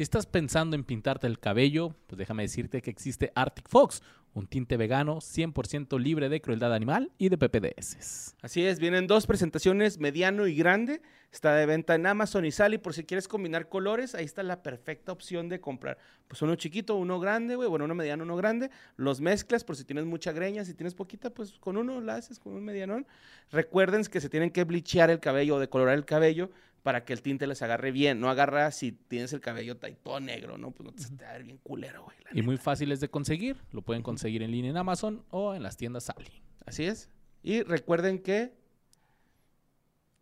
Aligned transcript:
Si 0.00 0.04
estás 0.04 0.24
pensando 0.24 0.76
en 0.76 0.84
pintarte 0.84 1.26
el 1.26 1.38
cabello, 1.38 1.94
pues 2.06 2.18
déjame 2.18 2.44
decirte 2.44 2.80
que 2.80 2.88
existe 2.88 3.32
Arctic 3.34 3.68
Fox, 3.68 4.02
un 4.32 4.46
tinte 4.46 4.78
vegano 4.78 5.18
100% 5.18 6.00
libre 6.00 6.30
de 6.30 6.40
crueldad 6.40 6.72
animal 6.72 7.12
y 7.18 7.28
de 7.28 7.36
PPDS. 7.36 8.34
Así 8.40 8.64
es, 8.64 8.78
vienen 8.78 9.06
dos 9.06 9.26
presentaciones, 9.26 9.98
mediano 9.98 10.46
y 10.46 10.54
grande. 10.54 11.02
Está 11.30 11.54
de 11.54 11.66
venta 11.66 11.96
en 11.96 12.06
Amazon 12.06 12.46
y 12.46 12.50
Sally. 12.50 12.78
Por 12.78 12.94
si 12.94 13.04
quieres 13.04 13.28
combinar 13.28 13.68
colores, 13.68 14.14
ahí 14.14 14.24
está 14.24 14.42
la 14.42 14.62
perfecta 14.62 15.12
opción 15.12 15.50
de 15.50 15.60
comprar. 15.60 15.98
Pues 16.28 16.40
uno 16.40 16.56
chiquito, 16.56 16.96
uno 16.96 17.20
grande, 17.20 17.54
güey. 17.56 17.68
Bueno, 17.68 17.84
uno 17.84 17.94
mediano, 17.94 18.24
uno 18.24 18.36
grande. 18.36 18.70
Los 18.96 19.20
mezclas 19.20 19.64
por 19.64 19.76
si 19.76 19.84
tienes 19.84 20.06
mucha 20.06 20.32
greña. 20.32 20.64
Si 20.64 20.72
tienes 20.72 20.94
poquita, 20.94 21.28
pues 21.28 21.52
con 21.60 21.76
uno 21.76 22.00
la 22.00 22.14
haces, 22.14 22.38
con 22.38 22.54
un 22.54 22.64
medianón. 22.64 23.06
Recuerden 23.52 24.02
que 24.06 24.20
se 24.22 24.30
tienen 24.30 24.50
que 24.50 24.64
blichear 24.64 25.10
el 25.10 25.20
cabello 25.20 25.56
o 25.56 25.58
decolorar 25.60 25.94
el 25.94 26.06
cabello 26.06 26.50
para 26.82 27.04
que 27.04 27.12
el 27.12 27.22
tinte 27.22 27.46
les 27.46 27.62
agarre 27.62 27.90
bien. 27.90 28.20
No 28.20 28.30
agarra 28.30 28.70
si 28.70 28.92
tienes 28.92 29.32
el 29.32 29.40
cabello 29.40 29.76
todo 29.76 30.20
negro, 30.20 30.58
¿no? 30.58 30.70
Pues 30.70 30.86
no 30.86 30.92
te, 30.92 31.16
te 31.16 31.24
va 31.24 31.30
a 31.30 31.34
ver 31.34 31.44
bien 31.44 31.58
culero, 31.58 32.04
güey. 32.04 32.16
Y 32.32 32.42
muy 32.42 32.56
fáciles 32.56 33.00
de 33.00 33.08
conseguir. 33.08 33.56
Lo 33.72 33.82
pueden 33.82 34.02
conseguir 34.02 34.42
en 34.42 34.50
línea 34.50 34.70
en 34.70 34.76
Amazon 34.76 35.24
o 35.30 35.54
en 35.54 35.62
las 35.62 35.76
tiendas 35.76 36.04
Sally. 36.04 36.42
Así 36.64 36.84
es. 36.84 37.08
Y 37.42 37.62
recuerden 37.62 38.18
que 38.18 38.52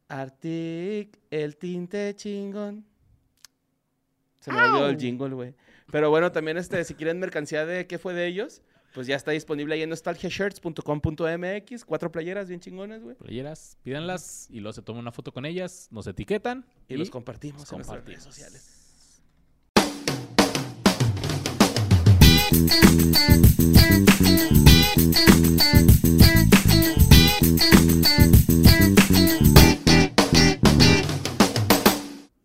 Arctic, 0.08 1.18
el 1.30 1.56
tinte 1.56 2.14
chingón. 2.14 2.84
Se 4.40 4.52
me 4.52 4.62
olvidó 4.62 4.88
el 4.88 4.98
jingle, 4.98 5.34
güey. 5.34 5.54
Pero 5.90 6.10
bueno, 6.10 6.32
también 6.32 6.56
este, 6.56 6.82
si 6.84 6.94
quieren 6.94 7.18
mercancía 7.18 7.66
de 7.66 7.86
qué 7.86 7.98
fue 7.98 8.14
de 8.14 8.26
ellos, 8.26 8.62
pues 8.98 9.06
ya 9.06 9.14
está 9.14 9.30
disponible 9.30 9.76
ahí 9.76 9.82
en 9.82 9.90
nostalgiashirts.com.mx. 9.90 11.84
Cuatro 11.84 12.10
playeras 12.10 12.48
bien 12.48 12.58
chingonas, 12.58 13.00
güey. 13.00 13.14
Playeras, 13.14 13.76
pídanlas 13.84 14.48
y 14.50 14.58
luego 14.58 14.72
se 14.72 14.82
toman 14.82 15.02
una 15.02 15.12
foto 15.12 15.30
con 15.30 15.46
ellas, 15.46 15.86
nos 15.92 16.08
etiquetan 16.08 16.66
Y, 16.88 16.96
los 16.96 17.08
compartimos 17.08 17.60
los 17.60 17.70
en 17.70 17.78
nuestras 17.78 17.98
compartimos. 18.00 18.24
redes 18.24 18.34
sociales. 18.34 18.74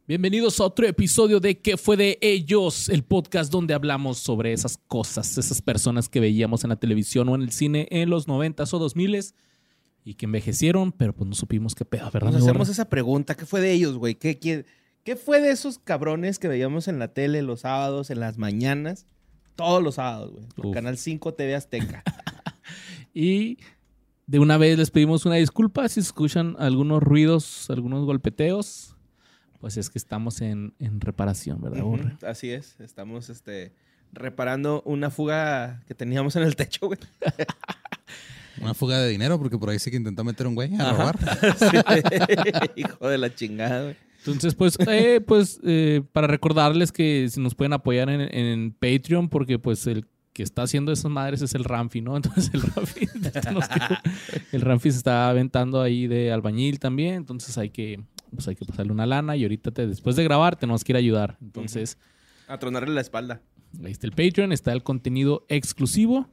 Bienvenidos 0.05 0.59
a 0.59 0.65
otro 0.65 0.85
episodio 0.85 1.39
de 1.39 1.59
¿Qué 1.59 1.77
fue 1.77 1.95
de 1.95 2.17
ellos? 2.19 2.89
El 2.89 3.03
podcast 3.03 3.49
donde 3.49 3.73
hablamos 3.73 4.17
sobre 4.17 4.51
esas 4.51 4.75
cosas, 4.75 5.37
esas 5.37 5.61
personas 5.61 6.09
que 6.09 6.19
veíamos 6.19 6.65
en 6.65 6.71
la 6.71 6.75
televisión 6.75 7.29
o 7.29 7.35
en 7.35 7.41
el 7.41 7.53
cine 7.53 7.87
en 7.89 8.09
los 8.09 8.27
90s 8.27 8.73
o 8.73 8.85
2000s 8.85 9.33
y 10.03 10.15
que 10.15 10.25
envejecieron, 10.25 10.91
pero 10.91 11.13
pues 11.13 11.29
no 11.29 11.35
supimos 11.35 11.73
qué 11.73 11.85
pedo, 11.85 12.11
¿verdad? 12.11 12.33
Nos 12.33 12.41
hacemos 12.41 12.67
gorra? 12.67 12.71
esa 12.71 12.89
pregunta. 12.89 13.35
¿Qué 13.35 13.45
fue 13.45 13.61
de 13.61 13.71
ellos, 13.71 13.97
güey? 13.97 14.15
¿Qué, 14.15 14.37
qué, 14.37 14.65
qué 15.05 15.15
fue 15.15 15.39
de 15.39 15.51
esos 15.51 15.79
cabrones 15.79 16.37
que 16.37 16.49
veíamos 16.49 16.89
en 16.89 16.99
la 16.99 17.07
tele 17.13 17.41
los 17.41 17.61
sábados, 17.61 18.09
en 18.09 18.19
las 18.19 18.37
mañanas? 18.37 19.05
Todos 19.55 19.81
los 19.81 19.95
sábados, 19.95 20.33
güey. 20.33 20.45
Por. 20.53 20.71
Canal 20.73 20.97
5 20.97 21.33
TV 21.33 21.55
Azteca. 21.55 22.03
Y 23.13 23.59
de 24.25 24.39
una 24.39 24.57
vez 24.57 24.77
les 24.77 24.89
pedimos 24.89 25.25
una 25.27 25.35
disculpa 25.35 25.87
si 25.87 25.99
escuchan 25.99 26.55
algunos 26.57 27.03
ruidos, 27.03 27.69
algunos 27.69 28.05
golpeteos. 28.05 28.92
Pues 29.64 29.78
es 29.78 29.89
que 29.89 29.97
estamos 29.97 30.42
en, 30.42 30.73
en 30.80 31.00
reparación, 31.00 31.61
¿verdad, 31.61 31.83
Borre? 31.83 32.17
Así 32.28 32.50
es. 32.50 32.78
Estamos 32.81 33.30
este, 33.30 33.72
reparando 34.11 34.81
una 34.86 35.09
fuga 35.09 35.81
que 35.88 35.95
teníamos 35.95 36.36
en 36.36 36.44
el 36.44 36.58
techo, 36.58 36.88
güey. 36.88 37.00
Una 38.61 38.73
fuga 38.73 39.00
de 39.00 39.08
dinero, 39.08 39.39
porque 39.39 39.58
por 39.58 39.70
ahí 39.70 39.80
sí 39.80 39.89
que 39.89 39.95
intentó 39.95 40.25
meter 40.25 40.47
un 40.47 40.55
güey 40.55 40.75
a 40.75 40.89
Ajá. 40.89 40.92
robar. 40.97 41.17
Sí. 41.58 41.78
Hijo 42.81 43.08
de 43.08 43.17
la 43.17 43.33
chingada, 43.33 43.83
güey. 43.83 43.95
Entonces, 44.17 44.53
pues, 44.53 44.78
eh, 44.86 45.22
pues 45.25 45.61
eh, 45.64 46.02
para 46.11 46.27
recordarles 46.27 46.92
que 46.92 47.30
se 47.30 47.39
nos 47.39 47.55
pueden 47.55 47.72
apoyar 47.72 48.09
en, 48.09 48.20
en 48.20 48.73
Patreon, 48.73 49.30
porque 49.30 49.60
pues 49.60 49.87
el 49.87 50.05
que 50.33 50.43
está 50.43 50.64
haciendo 50.64 50.92
esas 50.92 51.10
madres 51.10 51.42
es 51.42 51.55
el 51.55 51.64
Ramfi, 51.64 52.02
¿no? 52.02 52.17
Entonces 52.17 52.52
el 52.54 52.64
Ramfi, 52.64 53.08
nos 53.54 53.66
el 54.52 54.61
Ramfi 54.61 54.92
se 54.92 54.98
está 54.98 55.30
aventando 55.30 55.82
ahí 55.82 56.08
de 56.08 56.33
albañil 56.33 56.80
también, 56.80 57.14
entonces 57.14 57.58
hay 57.58 57.70
que, 57.70 58.04
pues 58.33 58.48
hay 58.48 58.55
que 58.55 58.66
pasarle 58.66 58.92
una 58.92 59.05
lana 59.05 59.36
y 59.36 59.44
ahorita 59.44 59.71
te- 59.71 59.88
después 59.88 60.16
de 60.16 60.23
grabar 60.23 60.55
tenemos 60.55 60.83
que 60.83 60.92
ir 60.92 60.95
a 60.95 60.99
ayudar. 60.99 61.38
Entonces, 61.42 61.98
A 62.48 62.58
tronarle 62.60 62.94
la 62.94 63.02
espalda. 63.02 63.42
ahí 63.83 63.92
está 63.92 64.08
el 64.08 64.14
Patreon, 64.14 64.52
está 64.52 64.71
el 64.73 64.83
contenido 64.83 65.45
exclusivo. 65.49 66.27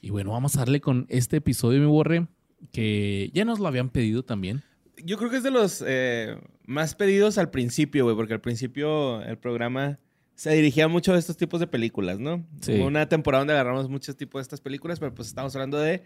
Y 0.00 0.10
bueno, 0.10 0.30
vamos 0.32 0.56
a 0.56 0.60
darle 0.60 0.80
con 0.80 1.06
este 1.08 1.38
episodio, 1.38 1.80
mi 1.80 1.86
borre, 1.86 2.26
que 2.72 3.30
ya 3.34 3.44
nos 3.44 3.58
lo 3.58 3.66
habían 3.68 3.88
pedido 3.90 4.22
también. 4.24 4.62
Yo 5.04 5.16
creo 5.16 5.30
que 5.30 5.36
es 5.38 5.42
de 5.42 5.50
los 5.50 5.82
eh, 5.86 6.36
más 6.66 6.94
pedidos 6.94 7.38
al 7.38 7.50
principio, 7.50 8.04
güey, 8.04 8.16
porque 8.16 8.34
al 8.34 8.40
principio 8.40 9.22
el 9.22 9.38
programa 9.38 9.98
se 10.34 10.52
dirigía 10.54 10.86
mucho 10.88 11.14
a 11.14 11.18
estos 11.18 11.36
tipos 11.36 11.58
de 11.60 11.66
películas, 11.66 12.18
¿no? 12.20 12.44
Sí. 12.60 12.72
Hubo 12.74 12.86
una 12.86 13.08
temporada 13.08 13.40
donde 13.40 13.54
agarramos 13.54 13.88
muchos 13.88 14.16
tipos 14.16 14.38
de 14.40 14.42
estas 14.42 14.60
películas, 14.60 15.00
pero 15.00 15.12
pues 15.14 15.26
estamos 15.28 15.54
hablando 15.56 15.78
de 15.78 16.04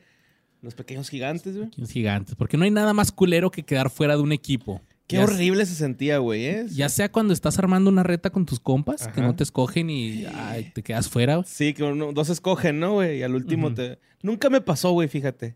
Los 0.62 0.75
Pequeños 0.75 1.09
Gigantes, 1.11 1.56
güey. 1.56 1.69
Los 1.77 1.91
gigantes, 1.91 2.34
porque 2.34 2.56
no 2.56 2.65
hay 2.65 2.71
nada 2.71 2.94
más 2.94 3.12
culero 3.12 3.50
que 3.50 3.62
quedar 3.62 3.91
fuera 3.91 4.16
de 4.16 4.22
un 4.22 4.32
equipo. 4.32 4.81
Qué 5.12 5.19
Ya 5.19 5.25
horrible 5.25 5.67
se 5.67 5.75
sentía, 5.75 6.19
güey, 6.19 6.47
¿eh? 6.47 6.67
Ya 6.71 6.89
sea 6.89 7.11
cuando 7.12 7.33
estás 7.33 7.59
armando 7.59 7.91
una 7.91 8.03
reta 8.03 8.31
con 8.31 8.47
tus 8.47 8.59
compas, 8.61 9.06
que 9.09 9.21
no 9.21 9.34
te 9.37 9.43
escogen 9.45 9.91
y 9.91 10.25
ay, 10.27 10.71
te 10.75 10.83
quedas 10.83 11.09
fuera. 11.09 11.37
güey. 11.37 11.47
Sí, 11.49 11.75
que 11.75 11.83
uno- 11.84 12.12
dos 12.12 12.28
escogen, 12.31 12.81
¿no, 12.81 12.95
güey? 12.95 13.19
Y 13.19 13.23
al 13.23 13.34
último 13.34 13.73
te... 13.73 13.99
Nunca 14.23 14.49
me 14.50 14.61
pasó, 14.61 14.93
güey, 14.93 15.09
fíjate. 15.09 15.55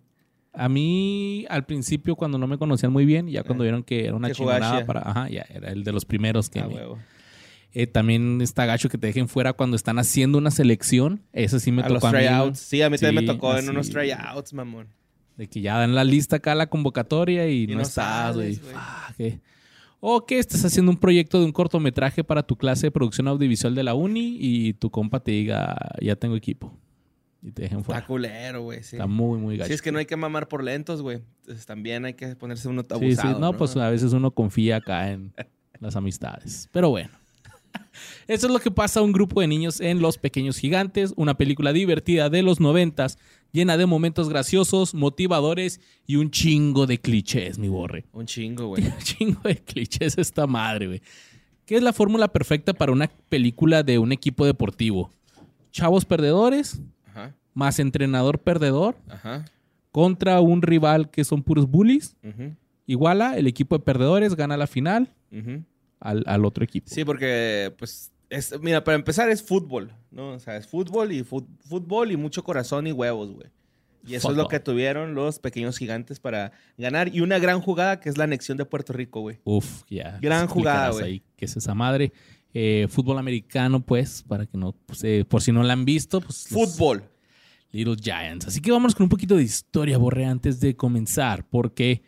A 0.52 0.68
mí, 0.68 1.44
al 1.50 1.66
principio, 1.66 2.16
cuando 2.16 2.38
no 2.38 2.46
me 2.46 2.56
conocían 2.58 2.90
muy 2.92 3.04
bien, 3.04 3.28
ya 3.28 3.42
cuando 3.42 3.62
Ah. 3.62 3.66
vieron 3.66 3.82
que 3.82 4.04
era 4.06 4.14
una 4.16 4.30
chingonada 4.32 4.86
para. 4.86 5.00
Ajá, 5.02 5.28
ya 5.28 5.44
era 5.50 5.70
el 5.70 5.84
de 5.84 5.92
los 5.92 6.04
primeros 6.06 6.48
que. 6.48 6.60
Ah, 6.60 6.66
me-. 6.68 6.80
Eh, 7.74 7.86
también 7.86 8.40
está 8.40 8.64
gacho 8.64 8.88
que 8.88 8.96
te 8.96 9.06
dejen 9.08 9.28
fuera 9.28 9.52
cuando 9.52 9.76
están 9.76 9.98
haciendo 9.98 10.38
una 10.38 10.50
selección. 10.50 11.20
Eso 11.34 11.58
sí 11.60 11.72
me 11.72 11.82
a 11.82 11.88
los 11.90 11.96
tocó 12.00 12.06
a 12.08 12.12
mí. 12.12 12.18
tryouts. 12.26 12.58
Sí, 12.58 12.80
a 12.80 12.88
mí 12.88 12.96
también 12.96 13.26
me 13.26 13.32
tocó 13.32 13.54
en 13.56 13.68
unos 13.68 13.90
tryouts, 13.90 14.54
mamón. 14.54 14.88
De 15.36 15.48
que 15.48 15.60
ya 15.60 15.78
dan 15.78 15.94
la 15.94 16.04
lista 16.04 16.36
acá 16.36 16.54
la 16.54 16.68
convocatoria 16.68 17.48
y, 17.48 17.64
Y 17.64 17.66
no, 17.68 17.76
no 17.76 17.82
estás, 17.82 18.34
güey. 18.36 18.58
eh. 19.18 19.40
O 20.00 20.24
que 20.24 20.38
estás 20.38 20.64
haciendo 20.64 20.90
un 20.92 20.98
proyecto 20.98 21.38
de 21.40 21.46
un 21.46 21.52
cortometraje 21.52 22.22
para 22.22 22.42
tu 22.42 22.56
clase 22.56 22.86
de 22.88 22.90
producción 22.90 23.28
audiovisual 23.28 23.74
de 23.74 23.82
la 23.82 23.94
uni 23.94 24.36
y 24.38 24.74
tu 24.74 24.90
compa 24.90 25.20
te 25.20 25.32
diga, 25.32 25.76
ya 26.00 26.16
tengo 26.16 26.36
equipo. 26.36 26.72
Y 27.42 27.50
te 27.52 27.62
dejen 27.62 27.82
fuera. 27.84 27.98
Está 28.00 28.06
culero, 28.06 28.62
güey, 28.62 28.82
sí. 28.82 28.96
Está 28.96 29.06
muy, 29.06 29.38
muy 29.38 29.56
gacho. 29.56 29.68
Sí, 29.68 29.74
es 29.74 29.82
que 29.82 29.92
no 29.92 29.98
hay 29.98 30.06
que 30.06 30.16
mamar 30.16 30.48
por 30.48 30.62
lentos, 30.64 31.02
güey. 31.02 31.20
También 31.66 32.04
hay 32.04 32.14
que 32.14 32.34
ponerse 32.36 32.68
uno 32.68 32.82
Sí, 32.82 32.94
abusado, 32.94 33.34
sí. 33.34 33.40
No, 33.40 33.56
pues 33.56 33.76
a 33.76 33.88
veces 33.90 34.12
uno 34.12 34.30
confía 34.30 34.76
acá 34.76 35.10
en 35.12 35.32
las 35.80 35.96
amistades. 35.96 36.68
Pero 36.72 36.90
bueno. 36.90 37.10
Eso 38.26 38.46
es 38.46 38.52
lo 38.52 38.58
que 38.58 38.70
pasa 38.70 39.00
a 39.00 39.02
un 39.02 39.12
grupo 39.12 39.40
de 39.40 39.46
niños 39.46 39.80
en 39.80 40.00
Los 40.00 40.18
Pequeños 40.18 40.58
Gigantes, 40.58 41.12
una 41.16 41.36
película 41.36 41.72
divertida 41.72 42.30
de 42.30 42.42
los 42.42 42.58
noventas, 42.60 43.18
llena 43.52 43.76
de 43.76 43.86
momentos 43.86 44.28
graciosos, 44.28 44.94
motivadores 44.94 45.80
y 46.06 46.16
un 46.16 46.30
chingo 46.30 46.86
de 46.86 46.98
clichés, 46.98 47.58
mi 47.58 47.68
borre. 47.68 48.04
Un 48.12 48.26
chingo, 48.26 48.66
güey. 48.68 48.84
Un 48.84 48.98
chingo 48.98 49.40
de 49.44 49.56
clichés 49.56 50.18
esta 50.18 50.46
madre, 50.46 50.86
güey. 50.86 51.02
¿Qué 51.64 51.76
es 51.76 51.82
la 51.82 51.92
fórmula 51.92 52.28
perfecta 52.28 52.74
para 52.74 52.92
una 52.92 53.08
película 53.28 53.82
de 53.82 53.98
un 53.98 54.12
equipo 54.12 54.46
deportivo? 54.46 55.10
Chavos 55.72 56.04
perdedores, 56.04 56.80
Ajá, 57.06 57.34
más 57.54 57.78
entrenador 57.80 58.38
perdedor, 58.38 58.96
ajá. 59.08 59.44
contra 59.90 60.40
un 60.40 60.62
rival 60.62 61.10
que 61.10 61.24
son 61.24 61.42
puros 61.42 61.66
bullies. 61.68 62.16
Iguala, 62.86 63.36
el 63.36 63.46
equipo 63.48 63.76
de 63.76 63.84
perdedores 63.84 64.36
gana 64.36 64.56
la 64.56 64.68
final 64.68 65.12
al, 65.98 66.22
al 66.26 66.44
otro 66.44 66.62
equipo. 66.62 66.86
Sí, 66.88 67.04
porque, 67.04 67.74
pues, 67.78 68.12
es, 68.36 68.60
mira, 68.60 68.84
para 68.84 68.96
empezar 68.96 69.30
es 69.30 69.42
fútbol, 69.42 69.92
¿no? 70.10 70.32
O 70.32 70.38
sea, 70.38 70.56
es 70.56 70.66
fútbol 70.66 71.12
y 71.12 71.24
fútbol 71.24 72.12
y 72.12 72.16
mucho 72.16 72.44
corazón 72.44 72.86
y 72.86 72.92
huevos, 72.92 73.32
güey. 73.32 73.48
Y 74.06 74.14
eso 74.14 74.30
es 74.30 74.36
lo 74.36 74.46
que 74.46 74.60
tuvieron 74.60 75.14
los 75.14 75.40
pequeños 75.40 75.76
gigantes 75.78 76.20
para 76.20 76.52
ganar. 76.78 77.12
Y 77.12 77.22
una 77.22 77.40
gran 77.40 77.60
jugada 77.60 77.98
que 77.98 78.08
es 78.08 78.16
la 78.16 78.24
anexión 78.24 78.56
de 78.56 78.64
Puerto 78.64 78.92
Rico, 78.92 79.20
güey. 79.20 79.40
Uf, 79.42 79.82
ya. 79.90 80.18
Gran 80.22 80.46
jugada, 80.46 80.90
güey. 80.90 81.24
¿Qué 81.36 81.44
es 81.44 81.56
esa 81.56 81.74
madre? 81.74 82.12
Eh, 82.54 82.86
fútbol 82.88 83.18
americano, 83.18 83.84
pues, 83.84 84.22
para 84.22 84.46
que 84.46 84.56
no, 84.56 84.72
pues, 84.86 85.02
eh, 85.02 85.24
por 85.28 85.42
si 85.42 85.50
no 85.50 85.62
la 85.64 85.72
han 85.72 85.84
visto, 85.84 86.20
pues. 86.20 86.46
Fútbol. 86.48 87.02
Little 87.72 87.96
Giants. 88.00 88.46
Así 88.46 88.60
que 88.60 88.70
vamos 88.70 88.94
con 88.94 89.04
un 89.04 89.10
poquito 89.10 89.36
de 89.36 89.42
historia, 89.42 89.98
Borre, 89.98 90.24
antes 90.24 90.60
de 90.60 90.76
comenzar, 90.76 91.44
porque, 91.48 92.02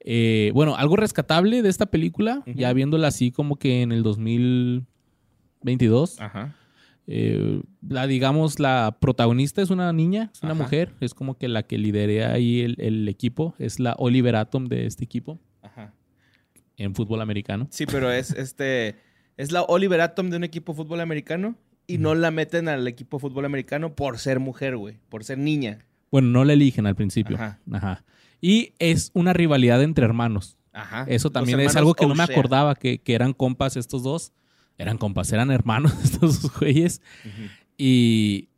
eh, 0.00 0.50
bueno, 0.54 0.76
algo 0.76 0.96
rescatable 0.96 1.62
de 1.62 1.70
esta 1.70 1.86
película, 1.86 2.42
ya 2.46 2.72
viéndola 2.72 3.08
así 3.08 3.32
como 3.32 3.56
que 3.56 3.82
en 3.82 3.92
el 3.92 4.02
2022, 5.62 6.20
Ajá. 6.20 6.54
eh, 7.06 7.62
la, 7.86 8.06
digamos, 8.06 8.58
la 8.58 8.96
protagonista 9.00 9.62
es 9.62 9.70
una 9.70 9.92
niña, 9.92 10.30
es 10.32 10.42
una 10.42 10.52
Ajá. 10.52 10.62
mujer, 10.62 10.92
es 11.00 11.14
como 11.14 11.36
que 11.36 11.48
la 11.48 11.62
que 11.62 11.78
lidera 11.78 12.32
ahí 12.32 12.60
el, 12.60 12.76
el 12.78 13.08
equipo, 13.08 13.54
es 13.58 13.78
la 13.80 13.94
Oliver 13.98 14.36
Atom 14.36 14.66
de 14.66 14.86
este 14.86 15.04
equipo 15.04 15.38
Ajá. 15.62 15.92
en 16.76 16.94
fútbol 16.94 17.20
americano. 17.20 17.68
Sí, 17.70 17.86
pero 17.86 18.10
es 18.10 18.30
este. 18.36 18.96
Es 19.36 19.52
la 19.52 19.62
Oliver 19.62 20.00
Atom 20.02 20.28
de 20.30 20.36
un 20.36 20.44
equipo 20.44 20.72
de 20.72 20.76
fútbol 20.76 21.00
americano. 21.00 21.56
Y 21.86 21.98
no 21.98 22.14
la 22.14 22.30
meten 22.30 22.68
al 22.68 22.86
equipo 22.86 23.16
de 23.16 23.22
fútbol 23.22 23.44
americano 23.46 23.94
por 23.96 24.18
ser 24.18 24.38
mujer, 24.38 24.76
güey. 24.76 24.98
Por 25.08 25.24
ser 25.24 25.38
niña. 25.38 25.86
Bueno, 26.12 26.28
no 26.28 26.44
la 26.44 26.52
eligen 26.52 26.86
al 26.86 26.94
principio. 26.94 27.36
Ajá. 27.36 27.58
Ajá. 27.72 28.04
Y 28.40 28.74
es 28.78 29.10
una 29.14 29.32
rivalidad 29.32 29.82
entre 29.82 30.04
hermanos. 30.04 30.56
Ajá. 30.72 31.04
Eso 31.08 31.30
también 31.30 31.58
es 31.60 31.74
algo 31.74 31.94
que 31.94 32.06
no 32.06 32.14
me 32.14 32.22
acordaba, 32.22 32.76
que, 32.76 32.98
que 33.00 33.14
eran 33.14 33.32
compas 33.32 33.76
estos 33.76 34.02
dos. 34.04 34.32
Eran 34.80 34.98
compas, 34.98 35.30
eran 35.32 35.50
hermanos 35.50 35.92
estos 36.04 36.42
dos 36.42 36.58
güeyes. 36.58 37.02
Y 37.76 38.48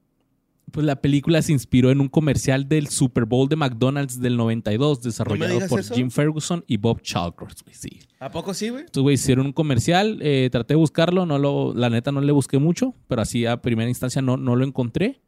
pues 0.71 0.87
la 0.87 0.97
película 0.97 1.43
se 1.43 1.53
inspiró 1.53 1.91
en 1.91 2.01
un 2.01 2.09
comercial 2.09 2.69
del 2.69 2.89
Super 2.89 3.25
Bowl 3.25 3.49
de 3.49 3.57
McDonald's 3.57 4.21
del 4.21 4.37
92, 4.37 5.03
desarrollado 5.03 5.67
por 5.69 5.81
eso. 5.81 5.95
Jim 5.95 6.11
Ferguson 6.11 6.65
y 6.67 6.77
Bob 6.79 7.03
Chalkers, 7.03 7.63
güey, 7.63 7.75
sí. 7.75 8.01
¿A 8.21 8.31
poco 8.31 8.55
sí, 8.55 8.71
güey? 8.71 8.85
Estos 8.85 9.03
güeyes 9.03 9.21
hicieron 9.21 9.47
un 9.47 9.53
comercial, 9.53 10.19
eh, 10.23 10.49
traté 10.51 10.75
de 10.75 10.79
buscarlo, 10.79 11.27
no 11.27 11.39
lo, 11.39 11.75
la 11.75 11.91
neta 11.91 12.13
no 12.13 12.21
le 12.21 12.33
busqué 12.33 12.59
mucho, 12.59 12.95
pero 13.09 13.21
así 13.23 13.45
a 13.45 13.61
primera 13.61 13.89
instancia 13.89 14.23
no, 14.23 14.37
no 14.37 14.57
lo 14.57 14.65
encontré. 14.65 15.21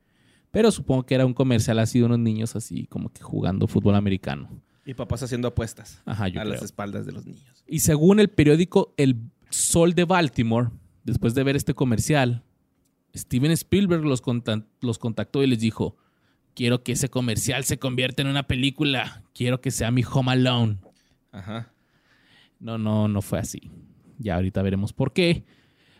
Pero 0.50 0.70
supongo 0.70 1.04
que 1.04 1.16
era 1.16 1.26
un 1.26 1.34
comercial 1.34 1.80
así 1.80 1.98
de 1.98 2.04
unos 2.04 2.20
niños 2.20 2.54
así 2.54 2.86
como 2.86 3.08
que 3.08 3.22
jugando 3.22 3.66
fútbol 3.66 3.96
americano. 3.96 4.48
Y 4.86 4.94
papás 4.94 5.22
haciendo 5.22 5.48
apuestas 5.48 6.00
Ajá, 6.04 6.28
yo 6.28 6.40
a 6.40 6.44
creo. 6.44 6.54
las 6.54 6.62
espaldas 6.62 7.04
de 7.06 7.12
los 7.12 7.26
niños. 7.26 7.42
Y 7.66 7.80
según 7.80 8.20
el 8.20 8.28
periódico 8.28 8.94
El 8.96 9.16
Sol 9.50 9.94
de 9.94 10.04
Baltimore, 10.04 10.70
después 11.04 11.34
de 11.34 11.44
ver 11.44 11.56
este 11.56 11.74
comercial, 11.74 12.42
Steven 13.14 13.52
Spielberg 13.52 14.04
los, 14.04 14.22
los 14.80 14.98
contactó 14.98 15.42
y 15.42 15.46
les 15.46 15.60
dijo, 15.60 15.96
quiero 16.54 16.82
que 16.82 16.92
ese 16.92 17.08
comercial 17.08 17.64
se 17.64 17.78
convierta 17.78 18.22
en 18.22 18.28
una 18.28 18.44
película, 18.46 19.22
quiero 19.34 19.60
que 19.60 19.70
sea 19.70 19.90
mi 19.90 20.02
Home 20.02 20.32
Alone. 20.32 20.78
Ajá. 21.30 21.72
No, 22.58 22.78
no, 22.78 23.08
no 23.08 23.22
fue 23.22 23.38
así. 23.38 23.70
Ya 24.18 24.36
ahorita 24.36 24.62
veremos 24.62 24.92
por 24.92 25.12
qué. 25.12 25.44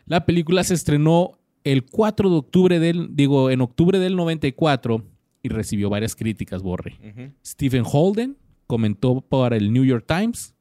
La 0.07 0.25
película 0.25 0.65
se 0.65 0.75
estrenó 0.75 1.39
el 1.65 1.85
4 1.85 2.31
de 2.31 2.37
octubre 2.37 2.79
del, 2.79 3.09
digo, 3.13 3.51
en 3.51 3.61
octubre 3.61 3.99
del 3.99 4.17
94 4.17 5.05
y 5.43 5.49
recibió 5.49 5.91
varias 5.91 6.15
críticas, 6.15 6.63
Borre. 6.63 6.99
Ujú. 7.03 7.33
Stephen 7.45 7.85
Holden 7.91 8.37
comentó 8.67 9.21
para 9.21 9.57
el 9.57 9.73
New 9.73 9.85
York 9.85 10.05
Times, 10.07 10.54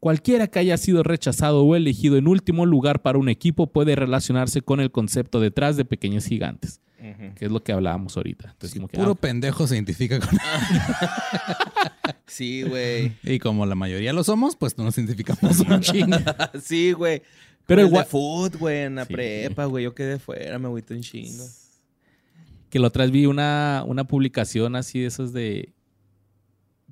cualquiera 0.00 0.46
que 0.46 0.58
haya 0.58 0.76
sido 0.76 1.02
rechazado 1.02 1.62
o 1.64 1.76
elegido 1.76 2.16
en 2.16 2.28
último 2.28 2.66
lugar 2.66 3.02
para 3.02 3.18
un 3.18 3.28
equipo 3.28 3.66
puede 3.72 3.96
relacionarse 3.96 4.62
con 4.62 4.80
el 4.80 4.90
concepto 4.90 5.40
detrás 5.40 5.76
de 5.76 5.84
pequeños 5.84 6.24
gigantes, 6.26 6.80
que 7.36 7.44
es 7.46 7.50
lo 7.50 7.62
que 7.62 7.72
hablábamos 7.72 8.16
ahorita. 8.16 8.50
Entonces, 8.52 8.74
como 8.76 8.88
que, 8.88 8.96
Puro 8.98 9.12
ah, 9.12 9.14
pendejo 9.14 9.66
se 9.66 9.74
identifica 9.74 10.18
con 10.20 10.36
Sí, 12.26 12.62
güey. 12.62 13.12
Y 13.22 13.38
como 13.38 13.66
la 13.66 13.74
mayoría 13.74 14.12
lo 14.12 14.22
somos, 14.24 14.56
pues 14.56 14.76
no 14.78 14.84
nos 14.84 14.96
identificamos 14.98 15.60
un 15.60 15.80
chingo. 15.80 16.16
sí, 16.62 16.92
güey. 16.92 17.22
Pero 17.66 17.82
el 17.82 17.88
igual- 17.88 18.04
de 18.04 18.10
food, 18.10 18.56
güey, 18.58 18.82
en 18.84 18.94
la 18.96 19.04
Sí. 19.04 19.12
prepa, 19.12 19.64
güey. 19.66 19.84
Yo 19.84 19.94
quedé 19.94 20.18
fuera, 20.18 20.58
me 20.58 20.66
agüité 20.66 20.94
un 20.94 21.02
chingo. 21.02 21.44
que 22.70 22.78
lo 22.78 22.90
vez 22.90 23.10
vi 23.10 23.24
una, 23.26 23.82
una 23.86 24.04
publicación 24.04 24.76
así 24.76 25.00
de 25.00 25.06
esas 25.06 25.32
de... 25.32 25.72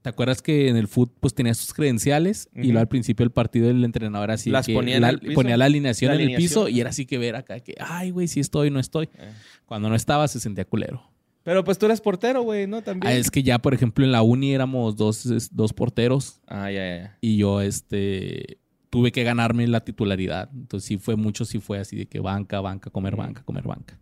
¿Te 0.06 0.10
acuerdas 0.10 0.40
que 0.40 0.68
en 0.68 0.76
el 0.76 0.86
fútbol 0.86 1.16
pues 1.18 1.34
tenía 1.34 1.52
sus 1.52 1.74
credenciales 1.74 2.48
y 2.54 2.66
luego 2.66 2.78
al 2.78 2.86
principio 2.86 3.24
del 3.24 3.32
partido 3.32 3.68
el 3.68 3.82
entrenador 3.82 4.30
así 4.30 4.50
Las 4.50 4.64
que 4.64 4.72
ponía 4.72 4.94
en 4.94 5.02
la, 5.02 5.08
el 5.08 5.18
piso. 5.18 5.34
ponía 5.34 5.56
la 5.56 5.64
alineación 5.64 6.14
La 6.14 6.22
en 6.22 6.30
el 6.30 6.36
piso 6.36 6.68
y 6.68 6.78
era 6.78 6.90
así 6.90 7.06
que 7.06 7.18
ver 7.18 7.34
acá 7.34 7.58
que, 7.58 7.74
ay, 7.80 8.12
güey, 8.12 8.28
sí 8.28 8.38
estoy, 8.38 8.70
no 8.70 8.78
estoy. 8.78 9.06
Eh. 9.18 9.32
Cuando 9.64 9.88
no 9.88 9.96
estaba 9.96 10.28
se 10.28 10.38
sentía 10.38 10.64
culero. 10.64 11.02
Pero 11.42 11.64
pues 11.64 11.76
tú 11.76 11.86
eres 11.86 12.00
portero, 12.00 12.42
güey, 12.42 12.68
¿no? 12.68 12.82
También. 12.82 13.12
Ah, 13.12 13.16
es 13.16 13.32
que 13.32 13.42
ya, 13.42 13.58
por 13.58 13.74
ejemplo, 13.74 14.04
en 14.04 14.12
la 14.12 14.22
uni 14.22 14.54
éramos 14.54 14.94
dos, 14.94 15.50
dos 15.50 15.72
porteros 15.72 16.40
Ah, 16.46 16.70
ya, 16.70 16.86
ya, 16.86 16.96
ya. 17.02 17.18
y 17.20 17.38
yo 17.38 17.60
este 17.60 18.58
tuve 18.90 19.10
que 19.10 19.24
ganarme 19.24 19.66
la 19.66 19.80
titularidad. 19.80 20.48
Entonces 20.54 20.86
sí 20.86 20.98
fue 20.98 21.16
mucho, 21.16 21.44
sí 21.44 21.58
fue 21.58 21.80
así 21.80 21.96
de 21.96 22.06
que 22.06 22.20
banca, 22.20 22.60
banca, 22.60 22.90
comer 22.90 23.16
banca, 23.16 23.42
comer 23.42 23.64
banca. 23.64 23.98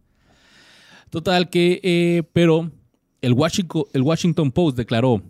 Total 1.09 1.49
que, 1.49 1.81
eh, 1.83 2.25
pero 2.35 2.71
el 3.23 3.33
Washington, 3.33 3.85
el 3.95 4.03
Washington 4.03 4.53
Post 4.53 4.77
declaró, 4.77 5.23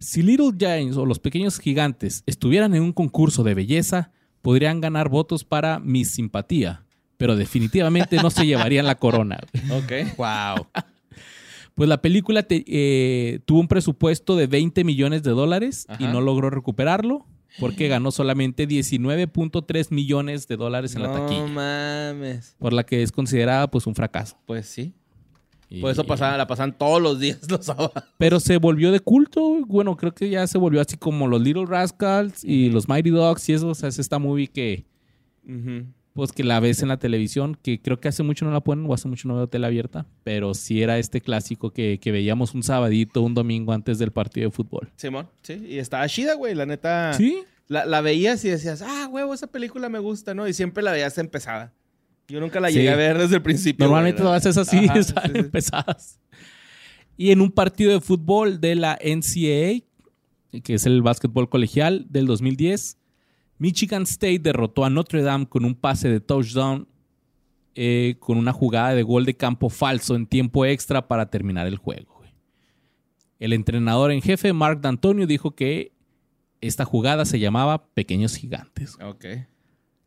si 0.00 0.22
Little 0.22 0.52
Giants 0.58 0.96
o 0.96 1.06
los 1.06 1.18
pequeños 1.20 1.58
gigantes 1.60 2.22
estuvieran 2.26 2.74
en 2.74 2.82
un 2.82 2.92
concurso 2.92 3.42
de 3.44 3.54
belleza, 3.54 4.10
podrían 4.42 4.80
ganar 4.80 5.08
votos 5.10 5.44
para 5.44 5.78
mi 5.78 6.04
simpatía, 6.04 6.84
pero 7.18 7.36
definitivamente 7.36 8.16
no 8.16 8.30
se 8.30 8.46
llevarían 8.46 8.86
la 8.86 8.94
corona. 8.96 9.38
Ok. 9.70 10.16
wow. 10.16 10.66
Pues 11.74 11.88
la 11.88 12.02
película 12.02 12.42
te- 12.42 12.64
eh, 12.66 13.40
tuvo 13.46 13.60
un 13.60 13.68
presupuesto 13.68 14.36
de 14.36 14.46
20 14.46 14.84
millones 14.84 15.22
de 15.22 15.30
dólares 15.30 15.86
y 15.98 16.04
no 16.04 16.20
logró 16.20 16.50
recuperarlo 16.50 17.26
porque 17.58 17.88
ganó 17.88 18.10
solamente 18.10 18.68
19.3 18.68 19.90
millones 19.90 20.46
de 20.46 20.56
dólares 20.56 20.94
en 20.94 21.02
la 21.02 21.08
no 21.08 21.14
taquilla, 21.14 21.46
mames. 21.46 22.54
por 22.58 22.72
la 22.74 22.84
que 22.84 23.02
es 23.02 23.12
considerada 23.12 23.70
pues 23.70 23.86
un 23.86 23.94
fracaso. 23.94 24.36
Pues 24.46 24.66
sí. 24.66 24.92
Y- 25.70 25.80
Por 25.80 25.92
eso 25.92 26.04
pasaba, 26.04 26.36
la 26.36 26.46
pasan 26.48 26.76
todos 26.76 27.00
los 27.00 27.18
días 27.20 27.38
los 27.50 27.64
sábados. 27.64 27.92
Pero 28.18 28.40
se 28.40 28.56
volvió 28.58 28.90
de 28.92 29.00
culto, 29.00 29.64
bueno, 29.66 29.96
creo 29.96 30.12
que 30.12 30.28
ya 30.28 30.46
se 30.46 30.58
volvió 30.58 30.80
así 30.80 30.96
como 30.96 31.28
los 31.28 31.40
Little 31.40 31.64
Rascals 31.66 32.44
y 32.44 32.70
los 32.70 32.88
Mighty 32.88 33.10
Dogs 33.10 33.48
y 33.48 33.52
eso, 33.52 33.68
o 33.68 33.74
sea, 33.74 33.88
es 33.88 33.98
esta 34.00 34.18
movie 34.18 34.48
que 34.48 34.84
pues 36.12 36.32
que 36.32 36.42
la 36.44 36.58
ves 36.60 36.82
en 36.82 36.88
la 36.88 36.98
televisión, 36.98 37.56
que 37.62 37.80
creo 37.80 37.98
que 38.00 38.08
hace 38.08 38.22
mucho 38.22 38.44
no 38.44 38.50
la 38.52 38.60
ponen 38.60 38.84
o 38.88 38.94
hace 38.94 39.08
mucho 39.08 39.26
no 39.28 39.36
veo 39.36 39.46
tele 39.48 39.66
abierta, 39.66 40.06
pero 40.24 40.54
sí 40.54 40.82
era 40.82 40.98
este 40.98 41.20
clásico 41.20 41.70
que, 41.72 41.98
que 42.00 42.10
veíamos 42.12 42.52
un 42.54 42.62
sabadito, 42.62 43.22
un 43.22 43.34
domingo 43.34 43.72
antes 43.72 43.98
del 43.98 44.10
partido 44.10 44.48
de 44.50 44.54
fútbol. 44.54 44.90
Simón, 44.96 45.28
sí. 45.42 45.54
Y 45.68 45.78
estaba 45.78 46.08
chida, 46.08 46.34
güey. 46.34 46.54
La 46.54 46.66
neta. 46.66 47.12
Sí, 47.14 47.38
La, 47.68 47.84
la 47.86 48.00
veías 48.00 48.44
y 48.44 48.48
decías, 48.50 48.82
ah, 48.82 49.08
huevo, 49.10 49.32
esa 49.34 49.46
película 49.46 49.88
me 49.88 50.00
gusta, 50.00 50.34
¿no? 50.34 50.46
Y 50.48 50.52
siempre 50.52 50.82
la 50.82 50.90
veías 50.92 51.16
empezada. 51.18 51.72
Yo 52.30 52.40
nunca 52.40 52.60
la 52.60 52.68
Sí. 52.68 52.74
llegué 52.76 52.90
a 52.90 52.96
ver 52.96 53.18
desde 53.18 53.36
el 53.36 53.42
principio. 53.42 53.84
Normalmente 53.84 54.22
todas 54.22 54.44
esas 54.46 54.68
así, 54.68 54.86
Ajá, 54.88 54.94
están 54.98 55.24
sí, 55.24 55.30
sí. 55.34 55.38
empezadas. 55.38 56.20
Y 57.16 57.30
en 57.32 57.40
un 57.40 57.50
partido 57.50 57.92
de 57.92 58.00
fútbol 58.00 58.60
de 58.60 58.74
la 58.76 58.98
NCAA, 59.02 59.82
que 60.62 60.74
es 60.74 60.86
el 60.86 61.02
básquetbol 61.02 61.48
colegial 61.48 62.06
del 62.08 62.26
2010, 62.26 62.96
Michigan 63.58 64.02
State 64.04 64.38
derrotó 64.38 64.84
a 64.84 64.90
Notre 64.90 65.22
Dame 65.22 65.46
con 65.46 65.64
un 65.64 65.74
pase 65.74 66.08
de 66.08 66.20
touchdown 66.20 66.88
eh, 67.74 68.16
con 68.18 68.36
una 68.38 68.52
jugada 68.52 68.94
de 68.94 69.02
gol 69.02 69.24
de 69.26 69.34
campo 69.36 69.68
falso 69.68 70.16
en 70.16 70.26
tiempo 70.26 70.64
extra 70.66 71.06
para 71.06 71.30
terminar 71.30 71.66
el 71.66 71.76
juego. 71.76 72.14
güey. 72.18 72.30
El 73.38 73.52
entrenador 73.52 74.10
en 74.12 74.22
jefe, 74.22 74.52
Mark 74.52 74.80
D'Antonio, 74.80 75.26
dijo 75.26 75.54
que 75.54 75.92
esta 76.60 76.84
jugada 76.84 77.24
se 77.24 77.38
llamaba 77.38 77.84
Pequeños 77.94 78.36
Gigantes 78.36 78.96
Ok. 79.02 79.24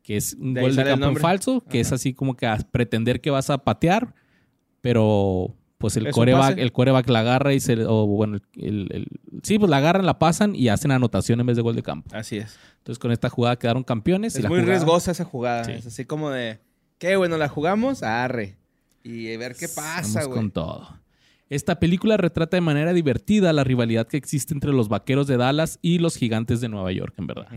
Que 0.04 0.16
es 0.16 0.34
un 0.38 0.54
De 0.54 0.60
gol 0.60 0.76
de 0.76 0.84
campo 0.84 1.06
en 1.06 1.16
falso, 1.16 1.60
que 1.68 1.80
es 1.80 1.90
así 1.90 2.14
como 2.14 2.36
que 2.36 2.46
a 2.46 2.56
pretender 2.58 3.20
que 3.20 3.30
vas 3.30 3.50
a 3.50 3.58
patear, 3.58 4.14
pero 4.80 5.54
pues 5.78 5.96
el 5.96 6.10
coreback, 6.10 6.58
el 6.58 6.72
coreback 6.72 7.08
la 7.08 7.20
agarra 7.20 7.52
y 7.52 7.60
se, 7.60 7.84
o 7.84 8.06
bueno, 8.06 8.38
el, 8.56 8.88
el- 8.90 9.06
sí, 9.42 9.58
pues 9.58 9.68
la 9.70 9.78
agarran, 9.78 10.06
la 10.06 10.18
pasan 10.18 10.54
y 10.54 10.68
hacen 10.68 10.92
anotación 10.92 11.40
en 11.40 11.46
vez 11.46 11.56
de 11.56 11.62
gol 11.62 11.74
de 11.74 11.82
campo. 11.82 12.14
Así 12.14 12.36
es. 12.38 12.56
Entonces 12.78 12.98
con 12.98 13.12
esta 13.12 13.28
jugada 13.28 13.56
quedaron 13.58 13.82
campeones. 13.82 14.34
y 14.34 14.38
Es 14.38 14.42
la 14.44 14.48
muy 14.50 14.60
jugada- 14.60 14.78
riesgosa 14.78 15.10
esa 15.10 15.24
jugada. 15.24 15.64
Sí. 15.64 15.72
Es 15.72 15.86
así 15.86 16.04
como 16.04 16.30
de, 16.30 16.58
¿qué, 16.98 17.16
bueno, 17.16 17.36
la 17.38 17.48
jugamos? 17.48 18.02
Arre. 18.02 18.56
Y 19.02 19.36
ver 19.36 19.54
qué 19.58 19.68
pasa, 19.68 20.24
güey. 20.24 20.38
con 20.38 20.50
todo. 20.50 20.88
Esta 21.50 21.78
película 21.78 22.16
retrata 22.16 22.56
de 22.56 22.62
manera 22.62 22.92
divertida 22.94 23.52
la 23.52 23.64
rivalidad 23.64 24.06
que 24.06 24.16
existe 24.16 24.54
entre 24.54 24.72
los 24.72 24.88
vaqueros 24.88 25.26
de 25.26 25.36
Dallas 25.36 25.78
y 25.82 25.98
los 25.98 26.16
gigantes 26.16 26.60
de 26.62 26.68
Nueva 26.70 26.90
York, 26.92 27.14
en 27.18 27.26
verdad. 27.26 27.48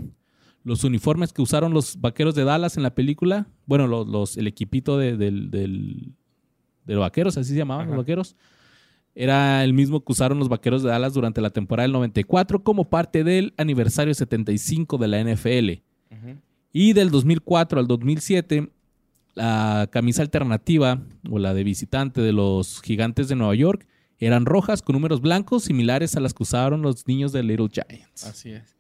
Los 0.68 0.84
uniformes 0.84 1.32
que 1.32 1.42
usaron 1.42 1.74
los 1.74 2.00
vaqueros 2.02 2.36
de 2.36 2.44
Dallas 2.44 2.76
en 2.78 2.84
la 2.84 2.94
película, 2.94 3.48
bueno, 3.66 3.88
los, 3.88 4.08
los- 4.08 4.38
el 4.38 4.48
equipito 4.48 4.98
de, 4.98 5.16
del- 5.16 5.50
del- 5.50 6.12
de 6.86 6.94
los 6.94 7.02
vaqueros, 7.02 7.38
así 7.38 7.52
se 7.52 7.58
llamaban 7.58 7.86
Ajá. 7.88 7.96
los 7.96 8.04
vaqueros, 8.04 8.36
era 9.16 9.64
el 9.64 9.74
mismo 9.74 10.04
que 10.04 10.12
usaron 10.12 10.40
los 10.40 10.50
vaqueros 10.50 10.84
de 10.84 10.90
Dallas 10.90 11.14
durante 11.14 11.42
la 11.42 11.50
temporada 11.50 11.84
del 11.86 11.94
94 11.94 12.64
como 12.64 12.90
parte 12.90 13.24
del 13.24 13.54
aniversario 13.58 14.14
75 14.14 14.98
de 14.98 15.08
la 15.08 15.20
NFL. 15.24 15.82
Y 16.74 16.94
del 16.94 17.10
2004 17.10 17.80
al 17.80 17.88
2007, 17.88 18.70
la 19.36 19.88
camisa 19.92 20.22
alternativa 20.22 21.02
o 21.30 21.40
la 21.40 21.54
de 21.54 21.64
visitante 21.64 22.22
de 22.22 22.32
los 22.34 22.82
gigantes 22.82 23.28
de 23.28 23.36
Nueva 23.36 23.56
York 23.56 23.88
eran 24.20 24.46
rojas 24.46 24.82
con 24.82 24.94
números 24.94 25.22
blancos 25.22 25.64
similares 25.64 26.16
a 26.16 26.20
las 26.20 26.34
que 26.34 26.44
usaron 26.44 26.82
los 26.82 27.08
niños 27.08 27.32
de 27.32 27.42
Little 27.44 27.70
Giants. 27.72 28.26
Así 28.26 28.52
es. 28.52 28.76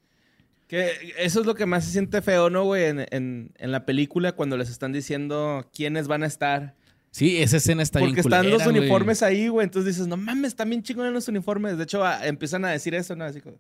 Que 0.68 0.92
eso 1.18 1.40
es 1.40 1.46
lo 1.46 1.56
que 1.56 1.66
más 1.66 1.86
se 1.86 1.92
siente 1.92 2.22
feo, 2.22 2.50
¿no, 2.50 2.66
güey? 2.66 2.86
En, 2.86 3.06
en- 3.12 3.52
en 3.58 3.72
la 3.72 3.86
película 3.86 4.34
cuando 4.34 4.58
les 4.58 4.70
están 4.70 4.92
diciendo 4.92 5.70
quiénes 5.74 6.08
van 6.08 6.24
a 6.24 6.26
estar. 6.28 6.76
Sí, 7.10 7.38
esa 7.42 7.58
escena 7.58 7.82
está 7.82 8.00
Porque 8.00 8.16
bien 8.16 8.26
están 8.26 8.50
los 8.50 8.64
güey. 8.64 8.78
uniformes 8.80 9.24
ahí, 9.24 9.48
güey. 9.48 9.64
Entonces 9.64 9.96
dices, 9.96 10.08
no 10.08 10.18
mames, 10.18 10.50
están 10.50 10.70
bien 10.70 10.84
chingones 10.84 11.14
los 11.14 11.28
uniformes. 11.30 11.78
De 11.78 11.86
hecho, 11.86 12.04
a- 12.06 12.28
empiezan 12.28 12.66
a 12.66 12.70
decir 12.70 12.94
eso, 12.96 13.16
¿no? 13.16 13.24
Así 13.24 13.40
como, 13.42 13.58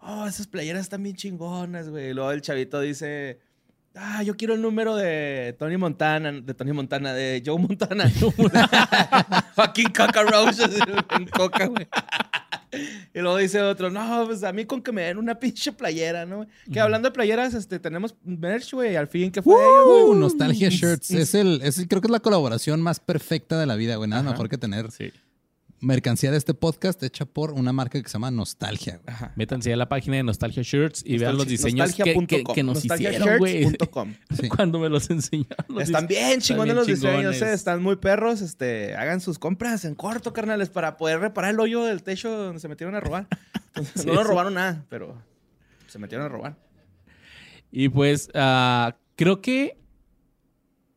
oh, 0.00 0.26
esas 0.26 0.46
playeras 0.46 0.82
están 0.82 1.02
bien 1.02 1.16
chingonas, 1.16 1.88
güey. 1.88 2.10
Y 2.10 2.12
luego 2.14 2.30
el 2.32 2.42
chavito 2.42 2.80
dice, 2.80 3.40
ah, 3.96 4.22
yo 4.22 4.36
quiero 4.36 4.52
el 4.54 4.60
número 4.62 4.94
de 4.94 5.56
Tony 5.58 5.78
Montana, 5.78 6.32
de 6.32 6.54
Tony 6.54 6.72
Montana, 6.72 7.14
de 7.14 7.42
Joe 7.44 7.58
Montana. 7.58 8.08
Fucking 9.56 9.92
cockroach 9.92 10.60
así, 10.60 10.78
en 11.18 11.26
coca, 11.28 11.66
güey. 11.66 11.88
Y 13.14 13.18
luego 13.20 13.36
dice 13.36 13.60
otro, 13.60 13.90
no, 13.90 14.24
pues 14.26 14.42
a 14.42 14.52
mí 14.52 14.64
con 14.64 14.82
que 14.82 14.92
me 14.92 15.02
den 15.02 15.18
una 15.18 15.34
pinche 15.38 15.72
playera, 15.72 16.24
¿no? 16.26 16.46
Que 16.72 16.80
hablando 16.80 17.08
de 17.08 17.12
playeras, 17.12 17.52
este, 17.54 17.78
tenemos 17.78 18.14
merch, 18.24 18.72
güey, 18.72 18.96
al 18.96 19.08
fin, 19.08 19.30
que 19.30 19.42
fue? 19.42 19.54
Uh, 19.84 20.14
Nostalgia 20.14 20.68
Shirts. 20.70 21.10
Es 21.10 21.34
el, 21.34 21.60
es 21.62 21.78
el- 21.78 21.88
creo 21.88 22.00
que 22.00 22.06
es 22.08 22.12
la 22.12 22.20
colaboración 22.20 22.80
más 22.80 23.00
perfecta 23.00 23.58
de 23.60 23.66
la 23.66 23.76
vida, 23.76 23.96
güey. 23.96 24.08
Nada 24.08 24.22
Ajá. 24.22 24.30
mejor 24.30 24.48
que 24.48 24.56
tener 24.58 24.90
Sí. 24.90 25.12
Mercancía 25.82 26.30
de 26.30 26.36
este 26.38 26.54
podcast 26.54 27.02
hecha 27.02 27.24
por 27.26 27.52
una 27.52 27.72
marca 27.72 28.00
que 28.00 28.08
se 28.08 28.12
llama 28.14 28.30
Nostalgia. 28.30 29.00
güey. 29.02 29.14
Ajá. 29.14 29.32
Métanse 29.36 29.72
a 29.72 29.76
la 29.76 29.88
página 29.88 30.16
de 30.16 30.22
Nostalgia 30.22 30.62
Shirts 30.62 31.02
y 31.04 31.18
vean 31.18 31.36
los 31.36 31.46
diseños 31.46 31.92
que, 31.94 32.14
Nostalgia.com. 32.14 32.26
que- 32.26 32.44
que 32.54 32.62
nos 32.62 32.84
hicieron, 32.84 33.38
güey. 33.38 33.66
Sí. 34.40 34.48
Cuando 34.48 34.78
me 34.78 34.88
los 34.88 35.10
enseñaron. 35.10 35.66
los 35.68 35.82
Están 35.82 36.06
bien 36.06 36.40
chingones 36.40 36.74
bien 36.74 36.76
los 36.76 36.86
diseños, 36.86 37.42
eh, 37.42 37.52
están 37.52 37.82
muy 37.82 37.96
perros. 37.96 38.40
Este, 38.40 38.94
hagan 38.94 39.20
sus 39.20 39.38
compras 39.38 39.84
en 39.84 39.94
corto, 39.94 40.32
carnales, 40.32 40.70
para 40.70 40.96
poder 40.96 41.18
reparar 41.20 41.50
el 41.52 41.60
hoyo 41.60 41.84
del 41.84 42.02
techo 42.02 42.30
donde 42.30 42.60
se 42.60 42.68
metieron 42.68 42.94
a 42.94 43.00
robar. 43.00 43.26
Entonces, 43.74 43.92
Sí, 44.02 44.06
no 44.06 44.14
nos 44.14 44.26
robaron 44.26 44.54
nada, 44.54 44.84
pero 44.88 45.20
se 45.88 45.98
metieron 45.98 46.24
a 46.26 46.28
robar. 46.28 46.56
Y 47.70 47.88
pues 47.88 48.30
ah, 48.34 48.96
creo 49.16 49.40
que 49.40 49.78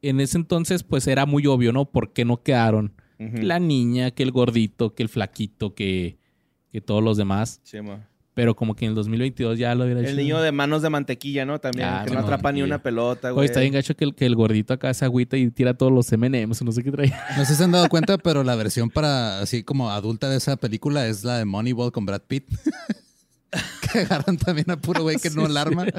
en 0.01 0.20
ese 0.20 0.38
entonces 0.38 0.84
pues 0.84 1.08
era 1.08 1.25
muy 1.25 1.48
obvio, 1.48 1.72
¿no? 1.74 1.86
¿Por 1.89 2.13
qué 2.13 2.24
no 2.25 2.44
quedaron 2.44 2.94
La 3.17 3.60
niña, 3.60 4.12
que 4.12 4.24
el 4.24 4.31
gordito, 4.31 4.93
que 4.93 5.03
el 5.03 5.10
flaquito, 5.10 5.74
que, 5.74 6.17
que 6.72 6.81
todos 6.81 7.03
los 7.03 7.17
demás? 7.17 7.62
Sí, 7.63 7.81
mo. 7.81 8.00
Pero 8.36 8.53
como 8.53 8.75
que 8.75 8.84
en 8.84 8.89
el 8.89 8.95
2022 8.95 9.57
ya 9.57 9.74
lo 9.75 9.86
hubiera 9.86 10.01
hecho. 10.01 10.10
El 10.10 10.17
niño 10.17 10.41
de 10.41 10.51
manos 10.51 10.81
de 10.81 10.89
mantequilla, 10.89 11.45
¿no? 11.45 11.60
También, 11.60 11.88
que 12.05 12.13
no 12.13 12.19
atrapa 12.19 12.51
ni 12.51 12.62
una 12.62 12.84
pelota, 12.84 13.31
güey. 13.31 13.39
Oye, 13.39 13.45
está 13.45 13.62
bien 13.62 13.72
gacho 13.72 13.95
que 13.95 14.03
el, 14.03 14.13
que 14.13 14.25
el 14.25 14.36
gordito 14.36 14.74
acá 14.74 14.93
se 14.93 15.05
agüita 15.05 15.38
y 15.38 15.50
tira 15.51 15.74
todos 15.74 15.93
los 15.93 16.12
M&M's, 16.12 16.62
no 16.62 16.72
sé 16.74 16.84
qué 16.84 16.91
trae. 16.91 17.13
No 17.38 17.45
sé 17.45 17.53
si 17.53 17.55
se 17.55 17.63
han 17.63 17.72
dado 17.72 17.88
cuenta, 17.88 18.17
pero 18.17 18.43
la 18.43 18.55
versión 18.55 18.89
para 18.89 19.39
así 19.39 19.63
como 19.63 19.89
adulta 19.89 20.29
de 20.29 20.36
esa 20.36 20.57
película 20.57 21.07
es 21.07 21.24
la 21.24 21.38
de 21.38 21.45
Moneyball 21.45 21.93
con 21.93 22.05
Brad 22.05 22.24
Pitt. 22.27 22.50
que 23.93 24.00
agarran 24.00 24.38
también 24.38 24.69
a 24.69 24.75
puro 24.75 25.03
güey 25.03 25.15
que 25.15 25.29
no 25.36 25.45
Sí, 25.45 25.51
alarma. 25.51 25.86
Y 25.88 25.91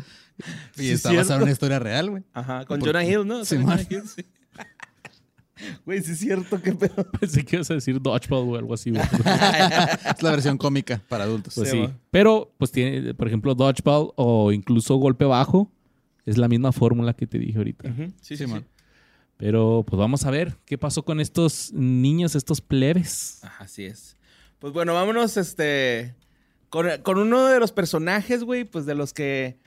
Sí, 0.80 0.90
está 0.90 1.12
basada 1.12 1.37
en 1.37 1.42
una 1.44 1.52
historia 1.52 1.78
real, 1.78 2.11
güey. 2.11 2.23
Ajá, 2.35 2.66
con 2.66 2.82
Jonah 2.82 3.02
Hill, 3.04 3.26
¿no? 3.26 3.46
Sí. 3.46 3.56
Jonah 3.56 3.80
Hill, 3.80 4.02
sí. 4.06 4.26
Güey, 5.84 6.02
sí 6.02 6.12
es 6.12 6.18
cierto, 6.18 6.60
qué 6.60 6.72
pedo. 6.72 7.10
Pensé 7.20 7.44
que 7.44 7.56
ibas 7.56 7.70
a 7.70 7.75
decir 7.75 8.00
Dodgeball 8.00 8.48
o 8.48 8.56
algo 8.56 8.75
así. 8.75 8.90
güey. 8.90 9.02
Es 10.16 10.22
la 10.22 10.30
versión 10.30 10.58
cómica 10.58 11.02
para 11.08 11.25
adultos. 11.25 11.54
Pues 11.54 11.70
Sí. 11.70 11.88
Pero, 12.10 12.52
pues 12.58 12.70
tiene, 12.72 13.14
por 13.14 13.26
ejemplo, 13.28 13.54
Dodgeball 13.54 14.12
o 14.16 14.52
incluso 14.52 14.96
Golpe 14.96 15.25
Bajo. 15.25 15.70
Es 16.25 16.36
la 16.38 16.48
misma 16.48 16.72
fórmula 16.72 17.14
que 17.14 17.26
te 17.26 17.38
dije 17.38 17.56
ahorita. 17.58 17.88
Ujú, 17.88 18.02
Sí, 18.20 18.36
sí, 18.36 18.38
sí. 18.38 18.46
man. 18.46 18.66
Pero, 19.38 19.84
pues 19.86 19.98
vamos 19.98 20.25
a 20.25 20.30
ver 20.30 20.56
qué 20.64 20.76
pasó 20.78 21.04
con 21.04 21.20
estos 21.20 21.72
niños, 21.72 22.34
estos 22.34 22.60
plebes. 22.60 23.40
Ajá, 23.44 23.64
así 23.64 23.84
es. 23.84 24.16
Pues 24.58 24.72
bueno, 24.72 24.94
vámonos, 24.94 25.36
este, 25.36 26.14
con, 26.70 26.86
con 27.02 27.18
uno 27.18 27.46
de 27.46 27.60
los 27.60 27.70
personajes, 27.72 28.42
güey, 28.44 28.64
pues 28.64 28.86
de 28.86 28.94
los 28.94 29.12
que... 29.12 29.58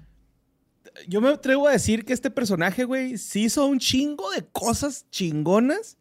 Yo 1.07 1.21
me 1.21 1.29
atrevo 1.29 1.67
a 1.67 1.71
decir 1.71 2.05
que 2.05 2.13
este 2.13 2.29
personaje, 2.31 2.83
güey, 2.83 3.17
sí 3.17 3.43
hizo 3.45 3.65
un 3.65 3.79
chingo 3.79 4.29
de 4.31 4.45
cosas 4.51 5.05
chingonas, 5.11 5.97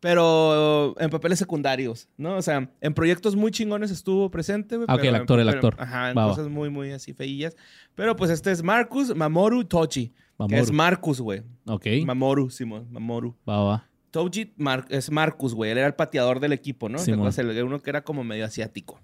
pero 0.00 0.94
en 0.98 1.10
papeles 1.10 1.38
secundarios, 1.38 2.08
¿no? 2.16 2.36
O 2.36 2.42
sea, 2.42 2.70
en 2.80 2.94
proyectos 2.94 3.36
muy 3.36 3.50
chingones 3.50 3.90
estuvo 3.90 4.30
presente, 4.30 4.76
güey. 4.76 4.86
Ah, 4.88 4.94
ok, 4.94 5.00
el 5.02 5.08
en 5.08 5.14
actor, 5.16 5.40
el 5.40 5.48
actor. 5.48 5.76
Ajá, 5.78 6.10
en 6.10 6.16
Va, 6.16 6.24
va. 6.26 6.30
cosas 6.30 6.48
muy, 6.48 6.70
muy 6.70 6.90
así 6.92 7.12
feillas. 7.12 7.54
Pero 7.94 8.16
pues 8.16 8.30
este 8.30 8.50
es 8.50 8.62
Marcus 8.62 9.14
Mamoru 9.14 9.64
Tochi, 9.64 10.08
que 10.08 10.14
Mamoru. 10.38 10.62
es 10.62 10.72
Marcus, 10.72 11.20
güey. 11.20 11.42
Ok. 11.66 11.86
Mamoru, 12.06 12.48
Simón, 12.50 12.86
Mamoru. 12.90 13.36
Va, 13.48 13.62
va. 13.62 13.86
Toji 14.10 14.52
Mar- 14.56 14.86
es 14.88 15.10
Marcus, 15.10 15.54
güey. 15.54 15.70
Él 15.70 15.78
era 15.78 15.86
el 15.86 15.94
pateador 15.94 16.40
del 16.40 16.52
equipo, 16.52 16.88
¿no? 16.88 16.98
¿Te 16.98 17.04
Simón. 17.04 17.30
uno 17.66 17.80
que 17.80 17.90
era 17.90 18.02
como 18.02 18.24
medio 18.24 18.44
asiático. 18.46 19.00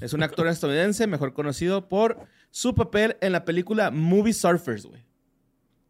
Es 0.00 0.12
un 0.12 0.22
actor 0.22 0.46
estadounidense, 0.48 1.06
mejor 1.06 1.32
conocido 1.34 1.88
por 1.88 2.18
su 2.52 2.74
papel 2.74 3.16
en 3.20 3.32
la 3.32 3.44
película 3.44 3.90
Movie 3.90 4.32
Surfers, 4.34 4.86
güey. 4.86 5.02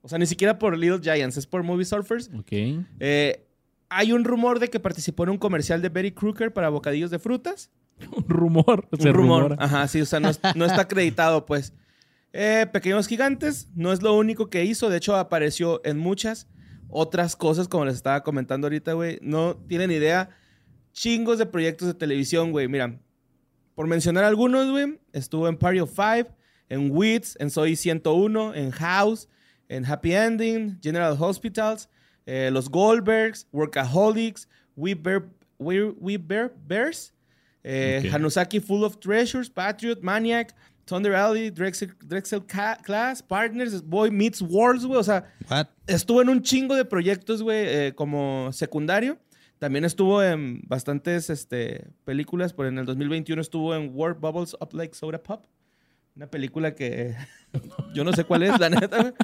O 0.00 0.09
sea, 0.09 0.16
ni 0.19 0.26
siquiera 0.26 0.59
por 0.59 0.78
Little 0.78 1.00
Giants, 1.02 1.37
es 1.37 1.47
por 1.47 1.62
Movie 1.62 1.85
Surfers. 1.85 2.31
Ok. 2.38 2.52
Eh, 3.00 3.47
hay 3.88 4.12
un 4.12 4.25
rumor 4.25 4.59
de 4.59 4.69
que 4.69 4.81
participó 4.81 5.25
en 5.25 5.31
un 5.31 5.38
comercial 5.38 5.83
de 5.83 5.90
Betty 5.90 6.12
Crooker 6.12 6.52
para 6.52 6.71
bocadillos 6.71 7.11
de 7.11 7.19
frutas. 7.19 7.71
Un 8.16 8.25
rumor. 8.28 8.88
Un 8.90 9.00
Se 9.00 9.12
rumor. 9.12 9.42
rumora. 9.42 9.57
Ajá, 9.64 9.87
sí, 9.88 10.00
o 10.00 10.07
sea, 10.07 10.19
no, 10.21 10.31
no 10.54 10.64
está 10.64 10.83
acreditado, 10.83 11.45
pues. 11.45 11.75
Eh, 12.33 12.66
Pequeños 12.73 13.07
Gigantes 13.07 13.69
no 13.75 13.92
es 13.92 14.00
lo 14.02 14.14
único 14.16 14.49
que 14.49 14.64
hizo. 14.64 14.88
De 14.88 14.97
hecho, 14.97 15.14
apareció 15.16 15.81
en 15.85 15.99
muchas 15.99 16.49
otras 16.88 17.37
cosas, 17.37 17.69
como 17.69 17.85
les 17.85 17.97
estaba 17.97 18.23
comentando 18.23 18.66
ahorita, 18.66 18.95
güey. 18.95 19.19
No 19.21 19.57
tienen 19.69 19.90
idea. 19.90 20.31
Chingos 20.92 21.38
de 21.38 21.47
proyectos 21.47 21.88
de 21.88 21.95
televisión, 21.95 22.50
güey. 22.50 22.69
Mira, 22.69 22.99
por 23.75 23.87
mencionar 23.87 24.25
algunos, 24.25 24.71
güey, 24.71 24.99
estuvo 25.12 25.49
en 25.49 25.57
Party 25.57 25.81
of 25.81 25.95
Five, 25.95 26.26
en 26.72 26.90
Wits, 26.90 27.36
en 27.38 27.50
Soy 27.50 27.76
101, 27.76 28.54
en 28.54 28.70
House, 28.70 29.28
en 29.68 29.84
Happy 29.84 30.14
Ending, 30.14 30.78
General 30.80 31.14
Hospitals, 31.18 31.88
eh, 32.24 32.50
Los 32.50 32.70
Goldbergs, 32.70 33.46
Workaholics, 33.52 34.48
We 34.74 34.94
Bear, 34.94 35.28
We, 35.58 35.90
We 36.00 36.16
Bear 36.16 36.50
Bears, 36.66 37.12
eh. 37.62 38.08
Hanusaki 38.10 38.58
Full 38.58 38.84
of 38.84 38.98
Treasures, 39.00 39.50
Patriot, 39.50 40.00
Maniac, 40.00 40.54
Thunder 40.86 41.14
Alley, 41.14 41.50
Drexel, 41.50 41.92
Drexel 42.06 42.42
Class, 42.42 43.22
Partners, 43.22 43.82
Boy 43.82 44.10
Meets 44.10 44.40
Worlds, 44.40 44.86
güey. 44.86 44.98
O 44.98 45.04
sea, 45.04 45.26
What? 45.50 45.66
estuvo 45.86 46.22
en 46.22 46.30
un 46.30 46.42
chingo 46.42 46.74
de 46.74 46.86
proyectos, 46.86 47.42
güey, 47.42 47.66
eh, 47.68 47.92
como 47.94 48.50
secundario. 48.52 49.18
También 49.58 49.84
estuvo 49.84 50.22
en 50.22 50.62
bastantes 50.66 51.28
este, 51.28 51.86
películas. 52.04 52.54
Por 52.54 52.66
en 52.66 52.78
el 52.78 52.86
2021 52.86 53.40
estuvo 53.42 53.74
en 53.74 53.94
World 53.94 54.20
Bubbles 54.20 54.56
Up 54.58 54.70
Like 54.72 54.94
Soda 54.94 55.22
Pop. 55.22 55.44
Una 56.14 56.26
película 56.26 56.75
que 56.75 57.14
yo 57.95 58.04
no 58.04 58.12
sé 58.12 58.25
cuál 58.25 58.42
es, 58.42 58.59
la 58.59 58.71
neta. 58.71 59.14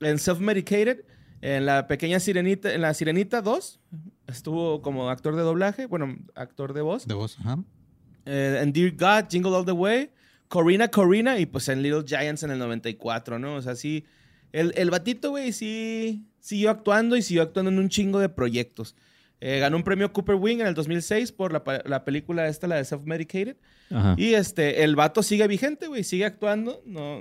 En 0.00 0.18
Self-Medicated. 0.18 1.04
En 1.42 1.66
la 1.66 1.86
pequeña 1.86 2.18
Sirenita, 2.18 2.72
en 2.72 2.80
la 2.80 2.94
Sirenita 2.94 3.42
2. 3.42 3.80
Estuvo 4.26 4.82
como 4.82 5.10
actor 5.10 5.36
de 5.36 5.42
doblaje, 5.42 5.86
bueno, 5.86 6.16
actor 6.34 6.72
de 6.72 6.80
voz. 6.80 7.06
De 7.06 7.14
voz, 7.14 7.38
ajá. 7.38 7.58
Eh, 8.24 8.60
en 8.62 8.72
Dear 8.72 8.92
God, 8.92 9.30
Jingle 9.30 9.54
All 9.54 9.64
the 9.64 9.72
Way, 9.72 10.10
Corina 10.48 10.88
Corina 10.88 11.38
y 11.38 11.46
pues 11.46 11.68
en 11.68 11.82
Little 11.82 12.02
Giants 12.04 12.42
en 12.42 12.50
el 12.50 12.58
94, 12.58 13.38
¿no? 13.38 13.54
O 13.54 13.62
sea, 13.62 13.76
sí, 13.76 14.04
el, 14.52 14.72
el 14.76 14.90
batito, 14.90 15.30
güey, 15.30 15.52
sí 15.52 16.26
siguió 16.40 16.70
actuando 16.70 17.16
y 17.16 17.22
siguió 17.22 17.42
actuando 17.42 17.70
en 17.70 17.78
un 17.78 17.88
chingo 17.88 18.18
de 18.18 18.28
proyectos. 18.28 18.96
Eh, 19.48 19.60
ganó 19.60 19.76
un 19.76 19.84
premio 19.84 20.12
Cooper 20.12 20.34
Wing 20.34 20.58
en 20.58 20.66
el 20.66 20.74
2006 20.74 21.30
por 21.30 21.52
la, 21.52 21.62
la 21.84 22.04
película 22.04 22.48
esta, 22.48 22.66
la 22.66 22.78
de 22.78 22.84
Self-Medicated. 22.84 23.56
Ajá. 23.92 24.16
Y 24.18 24.34
este, 24.34 24.82
el 24.82 24.96
vato 24.96 25.22
sigue 25.22 25.46
vigente, 25.46 25.86
güey, 25.86 26.02
sigue 26.02 26.24
actuando, 26.24 26.82
no, 26.84 27.20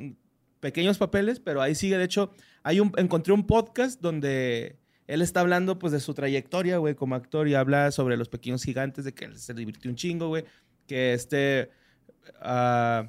pequeños 0.60 0.98
papeles, 0.98 1.40
pero 1.40 1.62
ahí 1.62 1.76
sigue. 1.76 2.00
De 2.00 2.04
hecho, 2.04 2.32
hay 2.64 2.80
un, 2.80 2.92
encontré 2.98 3.32
un 3.32 3.46
podcast 3.46 4.02
donde 4.02 4.80
él 5.06 5.22
está 5.22 5.42
hablando, 5.42 5.78
pues, 5.78 5.94
de 5.94 6.00
su 6.00 6.16
trayectoria, 6.16 6.80
güey, 6.80 6.96
como 6.96 7.14
actor 7.14 7.48
y 7.48 7.54
habla 7.54 7.92
sobre 7.92 8.18
los 8.18 8.28
pequeños 8.28 8.64
gigantes, 8.64 9.06
de 9.06 9.14
que 9.14 9.36
se 9.36 9.54
divirtió 9.54 9.92
un 9.92 9.96
chingo, 9.96 10.30
güey, 10.30 10.46
que 10.88 11.14
este, 11.14 11.70
ah, 12.42 13.08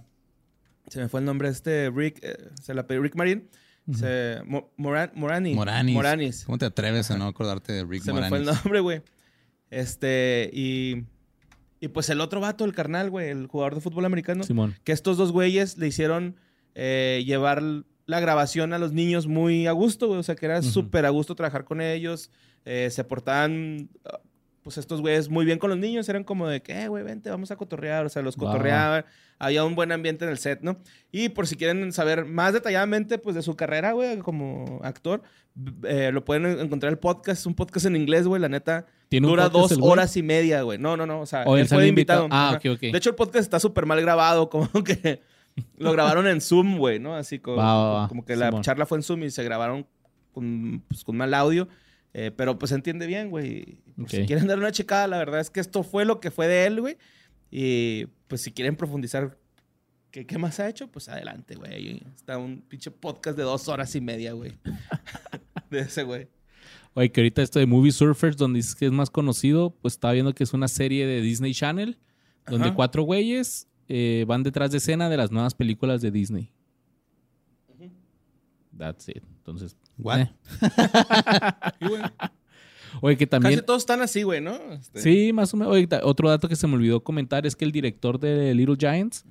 se 0.89 1.01
me 1.01 1.09
fue 1.09 1.21
el 1.21 1.25
nombre 1.25 1.49
de 1.49 1.55
este 1.55 1.89
Rick, 1.91 2.19
eh, 2.21 2.37
se 2.63 2.75
la 2.75 2.87
pedí, 2.87 2.99
Rick 2.99 3.15
Marin, 3.15 3.49
se, 3.95 4.39
Mo- 4.47 4.71
Moran- 4.77 5.13
Morani, 5.15 5.55
Moranis. 5.55 5.95
Moranis. 5.95 6.45
¿Cómo 6.45 6.59
te 6.59 6.65
atreves 6.67 7.11
a 7.11 7.17
no 7.19 7.27
acordarte 7.27 7.73
de 7.73 7.85
Rick 7.85 8.03
Se 8.03 8.13
me 8.13 8.27
fue 8.29 8.39
el 8.39 8.45
Moranis? 8.45 8.65
nombre, 8.65 8.81
güey. 8.81 9.03
Este, 9.71 10.51
y, 10.53 11.05
y 11.81 11.89
pues 11.89 12.09
el 12.11 12.21
otro 12.21 12.41
vato, 12.41 12.65
el 12.65 12.75
carnal, 12.75 13.11
güey, 13.11 13.29
el 13.31 13.47
jugador 13.47 13.75
de 13.75 13.81
fútbol 13.81 14.05
americano, 14.05 14.45
Simón. 14.45 14.75
que 14.85 14.93
estos 14.93 15.17
dos 15.17 15.33
güeyes 15.33 15.77
le 15.79 15.87
hicieron 15.89 16.37
eh, 16.75 17.23
llevar 17.27 17.63
la 18.07 18.21
grabación 18.21 18.73
a 18.73 18.79
los 18.79 18.93
niños 18.93 19.27
muy 19.27 19.67
a 19.67 19.73
gusto, 19.73 20.07
güey. 20.07 20.21
O 20.21 20.23
sea, 20.23 20.37
que 20.37 20.47
era 20.47 20.63
súper 20.63 21.07
a 21.07 21.11
gusto 21.11 21.35
trabajar 21.35 21.65
con 21.65 21.81
ellos. 21.81 22.31
Eh, 22.65 22.89
se 22.91 23.03
portaban, 23.05 23.89
pues 24.67 24.79
estos 24.79 25.01
güeyes 25.01 25.29
muy 25.29 25.45
bien 25.45 25.61
con 25.61 25.71
los 25.71 25.79
niños. 25.79 26.09
Eran 26.09 26.25
como 26.25 26.49
de 26.49 26.61
que, 26.61 26.73
eh, 26.73 26.89
güey, 26.89 27.05
vente, 27.05 27.31
vamos 27.31 27.53
a 27.53 27.57
cotorrear. 27.57 28.05
O 28.05 28.09
sea, 28.09 28.21
los 28.21 28.35
va. 28.35 28.41
cotorreaban. 28.51 29.05
Había 29.39 29.63
un 29.63 29.77
buen 29.77 29.93
ambiente 29.93 30.25
en 30.25 30.33
el 30.33 30.39
set, 30.39 30.59
¿no? 30.63 30.77
Y 31.13 31.29
por 31.29 31.47
si 31.47 31.55
quieren 31.55 31.93
saber 31.93 32.25
más 32.25 32.53
detalladamente, 32.53 33.19
pues, 33.19 33.37
de 33.37 33.43
su 33.43 33.55
carrera, 33.55 33.93
güey, 33.93 34.19
como 34.19 34.81
actor, 34.83 35.23
eh, 35.85 36.11
lo 36.13 36.25
pueden 36.25 36.47
encontrar 36.59 36.89
en 36.91 36.95
el 36.95 36.99
podcast. 36.99 37.39
Es 37.43 37.47
un 37.47 37.55
podcast 37.55 37.87
en 37.87 37.95
inglés, 37.95 38.27
güey, 38.27 38.43
la 38.43 38.49
neta. 38.49 38.87
¿Tiene 39.09 39.29
Dura 39.29 39.49
dos 39.51 39.79
horas 39.81 40.17
y 40.17 40.25
media, 40.25 40.63
güey. 40.63 40.79
No, 40.79 40.97
no, 40.97 41.07
no. 41.07 41.21
O 41.21 41.27
sea, 41.27 41.45
O 41.45 41.57
él 41.57 41.69
fue 41.69 41.87
invitado. 41.87 42.25
invitado. 42.25 42.43
Ah, 42.53 42.57
ok, 42.57 42.75
ok. 42.75 42.81
De 42.91 42.99
hecho, 42.99 43.11
el 43.11 43.15
podcast 43.15 43.43
está 43.45 43.61
súper 43.61 43.87
mal 43.87 44.01
grabado, 44.01 44.51
como 44.51 44.69
que 44.83 45.21
lo 45.79 45.93
grabaron 45.93 46.27
en 46.27 46.41
Zoom, 46.41 46.77
güey, 46.77 46.99
¿no? 46.99 47.15
Así 47.15 47.39
como, 47.39 48.09
como 48.09 48.25
que 48.25 48.35
la 48.35 48.47
Simón. 48.47 48.63
charla 48.63 48.85
fue 48.85 48.99
en 48.99 49.05
Zoom 49.05 49.23
y 49.23 49.31
se 49.31 49.45
grabaron 49.45 49.87
con, 50.33 50.83
pues, 50.89 51.05
con 51.05 51.17
mal 51.17 51.33
audio. 51.35 51.69
Eh, 52.19 52.31
pero 52.31 52.59
pues 52.59 52.71
se 52.71 52.77
entiende 52.77 53.07
bien, 53.07 53.29
güey. 53.29 53.83
Por 53.95 54.09
Si 54.09 54.25
quieren 54.25 54.47
dar 54.47 54.57
una 54.57 54.73
checada, 54.73 55.07
la 55.07 55.19
verdad 55.19 55.39
es 55.39 55.51
que 55.51 55.61
esto 55.61 55.83
fue 55.83 56.07
lo 56.07 56.19
que 56.19 56.31
fue 56.31 56.49
de 56.49 56.65
él, 56.65 56.81
güey. 56.81 56.97
Y 57.51 58.07
pues 58.27 58.41
si 58.41 58.53
quieren 58.53 58.75
profundizar 58.75 59.37
qué, 60.11 60.25
qué 60.25 60.39
más 60.39 60.59
ha 60.59 60.67
hecho, 60.67 60.91
pues 60.91 61.11
adelante, 61.11 61.57
güey. 61.57 62.03
Está 62.15 62.39
un 62.39 62.63
pinche 62.63 62.91
podcast 62.91 63.37
de 63.37 63.43
dos 63.43 63.69
horas 63.69 63.95
y 63.95 64.01
media, 64.01 64.33
güey. 64.33 64.53
de 65.71 65.81
ese, 65.81 66.05
güey. 66.05 66.27
Oye, 66.95 67.13
que 67.13 67.21
ahorita 67.21 67.43
esto 67.43 67.59
de 67.59 67.67
Movie 67.67 67.93
Surfers, 67.93 68.39
donde 68.39 68.61
dices 68.61 68.75
que 68.75 68.87
es 68.87 68.93
más 68.93 69.11
conocido, 69.11 69.77
pues 69.83 69.93
estaba 69.93 70.15
viendo 70.15 70.35
que 70.35 70.45
es 70.45 70.55
una 70.55 70.69
serie 70.69 71.07
de 71.07 71.21
Disney 71.21 71.53
Channel, 71.53 71.99
donde 72.47 72.69
Ajá. 72.69 72.77
cuatro 72.77 73.03
güeyes 73.03 73.69
eh, 73.89 74.25
van 74.27 74.43
detrás 74.43 74.71
de 74.71 74.79
escena 74.79 75.11
de 75.11 75.19
las 75.19 75.31
nuevas 75.31 75.55
películas 75.55 76.01
de 76.01 76.11
Disney. 76.11 76.51
That's 78.75 79.07
it. 79.11 79.23
Entonces, 79.37 79.77
What? 79.99 80.21
eh. 80.21 80.31
Oye, 83.03 83.17
que 83.17 83.27
también... 83.27 83.55
Casi 83.57 83.67
todos 83.67 83.83
están 83.83 84.01
así, 84.01 84.23
güey, 84.23 84.41
¿no? 84.41 84.55
Este, 84.73 85.01
Sí, 85.01 85.33
más 85.33 85.53
o 85.53 85.57
menos. 85.57 85.75
Oye, 85.75 85.89
otro 86.03 86.31
dato 86.31 86.49
que 86.49 86.57
se 86.57 86.67
me 86.67 86.75
olvidó 86.75 87.03
comentar 87.03 87.47
es 87.47 87.55
que 87.55 87.65
el 87.65 87.73
director 87.73 88.19
de 88.19 88.55
Little 88.55 88.77
Giants 88.79 89.25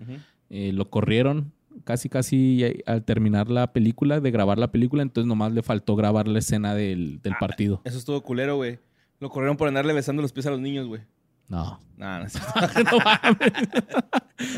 eh, 0.50 0.72
lo 0.72 0.90
corrieron 0.90 1.52
casi, 1.84 2.08
casi 2.10 2.64
al 2.86 3.04
terminar 3.04 3.50
la 3.50 3.74
película, 3.74 4.20
de 4.20 4.32
grabar 4.32 4.60
la 4.60 4.72
película, 4.72 5.02
entonces 5.02 5.28
nomás 5.28 5.52
le 5.52 5.64
faltó 5.64 5.96
grabar 5.96 6.28
la 6.28 6.40
escena 6.40 6.76
del, 6.76 7.20
del 7.22 7.34
Ah, 7.34 7.38
partido. 7.40 7.82
Eso 7.86 7.98
estuvo 7.98 8.22
culero, 8.22 8.56
güey. 8.56 8.80
Lo 9.20 9.30
corrieron 9.30 9.58
por 9.58 9.68
andarle 9.68 9.94
besando 9.94 10.22
los 10.22 10.32
pies 10.32 10.46
a 10.46 10.52
los 10.52 10.60
niños, 10.60 10.88
güey. 10.88 11.02
No. 11.48 11.80
No 11.98 12.20
no 12.20 12.26
mames. 13.06 13.54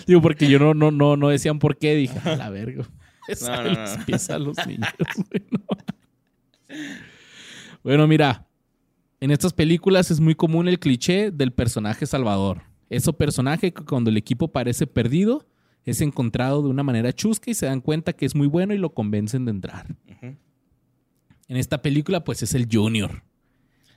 Digo, 0.05 0.21
porque 0.21 0.47
yo 0.49 0.57
no, 0.59 0.73
no, 0.73 0.91
no, 0.91 1.15
no 1.17 1.29
decían 1.29 1.59
por 1.59 1.77
qué. 1.77 1.95
Dije, 1.95 2.17
a 2.27 2.35
la 2.35 2.49
verga. 2.49 2.85
No, 3.41 3.63
no, 3.63 3.63
los 3.63 3.97
no. 3.97 4.05
pies 4.05 4.29
a 4.29 4.39
los 4.39 4.57
niños. 4.65 4.89
güey, 5.29 5.43
no. 5.51 5.59
Bueno, 7.83 8.07
mira. 8.07 8.43
En 9.19 9.31
estas 9.31 9.51
películas 9.51 10.11
es 10.11 10.19
muy 10.19 10.35
común 10.35 10.67
el 10.67 10.77
cliché 10.77 11.31
del 11.31 11.51
personaje 11.51 12.05
salvador. 12.05 12.61
Ese 12.89 13.11
personaje 13.13 13.73
que 13.73 13.83
cuando 13.83 14.11
el 14.11 14.17
equipo 14.17 14.49
parece 14.49 14.85
perdido 14.85 15.47
es 15.85 16.01
encontrado 16.01 16.61
de 16.61 16.69
una 16.69 16.83
manera 16.83 17.11
chusca 17.11 17.49
y 17.49 17.55
se 17.55 17.65
dan 17.65 17.81
cuenta 17.81 18.13
que 18.13 18.25
es 18.25 18.35
muy 18.35 18.47
bueno 18.47 18.73
y 18.73 18.77
lo 18.77 18.93
convencen 18.93 19.45
de 19.45 19.51
entrar. 19.51 19.95
En 20.21 21.55
esta 21.55 21.81
película, 21.81 22.23
pues 22.23 22.43
es 22.43 22.53
el 22.53 22.67
Junior, 22.71 23.23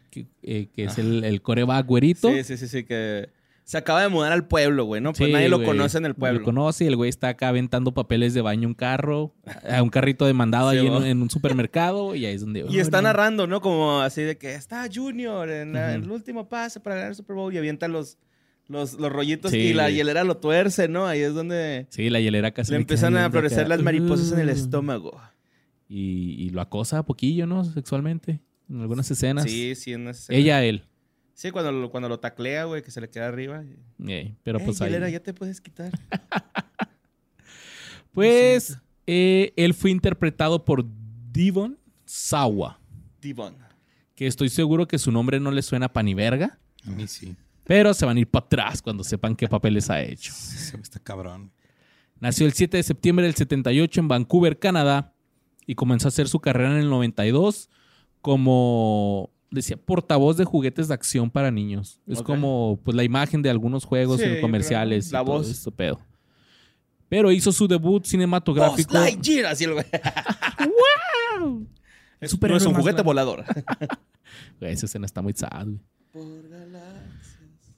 que, 0.09 0.27
eh, 0.43 0.69
que 0.73 0.85
es 0.85 0.99
el, 0.99 1.25
el 1.25 1.43
coreback 1.43 1.85
güerito. 1.87 2.31
Sí, 2.31 2.45
sí, 2.45 2.57
sí, 2.57 2.69
sí, 2.69 2.85
que 2.85 3.29
se 3.71 3.79
acaba 3.79 4.03
de 4.03 4.09
mudar 4.09 4.33
al 4.33 4.49
pueblo, 4.49 4.85
güey, 4.85 5.01
¿no? 5.01 5.13
Pues 5.13 5.29
Sí, 5.29 5.33
nadie 5.33 5.49
lo 5.49 5.59
güey. 5.59 5.69
conoce 5.69 5.99
en 5.99 6.05
el 6.07 6.11
Lo 6.11 6.17
pueblo. 6.17 6.43
conoce 6.43 6.83
y 6.83 6.87
el 6.89 6.97
güey 6.97 7.09
está 7.09 7.29
acá 7.29 7.51
aventando 7.51 7.95
papeles 7.95 8.35
de 8.35 8.41
baño 8.41 8.67
a 8.67 8.71
un 8.71 8.75
carro, 8.75 9.33
a 9.71 9.81
un 9.81 9.91
carrito 9.91 10.27
de 10.27 10.33
mandado 10.33 10.73
Sí, 10.73 10.79
ahí 10.79 10.87
en, 10.89 11.23
un 11.23 11.31
supermercado 11.31 12.17
y 12.17 12.27
ahí 12.27 12.35
es 12.35 12.41
donde... 12.41 12.67
Y 12.69 12.81
está 12.81 12.99
"Oh, 12.99 13.03
no". 13.03 13.09
narrando, 13.09 13.47
¿no? 13.47 13.61
Como 13.61 14.01
así 14.01 14.23
de 14.23 14.37
que 14.37 14.55
está 14.55 14.89
Junior 14.93 15.49
en 15.51 15.75
la- 15.75 15.95
el 15.95 16.11
último 16.11 16.49
pase 16.49 16.81
para 16.81 16.97
ganar 16.97 17.11
el 17.11 17.15
Super 17.17 17.37
Bowl 17.37 17.55
y 17.55 17.59
avienta 17.59 17.87
los, 17.87 18.19
los, 18.67 18.95
los 18.95 19.13
rollitos 19.13 19.53
Sí, 19.53 19.59
y 19.59 19.73
la 19.73 19.85
güey. 19.85 19.95
hielera 19.95 20.25
lo 20.25 20.37
tuerce, 20.39 20.89
¿no? 20.89 21.07
Ahí 21.07 21.21
es 21.21 21.33
donde 21.35 21.87
Sí, 21.91 22.11
la 22.11 22.19
hielera 22.19 22.51
casi... 22.51 22.73
le 22.73 22.79
empiezan 22.79 23.17
a 23.17 23.31
florecer 23.31 23.69
las 23.69 23.81
mariposas 23.83 24.33
en 24.33 24.41
el 24.41 24.49
Uh. 24.49 24.53
estómago. 24.53 25.21
Y, 25.89 26.35
y 26.45 26.51
lo 26.51 26.61
acosa 26.61 26.99
a 26.99 27.03
poquillo, 27.05 27.47
¿no? 27.47 27.65
Sexualmente. 27.65 28.41
En 28.69 28.81
algunas 28.81 29.09
escenas. 29.11 29.45
Sí, 29.45 29.75
sí, 29.77 29.93
en 29.93 30.03
esa 30.09 30.23
escena. 30.23 30.39
Ella, 30.39 30.65
él. 30.65 30.83
Sí, 31.41 31.51
cuando 31.53 31.73
lo, 31.73 31.91
cuando 31.91 32.07
lo 32.07 32.21
taclea, 32.21 32.65
güey, 32.65 32.83
que 32.83 32.91
se 32.91 33.01
le 33.01 33.09
queda 33.09 33.29
arriba. 33.29 33.65
Eh, 34.07 34.35
pero 34.43 34.59
Eh, 34.59 34.63
pues 34.63 34.79
ahí... 34.83 34.93
ya 35.11 35.21
te 35.21 35.33
puedes 35.33 35.59
quitar. 35.63 35.91
Pues 38.13 38.77
eh, 39.07 39.53
él 39.57 39.73
fue 39.73 39.91
interpretado 39.93 40.65
por 40.65 40.85
Devon 41.33 41.79
Sawa. 42.05 42.79
Devon. 43.23 43.57
Que 44.17 44.27
estoy 44.27 44.49
seguro 44.51 44.87
que 44.87 44.99
su 44.99 45.13
nombre 45.13 45.39
no 45.41 45.51
le 45.53 45.63
suena 45.63 45.91
pa' 45.91 46.03
ni 46.03 46.13
verga. 46.13 46.59
A 46.85 46.91
mí 46.91 47.07
sí. 47.07 47.37
Pero 47.65 47.95
se 47.95 48.05
van 48.05 48.17
a 48.17 48.21
ir 48.21 48.29
para 48.29 48.45
atrás 48.45 48.83
cuando 48.83 49.05
sepan 49.05 49.37
qué 49.37 49.47
papeles 49.49 49.89
ha 49.89 50.03
hecho. 50.03 50.33
Ese 50.33 50.73
güey 50.73 50.83
Está 50.83 50.99
cabrón. 50.99 51.53
Nació 52.19 52.47
el 52.47 52.53
7 52.53 52.77
de 52.77 52.83
septiembre 52.83 53.25
del 53.25 53.37
78 53.37 54.01
en 54.01 54.09
Vancouver, 54.09 54.59
Canadá, 54.59 55.15
y 55.67 55.77
comenzó 55.77 56.09
a 56.09 56.11
hacer 56.11 56.29
su 56.29 56.41
carrera 56.41 56.73
en 56.73 56.79
el 56.79 56.91
92 56.91 57.71
como, 58.21 59.31
decía, 59.51 59.77
portavoz 59.77 60.37
de 60.37 60.45
juguetes 60.45 60.89
de 60.89 60.95
acción 60.95 61.31
para 61.31 61.51
niños. 61.51 62.01
Es 62.07 62.23
como 62.23 62.81
pues, 62.85 62.97
la 62.97 63.05
imagen 63.05 63.43
de 63.43 63.51
algunos 63.51 63.85
juegos 63.85 64.21
Sí, 64.21 64.27
en 64.27 64.41
comerciales. 64.41 65.09
claro. 65.09 65.25
y 65.25 65.27
La 65.27 65.33
todo 65.33 65.39
voz. 65.39 65.51
este 65.51 65.71
pedo. 65.73 66.01
Pero 67.09 67.33
hizo 67.33 67.51
su 67.51 67.67
debut 67.67 68.05
cinematográfico. 68.05 68.93
Buzz 68.93 69.01
Lightyear, 69.03 69.47
así 69.47 69.65
el 69.65 69.73
güey. 69.75 69.85
Es 72.21 72.41
No 72.41 72.57
es 72.57 72.67
un 72.67 72.75
juguete 72.75 73.03
volador. 73.03 73.45
Güey, 74.61 74.73
Esa 74.73 74.87
escena 74.87 75.07
está 75.07 75.23
muy 75.23 75.33
sad, 75.33 75.67
güey. 75.67 75.81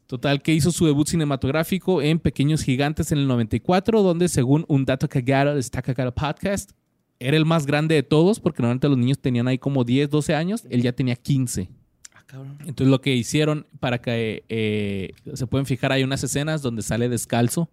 Total, 0.07 0.43
que 0.43 0.52
hizo 0.52 0.71
su 0.73 0.85
debut 0.85 1.09
cinematográfico 1.09 2.02
en 2.02 2.19
Pequeños 2.19 2.62
Gigantes 2.62 3.12
en 3.12 3.19
el 3.19 3.26
94, 3.26 4.02
donde 4.02 4.29
según 4.29 4.67
un 4.69 4.85
dato 4.85 5.09
cagado 5.09 5.55
de 5.55 5.61
Está 5.61 5.81
Cagado 5.81 6.12
Podcast, 6.14 6.73
era 7.26 7.37
el 7.37 7.45
más 7.45 7.67
grande 7.67 7.95
de 7.95 8.02
todos, 8.02 8.41
porque 8.41 8.62
normalmente 8.62 8.88
los 8.88 8.99
niños 8.99 9.19
tenían 9.19 9.49
ahí 9.49 9.59
como 9.59 9.85
10, 9.85 10.11
12 10.11 10.35
años, 10.35 10.66
él 10.70 10.83
ya 10.83 10.92
tenía 10.92 11.14
15. 11.16 11.68
Ah, 12.14 12.23
cabrón. 12.27 12.59
Entonces 12.61 12.88
lo 12.88 13.01
que 13.01 13.14
hicieron 13.14 13.66
para 13.81 14.01
que 14.01 14.44
eh, 14.49 15.12
se 15.35 15.46
pueden 15.46 15.66
fijar, 15.66 15.92
hay 15.92 16.03
unas 16.03 16.23
escenas 16.25 16.62
donde 16.62 16.83
sale 16.83 17.09
descalzo 17.09 17.70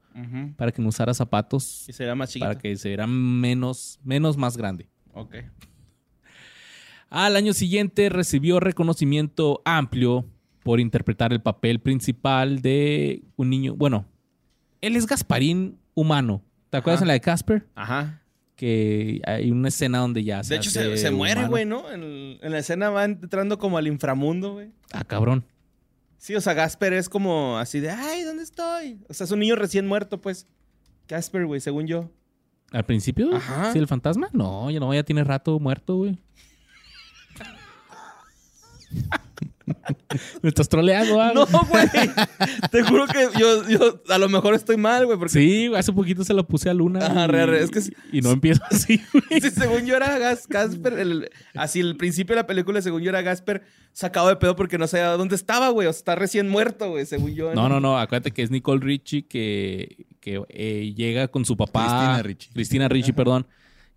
para 0.57 0.71
que 0.71 0.81
no 0.81 0.89
usara 0.89 1.13
zapatos, 1.13 1.85
Y 1.87 1.93
sería 1.93 2.15
más 2.15 2.29
chiquito. 2.29 2.45
para 2.47 2.59
que 2.59 2.75
se 2.75 2.97
menos, 3.07 3.99
menos 4.03 4.37
más 4.37 4.57
grande. 4.57 4.87
Ok. 5.13 5.35
Al 7.09 7.35
año 7.35 7.53
siguiente 7.53 8.09
recibió 8.09 8.59
reconocimiento 8.59 9.61
amplio 9.65 10.25
por 10.63 10.79
interpretar 10.79 11.33
el 11.33 11.41
papel 11.41 11.79
principal 11.79 12.61
de 12.61 13.23
un 13.35 13.49
niño. 13.49 13.75
Bueno, 13.75 14.05
él 14.81 14.95
es 14.95 15.07
Gasparín 15.07 15.79
humano. 15.95 16.43
¿Te 16.69 16.77
acuerdas 16.77 16.99
Ajá. 16.99 17.05
en 17.05 17.07
la 17.07 17.13
de 17.13 17.21
Casper? 17.21 17.67
Ajá. 17.73 18.18
Que 18.59 19.21
hay 19.25 19.51
una 19.51 19.69
escena 19.69 19.99
donde 19.99 20.21
ya 20.21 20.43
se 20.43 20.55
De 20.55 20.57
hecho, 20.57 20.69
se, 20.69 20.81
hace 20.81 20.97
se 20.97 21.11
muere, 21.11 21.47
güey, 21.47 21.63
¿no? 21.63 21.89
En, 21.89 22.37
en 22.41 22.51
la 22.51 22.59
escena 22.59 22.89
va 22.89 23.05
entrando 23.05 23.57
como 23.57 23.77
al 23.77 23.87
inframundo, 23.87 24.55
güey. 24.55 24.73
Ah, 24.91 25.05
cabrón. 25.05 25.45
Sí, 26.17 26.35
o 26.35 26.41
sea, 26.41 26.53
Gasper 26.53 26.91
es 26.91 27.07
como 27.07 27.57
así 27.57 27.79
de, 27.79 27.89
ay, 27.89 28.23
¿dónde 28.23 28.43
estoy? 28.43 28.99
O 29.07 29.13
sea, 29.13 29.23
es 29.23 29.31
un 29.31 29.39
niño 29.39 29.55
recién 29.55 29.87
muerto, 29.87 30.19
pues. 30.19 30.45
Gasper, 31.07 31.45
güey, 31.45 31.61
según 31.61 31.87
yo. 31.87 32.11
¿Al 32.73 32.83
principio? 32.83 33.33
Ajá. 33.33 33.71
¿Sí, 33.71 33.79
el 33.79 33.87
fantasma? 33.87 34.27
No, 34.33 34.69
ya 34.69 34.81
no, 34.81 34.93
ya 34.93 35.03
tiene 35.03 35.23
rato 35.23 35.57
muerto, 35.57 35.95
güey. 35.95 36.19
Me 40.41 40.49
estás 40.49 40.67
troleando, 40.69 41.21
ah, 41.21 41.31
No, 41.33 41.45
güey? 41.45 41.87
Te 42.71 42.83
juro 42.83 43.07
que 43.07 43.27
yo, 43.39 43.67
yo 43.69 44.01
a 44.09 44.17
lo 44.17 44.29
mejor 44.29 44.53
estoy 44.53 44.77
mal, 44.77 45.05
güey, 45.05 45.17
porque 45.17 45.33
Sí, 45.33 45.67
güey, 45.67 45.79
hace 45.79 45.91
poquito 45.93 46.23
se 46.23 46.33
lo 46.33 46.45
puse 46.47 46.69
a 46.69 46.73
Luna. 46.73 47.05
Ajá, 47.05 47.25
y, 47.25 47.27
re, 47.27 47.45
re, 47.45 47.63
es 47.63 47.71
que 47.71 47.81
y 48.11 48.21
no 48.21 48.31
empiezo 48.31 48.61
así, 48.69 49.01
güey. 49.13 49.41
Sí, 49.41 49.49
según 49.51 49.85
yo 49.85 49.95
era 49.95 50.17
Gas, 50.17 50.47
Gasper, 50.47 50.93
el- 50.93 51.29
así 51.55 51.79
el 51.79 51.97
principio 51.97 52.35
de 52.35 52.41
la 52.41 52.47
película, 52.47 52.81
según 52.81 53.01
yo 53.01 53.09
era 53.09 53.21
Gasper 53.21 53.63
sacado 53.93 54.27
de 54.29 54.35
pedo 54.37 54.55
porque 54.55 54.77
no 54.77 54.87
sabía 54.87 55.09
dónde 55.11 55.35
estaba, 55.35 55.69
güey. 55.69 55.87
O 55.87 55.93
sea, 55.93 55.99
está 55.99 56.15
recién 56.15 56.49
muerto, 56.49 56.89
güey, 56.91 57.05
según 57.05 57.33
yo. 57.35 57.53
No, 57.53 57.69
no, 57.69 57.79
no. 57.79 57.97
Acuérdate 57.97 58.31
que 58.31 58.43
es 58.43 58.51
Nicole 58.51 58.79
Richie 58.83 59.25
que, 59.27 60.05
que 60.19 60.41
eh, 60.49 60.93
llega 60.95 61.27
con 61.27 61.45
su 61.45 61.57
papá. 61.57 61.81
Cristina 61.87 62.23
Ricci. 62.23 62.49
Cristina 62.53 62.87
Ricci, 62.87 63.11
perdón. 63.13 63.47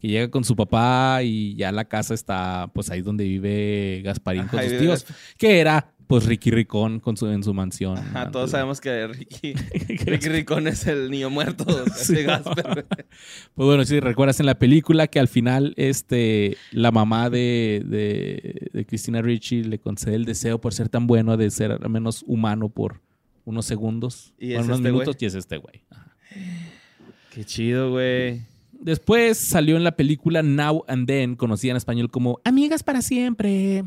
Que 0.03 0.09
llega 0.09 0.31
con 0.31 0.43
su 0.43 0.57
papá 0.57 1.23
y 1.23 1.55
ya 1.55 1.71
la 1.71 1.85
casa 1.85 2.13
está, 2.13 2.69
pues 2.75 2.91
ahí 2.91 3.03
donde 3.03 3.23
vive 3.23 4.03
Gasparín 4.05 4.49
con 4.49 4.61
sus 4.61 4.79
tíos. 4.79 5.07
Que 5.39 5.61
era, 5.61 5.95
pues, 6.09 6.27
Ricky 6.27 6.51
Ricón 6.51 6.99
con 6.99 7.17
su, 7.17 7.29
en 7.29 7.45
su 7.45 7.55
mansión. 7.55 7.97
Ajá, 7.97 8.33
todos 8.33 8.51
sabemos 8.51 8.81
que 8.81 9.07
Ricky, 9.07 9.55
Ricky 10.05 10.29
Ricón 10.29 10.67
es 10.67 10.89
el 10.89 11.09
niño 11.09 11.31
muerto 11.31 11.65
de 11.65 12.23
Gasper. 12.25 12.85
Pues 13.55 13.67
bueno, 13.67 13.85
si 13.85 14.01
recuerdas 14.01 14.41
en 14.41 14.47
la 14.47 14.59
película 14.59 15.07
que 15.07 15.21
al 15.21 15.29
final 15.29 15.73
este, 15.77 16.57
la 16.73 16.91
mamá 16.91 17.31
de, 17.31 17.83
de, 17.87 18.71
de 18.73 18.85
Cristina 18.85 19.23
Ricci 19.23 19.63
le 19.63 19.79
concede 19.79 20.17
el 20.17 20.25
deseo 20.25 20.61
por 20.61 20.75
ser 20.75 20.89
tan 20.89 21.07
bueno 21.07 21.37
de 21.37 21.49
ser 21.51 21.71
al 21.71 21.91
menos 21.91 22.25
humano 22.27 22.69
por 22.69 23.01
unos 23.45 23.67
segundos, 23.67 24.35
Y 24.39 24.55
es 24.55 24.65
unos 24.65 24.79
este 24.79 24.91
minutos, 24.91 25.17
y 25.21 25.27
es 25.27 25.35
este 25.35 25.59
güey. 25.59 25.85
Qué 27.33 27.45
chido, 27.45 27.91
güey. 27.91 28.43
Después 28.83 29.39
salió 29.39 29.77
en 29.77 29.85
la 29.85 29.93
película 29.97 30.43
Now 30.43 30.85
and 30.89 31.07
Then, 31.07 31.37
conocida 31.37 31.71
en 31.71 31.77
español 31.77 32.11
como 32.11 32.41
Amigas 32.45 32.83
para 32.83 33.01
siempre, 33.01 33.85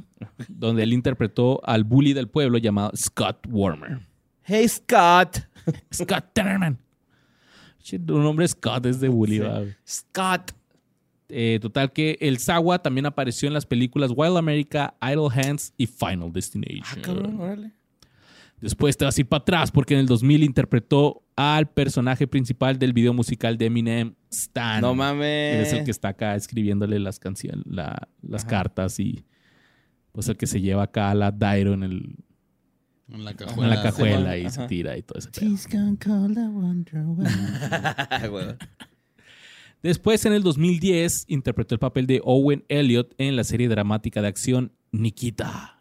donde 0.48 0.84
él 0.84 0.94
interpretó 0.94 1.60
al 1.66 1.84
bully 1.84 2.14
del 2.14 2.30
pueblo 2.30 2.58
llamado 2.58 2.92
Scott 2.96 3.46
Warmer. 3.50 4.00
Hey, 4.44 4.68
Scott. 4.70 5.40
Scott. 5.94 6.26
Shit, 7.84 8.10
Un 8.10 8.24
nombre 8.24 8.48
Scott 8.48 8.86
es 8.86 9.00
de 9.00 9.10
bully, 9.10 9.40
Sí. 9.40 9.46
Scott. 9.86 10.52
Eh, 11.28 11.60
total 11.62 11.92
que 11.92 12.18
el 12.22 12.38
Sawa 12.38 12.80
también 12.80 13.06
apareció 13.08 13.48
en 13.48 13.54
las 13.54 13.66
películas 13.66 14.12
Wild 14.16 14.38
America, 14.38 14.96
Idle 15.02 15.28
Hands 15.34 15.74
y 15.76 15.88
Final 15.88 16.32
Destination. 16.32 16.84
Ah, 17.00 17.02
cabrón, 17.02 17.40
órale. 17.42 17.72
Después 18.65 18.97
te 18.97 19.06
vas 19.06 19.15
a 19.15 19.21
ir 19.21 19.28
para 19.28 19.41
atrás 19.41 19.71
porque 19.71 19.93
en 19.93 19.99
el 19.99 20.08
2000 20.08 20.43
interpretó 20.43 21.23
al 21.36 21.69
personaje 21.69 22.25
principal 22.25 22.80
del 22.80 22.93
video 22.93 23.13
musical 23.13 23.60
de 23.60 23.67
Eminem, 23.67 24.15
Stan. 24.32 24.82
No 24.82 24.91
Él 24.91 24.97
mames. 24.97 25.67
es 25.67 25.73
el 25.73 25.84
que 25.86 25.91
está 25.91 26.08
acá 26.10 26.36
escribiéndole 26.36 26.97
las 26.99 27.19
canciones, 27.19 27.63
la- 27.67 28.08
las 28.23 28.41
Ajá. 28.41 28.49
cartas 28.49 28.99
y 28.99 29.23
pues 30.13 30.28
el 30.30 30.38
que 30.38 30.47
se 30.47 30.62
lleva 30.62 30.82
acá 30.84 31.12
a 31.12 31.13
la 31.13 31.30
Dairo 31.32 31.73
en, 31.75 31.84
el, 31.84 32.15
En 33.12 33.23
la 33.23 33.32
en 33.32 33.38
cajuela. 33.38 33.75
la 33.75 33.84
cajuela 33.84 34.34
Simón. 34.34 34.47
y 34.47 34.49
se 34.49 34.67
tira 34.67 34.97
y 34.97 35.04
todo. 35.04 35.19
Güey. 35.19 35.32
Después, 39.84 40.25
en 40.25 40.34
el 40.34 40.41
2010, 40.41 41.25
interpretó 41.28 41.75
el 41.75 41.80
papel 41.80 42.08
de 42.08 42.19
Owen 42.23 42.63
Elliot 42.69 43.13
en 43.19 43.36
la 43.36 43.43
serie 43.43 43.67
dramática 43.67 44.23
de 44.23 44.28
acción 44.30 44.71
Nikita. 44.91 45.75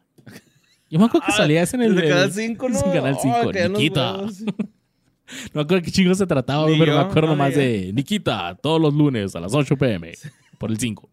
Yo 0.94 1.00
me 1.00 1.06
acuerdo 1.06 1.26
que 1.26 1.32
Ah, 1.32 1.36
salía 1.36 1.60
ese 1.60 1.74
en 1.74 1.82
el, 1.82 1.88
el 1.90 1.96
de 1.96 2.08
Canal 2.08 2.24
el- 2.26 2.32
5, 2.32 2.68
¿no? 2.68 2.78
en 2.86 2.92
Canal 2.92 3.16
5, 3.20 3.36
Oh, 3.42 3.50
caían 3.50 3.72
los 3.72 3.80
Nikita. 3.80 4.16
No 5.26 5.50
me 5.54 5.60
acuerdo 5.62 5.82
qué 5.82 5.90
chingo 5.90 6.14
se 6.14 6.24
trataba, 6.26 6.68
Ni 6.68 6.78
pero 6.78 6.94
me 6.94 7.00
acuerdo 7.00 7.34
no, 7.34 7.48
yo. 7.48 7.56
de 7.58 7.92
Nikita, 7.94 8.56
todos 8.62 8.80
los 8.80 8.94
lunes 8.94 9.34
a 9.34 9.40
las 9.40 9.52
8 9.54 9.76
pm, 9.76 10.12
por 10.58 10.70
el 10.70 10.78
5. 10.78 11.10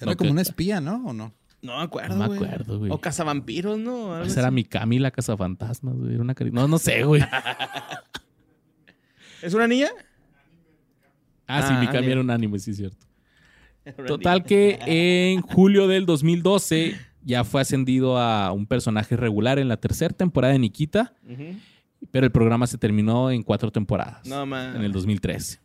Era 0.00 0.14
como 0.14 0.30
un 0.30 0.38
espía, 0.38 0.80
¿no? 0.80 1.02
¿O 1.06 1.12
no? 1.12 1.32
No 1.62 1.78
me 1.78 1.82
acuerdo, 1.82 2.14
No 2.14 2.28
me 2.28 2.34
acuerdo, 2.36 2.78
güey. 2.78 2.92
O 2.92 3.00
Cazavampiros, 3.00 3.76
¿no? 3.78 4.12
Algo 4.14 4.26
Esa 4.26 4.40
era 4.40 4.48
así. 4.48 4.54
Mikami, 4.54 4.98
la 5.00 5.10
cazafantasmas, 5.10 5.96
güey. 5.96 6.12
Era 6.14 6.22
una 6.22 6.34
cari- 6.36 6.52
No, 6.52 6.68
no 6.68 6.78
sé, 6.78 7.02
güey. 7.02 7.22
¿Es 9.42 9.54
una 9.54 9.66
niña? 9.66 9.88
Ah, 11.46 11.62
sí, 11.62 11.72
Ah, 11.74 11.80
Mikami 11.80 11.98
anime. 11.98 12.12
era 12.12 12.20
un 12.20 12.30
anime, 12.30 12.58
sí, 12.58 12.72
es 12.72 12.76
cierto. 12.76 13.06
Una 13.96 14.06
Total 14.06 14.44
que 14.44 14.78
en 14.86 15.40
julio 15.40 15.88
del 15.88 16.04
2012 16.04 16.94
ya 17.22 17.44
fue 17.44 17.60
ascendido 17.60 18.18
a 18.18 18.52
un 18.52 18.66
personaje 18.66 19.16
regular 19.16 19.58
en 19.58 19.68
la 19.68 19.76
tercera 19.76 20.14
temporada 20.14 20.52
de 20.52 20.58
Nikita, 20.58 21.14
pero 22.10 22.26
el 22.26 22.32
programa 22.32 22.66
se 22.66 22.78
terminó 22.78 23.30
en 23.30 23.42
cuatro 23.42 23.70
temporadas. 23.70 24.26
No, 24.26 24.42
en 24.44 24.82
el 24.82 24.92
2013. 24.92 25.60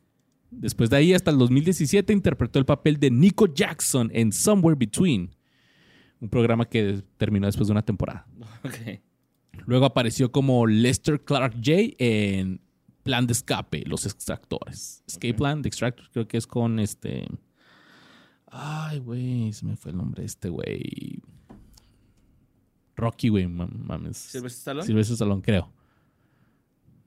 Después 0.52 0.90
de 0.90 0.98
ahí, 0.98 1.14
hasta 1.14 1.32
el 1.32 1.38
2017, 1.38 2.14
interpretó 2.14 2.60
el 2.60 2.66
papel 2.66 3.00
de 3.00 3.10
Nico 3.10 3.48
Jackson 3.48 4.12
en 4.14 4.32
Somewhere 4.32 4.78
Between, 4.78 5.36
un 6.20 6.30
programa 6.30 6.66
que 6.66 7.04
terminó 7.18 7.48
después 7.48 7.68
de 7.68 7.72
una 7.72 7.82
temporada. 7.84 8.26
Ok. 8.64 9.02
Luego 9.66 9.86
apareció 9.86 10.32
como 10.32 10.66
Lester 10.66 11.24
Clark 11.24 11.54
J 11.56 11.96
en 12.00 12.62
Plan 13.04 13.28
de 13.28 13.34
Escape, 13.34 13.84
Los 13.86 14.06
Extractores. 14.06 15.04
Escape 15.08 15.32
Ok. 15.32 15.38
Plan 15.38 15.62
de 15.62 15.68
Extractors, 15.68 16.10
creo 16.10 16.28
que 16.28 16.38
es 16.38 16.48
con 16.48 16.80
este... 16.80 17.28
Ay, 18.48 19.00
güey, 19.00 19.52
se 19.54 19.66
me 19.66 19.76
fue 19.76 19.92
el 19.92 19.98
nombre 19.98 20.22
de 20.22 20.28
este 20.28 20.50
güey. 20.50 21.20
Rocky, 22.96 23.30
güey, 23.30 23.46
mam- 23.46 23.74
mames. 23.78 24.18
¿Sylvester 24.18 24.60
Stallone? 24.60 24.86
Sylvester 24.86 25.14
Stallone, 25.16 25.42
creo. 25.42 25.72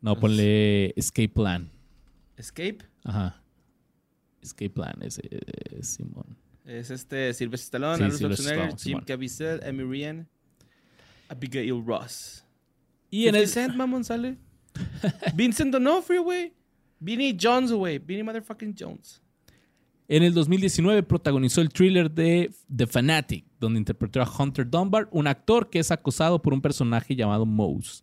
No, 0.00 0.18
ponle 0.18 0.92
Escape 0.96 1.28
Plan. 1.28 1.70
Escape. 2.36 2.78
Ajá. 3.04 3.42
Escape 4.42 4.70
Plan, 4.70 4.94
ese 5.02 5.22
es 5.78 5.88
Simón. 5.88 6.36
Es 6.64 6.90
este 6.90 7.32
Sylvester 7.34 7.80
Stallone, 7.80 7.96
Sí, 7.96 8.02
Arnold 8.04 8.18
Schwarzenegger, 8.36 8.76
Jim. 8.78 9.00
Caviezel, 9.06 9.60
Amy 9.64 9.82
Ryan, 9.84 10.28
Abigail 11.28 11.82
Ross. 11.84 12.44
Y 13.10 13.26
en 13.28 13.36
el, 13.36 13.48
Cent, 13.48 13.74
mamón, 13.74 14.04
sale. 14.04 14.36
Vincent 15.34 15.72
D'Onofrio, 15.72 16.22
güey. 16.22 16.52
Vinnie 16.98 17.36
Jones, 17.40 17.72
güey. 17.72 17.98
Vinnie 17.98 18.22
motherfucking 18.24 18.74
Jones. 18.78 19.22
en 20.08 20.22
el 20.22 20.34
2019 20.34 21.02
protagonizó 21.02 21.60
el 21.60 21.68
thriller 21.70 22.10
de 22.10 22.50
The 22.74 22.86
Fanatic, 22.86 23.44
donde 23.60 23.78
interpretó 23.78 24.20
a 24.20 24.30
Hunter 24.38 24.68
Dunbar, 24.68 25.08
un 25.10 25.26
actor 25.26 25.70
que 25.70 25.78
es 25.78 25.90
acosado 25.90 26.40
por 26.42 26.52
un 26.52 26.60
personaje 26.60 27.14
llamado 27.16 27.46
Mose. 27.46 28.02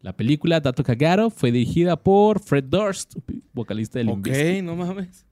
La 0.00 0.16
película 0.16 0.60
Dato 0.60 0.82
Cagaro 0.82 1.30
fue 1.30 1.52
dirigida 1.52 1.96
por 1.96 2.40
Fred 2.40 2.64
Durst, 2.64 3.14
vocalista 3.52 3.98
del 4.00 4.08
Ok, 4.08 4.16
Invisible. 4.16 4.62
no 4.62 4.74
mames. 4.76 5.24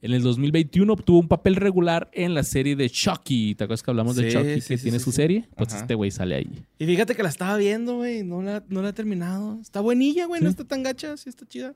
En 0.00 0.12
el 0.12 0.22
2021 0.22 0.92
obtuvo 0.92 1.18
un 1.18 1.28
papel 1.28 1.56
regular 1.56 2.10
en 2.12 2.34
la 2.34 2.42
serie 2.42 2.76
de 2.76 2.90
Chucky. 2.90 3.54
¿Te 3.54 3.64
acuerdas 3.64 3.82
que 3.82 3.90
hablamos 3.90 4.16
de 4.16 4.30
Chucky 4.30 4.60
sí, 4.60 4.68
que 4.68 4.76
sí, 4.76 4.82
tiene 4.82 4.98
su 5.00 5.12
serie? 5.12 5.48
Pues 5.56 5.70
Ajá. 5.70 5.78
este 5.80 5.94
güey 5.94 6.10
sale 6.10 6.34
ahí. 6.34 6.64
Y 6.78 6.84
fíjate 6.84 7.14
que 7.14 7.22
la 7.22 7.30
estaba 7.30 7.56
viendo, 7.56 7.96
güey. 7.96 8.22
No 8.22 8.42
la, 8.42 8.62
no 8.68 8.82
la 8.82 8.90
he 8.90 8.92
terminado. 8.92 9.58
Está 9.62 9.80
buenilla, 9.80 10.26
güey. 10.26 10.42
No 10.42 10.50
está 10.50 10.64
tan 10.64 10.82
gacha. 10.82 11.16
Sí 11.16 11.30
está 11.30 11.46
chida. 11.46 11.74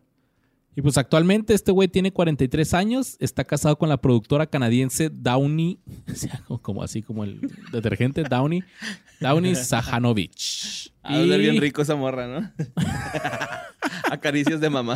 Y 0.78 0.80
pues 0.82 0.96
actualmente 0.96 1.54
este 1.54 1.72
güey 1.72 1.88
tiene 1.88 2.12
43 2.12 2.72
años, 2.72 3.16
está 3.18 3.42
casado 3.42 3.76
con 3.78 3.88
la 3.88 3.96
productora 4.00 4.46
canadiense 4.46 5.10
Downey, 5.10 5.80
o 6.08 6.14
sea, 6.14 6.40
como- 6.62 6.84
así 6.84 7.02
como 7.02 7.24
el 7.24 7.40
detergente 7.72 8.22
Downey, 8.22 8.62
Downey 9.20 9.56
Sahanovich. 9.56 10.92
A 11.02 11.18
Y- 11.18 11.36
bien 11.36 11.60
rico 11.60 11.82
esa 11.82 11.96
morra, 11.96 12.28
¿no? 12.28 12.52
Acaricias 14.12 14.60
de 14.60 14.70
mamá. 14.70 14.94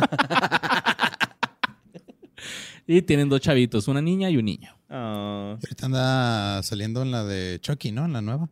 Y 2.87 3.01
tienen 3.01 3.27
dos 3.27 3.41
chavitos, 3.41 3.89
una 3.89 4.01
niña 4.01 4.29
y 4.29 4.37
un 4.37 4.45
niño. 4.45 4.73
Y 4.89 4.93
ahorita 4.93 5.85
anda 5.87 6.63
saliendo 6.63 7.01
en 7.01 7.11
la 7.11 7.25
de 7.25 7.59
Chucky, 7.59 7.91
¿no? 7.91 8.05
En 8.05 8.13
la 8.13 8.21
nueva. 8.21 8.49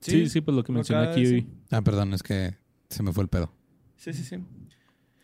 Sí, 0.00 0.26
sí, 0.30 0.40
pues 0.40 0.56
lo 0.56 0.64
que 0.64 0.72
mencioné 0.72 1.08
aquí. 1.10 1.46
Ah, 1.70 1.82
perdón, 1.82 2.14
es 2.14 2.22
que 2.22 2.54
se 2.88 3.02
me 3.02 3.12
fue 3.12 3.24
el 3.24 3.28
pedo. 3.28 3.52
sí, 3.96 4.14
sí, 4.14 4.24
sí. 4.24 4.36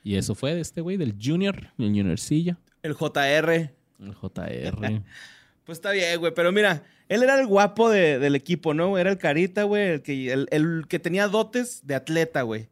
Y 0.04 0.16
eso 0.16 0.34
fue 0.34 0.54
de 0.54 0.60
este 0.60 0.80
güey, 0.80 0.96
del 0.96 1.14
Junior, 1.22 1.68
el 1.78 1.86
Juniorcillo, 1.88 2.56
El 2.82 2.94
JR. 2.94 3.70
el 4.00 4.14
JR. 4.14 5.02
Pues 5.64 5.78
está 5.78 5.92
bien, 5.92 6.18
güey. 6.18 6.34
Pero 6.34 6.50
mira, 6.50 6.82
él 7.08 7.22
era 7.22 7.38
el 7.38 7.46
guapo 7.46 7.88
de- 7.88 8.18
del 8.18 8.34
equipo, 8.34 8.74
¿no? 8.74 8.98
Era 8.98 9.10
el 9.12 9.16
carita, 9.18 9.62
güey. 9.62 9.90
El 9.90 10.02
que, 10.02 10.32
el, 10.32 10.48
el 10.50 10.86
que 10.88 10.98
tenía 10.98 11.28
dotes 11.28 11.86
de 11.86 11.94
atleta, 11.94 12.42
güey. 12.42 12.68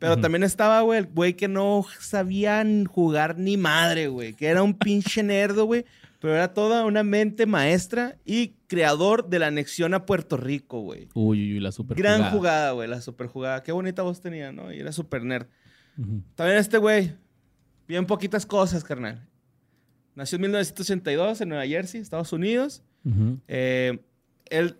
Pero 0.00 0.18
también 0.18 0.42
estaba, 0.42 0.80
güey, 0.80 0.98
el 0.98 1.06
güey 1.06 1.34
que 1.34 1.46
no 1.46 1.86
sabían 2.00 2.86
jugar 2.86 3.38
ni 3.38 3.56
madre, 3.56 4.08
güey. 4.08 4.34
Que 4.34 4.48
era 4.48 4.64
un 4.64 4.74
pinche 4.74 5.22
nerdo, 5.22 5.64
güey. 5.66 5.84
Pero 6.18 6.34
era 6.34 6.52
toda 6.52 6.84
una 6.84 7.04
mente 7.04 7.46
maestra 7.46 8.16
y 8.24 8.54
creador 8.66 9.28
de 9.28 9.38
la 9.38 9.46
anexión 9.46 9.94
a 9.94 10.04
Puerto 10.04 10.36
Rico, 10.36 10.80
güey. 10.80 11.08
Uy, 11.14 11.38
uy, 11.40 11.52
uy, 11.54 11.60
la 11.60 11.70
super 11.70 11.96
Gran 11.96 12.32
jugada, 12.32 12.72
güey, 12.72 12.88
la 12.88 13.00
super 13.00 13.28
jugada. 13.28 13.62
Qué 13.62 13.70
bonita 13.70 14.02
voz 14.02 14.20
tenía, 14.20 14.50
¿no? 14.50 14.72
Y 14.72 14.80
era 14.80 14.90
super 14.90 15.22
nerd. 15.22 15.46
También 16.34 16.58
este 16.58 16.78
güey, 16.78 17.12
bien 17.86 18.06
poquitas 18.06 18.46
cosas, 18.46 18.82
carnal. 18.84 19.26
Nació 20.14 20.36
en 20.36 20.42
1982 20.42 21.40
en 21.40 21.48
Nueva 21.48 21.66
Jersey, 21.66 22.00
Estados 22.00 22.32
Unidos. 22.32 22.82
Eh, 23.48 23.98
él 24.46 24.76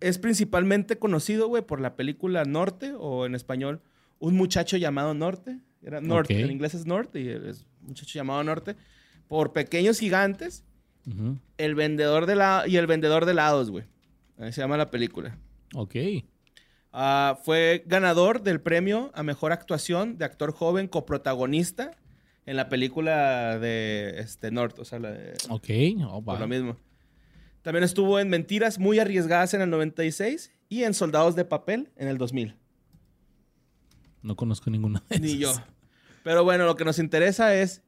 es 0.00 0.18
principalmente 0.18 0.98
conocido, 0.98 1.48
güey, 1.48 1.62
por 1.62 1.80
la 1.80 1.96
película 1.96 2.44
Norte, 2.44 2.92
o 2.96 3.26
en 3.26 3.34
español, 3.34 3.80
Un 4.18 4.36
muchacho 4.36 4.76
llamado 4.76 5.14
Norte. 5.14 5.58
Era 5.82 6.00
Norte, 6.02 6.38
en 6.38 6.50
inglés 6.50 6.74
es 6.74 6.84
Norte, 6.84 7.20
y 7.22 7.28
es 7.28 7.64
un 7.80 7.88
muchacho 7.88 8.12
llamado 8.18 8.44
Norte. 8.44 8.76
Por 9.28 9.52
Pequeños 9.54 9.98
Gigantes, 9.98 10.64
el 11.56 11.74
vendedor 11.74 12.26
de 12.26 12.36
la 12.36 12.64
y 12.66 12.76
el 12.76 12.86
vendedor 12.86 13.24
de 13.24 13.32
helados, 13.32 13.70
güey. 13.70 13.84
Se 14.38 14.60
llama 14.60 14.76
la 14.76 14.90
película. 14.90 15.38
Ok. 15.74 15.94
Ah, 16.92 17.38
fue 17.44 17.84
ganador 17.86 18.42
del 18.42 18.60
premio 18.60 19.10
a 19.14 19.22
mejor 19.22 19.52
actuación 19.52 20.18
de 20.18 20.24
actor 20.24 20.52
joven 20.52 20.88
coprotagonista 20.88 21.92
en 22.46 22.56
la 22.56 22.68
película 22.68 23.58
de 23.58 24.18
este 24.18 24.50
Norte, 24.50 24.80
o 24.80 24.84
sea, 24.84 24.98
la 24.98 25.12
de- 25.12 25.34
Ok. 25.48 25.68
Oh, 26.08 26.36
lo 26.36 26.48
mismo. 26.48 26.76
También 27.62 27.84
estuvo 27.84 28.18
en 28.18 28.28
Mentiras 28.28 28.78
muy 28.78 28.98
arriesgadas 28.98 29.54
en 29.54 29.60
el 29.60 29.70
96 29.70 30.50
y 30.68 30.82
en 30.84 30.94
Soldados 30.94 31.36
de 31.36 31.44
Papel 31.44 31.90
en 31.96 32.08
el 32.08 32.18
2000. 32.18 32.56
No 34.22 34.36
conozco 34.36 34.70
ninguna 34.70 35.02
de 35.08 35.20
Ni 35.20 35.38
yo. 35.38 35.52
Pero 36.24 36.44
bueno, 36.44 36.64
lo 36.66 36.76
que 36.76 36.84
nos 36.84 36.98
interesa 36.98 37.54
es 37.54 37.82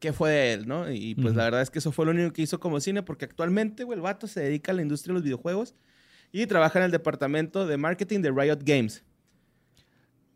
qué 0.00 0.12
fue 0.12 0.30
de 0.30 0.52
él, 0.54 0.66
¿no? 0.68 0.90
Y 0.90 1.14
pues 1.14 1.34
la 1.34 1.44
verdad 1.44 1.62
es 1.62 1.70
que 1.70 1.78
eso 1.78 1.92
fue 1.92 2.04
lo 2.06 2.10
único 2.12 2.32
que 2.32 2.42
hizo 2.42 2.58
como 2.60 2.80
cine, 2.80 3.02
porque 3.02 3.24
actualmente, 3.24 3.84
güey, 3.84 3.96
el 3.96 4.02
vato 4.02 4.26
se 4.26 4.40
dedica 4.40 4.72
a 4.72 4.74
la 4.74 4.82
industria 4.82 5.12
de 5.12 5.14
los 5.14 5.22
videojuegos 5.24 5.74
y 6.42 6.46
trabaja 6.46 6.78
en 6.78 6.84
el 6.86 6.90
departamento 6.90 7.66
de 7.66 7.76
marketing 7.76 8.20
de 8.20 8.30
Riot 8.30 8.58
Games. 8.62 9.02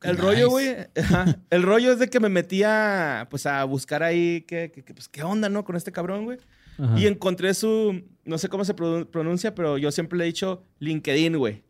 El 0.03 0.13
Nice. 0.13 0.23
rollo, 0.23 0.49
güey, 0.49 0.75
el 1.51 1.63
rollo 1.63 1.93
es 1.93 1.99
de 1.99 2.09
que 2.09 2.21
me 2.21 2.31
metía, 2.31 3.27
pues, 3.31 3.45
a 3.45 3.63
buscar 3.65 4.03
ahí, 4.03 4.43
qué, 4.49 4.71
qué- 4.75 4.83
qué- 4.83 4.95
pues, 4.95 5.09
qué 5.09 5.23
onda, 5.23 5.49
¿no? 5.51 5.63
Con 5.65 5.77
este 5.77 5.93
cabrón, 5.93 6.25
güey. 6.25 6.39
Ajá. 6.79 6.99
Y 6.99 7.07
encontré 7.07 7.53
su, 7.53 8.03
no 8.25 8.39
sé 8.39 8.49
cómo 8.49 8.65
se 8.65 8.73
pronuncia, 8.73 9.55
pero 9.55 9.77
yo 9.77 9.93
siempre 9.93 10.17
le 10.19 10.25
he 10.25 10.27
dicho 10.29 10.63
LinkedIn, 10.79 11.37
güey. 11.37 11.63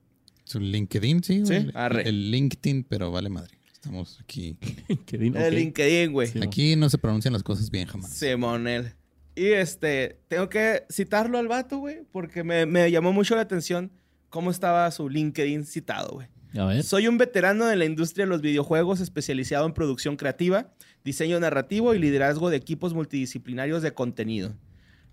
Su 0.44 0.60
LinkedIn, 0.60 1.24
sí. 1.24 1.40
güey. 1.40 1.46
Sí, 1.48 1.54
El- 1.66 1.72
arre. 1.76 2.08
El 2.08 2.30
LinkedIn, 2.30 2.84
pero 2.84 3.10
vale 3.10 3.28
madre. 3.30 3.58
Estamos 3.72 4.20
aquí. 4.22 4.56
LinkedIn, 4.88 5.36
El. 5.36 5.54
LinkedIn, 5.56 6.12
güey. 6.12 6.28
Sí. 6.28 6.38
Aquí 6.40 6.76
no 6.76 6.88
se 6.88 6.98
pronuncian 6.98 7.32
las 7.32 7.42
cosas 7.42 7.68
bien 7.70 7.88
jamás. 7.88 8.12
Simonel. 8.12 8.92
Y 9.34 9.46
este, 9.46 10.20
tengo 10.28 10.48
que 10.48 10.84
citarlo 10.92 11.38
al 11.38 11.48
vato, 11.48 11.78
güey, 11.78 12.02
porque 12.12 12.44
me, 12.44 12.66
me 12.66 12.88
llamó 12.92 13.12
mucho 13.12 13.34
la 13.34 13.40
atención 13.42 13.90
cómo 14.30 14.50
estaba 14.50 14.90
su 14.90 15.08
LinkedIn 15.08 15.64
citado, 15.66 16.14
güey. 16.14 16.28
A 16.58 16.64
ver. 16.64 16.82
Soy 16.82 17.06
un 17.06 17.18
veterano 17.18 17.66
de 17.66 17.76
la 17.76 17.84
industria 17.84 18.24
de 18.24 18.30
los 18.30 18.40
videojuegos 18.40 19.00
especializado 19.00 19.66
en 19.66 19.72
producción 19.72 20.16
creativa, 20.16 20.72
diseño 21.04 21.38
narrativo 21.38 21.94
y 21.94 21.98
liderazgo 21.98 22.50
de 22.50 22.56
equipos 22.56 22.94
multidisciplinarios 22.94 23.82
de 23.82 23.92
contenido. 23.92 24.56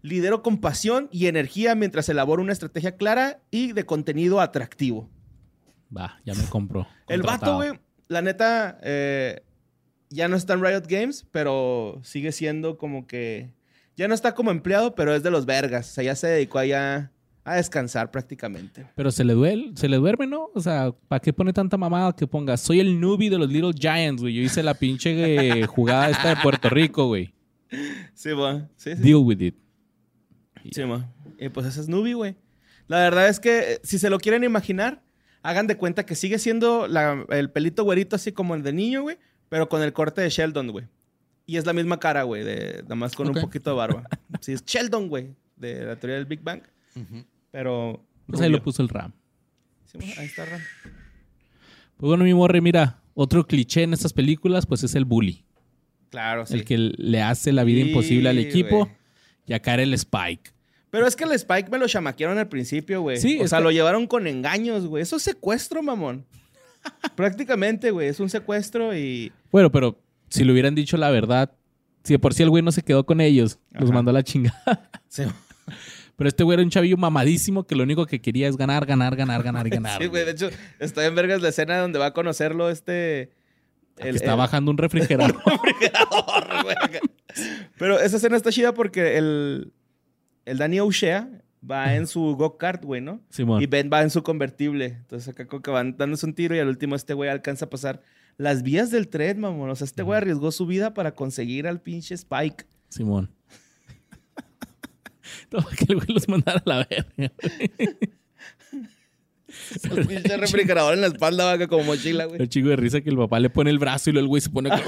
Lidero 0.01 0.41
con 0.41 0.59
pasión 0.59 1.09
y 1.11 1.27
energía 1.27 1.75
mientras 1.75 2.09
elaboro 2.09 2.41
una 2.41 2.53
estrategia 2.53 2.95
clara 2.95 3.41
y 3.51 3.73
de 3.73 3.85
contenido 3.85 4.39
atractivo. 4.41 5.09
Va, 5.95 6.19
ya 6.25 6.33
me 6.33 6.43
compro. 6.45 6.87
El 7.07 7.21
vato, 7.21 7.55
güey, 7.55 7.71
la 8.07 8.21
neta, 8.21 8.79
eh, 8.83 9.43
ya 10.09 10.27
no 10.27 10.35
está 10.35 10.53
en 10.53 10.63
Riot 10.63 10.87
Games, 10.87 11.25
pero 11.31 11.99
sigue 12.03 12.31
siendo 12.31 12.77
como 12.77 13.07
que. 13.07 13.51
Ya 13.95 14.07
no 14.07 14.13
está 14.13 14.35
como 14.35 14.51
empleado, 14.51 14.93
pero 14.93 15.15
es 15.15 15.23
de 15.23 15.31
los 15.31 15.47
vergas. 15.47 15.89
O 15.89 15.93
sea, 15.93 16.03
ya 16.03 16.15
se 16.15 16.27
dedicó 16.27 16.59
allá 16.59 17.11
a 17.47 17.55
descansar 17.55 18.11
prácticamente. 18.11 18.85
Pero 18.95 19.09
se 19.11 19.23
le 19.23 19.33
duele, 19.33 19.71
se 19.75 19.87
le 19.87 19.97
duerme, 19.97 20.27
¿no? 20.27 20.49
O 20.53 20.59
sea, 20.59 20.91
¿para 21.07 21.19
qué 21.19 21.31
pone 21.33 21.53
tanta 21.53 21.77
mamada 21.77 22.15
que 22.15 22.27
ponga? 22.27 22.57
Soy 22.57 22.79
el 22.79 22.99
newbie 22.99 23.29
de 23.29 23.37
los 23.37 23.49
Little 23.49 23.73
Giants, 23.73 24.21
güey. 24.21 24.33
Yo 24.35 24.41
hice 24.41 24.61
la 24.63 24.73
pinche 24.73 25.61
eh, 25.61 25.65
jugada 25.67 26.09
esta 26.09 26.29
de 26.29 26.35
Puerto 26.41 26.69
Rico, 26.69 27.07
güey. 27.07 27.33
Sí, 28.13 28.29
sí. 28.75 28.93
Deal 28.95 29.17
with 29.23 29.41
it. 29.41 29.55
Sí, 30.71 30.83
mo. 30.83 31.03
Y 31.39 31.49
pues 31.49 31.65
ese 31.67 31.81
es 31.81 31.87
Nubi, 31.89 32.13
güey. 32.13 32.35
La 32.87 32.99
verdad 32.99 33.27
es 33.27 33.39
que 33.39 33.73
eh, 33.73 33.79
si 33.83 33.99
se 33.99 34.09
lo 34.09 34.17
quieren 34.19 34.43
imaginar, 34.43 35.01
hagan 35.43 35.67
de 35.67 35.77
cuenta 35.77 36.05
que 36.05 36.15
sigue 36.15 36.39
siendo 36.39 36.87
la- 36.87 37.25
el 37.29 37.49
pelito 37.51 37.83
güerito 37.83 38.15
así 38.15 38.31
como 38.31 38.55
el 38.55 38.63
de 38.63 38.73
niño, 38.73 39.01
güey, 39.03 39.17
pero 39.49 39.69
con 39.69 39.81
el 39.81 39.93
corte 39.93 40.21
de 40.21 40.29
Sheldon, 40.29 40.69
güey. 40.71 40.85
Y 41.45 41.55
es 41.57 41.65
la 41.65 41.71
misma 41.73 41.99
cara, 41.99 42.23
güey, 42.23 42.43
nada 42.43 42.95
más 42.95 43.15
con 43.15 43.29
un 43.29 43.35
poquito 43.35 43.69
de 43.69 43.75
barba. 43.77 44.03
Sí, 44.41 44.51
es 44.53 44.65
Sheldon, 44.65 45.07
güey, 45.07 45.33
de 45.55 45.85
la 45.85 45.95
teoría 45.95 46.17
del 46.17 46.25
Big 46.25 46.41
Bang. 46.41 46.61
Ujú. 46.95 47.23
Pero 47.51 48.05
Pues 48.27 48.41
ahí 48.41 48.49
lo 48.49 48.61
puso 48.61 48.81
el 48.81 48.89
Ram. 48.89 49.13
Sí, 49.85 49.97
ahí 50.17 50.25
está 50.25 50.45
Ram. 50.45 50.61
Pues 51.97 52.07
bueno, 52.09 52.23
mi 52.23 52.33
morre, 52.33 52.61
mira, 52.61 53.01
otro 53.13 53.45
cliché 53.47 53.83
en 53.83 53.93
estas 53.93 54.13
películas, 54.13 54.65
pues 54.65 54.83
es 54.83 54.93
el 54.95 55.05
bully. 55.05 55.43
Claro, 56.09 56.45
sí. 56.45 56.53
El 56.55 56.65
que 56.65 56.77
le 56.77 57.21
hace 57.21 57.51
la 57.51 57.63
vida 57.63 57.81
Sí, 57.83 57.89
imposible 57.89 58.29
al 58.29 58.37
equipo. 58.37 58.89
Y 59.45 59.53
acá 59.53 59.73
era 59.73 59.83
el 59.83 59.93
Spike. 59.93 60.51
Pero 60.89 61.05
es 61.07 61.15
que 61.15 61.23
el 61.25 61.31
Spike 61.33 61.69
me 61.69 61.77
lo 61.77 61.87
chamaquearon 61.87 62.37
al 62.37 62.47
principio, 62.47 63.01
güey. 63.01 63.17
Sí, 63.17 63.39
o 63.41 63.47
sea, 63.47 63.59
que- 63.59 63.63
lo 63.63 63.71
llevaron 63.71 64.07
con 64.07 64.27
engaños, 64.27 64.85
güey. 64.87 65.03
Eso 65.03 65.15
es 65.17 65.23
secuestro, 65.23 65.81
mamón. 65.83 66.25
Prácticamente, 67.15 67.91
güey. 67.91 68.07
Es 68.07 68.19
un 68.19 68.29
secuestro 68.29 68.95
y... 68.95 69.31
Bueno, 69.51 69.71
pero 69.71 69.99
si 70.29 70.43
le 70.43 70.51
hubieran 70.53 70.75
dicho 70.75 70.95
la 70.97 71.09
verdad, 71.09 71.51
si 72.03 72.13
de 72.13 72.19
por 72.19 72.33
sí 72.33 72.43
el 72.43 72.49
güey 72.49 72.63
no 72.63 72.71
se 72.71 72.83
quedó 72.83 73.05
con 73.05 73.19
ellos, 73.19 73.59
los 73.71 73.91
mandó 73.91 74.11
a 74.11 74.13
la 74.13 74.23
chingada. 74.23 74.89
Pero 76.17 76.27
este 76.27 76.43
güey 76.43 76.55
era 76.55 76.63
un 76.63 76.69
chavillo 76.69 76.97
mamadísimo 76.97 77.65
que 77.65 77.75
lo 77.75 77.83
único 77.83 78.05
que 78.07 78.19
quería 78.19 78.47
es 78.47 78.57
ganar, 78.57 78.85
ganar, 78.85 79.15
ganar, 79.15 79.43
ganar 79.43 79.67
y 79.67 79.69
ganar. 79.69 79.97
Sí, 80.01 80.07
güey. 80.07 80.25
De 80.25 80.31
hecho, 80.31 80.49
está 80.79 81.05
en 81.05 81.15
vergas 81.15 81.41
la 81.41 81.49
escena 81.49 81.77
donde 81.77 81.99
va 81.99 82.07
a 82.07 82.13
conocerlo 82.13 82.69
este... 82.69 83.31
Que 83.95 84.09
está 84.09 84.35
bajando 84.35 84.71
un 84.71 84.77
refrigerador. 84.79 85.35
refrigerador, 85.45 86.63
güey. 86.63 86.75
Pero 87.77 87.99
esa 87.99 88.17
escena 88.17 88.35
está 88.35 88.51
chida 88.51 88.73
porque 88.73 89.17
el, 89.17 89.73
el 90.45 90.57
Danny 90.57 90.79
O'Shea 90.79 91.29
va 91.69 91.95
en 91.95 92.07
su 92.07 92.35
go-kart, 92.35 92.83
güey, 92.83 93.01
¿no? 93.01 93.21
Simón. 93.29 93.61
Y 93.61 93.67
Ben 93.67 93.89
va 93.91 94.01
en 94.01 94.09
su 94.09 94.23
convertible. 94.23 94.85
Entonces 94.85 95.29
acá 95.29 95.47
como 95.47 95.61
que 95.61 95.71
van 95.71 95.97
dándose 95.97 96.25
un 96.25 96.33
tiro 96.33 96.55
y 96.55 96.59
al 96.59 96.67
último 96.67 96.95
este 96.95 97.13
güey 97.13 97.29
alcanza 97.29 97.65
a 97.65 97.69
pasar 97.69 98.01
las 98.37 98.63
vías 98.63 98.91
del 98.91 99.07
tren, 99.07 99.39
mamón. 99.39 99.69
O 99.69 99.75
sea, 99.75 99.85
este 99.85 100.03
güey 100.03 100.17
arriesgó 100.17 100.51
su 100.51 100.65
vida 100.65 100.93
para 100.93 101.13
conseguir 101.13 101.67
al 101.67 101.81
pinche 101.81 102.13
Spike. 102.15 102.65
Simón. 102.89 103.31
Todo 105.49 105.65
que 105.77 105.85
el 105.89 105.95
güey 105.95 106.07
los 106.09 106.27
mandara 106.27 106.61
a 106.65 106.69
la 106.69 106.87
verga. 106.89 107.33
El 109.91 110.07
pinche 110.07 110.37
refrigerador 110.37 110.93
en 110.93 111.01
la 111.01 111.07
espalda, 111.07 111.45
vaca, 111.45 111.67
como 111.67 111.83
mochila, 111.83 112.25
güey. 112.25 112.41
El 112.41 112.49
chico 112.49 112.69
de 112.69 112.75
risa 112.75 113.01
que 113.01 113.09
el 113.09 113.17
papá 113.17 113.39
le 113.39 113.49
pone 113.49 113.69
el 113.69 113.79
brazo 113.79 114.09
y 114.09 114.13
luego 114.13 114.25
el 114.25 114.29
güey 114.29 114.41
se 114.41 114.49
pone. 114.49 114.69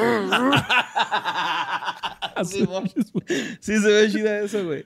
Sí. 2.45 2.65
Sí, 3.59 3.77
se 3.79 3.87
ve 3.89 4.09
chida 4.09 4.39
eso, 4.39 4.63
güey. 4.63 4.85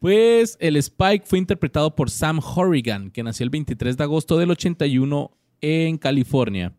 Pues 0.00 0.56
el 0.60 0.76
Spike 0.76 1.24
fue 1.24 1.38
interpretado 1.38 1.94
por 1.94 2.10
Sam 2.10 2.40
Horrigan, 2.40 3.12
que 3.12 3.22
nació 3.22 3.44
el 3.44 3.50
23 3.50 3.96
de 3.96 4.02
agosto 4.02 4.36
del 4.36 4.50
81 4.50 5.30
en 5.60 5.96
California. 5.96 6.72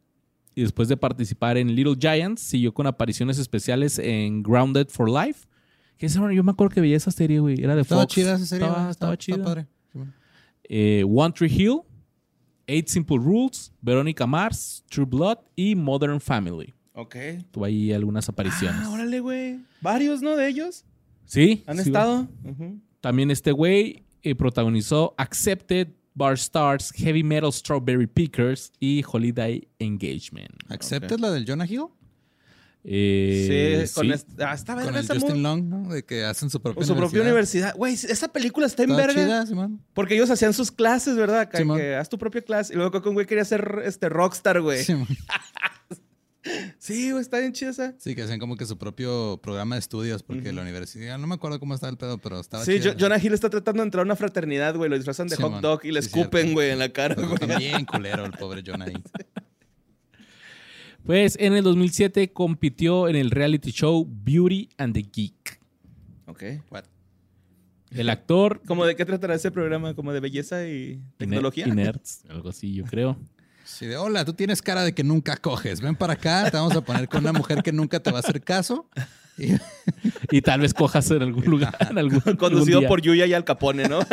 Y 0.55 0.61
después 0.61 0.89
de 0.89 0.97
participar 0.97 1.57
en 1.57 1.73
Little 1.73 1.95
Giants, 1.97 2.41
siguió 2.41 2.73
con 2.73 2.85
apariciones 2.85 3.37
especiales 3.37 3.97
en 3.97 4.43
Grounded 4.43 4.87
for 4.89 5.09
Life. 5.09 5.46
Que 5.97 6.05
esa- 6.05 6.31
yo 6.31 6.43
me 6.43 6.51
acuerdo 6.51 6.73
que 6.75 6.81
veía 6.81 6.95
esa 6.97 7.11
serie, 7.11 7.39
güey. 7.39 7.61
Era 7.61 7.75
de 7.75 7.81
Estaba 7.81 8.01
Fox. 8.03 8.13
chida 8.13 8.35
esa 8.35 8.45
serie. 8.45 8.65
Estaba, 8.65 8.81
güey. 8.83 8.91
estaba 8.91 9.17
chida. 9.17 9.43
padre. 9.43 9.67
Eh, 10.69 11.03
One 11.07 11.33
Tree 11.33 11.51
Hill, 11.51 11.79
Eight 12.67 12.87
Simple 12.87 13.17
Rules, 13.17 13.71
Verónica 13.81 14.27
Mars, 14.27 14.83
True 14.89 15.05
Blood 15.05 15.37
y 15.55 15.75
Modern 15.75 16.19
Family. 16.19 16.73
Ok. 16.93 17.15
Tuvo 17.51 17.65
ahí 17.65 17.93
algunas 17.93 18.27
apariciones. 18.27 18.81
Ah, 18.83 18.89
órale, 18.91 19.19
güey. 19.19 19.59
Varios, 19.81 20.21
¿no? 20.21 20.35
De 20.35 20.47
ellos. 20.47 20.83
Sí. 21.25 21.63
Han 21.67 21.77
sí, 21.77 21.83
estado. 21.83 22.27
También 23.01 23.31
este 23.31 23.51
güey 23.51 24.03
eh, 24.23 24.35
protagonizó 24.35 25.13
Accepted, 25.17 25.89
Bar 26.15 26.33
Stars, 26.33 26.91
Heavy 26.93 27.23
Metal 27.23 27.53
Strawberry 27.53 28.07
Pickers 28.07 28.73
y 28.79 29.03
Holiday 29.09 29.67
Engagement. 29.79 30.49
¿Accepted 30.69 31.19
la 31.19 31.31
del 31.31 31.45
Jonah 31.47 31.65
Hill? 31.67 31.85
Eh, 32.89 33.83
sí, 33.85 33.93
con 33.93 34.05
sí. 34.05 34.13
este- 34.13 34.43
ah, 34.45 34.53
está 34.53 34.73
Con 34.73 34.83
verga 34.85 34.99
el 34.99 35.03
esa 35.05 35.13
Justin 35.15 35.43
Long, 35.43 35.63
¿no? 35.67 35.89
De 35.93 36.05
que 36.05 36.23
hacen 36.23 36.49
su 36.49 36.61
propia 36.61 36.77
Con 36.77 36.85
su 36.87 36.95
propia 36.95 37.21
universidad. 37.21 37.75
Güey, 37.75 37.95
esa 37.95 38.29
película 38.29 38.65
está 38.65 38.83
en 38.83 38.95
verga. 38.95 39.13
chida, 39.13 39.45
Simón. 39.45 39.81
Porque 39.93 40.15
ellos 40.15 40.29
hacían 40.29 40.53
sus 40.53 40.71
clases, 40.71 41.17
¿verdad? 41.17 41.41
Acá, 41.41 41.57
Simón. 41.57 41.77
que 41.79 41.95
haz 41.95 42.07
tu 42.07 42.17
propia 42.17 42.41
clase. 42.41 42.71
Y 42.73 42.77
luego 42.77 43.01
que 43.01 43.09
un 43.09 43.13
güey 43.15 43.25
quería 43.25 43.43
ser 43.43 43.81
este, 43.83 44.07
rockstar, 44.07 44.61
güey. 44.61 44.79
Sí, 46.79 46.93
Simón. 46.93 47.11
güey, 47.11 47.21
está 47.21 47.39
bien 47.39 47.51
chida 47.51 47.71
esa. 47.71 47.93
Sí, 47.97 48.15
que 48.15 48.21
hacían 48.23 48.39
como 48.39 48.55
que 48.55 48.65
su 48.65 48.77
propio 48.77 49.37
programa 49.43 49.75
de 49.75 49.79
estudios, 49.79 50.23
porque 50.23 50.53
la 50.53 50.61
universidad, 50.61 51.17
no 51.17 51.27
me 51.27 51.35
acuerdo 51.35 51.59
cómo 51.59 51.73
estaba 51.73 51.91
el 51.91 51.97
pedo, 51.97 52.19
pero 52.19 52.39
estaba 52.39 52.63
Sí, 52.63 52.79
chida. 52.79 52.95
Jonah 52.97 53.19
Hill 53.21 53.33
está 53.33 53.49
tratando 53.49 53.81
de 53.83 53.87
entrar 53.87 54.03
a 54.03 54.05
una 54.05 54.15
fraternidad, 54.15 54.73
güey. 54.77 54.89
Lo 54.89 54.95
disfrazan 54.95 55.27
de 55.27 55.35
hot 55.35 55.59
dog 55.59 55.81
y 55.83 55.91
le 55.91 56.01
Sí, 56.01 56.07
escupen, 56.07 56.53
güey, 56.53 56.69
en 56.69 56.79
la 56.79 56.87
cara, 56.93 57.15
güey. 57.15 57.35
También 57.37 57.83
culero 57.85 58.23
el 58.23 58.31
pobre 58.31 58.63
Jonah 58.65 58.87
Hill. 58.89 59.03
Pues 61.07 61.37
en 61.39 61.53
el 61.53 61.63
2007 61.63 62.31
compitió 62.33 63.07
en 63.07 63.15
el 63.15 63.31
reality 63.31 63.71
show 63.71 64.05
Beauty 64.07 64.67
and 64.77 64.93
the 64.93 65.01
Geek. 65.03 65.59
Ok. 66.25 66.43
What? 66.69 66.83
El 67.91 68.09
actor... 68.09 68.61
¿Cómo 68.67 68.85
de 68.85 68.97
qué 68.97 69.05
tratará 69.05 69.33
ese 69.35 69.49
programa? 69.49 69.93
¿Como 69.95 70.11
de 70.11 70.19
belleza 70.19 70.67
y 70.67 71.01
tecnología? 71.15 71.65
Y 71.65 71.71
nerds, 71.71 72.23
algo 72.29 72.49
así, 72.49 72.73
yo 72.73 72.83
creo. 72.83 73.17
Sí, 73.63 73.85
de 73.85 73.95
hola, 73.95 74.25
tú 74.25 74.33
tienes 74.33 74.61
cara 74.61 74.83
de 74.83 74.93
que 74.93 75.03
nunca 75.05 75.37
coges. 75.37 75.79
Ven 75.79 75.95
para 75.95 76.13
acá, 76.13 76.51
te 76.51 76.57
vamos 76.57 76.75
a 76.75 76.81
poner 76.81 77.07
con 77.07 77.21
una 77.21 77.31
mujer 77.33 77.63
que 77.63 77.71
nunca 77.71 78.01
te 78.01 78.11
va 78.11 78.17
a 78.17 78.19
hacer 78.19 78.41
caso. 78.41 78.89
Y- 79.37 79.53
Y 80.31 80.41
tal 80.41 80.59
vez 80.59 80.73
cojas 80.73 81.09
en 81.11 81.21
algún 81.21 81.45
lugar. 81.45 81.73
En 81.89 81.97
algún, 81.97 82.15
algún 82.17 82.35
Conducido 82.35 82.79
día. 82.79 82.89
por 82.89 83.01
Yuya 83.01 83.25
y 83.27 83.33
Al 83.33 83.45
Capone, 83.45 83.87
¿no? 83.87 83.99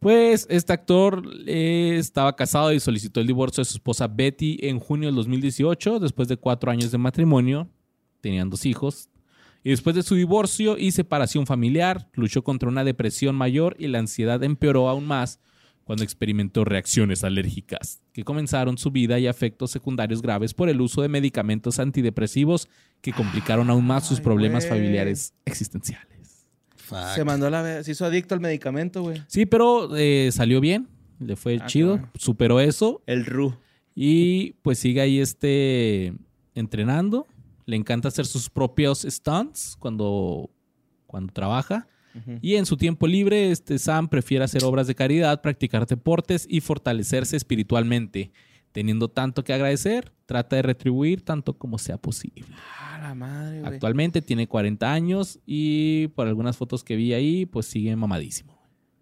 Pues 0.00 0.46
este 0.48 0.72
actor 0.72 1.22
eh, 1.46 1.96
estaba 1.98 2.34
casado 2.34 2.72
y 2.72 2.80
solicitó 2.80 3.20
el 3.20 3.26
divorcio 3.26 3.60
de 3.60 3.66
su 3.66 3.74
esposa 3.74 4.08
Betty 4.08 4.58
en 4.62 4.78
junio 4.78 5.08
del 5.08 5.14
2018, 5.16 6.00
después 6.00 6.26
de 6.26 6.38
cuatro 6.38 6.70
años 6.70 6.90
de 6.90 6.96
matrimonio. 6.96 7.68
Tenían 8.22 8.48
dos 8.48 8.64
hijos. 8.64 9.10
Y 9.62 9.68
después 9.68 9.94
de 9.94 10.02
su 10.02 10.14
divorcio 10.14 10.78
y 10.78 10.92
separación 10.92 11.46
familiar, 11.46 12.08
luchó 12.14 12.42
contra 12.42 12.70
una 12.70 12.82
depresión 12.82 13.36
mayor 13.36 13.76
y 13.78 13.88
la 13.88 13.98
ansiedad 13.98 14.42
empeoró 14.42 14.88
aún 14.88 15.06
más 15.06 15.38
cuando 15.84 16.02
experimentó 16.02 16.64
reacciones 16.64 17.22
alérgicas, 17.22 18.00
que 18.14 18.24
comenzaron 18.24 18.78
su 18.78 18.90
vida 18.90 19.18
y 19.18 19.26
afectos 19.26 19.70
secundarios 19.70 20.22
graves 20.22 20.54
por 20.54 20.70
el 20.70 20.80
uso 20.80 21.02
de 21.02 21.08
medicamentos 21.08 21.78
antidepresivos 21.78 22.68
que 23.02 23.12
complicaron 23.12 23.68
aún 23.68 23.86
más 23.86 24.06
sus 24.06 24.20
problemas 24.20 24.66
familiares 24.66 25.34
existenciales. 25.44 26.19
Fuck. 26.90 27.14
Se 27.14 27.24
mandó 27.24 27.46
a 27.46 27.50
la... 27.50 27.82
Se 27.84 27.92
hizo 27.92 28.04
adicto 28.04 28.34
al 28.34 28.40
medicamento, 28.40 29.02
güey. 29.02 29.22
Sí, 29.28 29.46
pero 29.46 29.96
eh, 29.96 30.30
salió 30.32 30.60
bien, 30.60 30.88
le 31.18 31.36
fue 31.36 31.58
Ah, 31.60 31.66
chido, 31.66 32.00
superó 32.16 32.60
eso 32.60 33.02
El 33.06 33.24
Ru. 33.26 33.54
y 33.94 34.52
pues 34.62 34.78
sigue 34.78 35.00
ahí 35.00 35.20
este 35.20 36.12
entrenando. 36.54 37.26
Le 37.66 37.76
encanta 37.76 38.08
hacer 38.08 38.26
sus 38.26 38.50
propios 38.50 39.02
stunts 39.08 39.76
cuando, 39.78 40.50
cuando 41.06 41.32
trabaja. 41.32 41.86
Y 42.42 42.56
en 42.56 42.66
su 42.66 42.76
tiempo 42.76 43.06
libre, 43.06 43.52
este 43.52 43.78
Sam 43.78 44.08
prefiere 44.08 44.44
hacer 44.44 44.64
obras 44.64 44.88
de 44.88 44.96
caridad, 44.96 45.40
practicar 45.42 45.86
deportes 45.86 46.44
y 46.50 46.60
fortalecerse 46.60 47.36
espiritualmente. 47.36 48.32
Teniendo 48.72 49.08
tanto 49.08 49.42
que 49.42 49.52
agradecer, 49.52 50.12
trata 50.26 50.56
de 50.56 50.62
retribuir 50.62 51.22
tanto 51.24 51.58
como 51.58 51.78
sea 51.78 51.96
posible. 51.96 52.44
Ah, 52.78 52.98
la 53.02 53.14
madre, 53.14 53.60
güey. 53.60 53.72
Actualmente 53.72 54.22
tiene 54.22 54.46
40 54.46 54.92
años 54.92 55.40
y 55.44 56.08
por 56.08 56.28
algunas 56.28 56.56
fotos 56.56 56.84
que 56.84 56.94
vi 56.96 57.12
ahí, 57.12 57.46
pues 57.46 57.66
sigue 57.66 57.94
mamadísimo. 57.96 58.58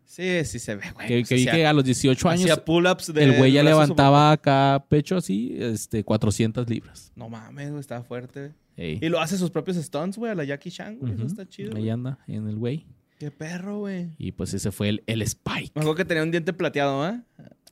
Sí, 0.06 0.42
sí 0.46 0.58
se 0.58 0.74
ve, 0.76 0.90
güey. 0.94 1.06
Que, 1.06 1.18
Pues 1.18 1.28
que 1.28 1.34
vi 1.34 1.44
que 1.44 1.66
a 1.66 1.72
los 1.74 1.84
18 1.84 2.28
años 2.30 2.58
pull-ups 2.60 3.12
de 3.12 3.24
el 3.24 3.36
güey 3.36 3.52
ya 3.52 3.62
levantaba 3.62 4.32
acá 4.32 4.86
pecho 4.88 5.16
así, 5.18 5.54
este, 5.60 6.02
400 6.02 6.68
libras. 6.70 7.12
No 7.14 7.28
mames, 7.28 7.68
güey, 7.68 7.80
está 7.80 8.02
fuerte. 8.02 8.54
Ey. 8.76 8.98
Y 9.02 9.08
lo 9.10 9.20
hace 9.20 9.36
sus 9.36 9.50
propios 9.50 9.76
stunts, 9.76 10.16
güey, 10.16 10.32
a 10.32 10.34
la 10.34 10.44
Jackie 10.44 10.70
Chan, 10.70 10.98
güey. 10.98 11.12
Eso 11.12 11.22
Ujú. 11.24 11.30
está 11.30 11.46
chido. 11.46 11.76
Ahí 11.76 11.90
anda, 11.90 12.18
en 12.26 12.48
el 12.48 12.56
güey. 12.56 12.86
Qué 13.18 13.30
perro, 13.30 13.80
güey. 13.80 14.10
Y 14.16 14.32
pues 14.32 14.54
ese 14.54 14.70
fue 14.70 14.88
el, 14.88 15.02
el 15.06 15.20
Spike. 15.22 15.72
Me 15.74 15.80
acuerdo 15.82 15.96
que 15.96 16.04
tenía 16.04 16.22
un 16.22 16.30
diente 16.30 16.52
plateado, 16.52 17.02
¿ah? 17.02 17.20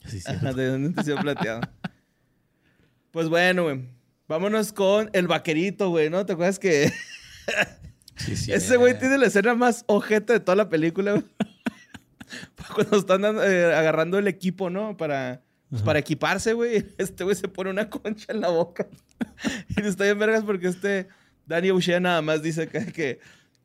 Sí. 0.05 0.21
Ajá, 0.25 0.53
de 0.53 0.75
un 0.75 0.93
plateado. 0.93 1.61
Pues 3.11 3.29
bueno, 3.29 3.63
güey. 3.63 3.89
Vámonos 4.27 4.73
con 4.73 5.09
el 5.13 5.27
vaquerito, 5.27 5.89
güey, 5.89 6.09
¿no? 6.09 6.25
¿Te 6.25 6.33
acuerdas 6.33 6.59
que 6.59 6.91
Sí, 8.17 8.35
sí, 8.35 8.51
ese 8.51 8.73
eh. 8.73 8.77
güey 8.77 8.97
tiene 8.97 9.17
la 9.17 9.27
escena 9.27 9.55
más 9.55 9.85
ojete 9.87 10.33
de 10.33 10.39
toda 10.39 10.55
la 10.55 10.69
película, 10.69 11.11
güey? 11.11 11.23
Cuando 12.75 12.97
están 12.97 13.23
eh, 13.23 13.73
agarrando 13.73 14.17
el 14.17 14.27
equipo, 14.27 14.69
¿no? 14.69 14.97
Para, 14.97 15.41
pues, 15.69 15.81
para 15.81 15.99
equiparse, 15.99 16.53
güey. 16.53 16.85
Este 16.97 17.23
güey 17.23 17.35
se 17.35 17.47
pone 17.47 17.69
una 17.69 17.89
concha 17.89 18.33
en 18.33 18.41
la 18.41 18.49
boca. 18.49 18.87
y 19.69 19.81
está 19.81 20.03
bien 20.03 20.19
vergas 20.19 20.43
porque 20.43 20.67
este 20.67 21.07
Danny 21.45 21.71
O'Shea 21.71 21.99
nada 21.99 22.21
más 22.21 22.41
dice 22.41 22.67
que, 22.67 22.91
que 22.91 23.19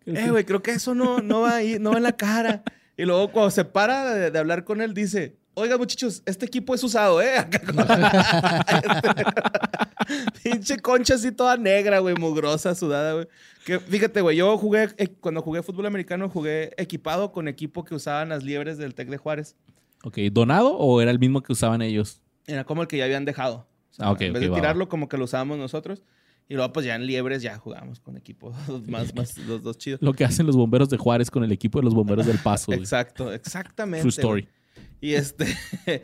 eh, 0.07 0.31
güey, 0.31 0.45
creo 0.45 0.63
que 0.63 0.73
eso 0.73 0.95
no, 0.95 1.21
no 1.21 1.43
va 1.43 1.57
ahí, 1.57 1.79
no 1.79 1.91
va 1.91 1.97
en 1.97 2.03
la 2.05 2.17
cara. 2.17 2.63
Y 2.97 3.05
luego 3.05 3.33
cuando 3.33 3.51
se 3.51 3.65
para 3.65 4.15
de, 4.15 4.31
de 4.31 4.39
hablar 4.39 4.65
con 4.65 4.81
él, 4.81 4.95
dice, 4.95 5.37
oiga, 5.55 5.79
muchachos, 5.79 6.23
este 6.27 6.47
equipo 6.47 6.75
es 6.75 6.83
usado, 6.83 7.21
¿eh? 7.23 7.35
Pinche 10.43 10.79
concha 10.79 11.15
así 11.15 11.33
toda 11.33 11.57
negra, 11.57 11.99
güey, 12.01 12.15
mugrosa, 12.15 12.75
sudada, 12.75 13.15
güey. 13.15 13.29
Que 13.65 13.79
fíjate, 13.79 14.21
güey, 14.21 14.37
yo 14.37 14.59
jugué, 14.59 14.89
eh, 14.97 15.09
cuando 15.21 15.43
jugué 15.43 15.63
fútbol 15.63 15.87
americano, 15.87 16.29
jugué 16.29 16.73
equipado 16.77 17.33
con 17.33 17.49
equipo 17.49 17.85
que 17.85 17.95
usaban 17.95 18.31
las 18.31 18.43
liebres 18.43 18.79
del 18.79 18.95
Tec 18.95 19.09
de 19.09 19.19
Juárez. 19.19 19.57
Ok, 20.05 20.19
¿donado 20.33 20.77
o 20.77 21.01
era 21.01 21.11
el 21.11 21.19
mismo 21.19 21.43
que 21.43 21.53
usaban 21.53 21.81
ellos? 21.81 22.21
Era 22.47 22.65
como 22.65 22.83
el 22.83 22.89
que 22.89 22.97
ya 22.97 23.05
habían 23.05 23.25
dejado. 23.25 23.69
O 23.91 23.95
sea, 23.95 24.07
Ah, 24.07 24.13
ok, 24.13 24.21
en 24.23 24.33
vez 24.33 24.43
de 24.43 24.49
va, 24.49 24.57
tirarlo, 24.57 24.89
como 24.89 25.09
que 25.09 25.17
lo 25.17 25.25
usábamos 25.25 25.59
nosotros. 25.59 26.03
Y 26.49 26.55
luego, 26.55 26.73
pues 26.73 26.85
ya 26.85 26.97
en 26.97 27.07
Liebres 27.07 27.41
ya 27.41 27.57
jugamos 27.57 28.01
con 28.01 28.17
equipos 28.17 28.55
más, 28.89 29.15
más, 29.15 29.39
los 29.39 29.63
dos 29.63 29.79
chidos. 29.79 30.03
Lo 30.03 30.13
que 30.13 30.25
hacen 30.25 30.45
los 30.45 30.57
bomberos 30.57 30.89
de 30.89 30.97
Juárez 30.97 31.31
con 31.31 31.45
el 31.45 31.53
equipo 31.53 31.79
de 31.79 31.85
los 31.85 31.95
bomberos 31.95 32.27
del 32.27 32.39
Paso. 32.39 32.73
Exacto, 32.73 33.33
exactamente. 33.33 34.03
True 34.03 34.11
story. 34.11 34.43
güey. 34.43 34.62
Y 35.03 35.15
este, 35.15 35.47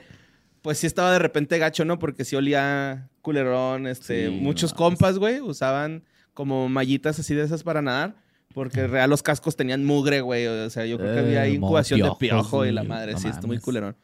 pues 0.60 0.78
sí 0.78 0.86
estaba 0.86 1.12
de 1.12 1.20
repente 1.20 1.56
gacho, 1.56 1.86
¿no? 1.86 1.98
Porque 1.98 2.26
sí 2.26 2.36
olía 2.36 3.08
culerón, 3.22 3.86
este, 3.86 4.26
Sí, 4.26 4.30
muchos 4.30 4.72
no 4.72 4.76
compas, 4.76 5.18
güey, 5.18 5.40
usaban 5.40 6.04
como 6.34 6.68
mallitas 6.68 7.18
así 7.18 7.34
de 7.34 7.44
esas 7.44 7.62
para 7.62 7.80
nadar. 7.80 8.16
Porque 8.52 8.86
real 8.88 9.08
los 9.08 9.22
cascos 9.22 9.56
tenían 9.56 9.84
mugre, 9.84 10.20
güey. 10.20 10.46
O 10.46 10.68
sea, 10.70 10.84
yo 10.84 10.98
creo 10.98 11.14
que 11.14 11.20
había 11.20 11.46
Eh, 11.46 11.50
incubación 11.50 12.00
de 12.00 12.10
piojo 12.18 12.66
y 12.66 12.72
la 12.72 12.82
madre. 12.82 13.12
No 13.12 13.18
sí, 13.18 13.28
está 13.28 13.46
muy 13.46 13.58
culerón. 13.58 13.96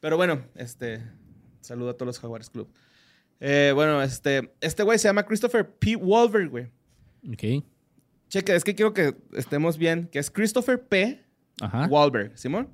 Pero 0.00 0.16
bueno, 0.16 0.42
este, 0.56 1.00
saludo 1.60 1.90
a 1.90 1.94
todos 1.94 2.06
los 2.06 2.18
Jaguares 2.18 2.50
Club. 2.50 2.68
Eh, 3.38 3.70
bueno, 3.74 4.02
este, 4.02 4.52
este 4.60 4.82
güey 4.82 4.98
se 4.98 5.08
llama 5.08 5.24
Christopher 5.24 5.68
P. 5.78 5.94
Wolver, 5.94 6.48
güey. 6.48 6.64
Ok. 7.30 7.64
Cheque, 8.28 8.56
es 8.56 8.64
que 8.64 8.74
quiero 8.74 8.94
que 8.94 9.14
estemos 9.34 9.78
bien, 9.78 10.08
que 10.10 10.18
es 10.18 10.30
Christopher 10.30 10.80
P. 10.80 11.22
Ajá. 11.60 11.86
Wahlberg, 11.86 12.36
¿Simón? 12.38 12.68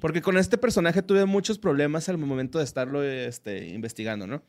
Porque 0.00 0.22
con 0.22 0.38
este 0.38 0.56
personaje 0.56 1.02
tuve 1.02 1.24
muchos 1.26 1.58
problemas 1.58 2.08
al 2.08 2.18
momento 2.18 2.58
de 2.58 2.64
estarlo 2.64 3.02
este, 3.02 3.68
investigando, 3.68 4.26
¿no? 4.26 4.42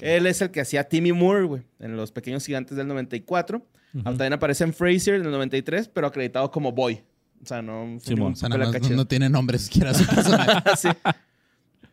Él 0.00 0.26
es 0.26 0.42
el 0.42 0.50
que 0.50 0.60
hacía 0.60 0.84
Timmy 0.84 1.12
Moore, 1.12 1.44
güey, 1.44 1.62
en 1.78 1.96
Los 1.96 2.12
Pequeños 2.12 2.44
Gigantes 2.44 2.76
del 2.76 2.86
94. 2.86 3.66
Ujú. 3.94 4.04
También 4.04 4.32
aparece 4.34 4.64
en 4.64 4.74
Frasier 4.74 5.16
en 5.16 5.24
el 5.24 5.30
93, 5.30 5.88
pero 5.88 6.06
acreditado 6.06 6.50
como 6.50 6.72
Boy. 6.72 7.02
O 7.42 7.46
sea, 7.46 7.62
no 7.62 7.98
Simón. 8.00 8.18
ningún 8.18 8.32
O 8.32 8.36
sea, 8.36 8.48
papel 8.50 8.60
nada 8.60 8.72
más 8.72 8.82
acá 8.82 8.94
no, 8.94 9.06
tiene 9.06 9.30
nombre 9.30 9.58
siquiera 9.58 9.94
su 9.94 10.04
personaje. 10.06 10.62
Sí. 10.76 10.88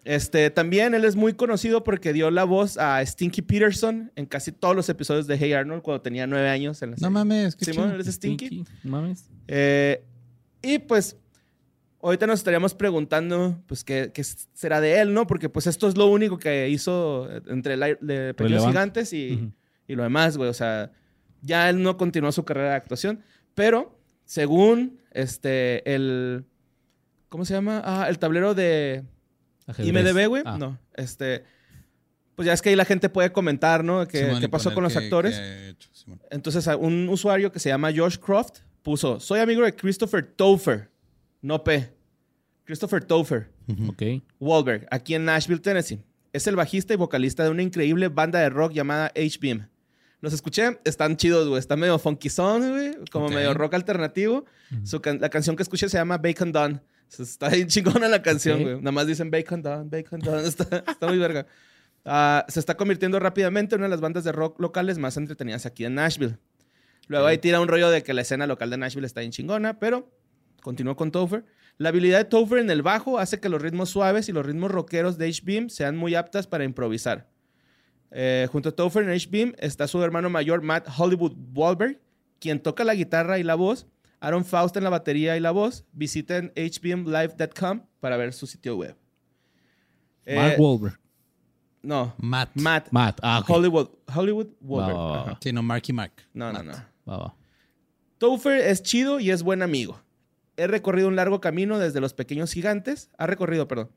Este, 0.04 0.50
también 0.52 0.94
él 0.94 1.04
es 1.04 1.18
muy 1.18 1.34
conocido 1.34 1.84
porque 1.84 2.14
dio 2.14 2.32
la 2.32 2.46
voz 2.46 2.78
a 2.78 3.06
Stinky 3.06 3.42
Peterson 3.42 4.10
en 4.16 4.26
casi 4.26 4.54
todos 4.54 4.74
los 4.74 4.88
episodios 4.88 5.28
de 5.28 5.38
Hey 5.38 5.52
Arnold 5.52 5.82
cuando 5.82 6.02
tenía 6.02 6.26
nueve 6.26 6.48
años 6.48 6.82
en 6.82 6.92
la 6.92 6.96
No 6.96 7.00
serie. 7.00 7.12
mames, 7.12 7.56
qué 7.58 7.66
Simón, 7.66 7.92
él 7.92 8.00
es 8.00 8.08
Stinky. 8.08 8.64
No 8.84 8.92
Mames. 8.92 9.30
Eh, 9.50 10.02
y 10.62 10.80
pues, 10.80 11.18
ahorita 12.02 12.28
nos 12.28 12.40
estaríamos 12.40 12.74
preguntando, 12.74 13.62
pues, 13.68 13.84
¿qué, 13.84 14.12
qué 14.14 14.24
será 14.24 14.82
de 14.82 15.00
él, 15.00 15.14
no? 15.14 15.28
Porque, 15.28 15.50
pues, 15.50 15.68
esto 15.68 15.88
es 15.88 15.98
lo 15.98 16.08
único 16.08 16.38
que 16.38 16.70
hizo 16.70 17.28
eh, 17.32 17.42
entre 17.48 17.74
el 17.76 17.84
aire- 17.84 18.00
de 18.02 18.34
Pequeños. 18.34 18.66
Gigantes 18.66 19.14
y, 19.14 19.52
y 19.88 19.96
lo 19.96 20.04
demás, 20.04 20.38
güey. 20.38 20.50
O 20.50 20.54
sea, 20.54 20.92
ya 21.42 21.70
él 21.70 21.82
no 21.82 21.98
continuó 21.98 22.32
su 22.32 22.44
carrera 22.46 22.70
de 22.72 22.76
actuación, 22.76 23.22
pero 23.56 23.98
según 24.26 25.00
este, 25.12 25.94
el. 25.94 26.46
¿Cómo 27.30 27.46
se 27.46 27.54
llama? 27.54 27.82
Ah, 27.84 28.08
el 28.10 28.20
tablero 28.20 28.54
de 28.54 29.04
Ajedrez. 29.66 29.88
IMDB, 30.14 30.28
güey. 30.28 30.44
Ah. 30.46 30.58
No, 30.60 30.78
este. 30.96 31.44
Pues 32.36 32.46
ya 32.46 32.54
es 32.54 32.62
que 32.62 32.70
ahí 32.70 32.76
la 32.76 32.86
gente 32.86 33.10
puede 33.10 33.32
comentar, 33.32 33.84
¿no? 33.84 34.08
¿Qué, 34.08 34.20
Simón, 34.26 34.40
qué 34.40 34.48
pasó 34.48 34.72
con 34.74 34.84
los 34.84 34.96
actores? 34.96 35.36
hecho, 35.40 35.90
Simón. 35.92 36.22
Entonces, 36.30 36.68
un 36.80 37.10
usuario 37.10 37.52
que 37.52 37.60
se 37.60 37.70
llama 37.70 37.90
Josh 37.96 38.18
Croft 38.18 38.60
puso: 38.84 39.20
Soy 39.20 39.40
amigo 39.40 39.64
de 39.64 39.76
Christopher 39.76 40.24
Topher, 40.24 40.88
no 41.42 41.64
P. 41.64 41.94
Christopher 42.66 43.04
Topher, 43.04 43.50
Ujú. 43.68 43.90
Ok. 43.92 44.04
Wahlberg, 44.40 44.88
aquí 44.92 45.16
en 45.16 45.26
Nashville, 45.26 45.62
Tennessee. 45.62 46.00
Es 46.34 46.48
el 46.48 46.56
bajista 46.56 46.94
y 46.94 46.98
vocalista 46.98 47.44
de 47.44 47.50
una 47.50 47.64
increíble 47.64 48.10
banda 48.10 48.40
de 48.40 48.50
rock 48.50 48.74
llamada 48.74 49.08
H-Beam. 49.16 49.70
Los 50.20 50.34
escuché, 50.34 50.80
están 50.84 51.16
chidos, 51.16 51.48
güey. 51.48 51.60
Están 51.60 51.80
medio 51.80 51.98
funky 52.00 52.30
son, 52.30 52.70
güey. 52.72 52.92
Como 53.12 53.28
Ok. 53.28 53.34
medio 53.34 53.54
rock 53.54 53.76
alternativo. 53.76 54.46
Su 54.84 55.00
can- 55.00 55.20
la 55.22 55.30
canción 55.30 55.56
que 55.56 55.64
escuché 55.64 55.88
se 55.90 55.98
llama 55.98 56.18
Bacon 56.18 56.52
sea, 57.08 57.24
Está 57.24 57.50
bien 57.50 57.68
chingona 58.00 58.08
la 58.10 58.22
canción, 58.22 58.62
güey. 58.62 58.76
Nada 58.78 58.92
más 58.92 59.08
dicen 59.08 59.32
Bacon 59.32 59.62
Dawn, 59.62 59.90
Bacon 59.90 60.20
Dawn. 60.20 60.40
Está, 60.46 60.84
está 60.88 61.08
muy 61.08 61.18
verga. 61.18 61.46
Ah, 62.04 62.46
se 62.50 62.60
está 62.60 62.76
convirtiendo 62.76 63.20
rápidamente 63.20 63.76
en 63.76 63.82
una 63.82 63.88
de 63.88 63.92
las 63.92 64.02
bandas 64.02 64.24
de 64.24 64.32
rock 64.32 64.60
locales 64.60 64.98
más 64.98 65.18
entretenidas 65.18 65.66
aquí 65.66 65.86
en 65.86 65.96
Nashville. 65.96 66.38
Luego 67.08 67.26
ahí 67.28 67.38
tira 67.38 67.60
un 67.62 67.68
rollo 67.68 67.90
de 67.90 68.02
que 68.04 68.14
la 68.14 68.22
escena 68.22 68.48
local 68.48 68.70
de 68.70 68.78
Nashville 68.78 69.06
está 69.08 69.22
bien 69.22 69.32
chingona, 69.32 69.78
pero 69.80 70.10
continuó 70.68 70.98
con 70.98 71.12
Topher. 71.12 71.46
La 71.78 71.90
habilidad 71.90 72.18
de 72.18 72.26
Topher 72.26 72.58
en 72.58 72.70
el 72.70 72.82
bajo 72.82 73.20
hace 73.20 73.40
que 73.40 73.48
los 73.48 73.62
ritmos 73.62 73.90
suaves 73.90 74.28
y 74.28 74.34
los 74.34 74.46
ritmos 74.46 74.70
rockeros 74.70 75.18
de 75.18 75.30
H-Beam 75.30 75.70
sean 75.70 75.96
muy 75.96 76.14
aptas 76.14 76.46
para 76.46 76.66
improvisar. 76.66 77.30
Eh, 78.12 78.50
junto 78.52 78.68
a 78.68 78.72
Topher 78.74 79.04
en 79.04 79.12
H-Beam 79.12 79.54
está 79.60 79.88
su 79.88 80.04
hermano 80.04 80.30
mayor 80.30 80.62
Matt 80.62 80.90
Hollywood 80.98 81.38
Wahlberg, 81.54 82.02
quien 82.42 82.60
toca 82.60 82.84
la 82.84 82.96
guitarra 82.96 83.40
y 83.40 83.44
la 83.44 83.56
voz. 83.56 83.88
Aaron 84.20 84.44
Faust 84.44 84.76
en 84.76 84.84
la 84.84 84.90
batería 84.90 85.38
y 85.38 85.40
la 85.40 85.52
voz. 85.52 85.86
Visiten 85.94 86.52
hbeamlive.com 86.54 87.84
para 88.02 88.18
ver 88.18 88.34
su 88.34 88.46
sitio 88.46 88.76
web. 88.76 88.98
Eh, 90.26 90.36
Mark 90.36 90.60
Wahlberg. 90.60 91.00
no, 91.82 92.14
Matt. 92.18 92.50
Matt, 92.56 92.88
Matt. 92.92 93.20
Ah, 93.24 93.40
ok. 93.40 93.50
Hollywood, 93.50 93.88
Hollywood 94.14 94.50
Wahlberg. 94.60 95.38
Sí, 95.40 95.54
no, 95.54 95.64
Marky 95.64 95.94
Mark. 95.94 96.12
No, 96.34 96.52
no, 96.52 96.62
Matt. 96.62 96.66
no. 97.06 97.14
Va, 97.14 97.18
va. 97.20 97.36
Topher 98.18 98.60
es 98.60 98.84
chido 98.84 99.22
y 99.22 99.32
es 99.32 99.44
buen 99.44 99.62
amigo. 99.62 100.02
He 100.58 100.68
recorrido 100.68 101.08
un 101.08 101.16
largo 101.16 101.40
camino 101.40 101.80
desde 101.80 102.00
los 102.02 102.14
pequeños 102.14 102.52
gigantes. 102.52 103.10
Ha 103.18 103.28
recorrido, 103.28 103.68
perdón. 103.68 103.90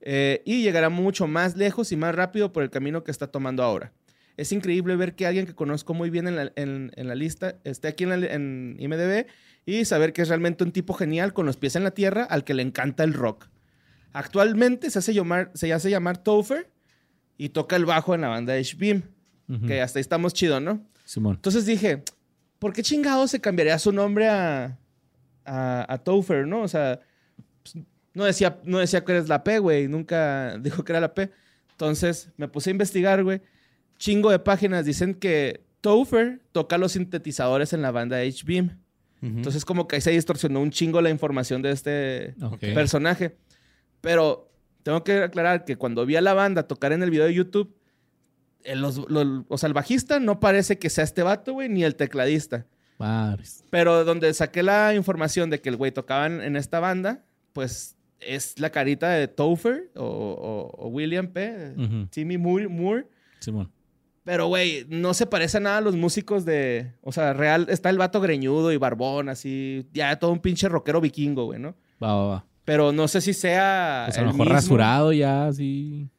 Eh, 0.00 0.42
y 0.44 0.62
llegará 0.62 0.88
mucho 0.88 1.26
más 1.26 1.56
lejos 1.56 1.92
y 1.92 1.96
más 1.96 2.14
rápido 2.14 2.52
por 2.52 2.62
el 2.62 2.70
camino 2.70 3.04
que 3.04 3.10
está 3.10 3.26
tomando 3.26 3.62
ahora. 3.62 3.92
Es 4.36 4.52
increíble 4.52 4.94
ver 4.96 5.14
que 5.16 5.26
alguien 5.26 5.46
que 5.46 5.54
conozco 5.54 5.94
muy 5.94 6.10
bien 6.10 6.28
en 6.28 6.36
la, 6.36 6.52
en- 6.56 6.92
en 6.94 7.08
la 7.08 7.14
lista 7.14 7.56
esté 7.64 7.88
aquí 7.88 8.04
en, 8.04 8.10
la- 8.20 8.26
en 8.32 8.76
IMDB 8.78 9.26
y 9.66 9.84
saber 9.84 10.12
que 10.12 10.22
es 10.22 10.28
realmente 10.28 10.62
un 10.64 10.70
tipo 10.72 10.94
genial 10.94 11.32
con 11.32 11.44
los 11.44 11.56
pies 11.56 11.74
en 11.76 11.82
la 11.84 11.90
tierra 11.90 12.22
al 12.24 12.44
que 12.44 12.54
le 12.54 12.62
encanta 12.62 13.02
el 13.04 13.12
rock. 13.14 13.48
Actualmente 14.12 14.90
se 14.90 14.98
hace 15.00 15.12
llamar, 15.12 15.50
se 15.54 15.72
hace 15.72 15.90
llamar 15.90 16.18
Topher 16.18 16.70
y 17.36 17.50
toca 17.50 17.76
el 17.76 17.84
bajo 17.84 18.14
en 18.14 18.22
la 18.22 18.28
banda 18.28 18.54
de 18.54 18.60
H-Beam, 18.60 19.02
Ujú. 19.48 19.66
que 19.66 19.80
hasta 19.80 19.98
ahí 19.98 20.00
estamos 20.02 20.32
chido, 20.34 20.60
¿no? 20.60 20.86
Simón. 21.04 21.34
Entonces 21.36 21.66
dije, 21.66 22.02
¿por 22.58 22.72
qué 22.72 22.82
chingado 22.82 23.26
se 23.28 23.40
cambiaría 23.40 23.78
su 23.78 23.92
nombre 23.92 24.28
a, 24.28 24.78
a, 25.48 25.86
a 25.92 25.98
Topher, 25.98 26.46
no? 26.46 26.62
O 26.62 26.68
sea, 26.68 27.00
pues, 27.62 27.84
no, 28.14 28.24
decía, 28.24 28.58
no 28.64 28.78
decía 28.78 29.04
que 29.04 29.12
eres 29.12 29.28
la 29.28 29.42
P, 29.44 29.58
güey. 29.58 29.88
Nunca 29.88 30.56
dijo 30.60 30.84
que 30.84 30.92
era 30.92 31.00
la 31.00 31.14
P. 31.14 31.30
Entonces 31.72 32.30
me 32.36 32.48
puse 32.48 32.70
a 32.70 32.72
investigar, 32.72 33.22
güey. 33.24 33.40
Chingo 33.98 34.30
de 34.30 34.38
páginas 34.38 34.84
dicen 34.84 35.14
que 35.14 35.62
Topher 35.80 36.40
toca 36.52 36.76
los 36.78 36.92
sintetizadores 36.92 37.72
en 37.72 37.82
la 37.82 37.90
banda 37.90 38.18
H-Beam. 38.18 38.78
Entonces 39.20 39.64
como 39.64 39.88
que 39.88 39.96
ahí 39.96 40.02
se 40.02 40.10
distorsionó 40.12 40.60
un 40.60 40.70
chingo 40.70 41.00
la 41.00 41.10
información 41.10 41.60
de 41.62 41.70
este 41.72 42.34
personaje. 42.74 43.36
Pero 44.00 44.48
tengo 44.84 45.02
que 45.02 45.22
aclarar 45.24 45.64
que 45.64 45.76
cuando 45.76 46.06
vi 46.06 46.14
a 46.16 46.20
la 46.20 46.34
banda 46.34 46.62
tocar 46.68 46.92
en 46.92 47.02
el 47.02 47.10
video 47.10 47.26
de 47.26 47.34
YouTube, 47.34 47.74
el, 48.64 48.80
los- 48.80 49.08
lo- 49.10 49.44
o 49.48 49.58
sea, 49.58 49.66
el 49.66 49.72
bajista 49.74 50.20
no 50.20 50.38
parece 50.40 50.78
que 50.78 50.88
sea 50.90 51.02
este 51.04 51.22
vato, 51.24 51.52
güey, 51.52 51.68
ni 51.68 51.82
el 51.84 51.96
tecladista. 51.96 52.66
Madres. 52.98 53.64
Pero 53.70 54.04
donde 54.04 54.32
saqué 54.34 54.62
la 54.62 54.94
información 54.94 55.50
de 55.50 55.60
que 55.60 55.68
el 55.68 55.76
güey 55.76 55.92
tocaba 55.92 56.26
en, 56.26 56.56
esta 56.56 56.80
banda, 56.80 57.24
pues 57.52 57.96
es 58.20 58.58
la 58.58 58.70
carita 58.70 59.10
de 59.10 59.28
Topher 59.28 59.90
o, 59.94 60.04
o- 60.04 60.84
o 60.84 60.88
William 60.88 61.28
P. 61.28 61.74
Timmy 62.10 62.36
Moore. 62.38 62.68
Moore. 62.68 63.06
Simón. 63.40 63.70
Pero, 64.24 64.48
güey, 64.48 64.84
no 64.88 65.14
se 65.14 65.24
parece 65.26 65.56
a 65.56 65.60
nada 65.60 65.78
a 65.78 65.80
los 65.80 65.96
músicos 65.96 66.44
de... 66.44 66.92
O 67.00 67.12
sea, 67.12 67.32
real, 67.32 67.66
está 67.70 67.88
el 67.88 67.96
vato 67.96 68.20
greñudo 68.20 68.72
y 68.72 68.76
barbón, 68.76 69.28
así. 69.30 69.86
Ya 69.94 70.16
todo 70.18 70.32
un 70.32 70.40
pinche 70.40 70.68
rockero 70.68 71.00
vikingo, 71.00 71.46
güey, 71.46 71.58
¿no? 71.58 71.74
Va, 72.02 72.14
va, 72.14 72.26
va. 72.26 72.44
Pero 72.66 72.92
no 72.92 73.08
sé 73.08 73.22
si 73.22 73.32
sea. 73.32 74.02
Pues 74.06 74.18
a 74.18 74.20
lo 74.20 74.26
mejor 74.26 74.40
mismo. 74.40 74.54
rasurado 74.54 75.12
ya, 75.14 75.46
así. 75.46 76.10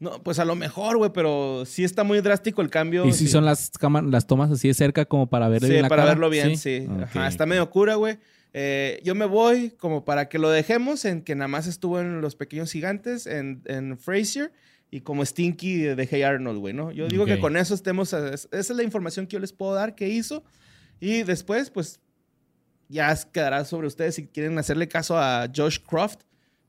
No, 0.00 0.22
pues 0.22 0.38
a 0.38 0.44
lo 0.44 0.54
mejor, 0.54 0.96
güey, 0.96 1.10
pero 1.12 1.64
sí 1.66 1.82
está 1.82 2.04
muy 2.04 2.20
drástico 2.20 2.62
el 2.62 2.70
cambio. 2.70 3.04
Y 3.04 3.12
si 3.12 3.26
sí. 3.26 3.28
son 3.32 3.44
las, 3.44 3.72
las 4.06 4.26
tomas 4.28 4.50
así 4.50 4.68
de 4.68 4.74
cerca 4.74 5.04
como 5.06 5.28
para 5.28 5.48
verle 5.48 5.66
Sí, 5.66 5.72
bien 5.72 5.82
la 5.82 5.88
para 5.88 6.02
cara. 6.02 6.12
verlo 6.14 6.30
bien, 6.30 6.56
sí. 6.56 6.86
Ajá, 7.02 7.26
está 7.26 7.46
medio 7.46 7.68
cura, 7.70 7.96
güey. 7.96 8.18
Eh, 8.54 9.00
yo 9.04 9.14
me 9.14 9.24
voy 9.26 9.70
como 9.70 10.04
para 10.04 10.28
que 10.28 10.38
lo 10.38 10.50
dejemos 10.50 11.04
en 11.04 11.22
que 11.22 11.34
nada 11.34 11.48
más 11.48 11.66
estuvo 11.66 12.00
en 12.00 12.20
Los 12.20 12.36
Pequeños 12.36 12.70
Gigantes, 12.72 13.26
en, 13.26 13.60
en 13.66 13.98
Frasier 13.98 14.52
y 14.90 15.00
como 15.00 15.24
Stinky 15.24 15.78
de, 15.82 16.08
Hey 16.10 16.22
Arnold, 16.22 16.58
güey, 16.60 16.74
¿no? 16.74 16.90
Yo 16.92 17.08
digo 17.08 17.26
que 17.26 17.38
con 17.40 17.56
eso 17.56 17.74
estemos... 17.74 18.14
a- 18.14 18.32
esa 18.34 18.48
es 18.52 18.70
la 18.70 18.82
información 18.84 19.26
que 19.26 19.34
yo 19.34 19.40
les 19.40 19.52
puedo 19.52 19.74
dar 19.74 19.94
que 19.96 20.08
hizo. 20.08 20.44
Y 21.00 21.24
después, 21.24 21.70
pues, 21.70 22.00
ya 22.88 23.14
quedará 23.32 23.64
sobre 23.64 23.86
ustedes 23.86 24.14
si 24.14 24.26
quieren 24.28 24.56
hacerle 24.58 24.88
caso 24.88 25.18
a 25.18 25.46
Josh 25.54 25.78
Croft, 25.86 26.20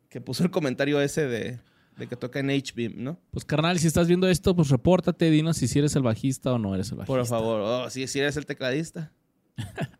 que 0.09 0.19
puso 0.19 0.43
el 0.43 0.51
comentario 0.51 0.99
ese 0.99 1.27
de, 1.27 1.59
de 1.99 2.07
que 2.07 2.15
toca 2.15 2.39
en 2.39 2.49
H-Beam, 2.49 2.93
¿no? 2.97 3.19
Pues 3.31 3.45
carnal, 3.45 3.77
si 3.77 3.85
estás 3.87 4.07
viendo 4.07 4.27
esto, 4.27 4.55
pues 4.55 4.69
repórtate, 4.69 5.29
dinos 5.29 5.57
si 5.57 5.77
eres 5.77 5.95
el 5.95 6.01
bajista 6.03 6.53
o 6.53 6.57
no 6.57 6.73
eres 6.73 6.89
el 6.91 6.97
bajista. 6.97 7.13
Por 7.13 7.25
favor. 7.25 7.61
Oh, 7.61 7.89
sí, 7.89 8.07
sí 8.07 8.19
eres 8.19 8.37
el 8.37 8.45
tecladista. 8.45 9.11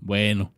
Bueno, 0.00 0.52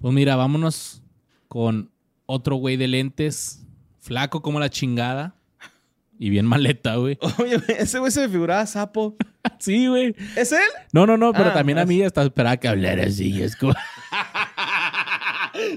pues 0.00 0.12
mira, 0.12 0.34
vámonos 0.36 1.02
con 1.46 1.92
otro 2.26 2.56
güey 2.56 2.76
de 2.76 2.88
lentes, 2.88 3.64
flaco 4.00 4.42
como 4.42 4.58
la 4.58 4.70
chingada 4.70 5.36
y 6.18 6.30
bien 6.30 6.46
maleta, 6.46 6.96
güey. 6.96 7.16
Oye, 7.38 7.60
ese 7.78 8.00
güey 8.00 8.10
se 8.10 8.22
me 8.22 8.28
figuraba 8.28 8.66
sapo. 8.66 9.16
Sí, 9.60 9.86
güey. 9.86 10.14
¿Es 10.36 10.52
él? 10.52 10.58
No, 10.92 11.06
no, 11.06 11.16
no, 11.16 11.32
pero 11.32 11.50
Ah, 11.50 11.54
también 11.54 11.78
a 11.78 11.82
es- 11.82 11.88
mí 11.88 12.02
hasta 12.02 12.22
esperaba 12.22 12.56
que 12.58 12.68
hablara 12.68 13.04
así. 13.04 13.40
Es 13.42 13.56
como... 13.56 13.72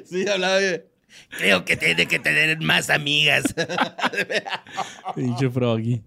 Sí, 0.06 0.28
hablaba 0.28 0.56
de... 0.58 0.91
Creo 1.38 1.66
que 1.66 1.78
tiene 1.78 2.06
que 2.08 2.20
tener 2.20 2.60
más 2.62 2.90
amigas. 2.90 3.44
Pinche 5.16 5.50
froggy. 5.50 6.02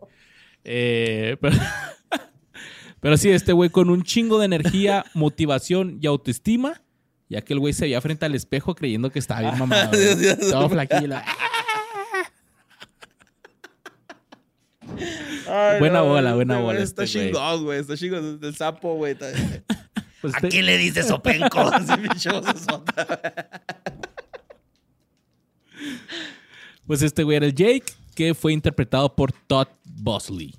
Eh, 0.64 1.36
pero, 1.40 1.56
Pero 3.00 3.16
sí, 3.18 3.30
este 3.30 3.52
güey 3.52 3.68
con 3.68 3.90
un 3.90 4.02
chingo 4.02 4.38
de 4.38 4.46
energía, 4.46 5.04
motivación 5.12 5.98
y 6.00 6.06
autoestima, 6.06 6.80
ya 7.28 7.42
que 7.42 7.52
el 7.52 7.58
güey 7.58 7.74
se 7.74 7.82
veía 7.84 8.00
frente 8.00 8.24
al 8.24 8.34
espejo 8.34 8.74
creyendo 8.74 9.10
que 9.10 9.18
estaba 9.18 9.42
bien 9.42 9.58
mamado. 9.58 9.90
Dios, 9.98 10.18
Dios. 10.18 10.38
Todo 10.38 10.70
flaquillo. 10.70 11.16
Ay, 15.46 15.78
Buena 15.80 15.98
no, 15.98 16.04
este 16.04 16.08
bola, 16.08 16.34
buena 16.34 16.58
bola 16.60 16.78
Está 16.80 17.04
este 17.04 17.18
güey. 17.18 17.30
chingón, 17.30 17.64
güey. 17.64 17.80
Está 17.80 17.96
chingón. 17.96 18.40
El 18.42 18.56
sapo, 18.56 18.94
güey. 18.94 19.16
Pues 20.22 20.34
¿A 20.36 20.40
quién 20.40 20.64
le 20.64 20.78
dices 20.78 21.06
sopenco? 21.06 21.70
Pues 26.86 27.02
este 27.02 27.22
güey 27.22 27.36
era 27.38 27.46
el 27.46 27.54
Jake, 27.54 27.84
que 28.14 28.34
fue 28.34 28.52
interpretado 28.52 29.14
por 29.16 29.32
Todd 29.32 29.68
Bosley, 29.84 30.54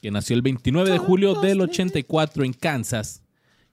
que 0.00 0.10
nació 0.10 0.34
el 0.36 0.42
29 0.42 0.90
de 0.90 0.98
julio 0.98 1.34
del 1.34 1.60
84 1.60 2.44
en 2.44 2.52
Kansas 2.52 3.22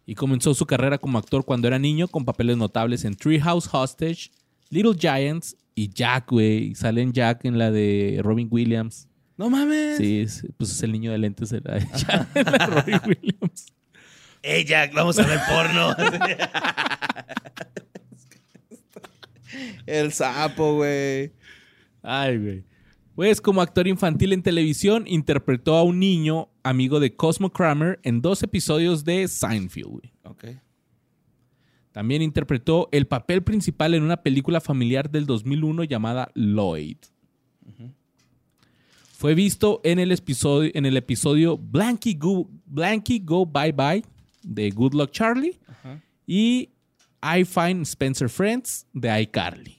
y 0.06 0.14
comenzó 0.16 0.54
su 0.54 0.66
carrera 0.66 0.98
como 0.98 1.18
actor 1.18 1.46
cuando 1.46 1.68
era 1.68 1.80
niño 1.80 2.08
con 2.08 2.26
papeles 2.26 2.58
notables 2.58 3.06
en 3.06 3.16
Treehouse 3.16 3.70
Hostage, 3.72 4.32
Little 4.70 4.96
Giants 5.00 5.56
y 5.74 5.89
Jack, 5.89 6.30
güey. 6.32 6.76
Sale 6.76 7.02
en 7.02 7.14
Jack 7.14 7.46
en 7.46 7.58
la 7.58 7.72
de 7.72 8.20
Robin 8.22 8.48
Williams. 8.52 9.08
No 9.38 9.50
mames. 9.50 9.98
Sí, 9.98 10.20
es- 10.22 10.46
pues 10.58 10.72
es 10.72 10.84
el 10.84 10.91
niño 10.91 11.12
de 11.12 11.18
lentes 11.18 11.52
en 11.54 11.62
la 11.64 11.74
de 11.80 11.88
Jack, 11.96 12.28
en 12.36 12.46
la 12.46 12.52
de 12.52 12.66
Robin 12.68 13.00
Williams. 13.08 13.66
Ey, 14.43 14.64
Jack, 14.64 14.93
vamos 14.93 15.18
a 15.18 15.26
ver 15.26 15.39
porno. 15.50 15.96
El 19.86 20.12
sapo, 20.14 20.76
güey. 20.76 21.32
Ay, 22.06 22.38
güey. 22.38 22.64
Pues 23.16 23.39
como 23.39 23.62
actor 23.62 23.88
infantil 23.88 24.34
en 24.34 24.43
televisión, 24.43 25.06
interpretó 25.08 25.76
a 25.76 25.84
un 25.84 25.99
niño 25.99 26.49
amigo 26.64 26.99
de 26.99 27.16
Cosmo 27.16 27.49
Kramer 27.51 27.99
en 28.03 28.22
dos 28.22 28.43
episodios 28.43 29.06
de 29.06 29.28
Seinfeld, 29.28 29.88
güey. 29.88 30.14
Ok. 30.24 30.45
También 31.93 32.22
interpretó 32.22 32.89
el 32.91 33.08
papel 33.08 33.41
principal 33.41 33.93
en 33.93 34.03
una 34.03 34.18
película 34.18 34.60
familiar 34.60 35.10
del 35.10 35.26
2001 35.26 35.86
llamada 35.86 36.30
Lloyd. 36.36 36.97
Fue 39.14 39.34
visto 39.34 39.80
en 39.86 39.99
el 39.99 40.12
episodio, 40.12 40.72
en 40.74 40.86
el 40.86 40.97
episodio 40.97 41.58
Blanky, 41.58 42.16
Go, 42.16 42.49
Blanky 42.66 43.20
Go 43.20 43.45
Bye 43.45 43.72
Bye 43.72 44.03
de 44.43 44.70
Good 44.72 44.93
Luck 44.93 45.12
Charlie 45.12 45.58
y 46.28 46.70
I 47.24 47.45
Find 47.45 47.84
Spencer 47.84 48.28
Friends 48.28 48.86
de 48.91 49.22
iCarly. 49.22 49.78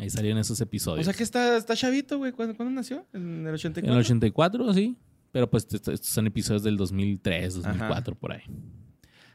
Ahí 0.00 0.08
salían 0.10 0.38
esos 0.38 0.60
episodios. 0.60 1.00
O 1.06 1.10
sea 1.10 1.12
que 1.16 1.22
está, 1.22 1.56
está 1.58 1.76
chavito, 1.76 2.16
güey. 2.18 2.32
¿Cuándo, 2.32 2.56
cuándo 2.56 2.74
nació? 2.74 3.06
¿En 3.12 3.42
el 3.42 3.48
en 3.48 3.54
84? 3.54 3.92
el 3.92 3.98
84, 4.00 4.74
sí. 4.74 4.96
Pero 5.30 5.48
pues 5.50 5.64
est- 5.70 5.88
estos 5.88 6.08
son 6.08 6.26
episodios 6.26 6.62
del 6.62 6.76
2003, 6.76 7.54
2004, 7.54 8.14
por 8.16 8.32
ahí. 8.32 8.42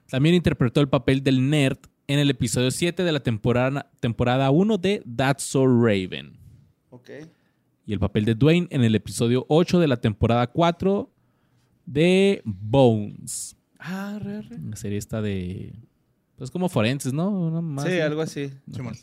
También 0.09 0.35
interpretó 0.35 0.81
el 0.81 0.89
papel 0.89 1.23
del 1.23 1.49
nerd 1.49 1.77
en 2.07 2.19
el 2.19 2.29
episodio 2.29 2.71
7 2.71 3.03
de 3.03 3.11
la 3.11 3.19
temporada, 3.21 3.91
temporada 3.99 4.49
1 4.51 4.77
de 4.77 5.03
That's 5.15 5.43
So 5.43 5.65
Raven. 5.67 6.37
Ok. 6.89 7.09
Y 7.85 7.93
el 7.93 7.99
papel 7.99 8.25
de 8.25 8.33
Dwayne 8.35 8.67
en 8.71 8.83
el 8.83 8.95
episodio 8.95 9.45
8 9.47 9.79
de 9.79 9.87
la 9.87 9.97
temporada 9.97 10.47
4 10.47 11.11
de 11.85 12.41
Bones. 12.43 13.55
Ah, 13.79 14.17
re, 14.21 14.41
re. 14.41 14.57
La 14.59 14.75
serie 14.75 14.97
esta 14.97 15.21
de... 15.21 15.73
Pues 16.37 16.49
como 16.51 16.67
forenses, 16.69 17.13
¿no? 17.13 17.29
Una 17.29 17.61
más- 17.61 17.85
Sí, 17.85 17.99
algo 17.99 18.21
así. 18.21 18.49
Simón. 18.73 18.95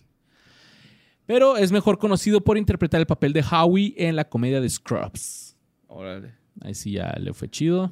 Pero 1.26 1.56
es 1.56 1.72
mejor 1.72 1.98
conocido 1.98 2.40
por 2.42 2.58
interpretar 2.58 3.00
el 3.00 3.06
papel 3.06 3.32
de 3.32 3.44
Howie 3.48 3.94
en 3.96 4.16
la 4.16 4.28
comedia 4.28 4.60
de 4.60 4.68
Scrubs. 4.68 5.56
Órale. 5.86 6.34
Ahí 6.60 6.74
sí 6.74 6.92
ya 6.92 7.14
le 7.18 7.32
fue 7.32 7.48
chido. 7.48 7.90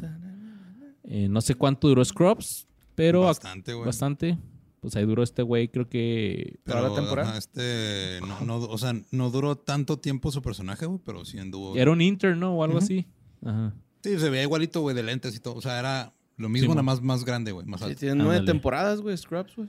Eh, 1.05 1.29
no 1.29 1.41
sé 1.41 1.55
cuánto 1.55 1.89
duró 1.89 2.05
Scrubs, 2.05 2.67
pero 2.95 3.23
Bastante, 3.23 3.73
güey. 3.73 3.87
bastante. 3.87 4.39
Pues 4.81 4.97
ahí 4.97 5.05
duró 5.05 5.23
este 5.23 5.43
güey, 5.43 5.69
creo 5.69 5.89
que... 5.89 6.59
¿Toda 6.65 6.81
la 6.89 6.95
temporada? 6.95 7.29
ajá, 7.31 7.39
este, 7.39 8.19
no, 8.27 8.41
no, 8.41 8.57
o 8.65 8.79
sea, 8.79 8.95
no 9.11 9.29
duró 9.31 9.57
tanto 9.57 9.99
tiempo 9.99 10.31
su 10.33 10.41
personaje, 10.41 10.87
güey, 10.87 11.01
pero 11.05 11.25
sí 11.27 11.39
anduvo. 11.39 11.77
Era 11.77 11.91
un 11.91 12.01
intern, 12.01 12.41
¿no? 12.41 12.55
O 12.55 12.65
algo 12.65 12.79
así. 12.79 13.07
Ajá. 13.45 13.75
Sí, 14.03 14.19
se 14.19 14.31
veía 14.31 14.43
igualito, 14.45 14.81
güey, 14.81 14.97
de 14.97 15.03
lentes 15.03 15.37
y 15.37 15.41
todo. 15.41 15.55
O 15.57 15.61
sea, 15.61 15.79
era 15.79 16.15
lo 16.39 16.49
mismo, 16.49 16.69
Sí, 16.69 16.71
nada 16.71 16.83
más, 16.83 17.03
más 17.03 17.27
grande, 17.27 17.53
güey, 17.53 17.67
más 17.67 17.81
Sí, 17.81 17.87
alto. 17.89 18.01
tiene 18.01 18.15
nueve 18.15 18.37
Ándale. 18.39 18.53
temporadas, 18.53 19.03
güey, 19.03 19.15
Scrubs, 19.19 19.55
güey. 19.55 19.69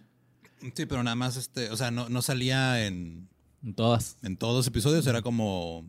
Sí, 0.74 0.86
pero 0.86 1.04
nada 1.04 1.16
más, 1.16 1.36
este, 1.36 1.70
o 1.72 1.76
sea, 1.76 1.92
no, 1.92 2.08
no 2.08 2.22
salía 2.22 2.86
en, 2.88 3.28
En 3.64 3.74
todas. 3.76 4.18
en 4.24 4.38
todos 4.38 4.56
los 4.56 4.68
episodios, 4.68 5.06
era 5.08 5.22
como, 5.22 5.86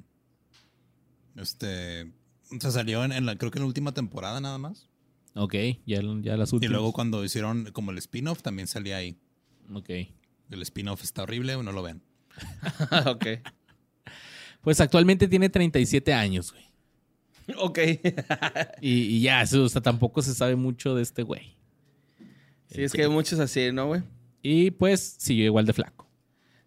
este, 1.37 2.05
o 2.55 2.61
sea, 2.61 2.71
salió 2.71 3.05
en, 3.05 3.13
en 3.13 3.27
la, 3.27 3.37
creo 3.37 3.51
que 3.51 3.59
en 3.59 3.63
la 3.63 3.67
última 3.69 3.93
temporada 3.93 4.41
nada 4.41 4.59
más. 4.59 4.89
Ok, 5.35 5.55
ya, 5.87 6.01
ya 6.21 6.37
las 6.37 6.53
Y 6.53 6.57
últimas. 6.57 6.73
luego 6.73 6.93
cuando 6.93 7.25
hicieron 7.25 7.71
como 7.73 7.91
el 7.91 7.99
spin-off, 7.99 8.43
también 8.43 8.69
salía 8.69 8.99
ahí. 8.99 9.17
Ok. 9.73 9.89
El 10.51 10.61
spin-off 10.63 11.03
está 11.03 11.23
horrible, 11.23 11.57
no 11.63 11.73
lo 11.73 11.83
ven. 11.83 12.03
ok. 13.07 13.27
Pues 14.61 14.81
actualmente 14.81 15.27
tiene 15.29 15.49
37 15.49 16.13
años, 16.13 16.53
güey. 16.53 16.65
Ok. 17.59 17.79
Y, 18.83 18.91
y 19.17 19.21
ya, 19.23 19.43
eso, 19.43 19.65
o 19.65 19.69
sea, 19.69 19.81
tampoco 19.81 20.21
se 20.23 20.35
sabe 20.35 20.55
mucho 20.57 20.95
de 20.95 21.03
este 21.03 21.23
güey. 21.23 21.57
sí, 22.69 22.83
es 22.83 22.93
que 22.93 23.03
hay 23.03 23.09
muchos 23.09 23.39
así, 23.41 23.73
¿no, 23.73 23.87
güey? 23.89 24.03
Y 24.43 24.71
pues 24.73 25.17
siguió 25.19 25.47
igual 25.47 25.65
de 25.67 25.73
flaco. 25.73 26.02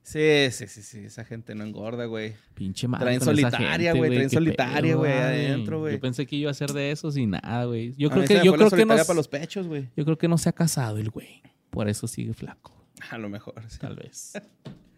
Sí, 0.05 0.51
sí, 0.51 0.67
sí, 0.67 0.83
sí. 0.83 0.99
Esa 0.99 1.25
gente 1.25 1.55
no 1.55 1.63
engorda, 1.63 2.05
güey. 2.05 2.35
Pinche 2.53 2.87
madre. 2.87 3.05
Traen 3.05 3.21
solitaria, 3.21 3.93
güey, 3.93 4.11
traen 4.11 4.29
solitaria, 4.29 4.95
güey, 4.95 5.11
adentro, 5.11 5.79
güey. 5.79 5.93
Yo 5.93 5.99
pensé 5.99 6.27
que 6.27 6.35
iba 6.35 6.49
a 6.49 6.51
hacer 6.51 6.73
de 6.73 6.91
esos 6.91 7.17
y 7.17 7.25
nada, 7.25 7.65
güey. 7.65 7.95
Yo 7.97 8.09
A 8.09 8.11
creo 8.11 8.25
que, 8.25 8.35
yo 8.35 8.53
creo 8.53 8.53
que 8.53 8.63
no, 8.65 8.69
solitaria 8.69 9.03
para 9.03 9.17
los 9.17 9.27
pechos, 9.27 9.65
güey. 9.65 9.89
yo 9.97 10.05
creo 10.05 10.15
que 10.19 10.27
no 10.27 10.37
se 10.37 10.47
ha 10.49 10.53
casado 10.53 10.99
el 10.99 11.09
güey. 11.09 11.41
Por 11.71 11.89
eso 11.89 12.07
sigue 12.07 12.35
flaco, 12.35 12.71
A 13.09 13.17
lo 13.17 13.29
mejor, 13.29 13.55
sí. 13.67 13.79
tal 13.79 13.95
vez. 13.95 14.33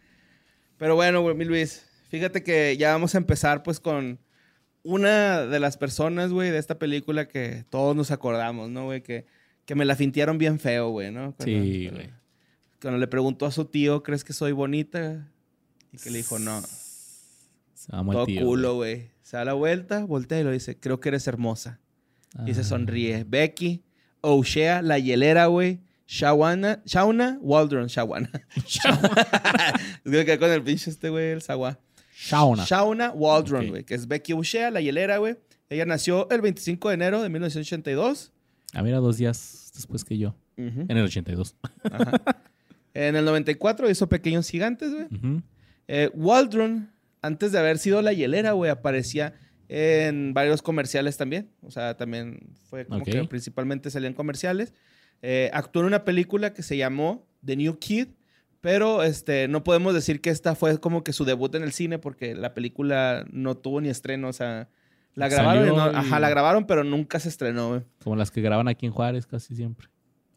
Pero 0.78 0.96
bueno, 0.96 1.22
güey, 1.22 1.36
mi 1.36 1.46
Luis, 1.46 1.86
fíjate 2.10 2.44
que 2.44 2.76
ya 2.76 2.92
vamos 2.92 3.16
a 3.16 3.18
empezar 3.18 3.64
pues 3.64 3.80
con 3.80 4.20
una 4.84 5.46
de 5.46 5.60
las 5.62 5.78
personas, 5.78 6.32
güey, 6.34 6.52
de 6.52 6.58
esta 6.58 6.80
película 6.80 7.30
que 7.30 7.64
todos 7.70 7.96
nos 7.96 8.12
acordamos, 8.12 8.70
¿no, 8.70 8.84
güey? 8.84 9.02
Que, 9.04 9.26
que 9.64 9.74
me 9.74 9.86
la 9.86 9.96
fintearon 9.96 10.38
bien 10.38 10.60
feo, 10.60 10.90
güey, 10.90 11.12
¿no? 11.12 11.34
Cuando- 11.34 11.46
Sí, 11.46 11.90
güey. 11.94 12.10
Cuando 12.82 13.00
le 13.00 13.08
preguntó 13.08 13.46
a 13.46 13.52
su 13.52 13.66
tío, 13.66 14.04
¿crees 14.04 14.24
que 14.24 14.34
soy 14.34 14.52
bonita? 14.52 15.32
Y 15.92 15.98
que 15.98 16.10
le 16.12 16.18
dijo, 16.20 16.38
no, 16.40 16.60
el 16.60 18.12
todo 18.12 18.26
tío, 18.26 18.42
culo, 18.46 18.76
güey. 18.76 19.12
Se 19.24 19.38
da 19.38 19.46
la 19.46 19.54
vuelta, 19.54 20.06
voltea 20.06 20.40
y 20.40 20.44
lo 20.44 20.52
dice, 20.52 20.80
creo 20.80 21.00
que 21.00 21.10
eres 21.10 21.28
hermosa. 21.28 21.80
Y 22.46 22.54
se 22.54 22.62
Ah. 22.62 22.64
sonríe. 22.64 23.24
Becky, 23.28 23.84
O'Shea, 24.22 24.82
la 24.82 25.00
hielera, 25.00 25.48
güey. 25.48 25.80
Shawana, 26.08 26.82
Shauna, 26.86 27.38
Waldron, 27.42 27.88
Shawana. 27.88 28.30
es 30.06 30.26
que 30.26 30.40
con 30.40 30.52
el 30.52 30.64
pinche 30.64 30.90
este, 30.90 31.10
güey, 31.10 31.32
el 31.32 31.42
Sawa. 31.42 31.80
Shauna. 32.16 32.64
Shauna 32.66 33.12
Waldron, 33.12 33.68
güey, 33.70 33.84
que 33.84 33.96
es 33.96 34.08
Becky 34.08 34.34
O'Shea, 34.34 34.72
la 34.72 34.82
hielera, 34.82 35.18
güey. 35.18 35.38
Ella 35.70 35.86
nació 35.86 36.30
el 36.30 36.42
25 36.42 36.88
de 36.90 36.94
enero 36.96 37.22
de 37.22 37.30
1982. 37.30 38.32
Ah, 38.74 38.82
mira, 38.84 38.98
dos 39.00 39.18
días 39.18 39.72
después 39.76 40.06
que 40.06 40.18
yo. 40.18 40.30
Ujú, 40.58 40.82
En 40.88 40.98
el 40.98 41.04
82. 41.06 41.56
ajá. 41.92 42.12
En 42.98 43.16
el 43.16 43.26
94 43.26 43.90
hizo 43.90 44.08
Pequeños 44.10 44.50
Gigantes, 44.50 44.92
güey. 44.94 45.08
Eh, 45.88 46.10
Waldron, 46.14 46.90
antes 47.22 47.52
de 47.52 47.60
haber 47.60 47.78
sido 47.78 48.02
la 48.02 48.14
hielera, 48.14 48.52
güey, 48.54 48.72
aparecía 48.72 49.34
en 49.70 50.34
varios 50.34 50.62
comerciales 50.62 51.18
también. 51.18 51.50
O 51.62 51.72
sea, 51.72 51.96
también 51.98 52.40
fue 52.64 52.86
como 52.86 53.00
que 53.04 53.28
principalmente 53.28 53.90
salían 53.92 54.14
comerciales. 54.14 54.74
Eh, 55.22 55.50
actuó 55.54 55.82
en 55.82 55.88
una 55.88 56.04
película 56.06 56.54
que 56.54 56.64
se 56.64 56.78
llamó 56.78 57.28
The 57.46 57.56
New 57.56 57.78
Kid, 57.80 58.08
pero 58.62 59.04
este, 59.04 59.48
no 59.48 59.64
podemos 59.64 59.94
decir 59.94 60.22
que 60.22 60.30
esta 60.30 60.56
fue 60.56 60.80
como 60.80 61.04
que 61.04 61.14
su 61.14 61.26
debut 61.26 61.54
en 61.56 61.64
el 61.64 61.72
cine 61.74 62.00
porque 62.00 62.36
la 62.36 62.54
película 62.54 63.26
no 63.32 63.56
tuvo 63.56 63.82
ni 63.82 63.90
estreno. 63.90 64.30
O 64.30 64.34
sea, 64.34 64.70
la 65.16 65.28
grabaron, 65.30 65.68
no- 65.68 65.92
y- 65.92 65.96
ajá, 65.96 66.20
la 66.20 66.30
grabaron, 66.30 66.66
pero 66.68 66.84
nunca 66.84 67.20
se 67.20 67.30
estrenó, 67.30 67.70
güey. 67.70 67.82
Como 68.04 68.16
las 68.16 68.32
que 68.32 68.42
graban 68.42 68.68
aquí 68.68 68.86
en 68.86 68.92
Juárez 68.92 69.26
casi 69.26 69.56
siempre. 69.56 69.88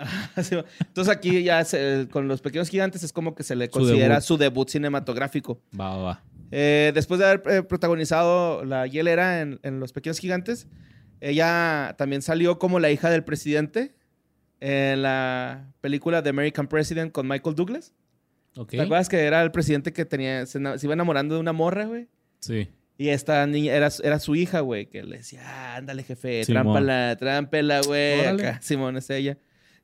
Entonces 0.37 1.09
aquí 1.09 1.43
ya 1.43 1.65
se- 1.65 2.09
con 2.11 2.29
los 2.29 2.41
pequeños 2.41 2.69
gigantes 2.69 3.03
es 3.03 3.13
como 3.13 3.35
que 3.35 3.43
se 3.43 3.57
le 3.57 3.67
Su 3.67 3.73
considera 3.73 4.09
debut. 4.15 4.23
su 4.23 4.37
debut 4.39 4.69
cinematográfico. 4.69 5.61
Va, 5.79 5.97
va, 5.97 6.03
va. 6.03 6.23
Eh, 6.53 6.91
después 6.95 7.21
de 7.21 7.27
haber 7.27 7.43
eh, 7.49 7.63
protagonizado 7.63 8.65
la 8.65 8.87
hielera 8.87 9.41
en, 9.41 9.61
en 9.63 9.79
Los 9.81 9.93
Pequeños 9.93 10.19
Gigantes, 10.19 10.67
ella 11.21 11.95
también 11.99 12.23
salió 12.23 12.59
como 12.59 12.81
la 12.81 12.91
hija 12.91 13.11
del 13.11 13.23
presidente 13.25 13.95
en 14.61 15.03
la 15.03 15.73
película 15.81 16.23
The 16.23 16.31
American 16.31 16.67
President 16.67 17.13
con 17.13 17.29
Michael 17.29 17.55
Douglas. 17.55 17.95
Ok. 18.57 18.71
¿Te 18.71 18.81
acuerdas 18.81 19.09
que 19.09 19.19
era 19.25 19.43
el 19.43 19.53
presidente 19.53 19.93
que 19.93 20.05
tenía, 20.05 20.45
se, 20.47 20.59
iba 20.59 20.93
enamorando 20.95 21.35
de 21.37 21.41
una 21.41 21.53
morra, 21.53 21.85
güey? 21.85 22.09
Sí. 22.41 22.69
Y 22.99 23.09
esta 23.11 23.47
niña 23.47 23.73
era, 23.75 23.89
era 24.03 24.19
su 24.19 24.35
hija, 24.35 24.61
güey, 24.61 24.87
que 24.87 25.03
le 25.03 25.19
decía, 25.19 25.41
"Ah, 25.45 25.77
ándale, 25.77 26.03
jefe, 26.03 26.45
Simón. 26.45 26.63
trámpala, 26.65 27.17
trámpela, 27.19 27.81
güey. 27.83 28.27
Acá, 28.27 28.59
Simón, 28.61 28.97
es 28.99 29.09
ella. 29.09 29.39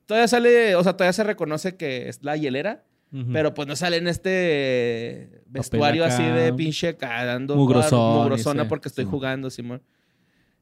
Todavía 0.07 0.27
sale, 0.27 0.75
o 0.75 0.83
sea, 0.83 0.93
todavía 0.93 1.13
se 1.13 1.23
reconoce 1.23 1.75
que 1.77 2.09
es 2.09 2.23
la 2.23 2.35
hielera, 2.35 2.83
pero 3.31 3.53
pues 3.53 3.67
no 3.67 3.75
sale 3.75 3.97
en 3.97 4.07
este 4.07 5.43
vestuario 5.47 6.03
acá. 6.03 6.13
así 6.15 6.23
de 6.23 6.51
pinche 6.53 6.87
acá 6.89 7.23
dando 7.23 7.55
Mugrosón, 7.55 8.23
mugrosona 8.23 8.63
ese. 8.63 8.69
porque 8.69 8.87
estoy 8.89 9.05
jugando, 9.05 9.49
Simón. 9.49 9.81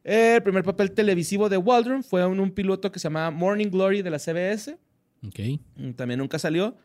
El 0.04 0.43
primer 0.43 0.64
papel 0.64 0.91
televisivo 0.91 1.50
de 1.50 1.58
Waldron 1.58 2.04
fue 2.04 2.22
en 2.22 2.39
un 2.39 2.52
piloto 2.52 2.91
que 2.91 3.00
se 3.00 3.06
llamaba 3.06 3.32
Morning 3.32 3.70
Glory 3.70 4.02
de 4.04 4.10
la 4.12 4.20
CBS. 4.20 4.78
Ok. 5.28 5.39
Mm, 5.78 5.91
También 5.93 6.20
nunca 6.20 6.38
salió. 6.38 6.76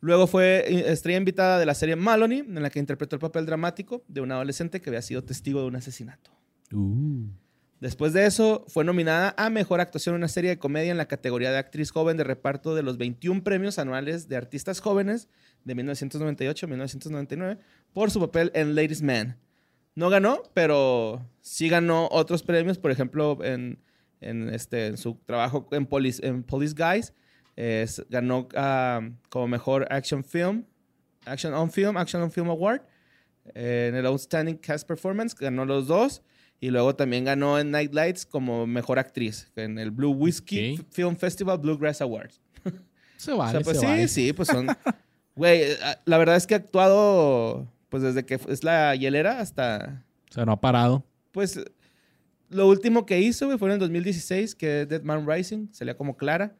Luego 0.00 0.26
fue 0.26 0.64
eh, 0.66 0.92
estrella 0.92 1.18
invitada 1.18 1.58
de 1.58 1.66
la 1.66 1.74
serie 1.74 1.96
Maloney, 1.96 2.40
en 2.40 2.62
la 2.62 2.70
que 2.70 2.78
interpretó 2.78 3.16
el 3.16 3.20
papel 3.20 3.44
dramático 3.46 4.02
de 4.08 4.20
un 4.22 4.32
adolescente 4.32 4.80
que 4.80 4.90
había 4.90 5.02
sido 5.02 5.24
testigo 5.24 5.60
de 5.60 5.66
un 5.66 5.76
asesinato. 5.76 6.30
Uh. 6.72 7.26
Después 7.80 8.12
de 8.12 8.24
eso, 8.24 8.64
fue 8.68 8.84
nominada 8.84 9.34
a 9.36 9.50
Mejor 9.50 9.80
Actuación 9.80 10.14
en 10.14 10.20
una 10.20 10.28
serie 10.28 10.50
de 10.50 10.58
comedia 10.58 10.90
en 10.90 10.96
la 10.96 11.06
categoría 11.06 11.50
de 11.50 11.58
actriz 11.58 11.90
joven 11.90 12.16
de 12.16 12.24
reparto 12.24 12.74
de 12.74 12.82
los 12.82 12.96
21 12.98 13.42
premios 13.42 13.78
anuales 13.78 14.28
de 14.28 14.36
artistas 14.36 14.80
jóvenes 14.80 15.28
de 15.64 15.74
1998 15.74 16.66
a 16.66 16.68
1999 16.68 17.58
por 17.92 18.10
su 18.10 18.20
papel 18.20 18.50
en 18.54 18.74
Ladies 18.74 19.02
Man. 19.02 19.38
No 19.94 20.08
ganó, 20.08 20.42
pero 20.54 21.24
sí 21.40 21.68
ganó 21.68 22.08
otros 22.10 22.42
premios, 22.42 22.78
por 22.78 22.90
ejemplo, 22.90 23.38
en, 23.44 23.78
en, 24.20 24.48
este, 24.48 24.96
su 24.96 25.16
trabajo 25.26 25.68
en 25.72 25.86
Police, 25.86 26.26
en 26.26 26.42
Police 26.42 26.74
Guys, 26.76 27.12
ganó 28.08 28.48
ah, 28.56 29.08
como 29.28 29.48
Mejor 29.48 29.86
Action 29.90 30.24
Film, 30.24 30.64
Action 31.26 31.54
on 31.54 31.70
Film, 31.70 31.96
Action 31.96 32.22
on 32.22 32.30
Film 32.30 32.50
Award. 32.50 32.82
En 33.54 33.94
el 33.94 34.06
Outstanding 34.06 34.56
Cast 34.56 34.88
Performance 34.88 35.36
ganó 35.38 35.64
los 35.64 35.86
dos. 35.86 36.22
Y 36.60 36.70
luego 36.70 36.94
también 36.96 37.24
ganó 37.24 37.58
en 37.58 37.70
Night 37.70 37.92
Lights 37.92 38.24
como 38.24 38.66
mejor 38.66 38.98
actriz 38.98 39.50
en 39.56 39.78
el 39.78 39.90
Blue 39.90 40.12
Whiskey 40.12 40.78
Ok. 40.78 40.86
Film 40.90 41.16
Festival 41.16 41.58
Bluegrass 41.58 42.00
Awards. 42.00 42.40
Se 43.16 43.32
o 43.32 43.36
vale, 43.38 43.52
sea, 43.52 43.60
pues 43.60 43.76
se 43.78 43.80
sí, 43.80 43.86
vale. 43.86 44.08
sí, 44.08 44.32
pues 44.32 44.48
son. 44.48 44.66
Güey, 45.36 45.62
la 46.04 46.16
verdad 46.18 46.36
es 46.36 46.46
que 46.46 46.54
ha 46.54 46.58
actuado, 46.58 47.66
pues 47.88 48.02
desde 48.02 48.24
que 48.24 48.38
es 48.48 48.64
la 48.64 48.94
hielera 48.94 49.40
hasta. 49.40 50.04
O 50.30 50.32
sea, 50.32 50.44
no 50.46 50.52
ha 50.52 50.60
parado. 50.60 51.04
Pues 51.32 51.60
lo 52.50 52.68
último 52.68 53.04
que 53.04 53.20
hizo, 53.20 53.46
güey, 53.46 53.58
fue 53.58 53.68
en 53.68 53.74
el 53.74 53.78
2016, 53.80 54.54
que 54.54 54.82
es 54.82 54.88
Dead 54.88 55.02
Man 55.02 55.26
Rising, 55.28 55.68
salía 55.72 55.96
como 55.96 56.16
Clara. 56.16 56.56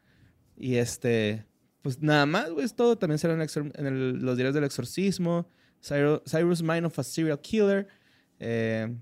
Y 0.57 0.77
este, 0.77 1.47
pues 1.83 2.01
nada 2.03 2.27
más, 2.27 2.51
güey, 2.51 2.65
es 2.65 2.75
todo. 2.75 2.99
También 2.99 3.19
salió 3.19 3.37
en, 3.37 3.43
Exor- 3.43 3.73
en 3.79 3.87
el- 3.87 4.19
los 4.19 4.37
diarios 4.37 4.55
del 4.55 4.65
exorcismo, 4.65 5.49
Cyrus, 5.83 6.21
Cyrus 6.29 6.63
Mind 6.63 6.87
of 6.87 6.99
a 6.99 7.03
Serial 7.03 7.41
Killer. 7.41 7.87
eh, 8.41 8.93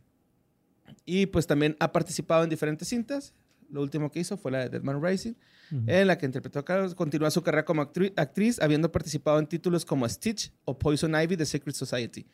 y 1.05 1.27
pues 1.27 1.47
también 1.47 1.77
ha 1.81 1.93
participado 1.93 2.45
en 2.45 2.51
diferentes 2.51 2.89
cintas. 2.89 3.35
Lo 3.71 3.81
último 3.81 4.11
que 4.11 4.21
hizo 4.21 4.37
fue 4.37 4.51
la 4.53 4.59
de 4.59 4.69
Dead 4.69 4.83
Man 4.83 5.03
Rising, 5.03 5.33
en 5.87 6.07
la 6.07 6.19
que 6.19 6.27
interpretó 6.27 6.59
a 6.59 6.65
Carlos. 6.65 6.95
Continúa 6.95 7.31
su 7.31 7.43
carrera 7.43 7.65
como 7.65 7.83
actri- 7.83 8.13
actriz, 8.17 8.61
habiendo 8.61 8.93
participado 8.93 9.39
en 9.39 9.47
títulos 9.47 9.87
como 9.87 10.07
Stitch 10.07 10.53
o 10.67 10.79
Poison 10.79 11.15
Ivy 11.15 11.37
de 11.37 11.47
Secret 11.47 11.75
Society. 11.75 12.27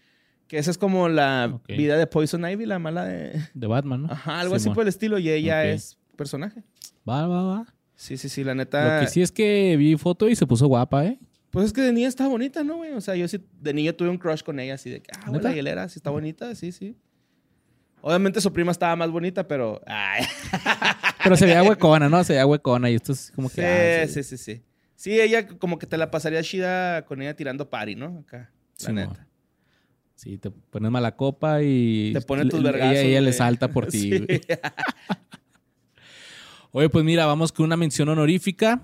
Que 0.48 0.58
esa 0.58 0.70
es 0.72 0.78
como 0.78 1.08
la 1.08 1.60
vida 1.68 1.96
de 1.96 2.06
Poison 2.08 2.44
Ivy, 2.44 2.66
la 2.66 2.78
mala 2.80 3.04
de... 3.04 3.40
De 3.54 3.66
Batman, 3.68 4.02
¿no? 4.02 4.12
Ajá, 4.12 4.40
algo 4.40 4.56
así 4.56 4.68
por 4.70 4.82
el 4.82 4.88
estilo. 4.88 5.18
Y 5.18 5.30
ella 5.30 5.64
es 5.64 5.96
personaje. 6.16 6.64
Va, 7.08 7.26
va, 7.28 7.44
va. 7.44 7.74
Sí, 7.94 8.16
sí, 8.16 8.28
sí, 8.28 8.42
la 8.42 8.54
neta. 8.56 8.96
Lo 8.96 9.00
que 9.04 9.10
sí 9.10 9.22
es 9.22 9.30
que 9.30 9.76
vi 9.76 9.96
foto 9.96 10.28
y 10.28 10.34
se 10.34 10.46
puso 10.46 10.66
guapa, 10.66 11.04
¿eh? 11.06 11.20
Pues 11.50 11.66
es 11.66 11.72
que 11.72 11.82
de 11.82 11.92
niña 11.92 12.08
está 12.08 12.26
bonita, 12.28 12.64
¿no, 12.64 12.76
güey? 12.78 12.92
O 12.92 13.00
sea, 13.00 13.14
yo 13.14 13.28
sí, 13.28 13.38
de 13.60 13.72
niño 13.74 13.94
tuve 13.94 14.08
un 14.08 14.18
crush 14.18 14.42
con 14.42 14.58
ella, 14.58 14.74
así 14.74 14.90
de 14.90 15.00
que, 15.00 15.10
ah, 15.16 15.30
güey, 15.30 15.40
la 15.40 15.52
hielera, 15.52 15.88
sí 15.88 15.98
está 15.98 16.10
bonita, 16.10 16.54
sí, 16.54 16.72
sí. 16.72 16.96
Obviamente 18.00 18.40
su 18.40 18.52
prima 18.52 18.72
estaba 18.72 18.94
más 18.96 19.10
bonita, 19.10 19.46
pero. 19.46 19.80
Ay. 19.86 20.24
Pero 21.24 21.36
se 21.36 21.46
veía 21.46 21.62
huecona, 21.62 22.08
¿no? 22.08 22.22
Se 22.24 22.32
veía 22.34 22.46
huecona 22.46 22.88
y 22.90 22.94
esto 22.94 23.12
es 23.12 23.32
como 23.34 23.50
que... 23.50 24.06
sí, 24.06 24.14
sí, 24.14 24.22
sí, 24.22 24.36
sí. 24.38 24.62
Sí, 24.94 25.20
ella 25.20 25.46
como 25.46 25.78
que 25.78 25.86
te 25.86 25.98
la 25.98 26.10
pasaría 26.10 26.42
chida 26.42 27.04
con 27.04 27.20
ella 27.20 27.34
tirando 27.34 27.68
party, 27.68 27.96
¿no? 27.96 28.20
Acá, 28.20 28.50
la 28.80 28.86
Sí, 28.86 28.92
neta. 28.92 29.26
Sí, 30.14 30.38
te 30.38 30.50
pones 30.50 30.90
mala 30.90 31.16
copa 31.16 31.62
y... 31.62 32.12
Te 32.12 32.20
pone 32.22 32.46
tus 32.46 32.62
vergazos, 32.62 32.96
Ella, 32.96 33.02
ella 33.02 33.20
le 33.20 33.32
salta 33.32 33.68
por 33.68 33.86
ti, 33.90 34.10
Sí. 34.10 34.26
Oye, 36.72 36.88
pues 36.88 37.04
mira, 37.04 37.26
vamos 37.26 37.52
con 37.52 37.64
una 37.66 37.76
mención 37.76 38.08
honorífica. 38.08 38.82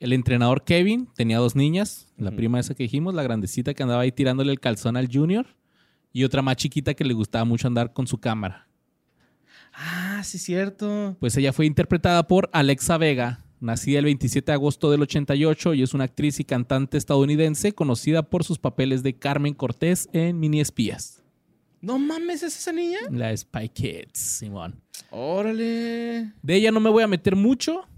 El 0.00 0.12
entrenador 0.12 0.64
Kevin 0.64 1.08
tenía 1.14 1.38
dos 1.38 1.54
niñas. 1.56 2.08
La 2.16 2.32
prima 2.32 2.58
esa 2.58 2.74
que 2.74 2.82
dijimos, 2.82 3.14
la 3.14 3.22
grandecita 3.22 3.74
que 3.74 3.82
andaba 3.82 4.02
ahí 4.02 4.12
tirándole 4.12 4.50
el 4.52 4.60
calzón 4.60 4.96
al 4.96 5.08
junior. 5.12 5.46
Y 6.12 6.24
otra 6.24 6.42
más 6.42 6.56
chiquita 6.56 6.94
que 6.94 7.04
le 7.04 7.14
gustaba 7.14 7.44
mucho 7.44 7.66
andar 7.66 7.92
con 7.92 8.06
su 8.06 8.18
cámara. 8.18 8.68
Ah, 9.72 10.22
sí, 10.24 10.38
cierto. 10.38 11.16
Pues 11.18 11.36
ella 11.36 11.52
fue 11.52 11.66
interpretada 11.66 12.26
por 12.26 12.50
Alexa 12.52 12.98
Vega, 12.98 13.44
nacida 13.60 14.00
el 14.00 14.04
27 14.04 14.52
de 14.52 14.54
agosto 14.54 14.90
del 14.90 15.02
88 15.02 15.74
y 15.74 15.82
es 15.82 15.94
una 15.94 16.04
actriz 16.04 16.40
y 16.40 16.44
cantante 16.44 16.98
estadounidense 16.98 17.72
conocida 17.72 18.22
por 18.22 18.44
sus 18.44 18.58
papeles 18.58 19.02
de 19.02 19.14
Carmen 19.14 19.54
Cortés 19.54 20.08
en 20.12 20.38
Mini 20.38 20.60
Espías. 20.60 21.22
No 21.80 21.98
mames, 21.98 22.42
¿es 22.42 22.56
esa 22.56 22.72
niña? 22.72 22.98
La 23.10 23.36
Spy 23.36 23.68
Kids, 23.68 24.18
Simón. 24.18 24.80
Órale. 25.10 26.32
De 26.42 26.54
ella 26.54 26.70
no 26.70 26.78
me 26.78 26.90
voy 26.90 27.02
a 27.02 27.08
meter 27.08 27.34
mucho. 27.34 27.88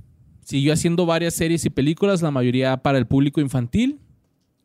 Siguió 0.42 0.72
haciendo 0.72 1.06
varias 1.06 1.34
series 1.34 1.64
y 1.64 1.70
películas, 1.70 2.22
la 2.22 2.30
mayoría 2.30 2.76
para 2.78 2.96
el 2.98 3.06
público 3.06 3.40
infantil. 3.40 4.00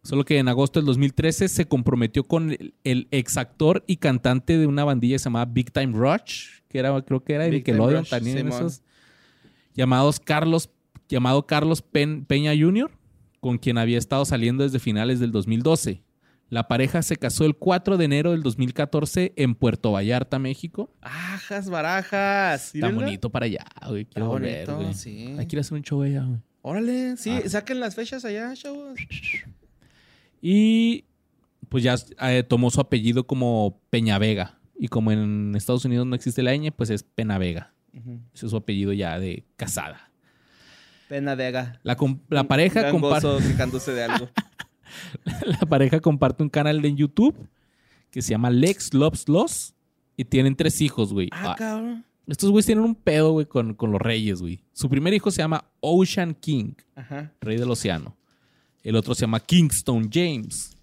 Solo 0.04 0.24
que 0.26 0.38
en 0.38 0.48
agosto 0.48 0.80
del 0.80 0.86
2013 0.86 1.48
se 1.50 1.66
comprometió 1.68 2.24
con 2.24 2.52
el, 2.52 2.74
el 2.84 3.08
ex 3.12 3.38
actor 3.38 3.84
y 3.86 3.98
cantante 3.98 4.58
de 4.58 4.66
una 4.66 4.84
bandilla 4.86 5.16
que 5.16 5.20
se 5.20 5.26
llamaba 5.26 5.46
Big 5.52 5.72
Time 5.72 5.92
Rush, 5.98 6.62
que 6.70 6.80
era, 6.80 7.02
creo 7.02 7.24
que 7.24 7.34
era 7.34 7.44
de 7.46 7.52
Nickelodeon 7.52 8.02
Rush, 8.02 8.10
también, 8.10 8.48
esos, 8.48 8.82
llamados 9.76 10.20
Carlos, 10.20 10.70
llamado 11.10 11.46
Carlos 11.46 11.82
Pen- 11.82 12.26
Peña 12.26 12.54
Jr., 12.58 12.90
con 13.40 13.58
quien 13.58 13.78
había 13.78 13.98
estado 13.98 14.26
saliendo 14.26 14.64
desde 14.64 14.80
finales 14.80 15.20
del 15.20 15.32
2012. 15.32 16.02
La 16.50 16.68
pareja 16.68 17.04
se 17.04 17.16
casó 17.16 17.46
el 17.46 17.56
4 17.56 17.98
de 17.98 18.06
enero 18.06 18.32
del 18.32 18.42
2014 18.42 19.34
en 19.36 19.54
Puerto 19.54 19.92
Vallarta, 19.92 20.40
México. 20.40 20.92
Ajas, 21.02 21.70
barajas. 21.70 22.74
Está 22.74 22.90
bonito 22.90 23.30
para 23.30 23.46
allá, 23.46 23.66
güey. 23.88 24.02
Está 24.02 24.14
Quiero 24.16 24.28
volver, 24.30 24.66
bonito, 24.66 24.84
güey. 24.84 24.94
sí. 24.96 25.36
Hay 25.38 25.46
que 25.46 25.56
ir 25.56 25.60
a 25.60 25.62
hacer 25.62 25.74
un 25.78 25.84
show 25.84 26.02
allá, 26.02 26.24
güey. 26.24 26.40
Órale, 26.62 27.18
sí, 27.18 27.30
Ah. 27.32 27.48
saquen 27.50 27.80
las 27.80 27.96
fechas 27.96 28.26
allá, 28.26 28.52
chavos. 28.56 28.98
Y 30.42 31.06
pues 31.70 31.84
ya 31.84 31.96
eh, 32.22 32.44
tomó 32.44 32.72
su 32.72 32.82
apellido 32.82 33.26
como 33.28 33.80
Peñavega. 33.90 34.60
Y 34.78 34.88
como 34.88 35.12
en 35.12 35.54
Estados 35.56 35.84
Unidos 35.86 36.08
no 36.08 36.16
existe 36.16 36.42
la 36.42 36.56
ñ, 36.56 36.72
pues 36.72 36.90
es 36.90 37.04
Penavega. 37.04 37.74
Ujú. 37.94 38.20
Ese 38.34 38.46
es 38.46 38.50
su 38.52 38.58
apellido 38.58 38.94
ya 38.94 39.20
de 39.20 39.46
casada. 39.58 40.10
Pena 41.10 41.36
Vega. 41.36 41.80
La, 41.84 41.98
la 42.30 42.44
pareja 42.46 42.92
comparte 42.92 43.28
de 43.92 44.04
algo. 44.04 44.30
la 45.46 45.60
pareja 45.68 46.00
comparte 46.00 46.44
un 46.44 46.50
canal 46.50 46.82
de 46.82 46.94
YouTube 46.96 47.36
que 48.12 48.22
se 48.22 48.30
llama 48.30 48.50
Lex 48.52 48.94
Loves 48.94 49.28
Los 49.28 49.74
y 50.16 50.26
tienen 50.26 50.56
tres 50.56 50.82
hijos, 50.82 51.12
güey. 51.12 51.30
Ah, 51.32 51.52
Ah, 51.52 51.56
cabrón. 51.58 52.06
estos 52.28 52.52
güeyes 52.52 52.68
tienen 52.68 52.84
un 52.86 52.96
pedo, 52.96 53.32
güey, 53.32 53.48
con, 53.48 53.74
con 53.74 53.92
los 53.92 54.02
reyes, 54.02 54.40
güey. 54.42 54.64
Su 54.72 54.88
primer 54.88 55.14
hijo 55.14 55.32
se 55.32 55.42
llama 55.42 55.66
Ocean 55.80 56.36
King, 56.36 56.74
Ajá. 56.96 57.34
rey 57.42 57.58
del 57.58 57.72
océano. 57.72 58.16
El 58.84 58.96
otro 58.96 59.14
se 59.16 59.22
llama 59.22 59.40
Kingston 59.40 60.10
James. 60.12 60.76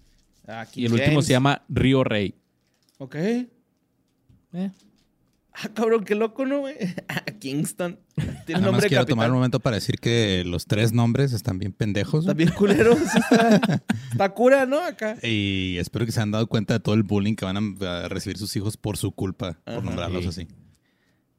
Aquí 0.47 0.81
Y 0.81 0.85
el 0.85 0.93
último 0.93 1.21
se 1.21 1.31
llama 1.33 1.63
Río 1.69 2.03
Rey. 2.03 2.35
Ok. 2.97 3.15
Eh, 3.15 3.47
Ah, 5.59 5.69
cabrón, 5.73 6.03
qué 6.05 6.13
loco, 6.13 6.45
¿no, 6.45 6.59
güey? 6.59 6.75
Ah, 7.07 7.23
Kingston. 7.39 7.97
Tiene 8.15 8.27
Nada 8.47 8.59
más 8.59 8.61
nombre 8.65 8.81
de 8.83 8.89
quiero 8.89 9.07
tomar 9.07 9.31
un 9.31 9.37
momento 9.37 9.59
para 9.59 9.77
decir 9.77 9.95
que 9.99 10.43
los 10.45 10.67
tres 10.67 10.93
nombres 10.93 11.33
están 11.33 11.57
bien 11.57 11.73
pendejos. 11.73 12.25
Está 12.25 12.33
bien 12.35 12.51
culero. 12.51 12.95
sí 12.95 13.17
está, 13.17 13.81
está 14.11 14.33
cura, 14.35 14.67
¿no? 14.67 14.79
Acá. 14.79 15.17
Y 15.23 15.77
espero 15.79 16.05
que 16.05 16.11
se 16.11 16.21
han 16.21 16.29
dado 16.29 16.45
cuenta 16.45 16.75
de 16.75 16.79
todo 16.79 16.93
el 16.93 17.01
bullying 17.01 17.33
que 17.33 17.45
van 17.45 17.75
a 17.81 18.07
recibir 18.07 18.37
sus 18.37 18.55
hijos 18.55 18.77
por 18.77 18.97
su 18.97 19.11
culpa, 19.13 19.57
Ajá. 19.65 19.77
por 19.77 19.83
nombrarlos 19.83 20.25
Sí. 20.25 20.29
así. 20.29 20.47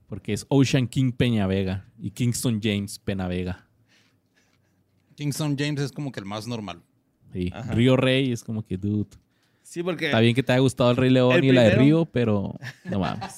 Porque 0.08 0.32
es 0.32 0.46
Ocean 0.48 0.88
King 0.88 1.12
Peñavega 1.12 1.84
y 1.96 2.10
Kingston 2.10 2.58
James 2.60 2.98
Penavega. 2.98 3.67
Kingston 5.18 5.56
James 5.58 5.80
es 5.80 5.90
como 5.90 6.12
que 6.12 6.20
el 6.20 6.26
más 6.26 6.46
normal. 6.46 6.80
Sí. 7.32 7.50
Ajá. 7.52 7.72
Río 7.72 7.96
Rey 7.96 8.30
es 8.30 8.44
como 8.44 8.64
que, 8.64 8.76
dude. 8.76 9.08
Sí, 9.64 9.82
porque 9.82 10.06
Está 10.06 10.20
bien 10.20 10.32
que 10.32 10.44
te 10.44 10.52
haya 10.52 10.60
gustado 10.60 10.92
el 10.92 10.96
Rey 10.96 11.10
León 11.10 11.32
El 11.32 11.44
y 11.44 11.50
la 11.52 11.62
de 11.64 11.70
Río, 11.72 12.04
pero 12.06 12.54
no 12.84 12.98
mames. 13.00 13.36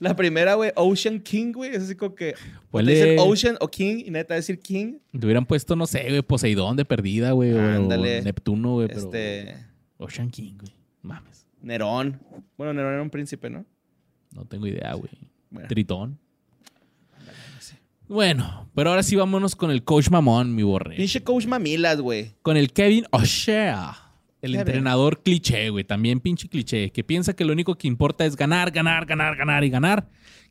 la 0.00 0.16
primera, 0.16 0.54
güey, 0.54 0.72
Ocean 0.74 1.20
King, 1.20 1.52
güey, 1.52 1.76
es 1.76 1.84
así 1.84 1.94
como 1.94 2.16
que. 2.16 2.34
o 2.72 2.82
Te 2.82 2.90
dicen 2.90 3.16
Ocean 3.20 3.56
o 3.60 3.68
King 3.68 4.02
y 4.04 4.10
neta 4.10 4.34
decir 4.34 4.58
King. 4.58 4.98
Te 5.12 5.24
hubieran 5.24 5.46
puesto, 5.46 5.76
no 5.76 5.86
sé, 5.86 6.08
güey, 6.08 6.22
Poseidón 6.22 6.76
de 6.76 6.84
perdida, 6.84 7.30
güey. 7.30 7.52
o 7.52 7.60
Ándale. 7.62 8.22
Neptuno, 8.22 8.72
güey. 8.74 8.88
Pero 8.88 8.98
Este. 8.98 9.56
Ocean 9.98 10.28
King, 10.28 10.54
güey. 10.58 10.72
Mames. 11.02 11.46
Nerón. 11.62 12.20
Bueno, 12.58 12.74
Nerón 12.74 12.94
era 12.94 13.02
un 13.02 13.10
príncipe, 13.10 13.48
¿no? 13.48 13.64
No 14.32 14.44
tengo 14.44 14.66
idea, 14.66 14.92
güey. 14.94 15.12
Bueno. 15.50 15.68
Tritón. 15.68 16.18
Bueno, 18.08 18.70
pero 18.74 18.90
ahora 18.90 19.02
sí 19.02 19.16
vámonos 19.16 19.56
con 19.56 19.70
el 19.70 19.82
coach 19.84 20.10
mamón, 20.10 20.54
mi 20.54 20.62
borre. 20.62 20.96
Pinche 20.96 21.22
coach 21.22 21.46
mamilas, 21.46 22.00
güey. 22.00 22.34
Con 22.42 22.56
el 22.56 22.72
Kevin 22.72 23.04
O'Shea. 23.10 23.96
El 24.42 24.52
Kevin. 24.52 24.60
entrenador 24.60 25.22
cliché, 25.22 25.70
güey. 25.70 25.84
También 25.84 26.20
pinche 26.20 26.48
cliché. 26.48 26.90
Que 26.92 27.02
piensa 27.02 27.34
que 27.34 27.44
lo 27.44 27.52
único 27.52 27.76
que 27.76 27.88
importa 27.88 28.24
es 28.24 28.36
ganar, 28.36 28.70
ganar, 28.70 29.06
ganar, 29.06 29.36
ganar 29.36 29.64
y 29.64 29.70
ganar. 29.70 30.08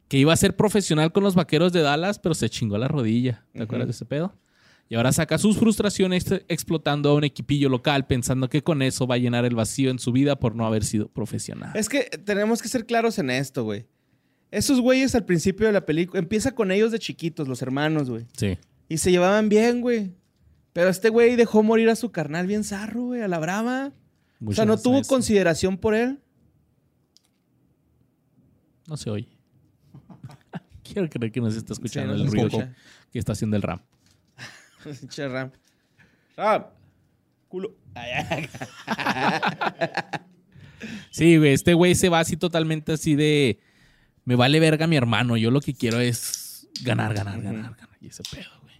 Que 0.07 0.17
iba 0.17 0.33
a 0.33 0.37
ser 0.37 0.55
profesional 0.55 1.11
con 1.11 1.23
los 1.23 1.35
vaqueros 1.35 1.71
de 1.71 1.81
Dallas, 1.81 2.19
pero 2.19 2.35
se 2.35 2.49
chingó 2.49 2.77
la 2.77 2.87
rodilla. 2.87 3.45
¿Te 3.53 3.63
acuerdas 3.63 3.87
de 3.87 3.91
ese 3.91 4.05
pedo? 4.05 4.35
Y 4.87 4.95
ahora 4.95 5.11
saca 5.11 5.37
sus 5.39 5.57
frustraciones 5.57 6.25
explotando 6.47 7.09
a 7.09 7.15
un 7.15 7.23
equipillo 7.23 7.69
local, 7.69 8.05
pensando 8.05 8.49
que 8.49 8.61
con 8.61 8.83
eso 8.83 9.07
va 9.07 9.15
a 9.15 9.17
llenar 9.17 9.45
el 9.45 9.55
vacío 9.55 9.89
en 9.89 9.97
su 9.97 10.11
vida 10.11 10.35
por 10.35 10.55
no 10.55 10.65
haber 10.67 10.83
sido 10.83 11.07
profesional. 11.07 11.71
Es 11.73 11.89
que 11.89 12.03
tenemos 12.23 12.61
que 12.61 12.67
ser 12.67 12.85
claros 12.85 13.17
en 13.17 13.31
esto, 13.31 13.63
güey. 13.63 13.85
Esos 14.55 14.79
güeyes 14.79 15.13
al 15.15 15.25
principio 15.25 15.67
de 15.67 15.73
la 15.73 15.85
película, 15.85 16.17
empieza 16.17 16.55
con 16.55 16.71
ellos 16.71 16.89
de 16.93 16.97
chiquitos, 16.97 17.45
los 17.49 17.61
hermanos, 17.61 18.09
güey. 18.09 18.25
Sí. 18.37 18.57
Y 18.87 18.99
se 18.99 19.11
llevaban 19.11 19.49
bien, 19.49 19.81
güey. 19.81 20.13
Pero 20.71 20.87
este 20.87 21.09
güey 21.09 21.35
dejó 21.35 21.61
morir 21.61 21.89
a 21.89 21.95
su 21.97 22.09
carnal 22.09 22.47
bien 22.47 22.63
zarro, 22.63 23.07
güey, 23.07 23.21
a 23.21 23.27
la 23.27 23.37
brava. 23.37 23.91
o 24.45 24.53
sea, 24.53 24.63
no 24.63 24.77
tuvo 24.77 25.01
consideración 25.03 25.77
por 25.77 25.93
él. 25.93 26.21
No 28.87 28.95
se 28.95 29.09
oye. 29.09 29.27
Quiero 30.85 31.09
creer 31.09 31.33
que 31.33 31.41
no 31.41 31.51
se 31.51 31.57
está 31.57 31.73
escuchando 31.73 32.13
Sí, 32.13 32.19
no 32.19 32.25
el 32.25 32.31
ruido 32.31 32.47
escucha. 32.47 32.75
que 33.11 33.19
está 33.19 33.33
haciendo 33.33 33.57
el 33.57 33.61
RAM. 33.61 33.81
Pinche 35.01 35.27
Ram. 35.27 35.51
Ram. 36.37 36.65
Culo. 37.49 37.75
Sí, 41.09 41.35
güey, 41.35 41.51
este 41.51 41.73
güey 41.73 41.93
se 41.93 42.07
va 42.07 42.21
así 42.21 42.37
totalmente 42.37 42.93
así 42.93 43.15
de... 43.15 43.59
Me 44.25 44.35
vale 44.35 44.59
verga 44.59 44.87
mi 44.87 44.95
hermano, 44.95 45.37
yo 45.37 45.51
lo 45.51 45.61
que 45.61 45.73
quiero 45.73 45.99
es 45.99 46.67
ganar, 46.81 47.13
ganar, 47.13 47.41
ganar, 47.41 47.75
ganar. 47.75 47.97
Y 48.01 48.07
ese 48.07 48.23
pedo, 48.29 48.49
güey. 48.61 48.75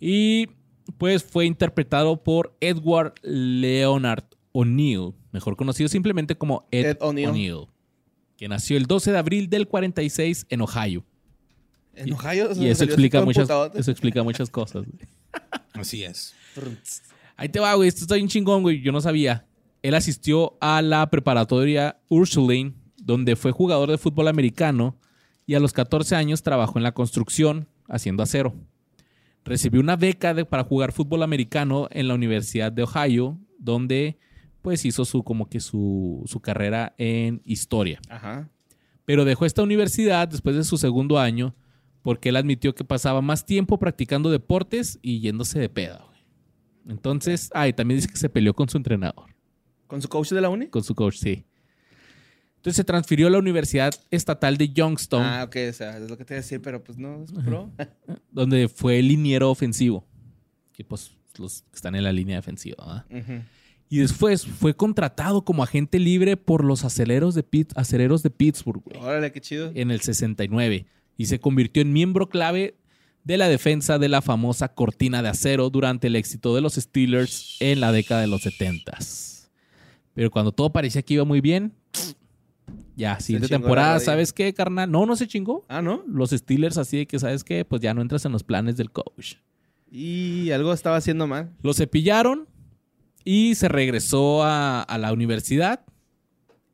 Y 0.00 0.48
pues 0.96 1.24
fue 1.24 1.44
interpretado 1.44 2.22
por 2.22 2.56
Edward 2.60 3.14
Leonard 3.22 4.24
O'Neill, 4.52 5.12
mejor 5.32 5.56
conocido 5.56 5.88
simplemente 5.88 6.36
como 6.36 6.66
Ed, 6.70 6.86
Ed 6.86 6.96
O'Neill. 7.00 7.28
O'Neill, 7.28 7.66
que 8.36 8.48
nació 8.48 8.76
el 8.76 8.86
12 8.86 9.12
de 9.12 9.18
abril 9.18 9.50
del 9.50 9.68
46 9.68 10.46
en 10.48 10.60
Ohio. 10.62 11.04
En 11.94 12.12
Ohio. 12.12 12.50
Y 12.54 12.68
eso 12.68 12.84
explica, 12.84 13.22
muchas, 13.22 13.48
eso 13.74 13.90
explica 13.90 14.22
muchas 14.22 14.48
cosas, 14.50 14.84
güey. 14.84 15.08
Así 15.74 16.04
es. 16.04 16.34
Ahí 17.36 17.48
te 17.48 17.60
va, 17.60 17.74
güey. 17.74 17.88
Esto 17.88 18.02
está 18.02 18.14
bien 18.14 18.28
chingón, 18.28 18.62
güey. 18.62 18.80
Yo 18.80 18.92
no 18.92 19.00
sabía. 19.00 19.46
Él 19.82 19.94
asistió 19.94 20.56
a 20.60 20.82
la 20.82 21.08
preparatoria 21.10 22.00
Ursuline, 22.08 22.74
donde 23.08 23.36
fue 23.36 23.52
jugador 23.52 23.90
de 23.90 23.96
fútbol 23.96 24.28
americano 24.28 24.94
y 25.46 25.54
a 25.54 25.60
los 25.60 25.72
14 25.72 26.14
años 26.14 26.42
trabajó 26.42 26.78
en 26.78 26.82
la 26.82 26.92
construcción 26.92 27.66
haciendo 27.88 28.22
acero. 28.22 28.54
Recibió 29.46 29.80
una 29.80 29.96
beca 29.96 30.34
de- 30.34 30.44
para 30.44 30.62
jugar 30.64 30.92
fútbol 30.92 31.22
americano 31.22 31.88
en 31.90 32.06
la 32.06 32.14
Universidad 32.14 32.70
de 32.70 32.82
Ohio, 32.82 33.38
donde 33.58 34.18
pues 34.60 34.84
hizo 34.84 35.06
su 35.06 35.22
como 35.24 35.48
que 35.48 35.60
su, 35.60 36.22
su 36.26 36.40
carrera 36.40 36.94
en 36.98 37.40
historia. 37.46 37.98
Ajá. 38.10 38.50
Pero 39.06 39.24
dejó 39.24 39.46
esta 39.46 39.62
universidad 39.62 40.28
después 40.28 40.54
de 40.54 40.64
su 40.64 40.76
segundo 40.76 41.18
año 41.18 41.54
porque 42.02 42.28
él 42.28 42.36
admitió 42.36 42.74
que 42.74 42.84
pasaba 42.84 43.22
más 43.22 43.46
tiempo 43.46 43.78
practicando 43.78 44.30
deportes 44.30 44.98
y 45.00 45.20
yéndose 45.20 45.58
de 45.58 45.70
peda. 45.70 46.04
güey. 46.06 46.20
Entonces, 46.88 47.50
ay, 47.54 47.72
también 47.72 47.98
dice 48.00 48.08
que 48.12 48.18
se 48.18 48.28
peleó 48.28 48.52
con 48.52 48.68
su 48.68 48.76
entrenador, 48.76 49.34
¿Con 49.86 50.02
su 50.02 50.08
coach 50.08 50.28
de 50.30 50.42
la 50.42 50.50
uni? 50.50 50.66
con 50.66 50.84
su 50.84 50.94
coach, 50.94 51.16
sí. 51.16 51.44
Entonces 52.68 52.76
se 52.76 52.84
transfirió 52.84 53.26
a 53.28 53.30
la 53.30 53.38
Universidad 53.38 53.92
Estatal 54.10 54.56
de 54.56 54.68
Youngstown, 54.70 55.22
Ah, 55.24 55.44
ok, 55.44 55.56
o 55.70 55.72
sea, 55.72 55.96
es 55.98 56.08
lo 56.10 56.16
que 56.18 56.24
te 56.24 56.34
iba 56.34 56.38
a 56.38 56.42
decir, 56.42 56.60
pero 56.60 56.82
pues 56.84 56.98
no, 56.98 57.24
es 57.24 57.32
pro. 57.32 57.70
donde 58.30 58.68
fue 58.68 59.00
liniero 59.02 59.50
ofensivo. 59.50 60.04
Que 60.72 60.84
pues 60.84 61.12
los 61.38 61.62
que 61.62 61.76
están 61.76 61.94
en 61.94 62.04
la 62.04 62.12
línea 62.12 62.36
defensiva. 62.36 62.76
¿verdad? 63.10 63.22
Ujú. 63.34 63.42
Y 63.88 63.98
después 63.98 64.44
fue 64.46 64.74
contratado 64.74 65.42
como 65.44 65.62
agente 65.62 65.98
libre 65.98 66.36
por 66.36 66.62
los 66.62 66.84
aceleros 66.84 67.34
de, 67.34 67.42
Pitt- 67.42 67.72
aceleros 67.74 68.22
de 68.22 68.30
Pittsburgh. 68.30 68.82
güey. 68.84 69.00
Órale, 69.00 69.32
qué 69.32 69.40
chido. 69.40 69.70
en 69.74 69.90
el 69.90 70.00
69 70.02 70.86
y 71.16 71.26
se 71.26 71.40
convirtió 71.40 71.80
en 71.82 71.92
miembro 71.92 72.28
clave 72.28 72.76
de 73.24 73.36
la 73.38 73.48
defensa 73.48 73.98
de 73.98 74.08
la 74.08 74.20
famosa 74.22 74.68
cortina 74.74 75.22
de 75.22 75.28
acero 75.30 75.70
durante 75.70 76.06
el 76.08 76.16
éxito 76.16 76.54
de 76.54 76.60
los 76.60 76.74
Steelers 76.74 77.56
en 77.60 77.80
la 77.80 77.92
década 77.92 78.20
de 78.20 78.26
los 78.26 78.42
70. 78.42 78.98
Pero 80.14 80.30
cuando 80.30 80.52
todo 80.52 80.70
parecía 80.70 81.02
que 81.02 81.14
iba 81.14 81.24
muy 81.24 81.40
bien, 81.40 81.72
ya, 82.98 83.20
siguiente 83.20 83.48
temporada. 83.48 84.00
¿sabes 84.00 84.32
qué, 84.32 84.52
carnal? 84.52 84.90
No, 84.90 85.06
no 85.06 85.14
se 85.14 85.28
chingó. 85.28 85.64
Ah, 85.68 85.80
¿no? 85.80 86.02
Los 86.06 86.30
Steelers 86.30 86.76
así 86.78 86.98
de 86.98 87.06
que, 87.06 87.18
¿sabes 87.18 87.44
qué? 87.44 87.64
Pues 87.64 87.80
ya 87.80 87.94
no 87.94 88.02
entras 88.02 88.24
en 88.24 88.32
los 88.32 88.42
planes 88.42 88.76
del 88.76 88.90
coach. 88.90 89.36
Y 89.90 90.50
algo 90.50 90.72
estaba 90.72 90.96
haciendo 90.96 91.26
mal. 91.26 91.54
Lo 91.62 91.72
cepillaron 91.72 92.48
y 93.24 93.54
se 93.54 93.68
regresó 93.68 94.42
a, 94.42 94.82
a 94.82 94.98
la 94.98 95.12
universidad 95.12 95.84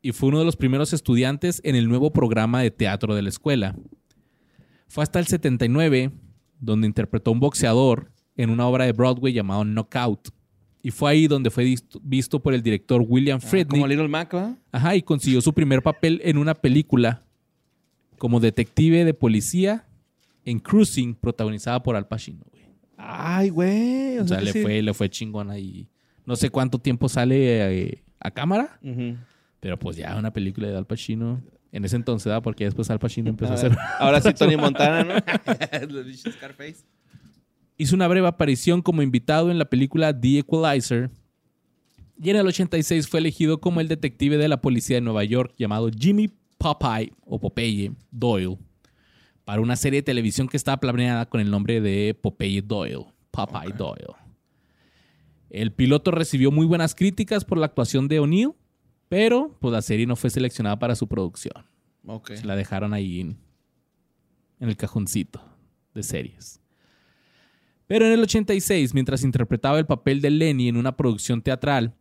y 0.01 0.11
fue 0.11 0.29
uno 0.29 0.39
de 0.39 0.45
los 0.45 0.55
primeros 0.55 0.93
estudiantes 0.93 1.61
en 1.63 1.75
el 1.75 1.87
nuevo 1.87 2.11
programa 2.11 2.61
de 2.61 2.71
teatro 2.71 3.15
de 3.15 3.21
la 3.21 3.29
escuela. 3.29 3.75
Fue 4.87 5.03
hasta 5.03 5.19
el 5.19 5.27
79 5.27 6.11
donde 6.59 6.87
interpretó 6.87 7.29
a 7.29 7.33
un 7.33 7.39
boxeador 7.39 8.11
en 8.35 8.49
una 8.49 8.67
obra 8.67 8.85
de 8.85 8.93
Broadway 8.93 9.33
llamado 9.33 9.63
Knockout. 9.63 10.29
Y 10.85 10.91
fue 10.91 11.09
ahí 11.09 11.27
donde 11.27 11.49
fue 11.49 11.63
visto, 11.63 11.99
visto 12.03 12.39
por 12.39 12.53
el 12.53 12.61
director 12.61 13.03
William 13.07 13.39
Ah, 13.43 13.47
Friedney. 13.47 13.71
como 13.79 13.87
Little 13.87 14.07
Mac, 14.07 14.35
¿va? 14.35 14.55
Ajá, 14.71 14.95
y 14.95 15.01
consiguió 15.01 15.41
su 15.41 15.51
primer 15.51 15.81
papel 15.81 16.21
en 16.23 16.37
una 16.37 16.53
película 16.53 17.23
como 18.19 18.39
detective 18.39 19.03
de 19.03 19.15
policía 19.15 19.87
en 20.45 20.59
Cruising, 20.59 21.15
protagonizada 21.15 21.81
por 21.81 21.95
Al 21.95 22.07
Pacino. 22.07 22.43
güey. 22.51 22.63
Ay, 22.97 23.49
güey. 23.49 24.19
O 24.19 24.27
sea, 24.27 24.39
le 24.41 24.51
sí. 24.53 24.61
fue, 24.61 24.79
le 24.83 24.93
fue 24.93 25.09
chingón 25.09 25.49
ahí. 25.49 25.87
No 26.23 26.35
sé 26.35 26.51
cuánto 26.51 26.77
tiempo 26.77 27.09
sale 27.09 27.85
eh, 27.87 28.03
a 28.19 28.29
cámara, 28.29 28.79
pero 29.59 29.79
pues 29.79 29.97
ya 29.97 30.15
una 30.17 30.31
película 30.31 30.67
de 30.67 30.77
Al 30.77 30.85
Pacino. 30.85 31.41
En 31.71 31.83
ese 31.83 31.95
entonces, 31.95 32.27
¿verdad? 32.27 32.43
Porque 32.43 32.63
después 32.65 32.91
Al 32.91 32.99
Pacino 32.99 33.29
empezó 33.31 33.53
a 33.53 33.55
A 33.55 33.57
hacer... 33.57 33.75
Ahora 33.99 34.21
sí, 34.21 34.33
Tony 34.35 34.55
Montana, 34.65 35.03
¿no? 35.03 35.15
Los 35.89 36.05
bichos 36.05 36.35
Scarface. 36.35 36.85
Hizo 37.77 37.95
una 37.95 38.07
breve 38.07 38.27
aparición 38.27 38.81
como 38.81 39.01
invitado 39.01 39.51
en 39.51 39.59
la 39.59 39.65
película 39.65 40.17
The 40.17 40.39
Equalizer. 40.39 41.09
Y 42.21 42.29
en 42.29 42.37
el 42.37 42.47
86 42.47 43.07
fue 43.07 43.19
elegido 43.19 43.59
como 43.59 43.81
el 43.81 43.89
detective 43.89 44.37
de 44.37 44.47
la 44.47 44.61
policía 44.61 44.97
de 44.97 45.01
Nueva 45.01 45.23
York 45.25 45.53
llamado 45.57 45.89
Jimmy 45.89 46.29
Popeye 46.57 47.13
o 47.25 47.39
Popeye 47.39 47.91
Doyle 48.11 48.57
para 49.43 49.61
una 49.61 49.75
serie 49.75 49.99
de 49.99 50.03
televisión 50.03 50.47
que 50.47 50.57
estaba 50.57 50.77
planeada 50.77 51.27
con 51.27 51.41
el 51.41 51.51
nombre 51.51 51.81
de 51.81 52.17
Popeye 52.19 52.61
Doyle. 52.61 53.05
Popeye 53.31 53.73
Doyle. 53.73 54.15
El 55.49 55.71
piloto 55.71 56.11
recibió 56.11 56.51
muy 56.51 56.65
buenas 56.65 56.95
críticas 56.95 57.45
por 57.45 57.57
la 57.57 57.67
actuación 57.67 58.07
de 58.07 58.19
O'Neill, 58.19 58.53
pero 59.07 59.55
pues 59.59 59.71
la 59.71 59.81
serie 59.81 60.07
no 60.07 60.15
fue 60.15 60.29
seleccionada 60.29 60.79
para 60.79 60.95
su 60.95 61.07
producción. 61.07 61.65
Ok. 62.07 62.33
Se 62.33 62.45
la 62.45 62.55
dejaron 62.55 62.93
ahí 62.93 63.21
en, 63.21 63.37
en 64.59 64.69
el 64.69 64.77
cajoncito 64.77 65.41
de 65.93 66.03
series. 66.03 66.59
Pero 67.87 68.05
en 68.05 68.13
el 68.13 68.21
86, 68.21 68.93
mientras 68.93 69.23
interpretaba 69.23 69.77
el 69.77 69.85
papel 69.85 70.21
de 70.21 70.31
Lenny 70.31 70.67
en 70.67 70.77
una 70.77 70.97
producción 70.97 71.41
teatral 71.41 71.95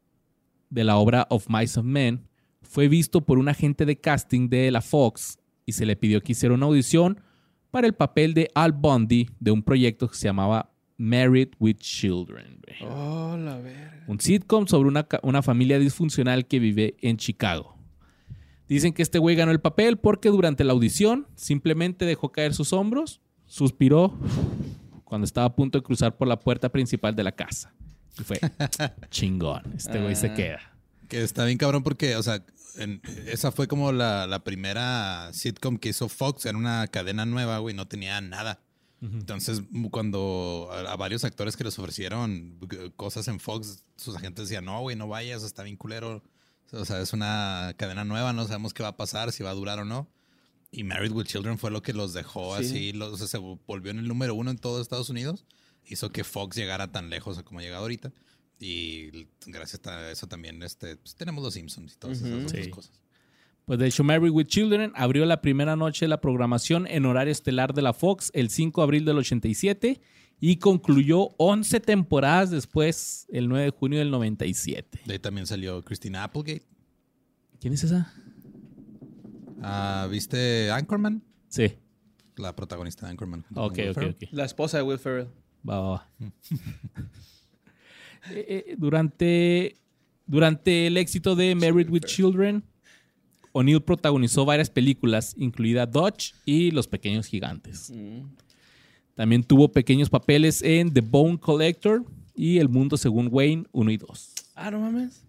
de 0.71 0.85
la 0.85 0.97
obra 0.97 1.27
Of 1.31 1.49
Mice 1.49 1.79
of 1.79 1.87
Men, 1.87 2.27
fue 2.63 2.89
visto 2.89 3.25
por 3.25 3.39
un 3.39 3.49
agente 3.49 3.85
de 3.85 3.97
casting 3.97 4.49
de 4.49 4.71
la 4.71 4.81
Fox 4.81 5.39
y 5.67 5.73
se 5.73 5.87
le 5.87 5.97
pidió 5.97 6.21
que 6.23 6.33
hiciera 6.33 6.55
una 6.55 6.67
audición 6.67 7.21
para 7.71 7.87
el 7.87 7.95
papel 7.95 8.35
de 8.35 8.49
Al 8.55 8.73
Bundy 8.73 9.29
de 9.41 9.51
un 9.51 9.63
proyecto 9.63 10.09
que 10.09 10.17
se 10.17 10.29
llamaba 10.29 10.73
Married 10.97 11.49
with 11.59 11.77
Children. 11.79 12.61
Oh, 12.83 13.37
la 13.37 13.59
verga. 13.59 14.05
Un 14.07 14.21
sitcom 14.21 14.67
sobre 14.67 14.89
una, 14.89 15.07
una 15.23 15.43
familia 15.43 15.79
disfuncional 15.79 16.47
que 16.47 16.59
vive 16.59 16.97
en 17.01 17.17
Chicago. 17.17 17.77
Dicen 18.69 18.93
que 18.93 19.03
este 19.03 19.19
güey 19.19 19.37
ganó 19.37 19.53
el 19.53 19.61
papel 19.61 19.99
porque 19.99 20.31
durante 20.31 20.65
la 20.65 20.73
audición 20.73 21.27
simplemente 21.35 22.07
dejó 22.07 22.33
caer 22.33 22.55
sus 22.55 22.73
hombros, 22.73 23.21
suspiró 23.47 24.19
cuando 25.05 25.25
estaba 25.25 25.47
a 25.47 25.55
punto 25.55 25.79
de 25.79 25.85
cruzar 25.85 26.17
por 26.17 26.29
la 26.29 26.39
puerta 26.41 26.69
principal 26.71 27.15
de 27.15 27.25
la 27.25 27.33
casa. 27.33 27.73
Y 28.19 28.23
fue 28.25 28.41
chingón. 29.11 29.63
Este 29.77 30.01
güey 30.01 30.15
se 30.17 30.29
Ah. 30.29 30.35
queda. 30.35 30.61
Que 31.09 31.23
está 31.23 31.45
bien 31.45 31.59
cabrón 31.59 31.83
porque, 31.83 32.17
o 32.17 32.23
sea, 32.23 32.45
en- 32.77 33.01
esa 33.27 33.53
fue 33.53 33.69
como 33.69 33.93
la, 33.93 34.27
la 34.27 34.43
primera 34.43 35.31
sitcom 35.33 35.77
que 35.79 35.91
hizo 35.91 36.09
Fox. 36.09 36.47
Era 36.47 36.57
una 36.59 36.87
cadena 36.89 37.27
nueva, 37.27 37.59
güey, 37.59 37.75
no 37.75 37.87
tenía 37.87 38.21
nada. 38.21 38.61
Entonces, 39.03 39.61
cuando 39.91 40.71
a, 40.73 40.93
a 40.93 40.97
varios 40.97 41.25
actores 41.25 41.59
que 41.59 41.65
les 41.65 41.79
ofrecieron 41.79 42.59
cosas 42.97 43.29
en 43.29 43.39
Fox, 43.39 43.83
sus 43.97 44.17
agentes 44.17 44.49
decían, 44.49 44.65
no, 44.65 44.81
güey, 44.81 44.97
no 44.97 45.07
vayas, 45.09 45.43
está 45.43 45.63
bien 45.63 45.77
culero. 45.77 46.23
O 46.73 46.85
sea, 46.87 47.01
es 47.01 47.13
una 47.13 47.75
cadena 47.77 48.05
nueva, 48.05 48.33
no 48.33 48.47
sabemos 48.47 48.73
qué 48.73 48.83
va 48.83 48.89
a 48.91 48.97
pasar, 48.97 49.31
si 49.31 49.43
va 49.43 49.51
a 49.51 49.55
durar 49.55 49.79
o 49.79 49.85
no. 49.85 50.09
Y 50.77 50.83
Married 50.85 51.13
with 51.13 51.27
Children 51.27 51.59
fue 51.59 51.71
lo 51.71 51.83
que 51.83 51.93
los 51.93 52.13
dejó 52.15 52.57
Sí. 52.59 52.65
así, 52.65 52.93
los- 52.93 53.13
o 53.13 53.17
sea, 53.17 53.27
se 53.27 53.39
volvió 53.39 53.91
en 53.91 53.99
el 54.01 54.09
número 54.09 54.35
uno 54.35 54.51
en 54.51 54.59
todo 54.59 54.81
Estados 54.83 55.09
Unidos. 55.11 55.45
Hizo 55.87 56.11
que 56.11 56.25
Fox 56.25 56.57
llegara 56.57 56.91
tan 56.91 57.11
lejos 57.11 57.41
como 57.43 57.61
ha 57.61 57.63
llegado 57.63 57.83
ahorita. 57.83 58.13
Y 58.59 59.27
gracias 59.47 59.81
a 59.87 60.11
eso 60.11 60.27
también 60.27 60.63
este, 60.63 60.97
pues, 60.97 61.15
tenemos 61.15 61.45
los 61.45 61.55
Simpsons 61.55 61.93
y 61.95 61.97
todas 61.99 62.19
esas 62.23 62.45
otras 62.45 62.65
Sí. 62.65 62.71
cosas. 62.71 62.93
Pues 63.67 63.79
de 63.79 63.87
hecho, 63.87 64.05
Married 64.05 64.31
with 64.31 64.47
Children 64.47 64.93
abrió 64.95 65.25
la 65.27 65.41
primera 65.41 65.75
noche 65.77 66.05
de 66.05 66.09
la 66.09 66.21
programación 66.21 66.87
en 66.87 67.07
horario 67.07 67.33
estelar 67.33 67.73
de 67.73 67.83
la 67.83 67.93
Fox 67.95 68.31
el 68.35 68.51
5 68.51 68.81
de 68.81 68.85
abril 68.85 69.05
del 69.05 69.19
87 69.19 70.01
y 70.41 70.57
concluyó 70.57 71.31
11 71.39 71.81
temporadas 71.81 72.51
después, 72.51 73.27
el 73.31 73.49
9 73.49 73.65
de 73.67 73.71
junio 73.71 73.99
del 74.01 74.11
97. 74.11 75.01
De 75.07 75.13
ahí 75.15 75.19
también 75.19 75.47
salió 75.47 75.83
Christina 75.83 76.25
Applegate. 76.25 76.67
¿Quién 77.61 77.73
es 77.75 77.85
esa? 77.85 78.13
Ah, 79.63 80.07
¿Viste 80.11 80.71
Anchorman? 80.71 81.23
Sí. 81.49 81.73
La 82.37 82.55
protagonista 82.57 83.07
de 83.07 83.13
Anchorman. 83.13 83.45
Ok, 83.55 83.73
ok, 83.73 83.75
Ferrell. 83.75 84.11
ok. 84.11 84.29
La 84.33 84.45
esposa 84.45 84.79
de 84.79 84.83
Will 84.83 84.99
Ferrell. 84.99 85.29
Va, 85.69 85.81
va, 85.81 85.91
va. 85.91 86.11
Eh, 88.31 88.65
eh, 88.69 88.77
durante, 88.79 89.77
durante 90.27 90.87
el 90.87 90.97
éxito 90.97 91.37
de 91.37 91.55
Married 91.55 91.91
with 91.91 92.05
Children, 92.07 92.65
O'Neill 93.53 93.83
protagonizó 93.83 94.47
varias 94.47 94.71
películas, 94.71 95.35
incluida 95.37 95.85
Dodge 95.85 96.33
y 96.47 96.71
Los 96.71 96.89
Pequeños 96.89 97.27
Gigantes. 97.27 97.93
Mm. 97.95 98.23
También 99.15 99.45
tuvo 99.45 99.71
pequeños 99.71 100.09
papeles 100.09 100.63
en 100.63 100.93
The 100.93 101.03
Bone 101.03 101.39
Collector 101.39 102.03
y 102.35 102.59
El 102.59 102.69
Mundo 102.69 102.97
según 102.97 103.29
Wayne 103.31 103.67
1 103.73 103.91
y 103.91 103.97
2. 103.99 104.33
Ah, 104.55 104.71
no 104.71 104.81
mames. 104.81 105.24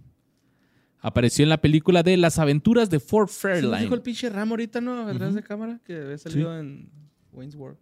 Apareció 1.07 1.43
en 1.43 1.49
la 1.49 1.61
película 1.61 2.01
de 2.01 2.17
Las 2.17 2.39
aventuras 2.39 2.89
de 2.89 2.99
Fort 2.99 3.29
¿Sí 3.29 3.35
nos 3.35 3.41
Fairline. 3.41 3.81
dijo 3.83 3.93
el 3.93 4.01
pinche 4.01 4.27
Ram 4.29 4.49
ahorita, 4.49 4.81
¿no? 4.81 5.07
Atrás 5.07 5.35
de 5.35 5.43
cámara, 5.43 5.79
que 5.85 5.95
había 6.01 6.17
salido 6.17 6.57
en 6.57 6.89
Wayne's 7.31 7.55
World. 7.55 7.77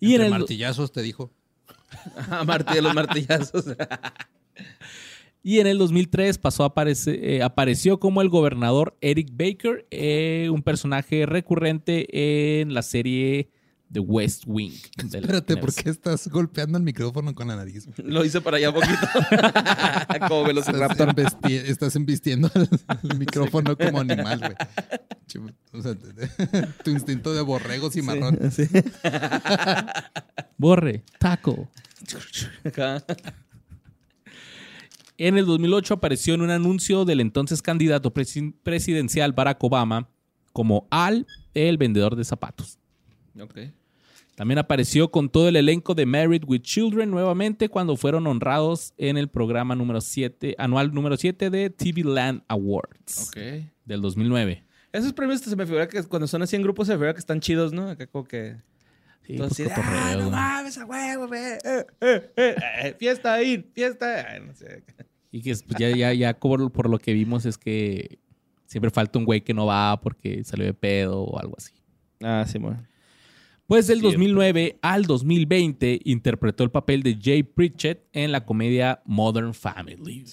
y 0.00 0.06
en 0.06 0.12
Entre 0.22 0.26
el, 0.26 0.30
martillazos 0.32 0.92
te 0.92 1.02
dijo. 1.02 1.30
Ah, 2.30 2.42
Martí 2.44 2.74
de 2.74 2.80
los 2.80 2.94
martillazos. 2.94 3.66
y 5.42 5.58
en 5.60 5.66
el 5.66 5.76
2003 5.78 6.38
pasó 6.38 6.64
a 6.64 6.74
aparecer- 6.74 7.18
eh, 7.22 7.42
apareció 7.42 8.00
como 8.00 8.22
el 8.22 8.28
gobernador 8.30 8.96
Eric 9.02 9.28
Baker, 9.32 9.86
eh, 9.90 10.48
un 10.50 10.62
personaje 10.62 11.26
recurrente 11.26 12.60
en 12.62 12.72
la 12.74 12.80
serie 12.82 13.50
The 13.92 14.00
West 14.00 14.44
Wing. 14.46 14.72
de 14.96 15.20
la 15.20 15.26
Espérate, 15.26 15.56
¿por 15.58 15.74
qué 15.74 15.90
estás 15.90 16.26
golpeando 16.28 16.78
el 16.78 16.84
micrófono 16.84 17.34
con 17.34 17.48
la 17.48 17.56
nariz? 17.56 17.86
Lo 17.98 18.24
hice 18.24 18.40
para 18.40 18.56
allá 18.56 18.72
poquito. 18.72 18.96
Como 20.28 20.46
Estás, 20.46 20.46
Velociraptor. 20.46 21.08
embesti- 21.14 21.62
estás 21.66 21.96
embistiendo 21.96 22.50
el, 22.54 22.68
el 23.10 23.18
micrófono 23.18 23.76
como 23.76 24.00
animal, 24.00 24.38
güey. 24.40 25.44
O 25.72 25.82
sea, 25.82 25.94
tu 26.84 26.90
instinto 26.90 27.34
de 27.34 27.42
borrego 27.42 27.90
cimarrón. 27.90 28.38
Sí. 28.50 28.64
Borre, 30.58 31.04
taco. 31.18 31.68
Acá. 32.64 33.04
En 35.18 35.36
el 35.38 35.46
2008 35.46 35.94
apareció 35.94 36.34
en 36.34 36.40
un 36.42 36.50
anuncio 36.50 37.04
del 37.04 37.20
entonces 37.20 37.62
candidato 37.62 38.12
presi- 38.12 38.54
presidencial 38.62 39.32
Barack 39.32 39.62
Obama 39.62 40.08
como 40.52 40.86
Al, 40.90 41.26
el 41.54 41.76
vendedor 41.78 42.16
de 42.16 42.24
zapatos. 42.24 42.78
Ok. 43.40 43.58
También 44.42 44.58
apareció 44.58 45.08
con 45.12 45.28
todo 45.30 45.46
el 45.48 45.54
elenco 45.54 45.94
de 45.94 46.04
Married 46.04 46.42
with 46.48 46.62
Children 46.62 47.12
nuevamente 47.12 47.68
cuando 47.68 47.96
fueron 47.96 48.26
honrados 48.26 48.92
en 48.98 49.16
el 49.16 49.28
programa 49.28 49.76
número 49.76 50.00
7, 50.00 50.56
anual 50.58 50.92
número 50.92 51.16
7 51.16 51.48
de 51.48 51.70
TV 51.70 52.02
Land 52.02 52.42
Awards 52.48 53.28
Ok. 53.28 53.36
del 53.84 54.00
2009. 54.00 54.64
Esos 54.90 55.12
premios 55.12 55.42
se 55.42 55.54
me 55.54 55.64
figura 55.64 55.86
que 55.86 56.02
cuando 56.02 56.26
son 56.26 56.42
así 56.42 56.56
en 56.56 56.62
grupos 56.62 56.88
se 56.88 56.94
me 56.94 56.96
figura 56.96 57.12
que 57.14 57.20
están 57.20 57.38
chidos, 57.38 57.72
¿no? 57.72 57.88
Acá 57.88 58.08
como 58.08 58.24
que... 58.24 58.56
Sí, 59.24 59.36
pues, 59.36 59.60
"Ah, 59.76 60.16
no 60.18 60.28
mames, 60.32 60.76
a 60.76 60.86
huevo. 60.86 61.32
Eh, 61.32 61.58
eh, 61.64 61.86
eh, 62.36 62.56
eh, 62.82 62.96
fiesta 62.98 63.34
ahí, 63.34 63.64
fiesta. 63.72 64.26
Ay, 64.28 64.40
no 64.44 64.56
sé. 64.56 64.82
Y 65.30 65.40
que 65.42 65.50
pues, 65.50 65.78
ya, 65.78 65.88
ya, 65.90 66.12
ya 66.14 66.34
por, 66.36 66.72
por 66.72 66.90
lo 66.90 66.98
que 66.98 67.12
vimos 67.12 67.46
es 67.46 67.56
que 67.58 68.18
siempre 68.66 68.90
falta 68.90 69.20
un 69.20 69.24
güey 69.24 69.42
que 69.42 69.54
no 69.54 69.66
va 69.66 70.00
porque 70.00 70.42
salió 70.42 70.66
de 70.66 70.74
pedo 70.74 71.20
o 71.22 71.38
algo 71.38 71.54
así. 71.56 71.72
Ah, 72.20 72.44
sí, 72.48 72.58
bueno. 72.58 72.84
Pues 73.72 73.86
del 73.86 74.00
Siempre. 74.00 74.18
2009 74.18 74.78
al 74.82 75.04
2020 75.06 76.02
interpretó 76.04 76.62
el 76.62 76.70
papel 76.70 77.02
de 77.02 77.18
Jay 77.18 77.42
Pritchett 77.42 78.06
en 78.12 78.30
la 78.30 78.44
comedia 78.44 79.00
Modern 79.06 79.54
Family. 79.54 80.26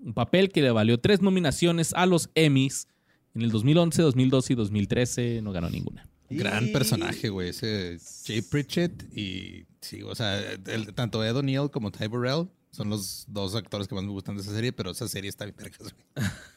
Un 0.00 0.12
papel 0.12 0.48
que 0.48 0.60
le 0.60 0.72
valió 0.72 0.98
tres 0.98 1.22
nominaciones 1.22 1.92
a 1.94 2.04
los 2.04 2.30
Emmys 2.34 2.88
en 3.32 3.42
el 3.42 3.52
2011, 3.52 4.02
2012 4.02 4.52
y 4.52 4.56
2013. 4.56 5.40
No 5.42 5.52
ganó 5.52 5.70
ninguna. 5.70 6.08
Gran 6.28 6.72
personaje, 6.72 7.28
güey. 7.28 7.50
Ese 7.50 7.96
Jay 8.26 8.42
Pritchett 8.42 9.04
y 9.16 9.66
sí, 9.80 10.02
o 10.02 10.16
sea, 10.16 10.36
el- 10.66 10.92
tanto 10.94 11.22
Ed 11.22 11.36
O'Neill 11.36 11.70
como 11.70 11.92
Ty 11.92 12.08
Burrell 12.08 12.48
son 12.72 12.90
los 12.90 13.24
dos 13.28 13.54
actores 13.54 13.86
que 13.86 13.94
más 13.94 14.02
me 14.02 14.10
gustan 14.10 14.34
de 14.34 14.42
esa 14.42 14.52
serie, 14.52 14.72
pero 14.72 14.90
esa 14.90 15.06
serie 15.06 15.28
está 15.28 15.44
bien 15.44 15.54
vergas, 15.56 15.78
güey. 15.94 15.94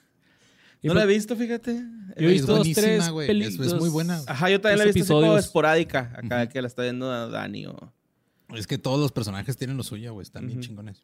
No 0.83 0.93
la 0.93 1.03
he 1.03 1.07
visto, 1.07 1.35
fíjate. 1.35 1.73
Yo 1.75 1.83
he 2.17 2.25
Es 2.27 2.31
visto 2.33 2.47
dos, 2.47 2.59
buenísima, 2.59 2.87
tres 2.87 3.09
güey. 3.09 3.27
peli- 3.27 3.45
Es- 3.45 3.59
es 3.59 3.73
muy 3.75 3.89
buena. 3.89 4.21
Ajá, 4.27 4.49
yo 4.49 4.61
también 4.61 4.77
la 4.79 4.83
he 4.85 4.91
visto 4.93 5.17
así 5.17 5.25
como 5.25 5.37
esporádica. 5.37 6.13
Acá 6.15 6.47
que 6.49 6.61
la 6.61 6.67
está 6.67 6.83
viendo 6.83 7.29
Dani 7.29 7.65
o... 7.67 7.93
Es 8.55 8.65
que 8.67 8.77
todos 8.77 8.99
los 8.99 9.11
personajes 9.11 9.57
tienen 9.57 9.75
lo 9.77 9.83
suyo, 9.83 10.13
güey. 10.13 10.23
Están 10.23 10.47
bien 10.47 10.61
chingones. 10.61 11.03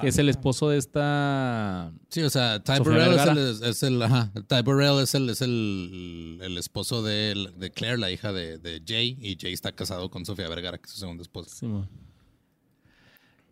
Que 0.00 0.08
es 0.08 0.18
el 0.18 0.28
esposo 0.28 0.68
de 0.68 0.78
esta... 0.78 1.92
Sí, 2.08 2.20
o 2.22 2.28
sea, 2.30 2.60
Ty 2.62 2.80
Burrell 2.80 3.14
es 3.14 3.26
el, 3.62 3.68
es 3.70 3.82
el- 3.84 4.02
ajá, 4.02 4.32
Ty 4.48 4.62
Burrell 4.64 4.98
es 5.00 5.14
el, 5.14 5.30
es 5.30 5.40
el, 5.42 6.40
el 6.42 6.58
esposo 6.58 7.04
de, 7.04 7.52
de 7.56 7.70
Claire, 7.70 7.96
la 7.96 8.10
hija 8.10 8.32
de, 8.32 8.58
de 8.58 8.82
Jay, 8.84 9.16
y 9.20 9.38
Jay 9.40 9.52
está 9.52 9.70
casado 9.72 10.10
con 10.10 10.26
Sofía 10.26 10.48
Vergara, 10.48 10.76
que 10.78 10.86
es 10.86 10.90
su 10.92 10.98
segunda 10.98 11.22
esposa. 11.22 11.50
Sí. 11.54 11.66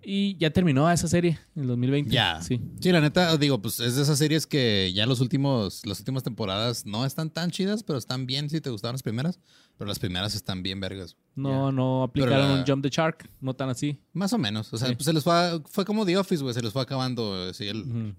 Y 0.05 0.37
ya 0.39 0.51
terminó 0.51 0.91
esa 0.91 1.09
serie 1.09 1.39
en 1.57 1.63
el 1.63 1.69
2020. 1.69 2.11
Ya. 2.15 2.41
Sí. 2.43 2.61
Sí, 2.81 2.93
la 2.93 3.01
neta, 3.01 3.37
digo, 3.37 3.61
pues 3.63 3.81
es 3.81 3.97
de 3.97 4.03
esas 4.03 4.19
series 4.19 4.47
que 4.47 4.93
ya 4.95 5.07
los 5.07 5.21
últimos, 5.21 5.85
las 5.87 5.99
últimas 6.01 6.23
temporadas 6.23 6.87
no 6.87 7.05
están 7.07 7.31
tan 7.31 7.51
chidas, 7.51 7.83
pero 7.83 7.99
están 7.99 8.27
bien 8.27 8.49
si 8.51 8.61
te 8.61 8.71
gustaban 8.71 8.95
las 8.95 9.03
primeras. 9.03 9.39
Pero 9.77 9.89
las 9.89 9.99
primeras 9.99 10.35
están 10.35 10.63
bien 10.63 10.79
vergas. 10.81 11.17
No, 11.35 11.73
no 11.73 12.05
aplicaron 12.05 12.49
la- 12.49 12.55
un 12.61 12.65
Jump 12.67 12.83
the 12.85 12.91
Shark. 12.91 13.29
No 13.41 13.55
tan 13.55 13.69
así. 13.71 13.99
Más 14.13 14.33
o 14.33 14.39
menos. 14.39 14.73
O 14.73 14.79
sea, 14.79 14.89
Sí. 14.89 14.95
pues 14.95 15.05
se 15.07 15.13
les 15.13 15.25
fue, 15.25 15.61
fue 15.67 15.85
como 15.85 16.07
The 16.07 16.17
Office, 16.19 16.43
güey. 16.43 16.55
Se 16.55 16.63
les 16.63 16.73
fue 16.73 16.83
acabando. 16.83 17.53
Sí, 17.53 17.67
el- 17.67 17.83
Ujú. 17.83 18.15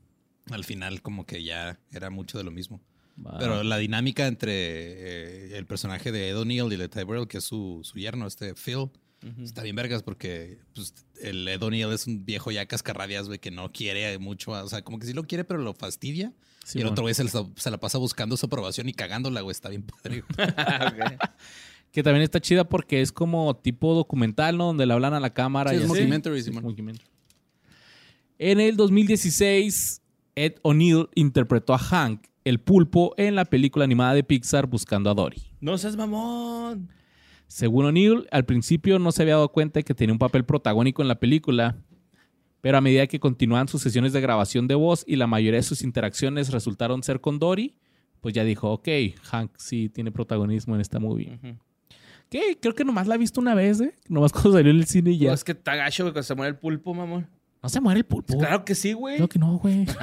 al 0.53 0.63
final 0.65 1.01
como 1.01 1.25
que 1.25 1.43
ya 1.43 1.79
era 1.91 2.09
mucho 2.09 2.37
de 2.37 2.43
lo 2.43 2.51
mismo. 2.51 2.81
Va. 3.25 3.37
Pero 3.39 3.63
la 3.63 3.77
dinámica 3.77 4.27
entre 4.27 4.51
eh, 4.51 5.57
el 5.57 5.65
personaje 5.65 6.11
de 6.11 6.29
Ed 6.29 6.37
O'Neill 6.37 6.73
y 6.73 6.75
de 6.75 6.89
Ty 6.89 7.03
Burrell, 7.03 7.27
que 7.27 7.37
es 7.37 7.45
su, 7.45 7.79
su 7.83 7.97
yerno, 7.97 8.27
este 8.27 8.53
Phil, 8.55 8.89
está 9.43 9.63
bien 9.63 9.75
vergas 9.75 10.03
porque 10.03 10.59
pues, 10.73 10.93
el 11.21 11.47
Ed 11.47 11.61
O'Neill 11.63 11.91
es 11.91 12.05
un 12.07 12.25
viejo 12.25 12.51
ya 12.51 12.65
cascarrabias, 12.65 13.27
güey, 13.27 13.39
que 13.39 13.51
no 13.51 13.71
quiere 13.71 14.17
mucho. 14.19 14.51
O 14.51 14.67
sea, 14.69 14.81
como 14.83 14.99
que 14.99 15.07
sí 15.07 15.13
lo 15.13 15.23
quiere, 15.23 15.43
pero 15.43 15.59
lo 15.61 15.73
fastidia. 15.73 16.31
Sí, 16.63 16.79
y 16.79 16.81
el 16.81 16.87
otro 16.87 17.03
güey 17.03 17.13
se, 17.13 17.23
la- 17.23 17.31
se 17.55 17.71
la 17.71 17.79
pasa 17.79 17.97
buscando 17.97 18.37
su 18.37 18.45
aprobación 18.47 18.89
y 18.89 18.93
cagándola, 18.93 19.41
güey. 19.41 19.51
Está 19.51 19.69
bien 19.69 19.83
padre. 19.83 20.23
Que 21.91 22.03
también 22.03 22.23
está 22.23 22.41
chida 22.41 22.67
porque 22.67 22.99
es 23.01 23.13
como 23.13 23.55
tipo 23.55 23.93
documental, 23.95 24.57
¿no? 24.57 24.65
Donde 24.65 24.85
le 24.85 24.91
hablan 24.93 25.13
a 25.13 25.21
la 25.21 25.33
cámara. 25.33 25.69
Sí, 25.71 25.77
y 25.77 25.79
es 25.79 25.85
así. 25.85 25.91
mockumentary, 26.01 26.41
Sí. 26.43 26.51
En 28.37 28.59
el 28.59 28.75
2016, 28.75 30.01
Ed 30.35 30.55
O'Neill 30.61 31.07
interpretó 31.15 31.73
a 31.73 31.77
Hank, 31.77 32.25
el 32.43 32.59
pulpo, 32.59 33.13
en 33.17 33.35
la 33.35 33.45
película 33.45 33.85
animada 33.85 34.13
de 34.13 34.23
Pixar 34.25 34.67
Buscando 34.67 35.09
a 35.09 35.13
Dory. 35.13 35.41
No 35.61 35.77
seas 35.77 35.95
mamón. 35.95 36.89
Según 37.47 37.85
O'Neill, 37.85 38.27
al 38.31 38.45
principio 38.45 38.99
no 38.99 39.11
se 39.11 39.21
había 39.21 39.35
dado 39.35 39.49
cuenta 39.51 39.79
de 39.79 39.83
que 39.83 39.93
tenía 39.93 40.13
un 40.13 40.19
papel 40.19 40.45
protagónico 40.45 41.01
en 41.01 41.07
la 41.07 41.15
película, 41.19 41.77
pero 42.61 42.77
a 42.77 42.81
medida 42.81 43.07
que 43.07 43.19
continuaban 43.19 43.67
sus 43.67 43.81
sesiones 43.81 44.13
de 44.13 44.21
grabación 44.21 44.67
de 44.67 44.75
voz 44.75 45.03
y 45.07 45.15
la 45.15 45.27
mayoría 45.27 45.59
de 45.59 45.63
sus 45.63 45.83
interacciones 45.83 46.51
resultaron 46.51 47.03
ser 47.03 47.21
con 47.21 47.37
Dory, 47.39 47.75
pues 48.21 48.33
ya 48.33 48.43
dijo, 48.43 48.71
ok, 48.71 48.87
Hank 49.23 49.51
sí 49.57 49.89
tiene 49.89 50.11
protagonismo 50.11 50.73
en 50.75 50.81
esta 50.81 50.99
movie. 50.99 51.37
Ujú. 51.43 51.55
Que 52.29 52.57
creo 52.59 52.73
que 52.73 52.83
nomás 52.83 53.05
la 53.05 53.15
he 53.15 53.17
visto 53.19 53.39
una 53.39 53.53
vez, 53.53 53.79
¿eh? 53.81 53.93
Nomás 54.09 54.31
cuando 54.31 54.53
salió 54.53 54.71
en 54.71 54.77
el 54.77 54.85
cine 54.87 55.11
y 55.11 55.17
No, 55.19 55.23
ya. 55.25 55.33
es 55.33 55.43
que 55.43 55.51
está 55.51 55.75
gacho, 55.75 56.03
güey, 56.03 56.11
cuando 56.13 56.23
se 56.23 56.33
muere 56.33 56.49
el 56.49 56.57
pulpo, 56.57 56.93
mamón. 56.95 57.27
No 57.61 57.69
se 57.69 57.79
muere 57.79 57.99
el 57.99 58.05
pulpo. 58.05 58.35
Claro 58.37 58.65
que 58.65 58.73
sí, 58.73 58.93
güey. 58.93 59.17
Creo 59.17 59.29
que 59.29 59.37
no, 59.39 59.57
güey. 59.59 59.85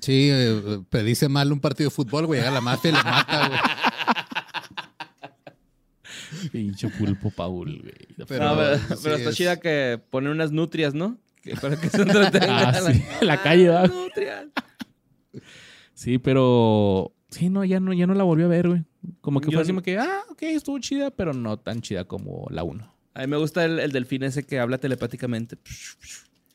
Sí, 0.00 0.28
eh, 0.32 0.80
predice 0.88 1.28
mal 1.28 1.52
un 1.52 1.60
partido 1.60 1.90
de 1.90 1.94
fútbol, 1.94 2.24
güey. 2.24 2.40
Llega 2.40 2.50
la 2.50 2.62
mafia 2.62 2.90
y 2.90 2.94
le 2.94 3.02
mata, 3.02 3.48
güey. 3.48 3.60
Pinche 6.52 6.88
pulpo 6.88 7.30
Paul, 7.30 7.80
güey. 7.82 8.26
Pero- 8.28 8.44
No, 8.44 8.56
pero, 8.56 8.76
sí 8.78 8.94
pero 9.02 9.16
está 9.16 9.30
es- 9.30 9.36
chida 9.36 9.60
que 9.60 10.00
ponen 10.10 10.30
unas 10.32 10.52
nutrias, 10.52 10.94
¿no? 10.94 11.18
Que, 11.42 11.54
para 11.56 11.80
que 11.80 11.88
se 11.88 12.02
entretengan. 12.02 12.50
Ah, 12.50 12.74
sí, 12.74 13.02
en 13.20 13.26
la 13.26 13.42
calle, 13.42 13.64
¿verdad? 13.68 13.90
Nutrias. 13.90 14.46
Sí, 15.94 16.18
pero... 16.18 17.12
Sí, 17.28 17.48
no, 17.48 17.64
ya 17.64 17.78
no, 17.78 17.92
ya 17.92 18.06
no 18.06 18.14
la 18.14 18.24
volví 18.24 18.42
a 18.42 18.48
ver, 18.48 18.68
güey. 18.68 18.84
Como 19.20 19.40
que 19.40 19.46
Yo 19.50 19.52
fue 19.52 19.62
así 19.62 19.70
no- 19.72 19.76
como 19.76 19.82
que, 19.84 19.98
ah, 19.98 20.20
ok, 20.30 20.42
estuvo 20.42 20.78
chida, 20.80 21.10
pero 21.10 21.32
no 21.32 21.58
tan 21.58 21.80
chida 21.80 22.04
como 22.04 22.46
la 22.50 22.64
1. 22.64 22.92
A 23.14 23.20
mí 23.20 23.26
me 23.26 23.36
gusta 23.36 23.64
el, 23.64 23.78
el 23.78 23.92
delfín 23.92 24.22
ese 24.24 24.44
que 24.44 24.58
habla 24.58 24.78
telepáticamente. 24.78 25.56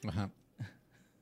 Ajá. 0.07 0.29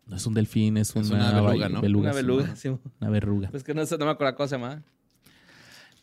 No 0.06 0.16
es 0.18 0.26
un 0.26 0.34
delfín, 0.34 0.78
es, 0.78 0.90
Es 0.96 1.10
una, 1.10 1.30
una 1.32 1.42
beluga, 1.42 1.70
¿no? 1.70 1.82
beluga, 1.82 2.10
Una 2.12 2.14
sí, 2.14 2.26
beluga. 2.26 2.56
sí. 2.56 2.70
Una 3.00 3.10
verruga. 3.10 3.50
Pues 3.52 3.64
que 3.64 3.74
no, 3.74 3.84
no 3.84 4.06
me 4.06 4.12
acuerdo 4.12 4.36
cómo 4.36 4.48
se 4.48 4.56
llama. 4.58 4.84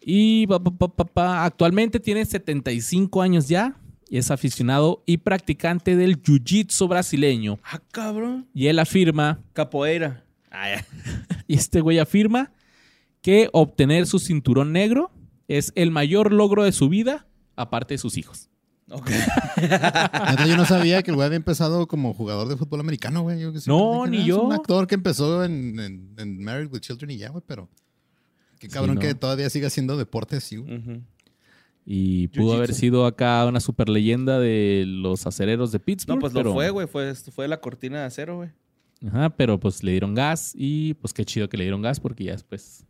Y 0.01 0.46
pa, 0.46 0.59
pa, 0.62 0.70
pa, 0.70 0.88
pa, 0.88 1.05
pa, 1.05 1.44
actualmente 1.44 2.01
tiene 2.01 2.24
75 2.24 3.20
años 3.22 3.48
ya 3.48 3.76
y 4.09 4.16
es 4.18 4.30
aficionado 4.30 5.03
y 5.07 5.18
practicante 5.18 5.94
del 5.94 6.20
jiu-jitsu 6.22 6.88
brasileño. 6.88 7.59
Ah, 7.62 7.80
cabrón. 7.92 8.48
Y 8.55 8.66
él 8.68 8.78
afirma, 8.78 9.40
Capoeira. 9.53 10.24
Ah, 10.51 10.68
ya. 10.76 10.86
y 11.46 11.55
este 11.55 11.80
güey 11.80 11.98
afirma, 11.98 12.51
que 13.22 13.51
obtener 13.53 14.07
su 14.07 14.18
cinturón 14.18 14.72
negro 14.72 15.12
es 15.48 15.72
el 15.76 15.90
mayor 15.90 16.32
logro 16.32 16.64
de 16.64 16.72
su 16.72 16.88
vida, 16.88 17.26
aparte 17.55 17.94
de 17.94 17.98
sus 17.98 18.16
hijos. 18.16 18.48
Ok. 18.90 19.11
Neta, 19.61 20.46
yo 20.46 20.57
no 20.57 20.64
sabía 20.64 21.03
que 21.03 21.11
el 21.11 21.14
güey 21.16 21.26
había 21.26 21.36
empezado 21.36 21.86
como 21.86 22.14
jugador 22.14 22.48
de 22.48 22.57
fútbol 22.57 22.80
americano, 22.80 23.22
güey. 23.22 23.38
Yo 23.40 23.53
que 23.53 23.61
No, 23.66 24.05
dije, 24.07 24.11
ni 24.11 24.16
"Ah, 24.16 24.20
es 24.22 24.26
yo". 24.26 24.42
un 24.42 24.53
actor 24.53 24.86
que 24.86 24.94
empezó 24.96 25.44
en, 25.44 25.78
en, 25.78 26.14
en 26.18 26.42
Married 26.42 26.72
with 26.72 26.80
Children 26.80 27.11
y 27.12 27.18
ya, 27.18 27.28
güey, 27.28 27.44
pero... 27.46 27.68
Qué 28.61 28.68
Sí, 28.68 28.72
cabrón 28.74 28.94
¿no? 28.96 29.00
que 29.00 29.14
todavía 29.14 29.50
siga 29.50 29.66
haciendo 29.66 29.96
deporte 29.96 30.36
así, 30.36 30.56
güey. 30.56 31.02
Y 31.84 32.28
pudo 32.28 32.52
haber 32.54 32.72
sido 32.74 33.06
acá 33.06 33.44
una 33.46 33.58
super 33.58 33.88
leyenda 33.88 34.38
de 34.38 34.84
los 34.86 35.26
acereros 35.26 35.72
de 35.72 35.80
Pittsburgh. 35.80 36.18
No, 36.18 36.20
pues 36.20 36.32
pero 36.32 36.50
lo 36.50 36.52
fue, 36.54 36.70
güey. 36.70 36.86
Fue, 36.86 37.14
fue 37.14 37.48
la 37.48 37.61
cortina 37.61 38.00
de 38.00 38.04
acero, 38.04 38.36
güey. 38.36 38.50
Ajá, 39.08 39.30
pero 39.30 39.58
pues 39.58 39.82
le 39.82 39.92
dieron 39.92 40.14
gas 40.14 40.52
y 40.54 40.94
pues 40.94 41.12
qué 41.14 41.24
chido 41.24 41.48
que 41.48 41.56
le 41.56 41.64
dieron 41.64 41.80
gas 41.82 41.98
porque 41.98 42.22
ya 42.24 42.32
después... 42.32 42.84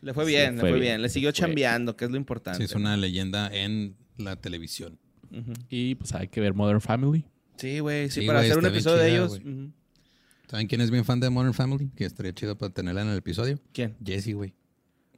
Le 0.00 0.14
fue 0.14 0.24
Sí, 0.24 0.30
bien, 0.30 0.54
le 0.54 0.60
fue 0.60 0.70
fue 0.70 0.78
bien, 0.78 0.92
bien. 0.92 1.02
Le 1.02 1.08
siguió 1.08 1.32
chambeando, 1.32 1.96
que 1.96 2.04
es 2.04 2.10
lo 2.12 2.16
importante. 2.16 2.58
Sí, 2.58 2.64
es 2.64 2.74
una 2.74 2.96
leyenda 2.96 3.50
en 3.52 3.96
la 4.16 4.36
televisión. 4.36 4.96
Ujú. 5.32 5.52
Y 5.68 5.96
pues 5.96 6.14
hay 6.14 6.28
que 6.28 6.40
ver 6.40 6.54
Modern 6.54 6.80
Family. 6.80 7.24
Sí, 7.56 7.80
güey, 7.80 8.08
sí, 8.08 8.20
Sí, 8.20 8.26
para 8.26 8.38
hacer 8.38 8.56
un 8.56 8.66
episodio 8.66 8.98
de 9.02 9.10
ellos. 9.10 9.40
¿Saben 10.48 10.68
quién 10.68 10.80
es 10.80 10.92
bien 10.92 11.04
fan 11.04 11.18
de 11.18 11.28
Modern 11.28 11.52
Family? 11.52 11.90
Que 11.96 12.04
estaría 12.04 12.32
chido 12.32 12.56
para 12.56 12.72
tenerla 12.72 13.02
en 13.02 13.08
el 13.08 13.18
episodio. 13.18 13.58
¿Quién? 13.72 13.96
Jesse, 14.02 14.32
güey. 14.32 14.54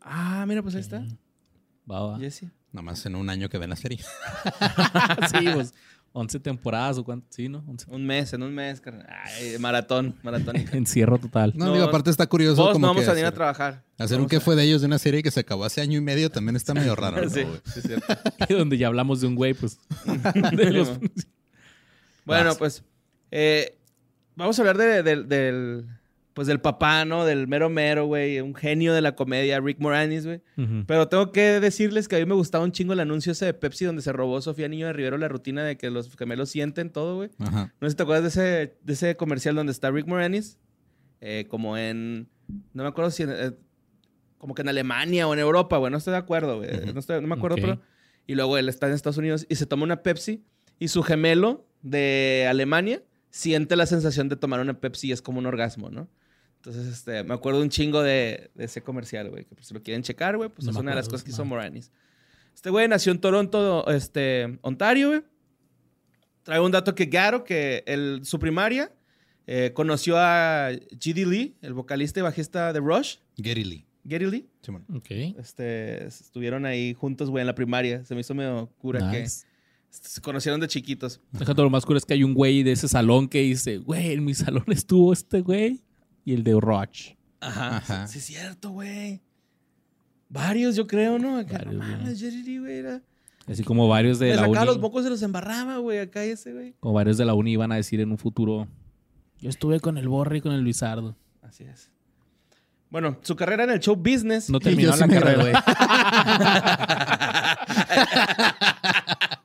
Ah, 0.00 0.44
mira, 0.46 0.62
pues 0.62 0.74
ahí 0.74 0.80
está. 0.80 1.04
Va, 1.90 2.00
va. 2.06 2.18
Jesse. 2.18 2.44
Nomás 2.72 3.04
en 3.06 3.16
un 3.16 3.28
año 3.30 3.48
que 3.48 3.58
ven 3.58 3.70
la 3.70 3.76
serie. 3.76 3.98
sí, 5.30 5.46
pues 5.52 5.74
11 6.12 6.40
temporadas 6.40 6.98
o 6.98 7.04
cuánto. 7.04 7.26
Sí, 7.30 7.48
¿no? 7.48 7.64
11. 7.68 7.86
Un 7.90 8.04
mes, 8.06 8.32
en 8.32 8.42
un 8.42 8.54
mes, 8.54 8.80
carnal. 8.80 9.06
Ay, 9.08 9.56
maratón, 9.58 10.16
maratón. 10.22 10.56
Encierro 10.72 11.18
total. 11.18 11.52
No, 11.56 11.66
No, 11.66 11.72
digo, 11.74 11.84
aparte 11.84 12.10
está 12.10 12.26
curioso 12.28 12.56
Todos 12.56 12.72
como 12.74 12.86
no 12.86 12.90
vamos 12.92 13.04
que 13.04 13.10
a 13.10 13.12
venir 13.14 13.24
a 13.24 13.28
hacer, 13.28 13.36
trabajar. 13.36 13.84
hacer 13.98 14.20
un 14.20 14.26
qué 14.26 14.36
a- 14.36 14.40
fue 14.40 14.56
de 14.56 14.64
ellos 14.64 14.80
de 14.82 14.86
una 14.88 14.98
serie 14.98 15.22
que 15.22 15.30
se 15.30 15.40
acabó 15.40 15.64
hace 15.64 15.80
año 15.80 15.98
y 15.98 16.00
medio 16.00 16.30
también 16.30 16.56
está 16.56 16.74
medio 16.74 16.94
raro. 16.96 17.22
¿no, 17.22 17.28
Sí, 17.30 17.40
es 17.76 17.82
cierto. 17.82 18.06
Donde 18.48 18.78
ya 18.78 18.86
hablamos 18.88 19.20
de 19.20 19.26
un 19.26 19.34
güey, 19.34 19.54
pues. 19.54 19.78
de 20.56 20.70
los- 20.72 20.98
Bueno, 22.24 22.50
Vas. 22.50 22.58
pues 22.58 22.84
eh, 23.30 23.76
vamos 24.36 24.58
a 24.58 24.62
hablar 24.62 24.78
de- 24.78 25.02
del- 25.02 25.28
del, 25.28 25.86
pues 26.40 26.46
del 26.48 26.58
papá, 26.62 27.04
¿no? 27.04 27.26
Del 27.26 27.46
mero 27.48 27.68
mero, 27.68 28.06
güey. 28.06 28.40
Un 28.40 28.54
genio 28.54 28.94
de 28.94 29.02
la 29.02 29.14
comedia, 29.14 29.60
Rick 29.60 29.78
Moranis, 29.78 30.24
güey. 30.24 30.40
Pero 30.86 31.06
tengo 31.06 31.32
que 31.32 31.60
decirles 31.60 32.08
que 32.08 32.16
a 32.16 32.18
mí 32.18 32.24
me 32.24 32.34
gustaba 32.34 32.64
un 32.64 32.72
chingo 32.72 32.94
el 32.94 33.00
anuncio 33.00 33.32
ese 33.32 33.44
de 33.44 33.52
Pepsi 33.52 33.84
donde 33.84 34.00
se 34.00 34.10
robó 34.10 34.40
Sofía 34.40 34.66
Niño 34.66 34.86
de 34.86 34.94
Rivero 34.94 35.18
la 35.18 35.28
rutina 35.28 35.62
de 35.64 35.76
que 35.76 35.90
los 35.90 36.16
gemelos 36.16 36.48
sienten 36.48 36.88
todo, 36.88 37.16
güey. 37.16 37.28
Ajá. 37.40 37.74
No 37.78 37.86
sé 37.86 37.90
si 37.90 37.96
te 37.98 38.02
acuerdas 38.04 38.22
de 38.22 38.28
ese, 38.30 38.76
de 38.82 38.92
ese 38.94 39.16
comercial 39.16 39.54
donde 39.54 39.70
está 39.72 39.90
Rick 39.90 40.06
Moranis, 40.06 40.58
eh, 41.20 41.44
como 41.50 41.76
en, 41.76 42.28
no 42.72 42.84
me 42.84 42.88
acuerdo 42.88 43.10
si, 43.10 43.24
en, 43.24 43.30
eh, 43.32 43.50
como 44.38 44.54
que 44.54 44.62
en 44.62 44.68
Alemania 44.70 45.28
o 45.28 45.34
en 45.34 45.40
Europa, 45.40 45.76
güey, 45.76 45.92
no 45.92 45.98
estoy 45.98 46.12
de 46.12 46.18
acuerdo, 46.18 46.56
güey, 46.56 46.70
no, 46.94 47.00
estoy- 47.00 47.20
no 47.20 47.28
me 47.28 47.34
acuerdo, 47.34 47.56
pero, 47.60 47.82
y 48.26 48.34
luego 48.34 48.56
él 48.56 48.70
está 48.70 48.86
en 48.86 48.94
Estados 48.94 49.18
Unidos 49.18 49.44
y 49.50 49.56
se 49.56 49.66
toma 49.66 49.84
una 49.84 50.02
Pepsi 50.02 50.42
y 50.78 50.88
su 50.88 51.02
gemelo 51.02 51.66
de 51.82 52.46
Alemania 52.48 53.02
siente 53.28 53.76
la 53.76 53.84
sensación 53.86 54.28
de 54.30 54.36
tomar 54.36 54.60
una 54.60 54.80
Pepsi 54.80 55.08
y 55.08 55.12
es 55.12 55.20
como 55.22 55.38
un 55.38 55.46
orgasmo, 55.46 55.90
¿no? 55.90 56.08
Entonces, 56.62 56.86
este, 56.92 57.24
me 57.24 57.32
acuerdo 57.32 57.62
un 57.62 57.70
chingo 57.70 58.02
de, 58.02 58.50
de 58.54 58.64
ese 58.64 58.82
comercial, 58.82 59.30
güey, 59.30 59.46
que 59.46 59.54
pues, 59.54 59.68
si 59.68 59.72
lo 59.74 59.82
quieren 59.82 60.02
checar, 60.02 60.36
güey, 60.36 60.50
pues 60.50 60.66
No 60.66 60.72
es 60.72 60.76
una 60.76 60.90
de 60.90 60.96
las 60.96 61.08
cosas 61.08 61.24
que 61.24 61.30
hizo. 61.30 61.42
Moranis. 61.46 61.90
Este 62.54 62.68
güey 62.68 62.86
nació 62.86 63.12
en 63.12 63.18
Toronto, 63.20 63.88
este, 63.88 64.58
Ontario, 64.60 65.08
güey. 65.08 65.22
Traigo 66.42 66.66
un 66.66 66.72
dato 66.72 66.94
que 66.94 67.06
Garo, 67.06 67.44
que 67.44 67.82
el, 67.86 68.20
su 68.24 68.38
primaria 68.38 68.92
eh, 69.46 69.72
conoció 69.72 70.18
a 70.18 70.70
G.D. 70.72 71.24
Lee, 71.26 71.56
el 71.62 71.72
vocalista 71.72 72.20
y 72.20 72.22
bajista 72.22 72.72
de 72.74 72.80
Rush, 72.80 73.16
Gary 73.38 73.64
Lee. 73.64 73.86
Gary 74.04 74.30
Lee. 74.30 74.46
Simón. 74.60 74.84
Ok. 74.94 75.10
Este, 75.38 76.06
estuvieron 76.06 76.66
ahí 76.66 76.92
juntos, 76.92 77.30
güey, 77.30 77.40
en 77.40 77.46
la 77.46 77.54
primaria. 77.54 78.04
Se 78.04 78.14
me 78.14 78.20
hizo 78.20 78.34
medio 78.34 78.70
cura 78.78 79.10
que 79.10 79.22
Nice. 79.22 79.46
se 79.88 80.20
conocieron 80.20 80.60
de 80.60 80.68
chiquitos. 80.68 81.20
Déjate 81.32 81.62
lo 81.62 81.70
más 81.70 81.86
cool 81.86 81.96
es 81.96 82.04
que 82.04 82.14
hay 82.14 82.22
un 82.24 82.34
güey 82.34 82.62
de 82.62 82.72
ese 82.72 82.86
salón 82.88 83.28
que 83.28 83.40
dice, 83.40 83.78
güey, 83.78 84.12
en 84.12 84.24
mi 84.24 84.34
salón 84.34 84.64
estuvo 84.68 85.12
este 85.14 85.40
güey 85.40 85.80
y 86.24 86.34
el 86.34 86.44
de 86.44 86.58
Roach. 86.60 87.12
Ajá. 87.40 87.78
Ajá. 87.78 88.06
Sí, 88.06 88.18
es 88.18 88.24
cierto, 88.24 88.70
güey. 88.70 89.20
Varios, 90.28 90.76
yo 90.76 90.86
creo, 90.86 91.18
¿no? 91.18 91.36
Acá, 91.38 91.58
Varios, 91.58 91.74
no 91.74 91.80
güey. 91.84 91.96
mames, 91.96 92.20
Jerry 92.20 92.42
Lee, 92.42 92.58
güey, 92.58 92.78
era... 92.78 93.02
Así 93.48 93.64
como 93.64 93.88
varios 93.88 94.18
de 94.20 94.26
Le 94.26 94.32
la 94.36 94.42
sacaba 94.42 94.58
uni. 94.60 94.66
los 94.66 94.78
mocos, 94.78 95.02
se 95.02 95.10
los 95.10 95.22
embarraba, 95.22 95.78
güey, 95.78 95.98
acá 95.98 96.22
ese, 96.22 96.52
güey. 96.52 96.74
Como 96.78 96.94
varios 96.94 97.18
de 97.18 97.24
la 97.24 97.34
uni 97.34 97.52
iban 97.52 97.72
a 97.72 97.76
decir 97.76 98.00
en 98.00 98.12
un 98.12 98.18
futuro. 98.18 98.68
Yo 99.38 99.48
estuve 99.48 99.80
con 99.80 99.98
el 99.98 100.08
Borre 100.08 100.38
y 100.38 100.40
con 100.40 100.52
el 100.52 100.60
Luisardo. 100.60 101.16
Así 101.42 101.64
es. 101.64 101.90
Bueno, 102.90 103.18
su 103.22 103.34
carrera 103.36 103.64
en 103.64 103.70
el 103.70 103.80
show 103.80 103.96
business. 103.96 104.50
No 104.50 104.60
terminó 104.60 104.92
sí 104.92 105.00
la 105.00 105.08
carrera. 105.08 105.32
gradué. 105.34 105.52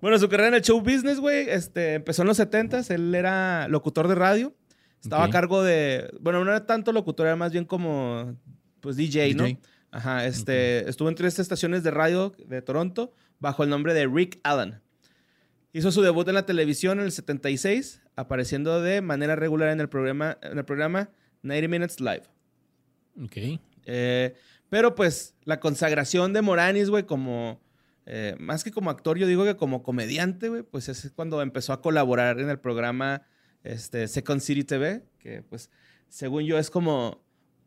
Bueno, 0.00 0.18
su 0.18 0.28
carrera 0.28 0.48
en 0.48 0.54
el 0.54 0.62
show 0.62 0.80
business, 0.80 1.18
güey, 1.18 1.48
este, 1.48 1.94
empezó 1.94 2.22
en 2.22 2.28
los 2.28 2.38
70s. 2.38 2.90
Él 2.94 3.14
era 3.14 3.66
locutor 3.68 4.08
de 4.08 4.14
radio. 4.14 4.54
Estaba 5.02 5.24
a 5.24 5.30
cargo 5.30 5.62
de. 5.62 6.10
Bueno, 6.20 6.44
no 6.44 6.50
era 6.50 6.66
tanto 6.66 6.92
locutor, 6.92 7.26
era 7.26 7.36
más 7.36 7.52
bien 7.52 7.64
como. 7.64 8.36
Pues 8.80 8.96
DJ, 8.96 9.34
¿no? 9.34 9.44
DJ. 9.44 9.58
Ajá, 9.90 10.26
este. 10.26 10.88
Estuvo 10.88 11.08
en 11.08 11.14
tres 11.14 11.38
estaciones 11.38 11.82
de 11.82 11.90
radio 11.90 12.34
de 12.46 12.60
Toronto 12.62 13.12
bajo 13.38 13.62
el 13.62 13.70
nombre 13.70 13.94
de 13.94 14.06
Rick 14.06 14.40
Allen. 14.42 14.80
Hizo 15.72 15.92
su 15.92 16.02
debut 16.02 16.26
en 16.28 16.34
la 16.34 16.46
televisión 16.46 16.98
en 16.98 17.04
el 17.04 17.12
76, 17.12 18.00
apareciendo 18.16 18.80
de 18.80 19.02
manera 19.02 19.36
regular 19.36 19.68
en 19.68 19.80
el 19.80 19.88
programa, 19.88 20.38
en 20.42 20.56
el 20.56 20.64
programa 20.64 21.10
90 21.42 21.68
Minutes 21.68 22.00
Live. 22.00 22.22
Ok. 23.22 23.60
Eh, 23.84 24.34
pero 24.68 24.94
pues 24.94 25.34
la 25.44 25.60
consagración 25.60 26.32
de 26.32 26.42
Moranis, 26.42 26.88
güey, 26.90 27.04
como... 27.04 27.60
eh, 28.06 28.34
más 28.38 28.64
que 28.64 28.72
como 28.72 28.90
actor, 28.90 29.18
yo 29.18 29.26
digo 29.26 29.44
que 29.44 29.56
como 29.56 29.82
comediante, 29.82 30.48
güey, 30.48 30.62
pues 30.62 30.88
es 30.88 31.12
cuando 31.14 31.42
empezó 31.42 31.72
a 31.72 31.82
colaborar 31.82 32.40
en 32.40 32.48
el 32.48 32.58
programa 32.58 33.22
este, 33.66 34.08
Second 34.08 34.40
City 34.40 34.64
TV, 34.64 35.02
que 35.18 35.42
pues 35.42 35.70
según 36.08 36.44
yo 36.44 36.58
es 36.58 36.70
como... 36.70 37.24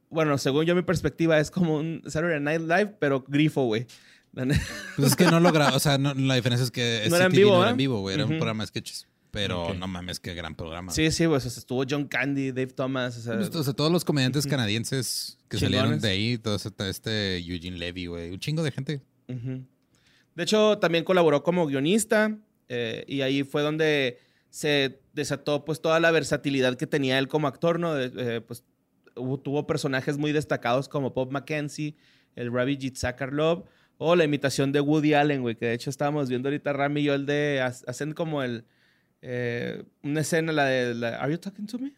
Bueno, 0.10 0.38
según 0.39 0.66
yo 0.66 0.76
mi 0.76 0.82
perspectiva 0.82 1.39
es 1.39 1.52
como 1.52 1.78
un 1.78 2.02
Saturday 2.08 2.39
Night 2.39 2.62
Live, 2.62 2.95
pero 3.00 3.24
grifo, 3.28 3.66
güey. 3.66 3.86
Pues 4.34 5.10
es 5.10 5.16
que 5.16 5.26
no 5.26 5.39
lo 5.39 5.52
grabó. 5.52 5.76
O 5.76 5.80
sea, 5.80 5.97
no- 5.97 6.14
la 6.14 6.36
diferencia 6.36 6.64
es 6.64 6.72
que 6.72 7.06
No 7.10 7.16
era 7.16 7.26
en 7.26 7.32
vivo, 7.32 7.52
no 7.52 7.58
¿eh? 7.58 7.62
era 7.62 7.72
en 7.72 7.78
vivo, 7.78 8.00
güey. 8.00 8.16
Era 8.16 8.24
Ujú. 8.26 8.34
un 8.34 8.39
programa 8.39 8.64
de 8.64 8.68
sketches. 8.68 9.08
Pero 9.32 9.68
Ok. 9.68 9.76
no 9.78 9.88
mames, 9.88 10.20
qué 10.20 10.34
gran 10.34 10.56
programa. 10.56 10.91
Sí, 10.91 11.12
sí, 11.12 11.26
güey, 11.26 11.38
o 11.38 11.39
sea, 11.39 11.50
estuvo 11.50 11.84
John 11.88 12.08
Candy, 12.08 12.47
Dave 12.50 12.68
Thomas, 12.74 13.16
o 13.18 13.22
sea... 13.22 13.36
Pues, 13.36 13.54
o 13.56 13.64
sea, 13.64 13.74
todos 13.74 13.91
los 13.91 14.04
comediantes 14.04 14.47
canadienses 14.47 15.38
que 15.47 15.58
Chingones. 15.58 15.80
salieron 15.80 16.02
de 16.02 16.10
ahí, 16.10 16.38
todo 16.39 16.56
este 16.56 17.38
Eugene 17.38 17.78
Levy, 17.78 18.08
güey. 18.08 18.32
Un 18.32 18.39
chingo 18.39 18.64
de 18.64 18.72
gente. 18.72 19.02
Ujú. 19.28 19.64
De 20.34 20.43
hecho, 20.43 20.80
también 20.80 21.04
colaboró 21.04 21.43
como 21.43 21.68
guionista 21.68 22.36
eh, 22.70 23.04
y 23.08 23.22
ahí 23.22 23.43
fue 23.43 23.62
donde 23.62 24.18
se 24.50 25.00
desató 25.14 25.66
pues 25.66 25.82
toda 25.82 26.00
la 26.00 26.12
versatilidad 26.12 26.76
que 26.76 26.88
tenía 26.88 27.20
él 27.20 27.28
como 27.28 27.47
actor, 27.47 27.80
¿no? 27.80 28.00
Eh, 28.00 28.41
pues 28.41 28.64
hubo- 29.16 29.39
tuvo 29.39 29.68
personajes 29.68 30.18
muy 30.18 30.32
destacados 30.32 30.89
como 30.89 31.12
Bob 31.12 31.32
Mackenzie, 31.32 31.95
el 32.36 32.52
Ravi 32.52 32.78
Love 33.32 33.64
o 33.97 34.16
la 34.16 34.24
imitación 34.24 34.72
de 34.72 34.80
Woody 34.80 35.14
Allen, 35.14 35.41
güey, 35.41 35.56
que 35.56 35.66
de 35.68 35.74
hecho 35.74 35.89
estábamos 35.89 36.30
viendo 36.30 36.47
ahorita 36.50 36.72
Rami 36.74 37.02
y 37.02 37.04
yo 37.06 37.14
el 37.14 37.26
de 37.26 37.62
ha- 37.62 37.74
hacen 37.88 38.14
como 38.14 38.43
el 38.43 38.66
eh, 39.22 39.84
una 40.04 40.22
escena 40.22 40.54
la 40.54 40.66
de 40.66 40.95
la, 40.95 41.18
Are 41.18 41.32
you 41.32 41.38
talking 41.38 41.66
to 41.68 41.78
me? 41.78 41.91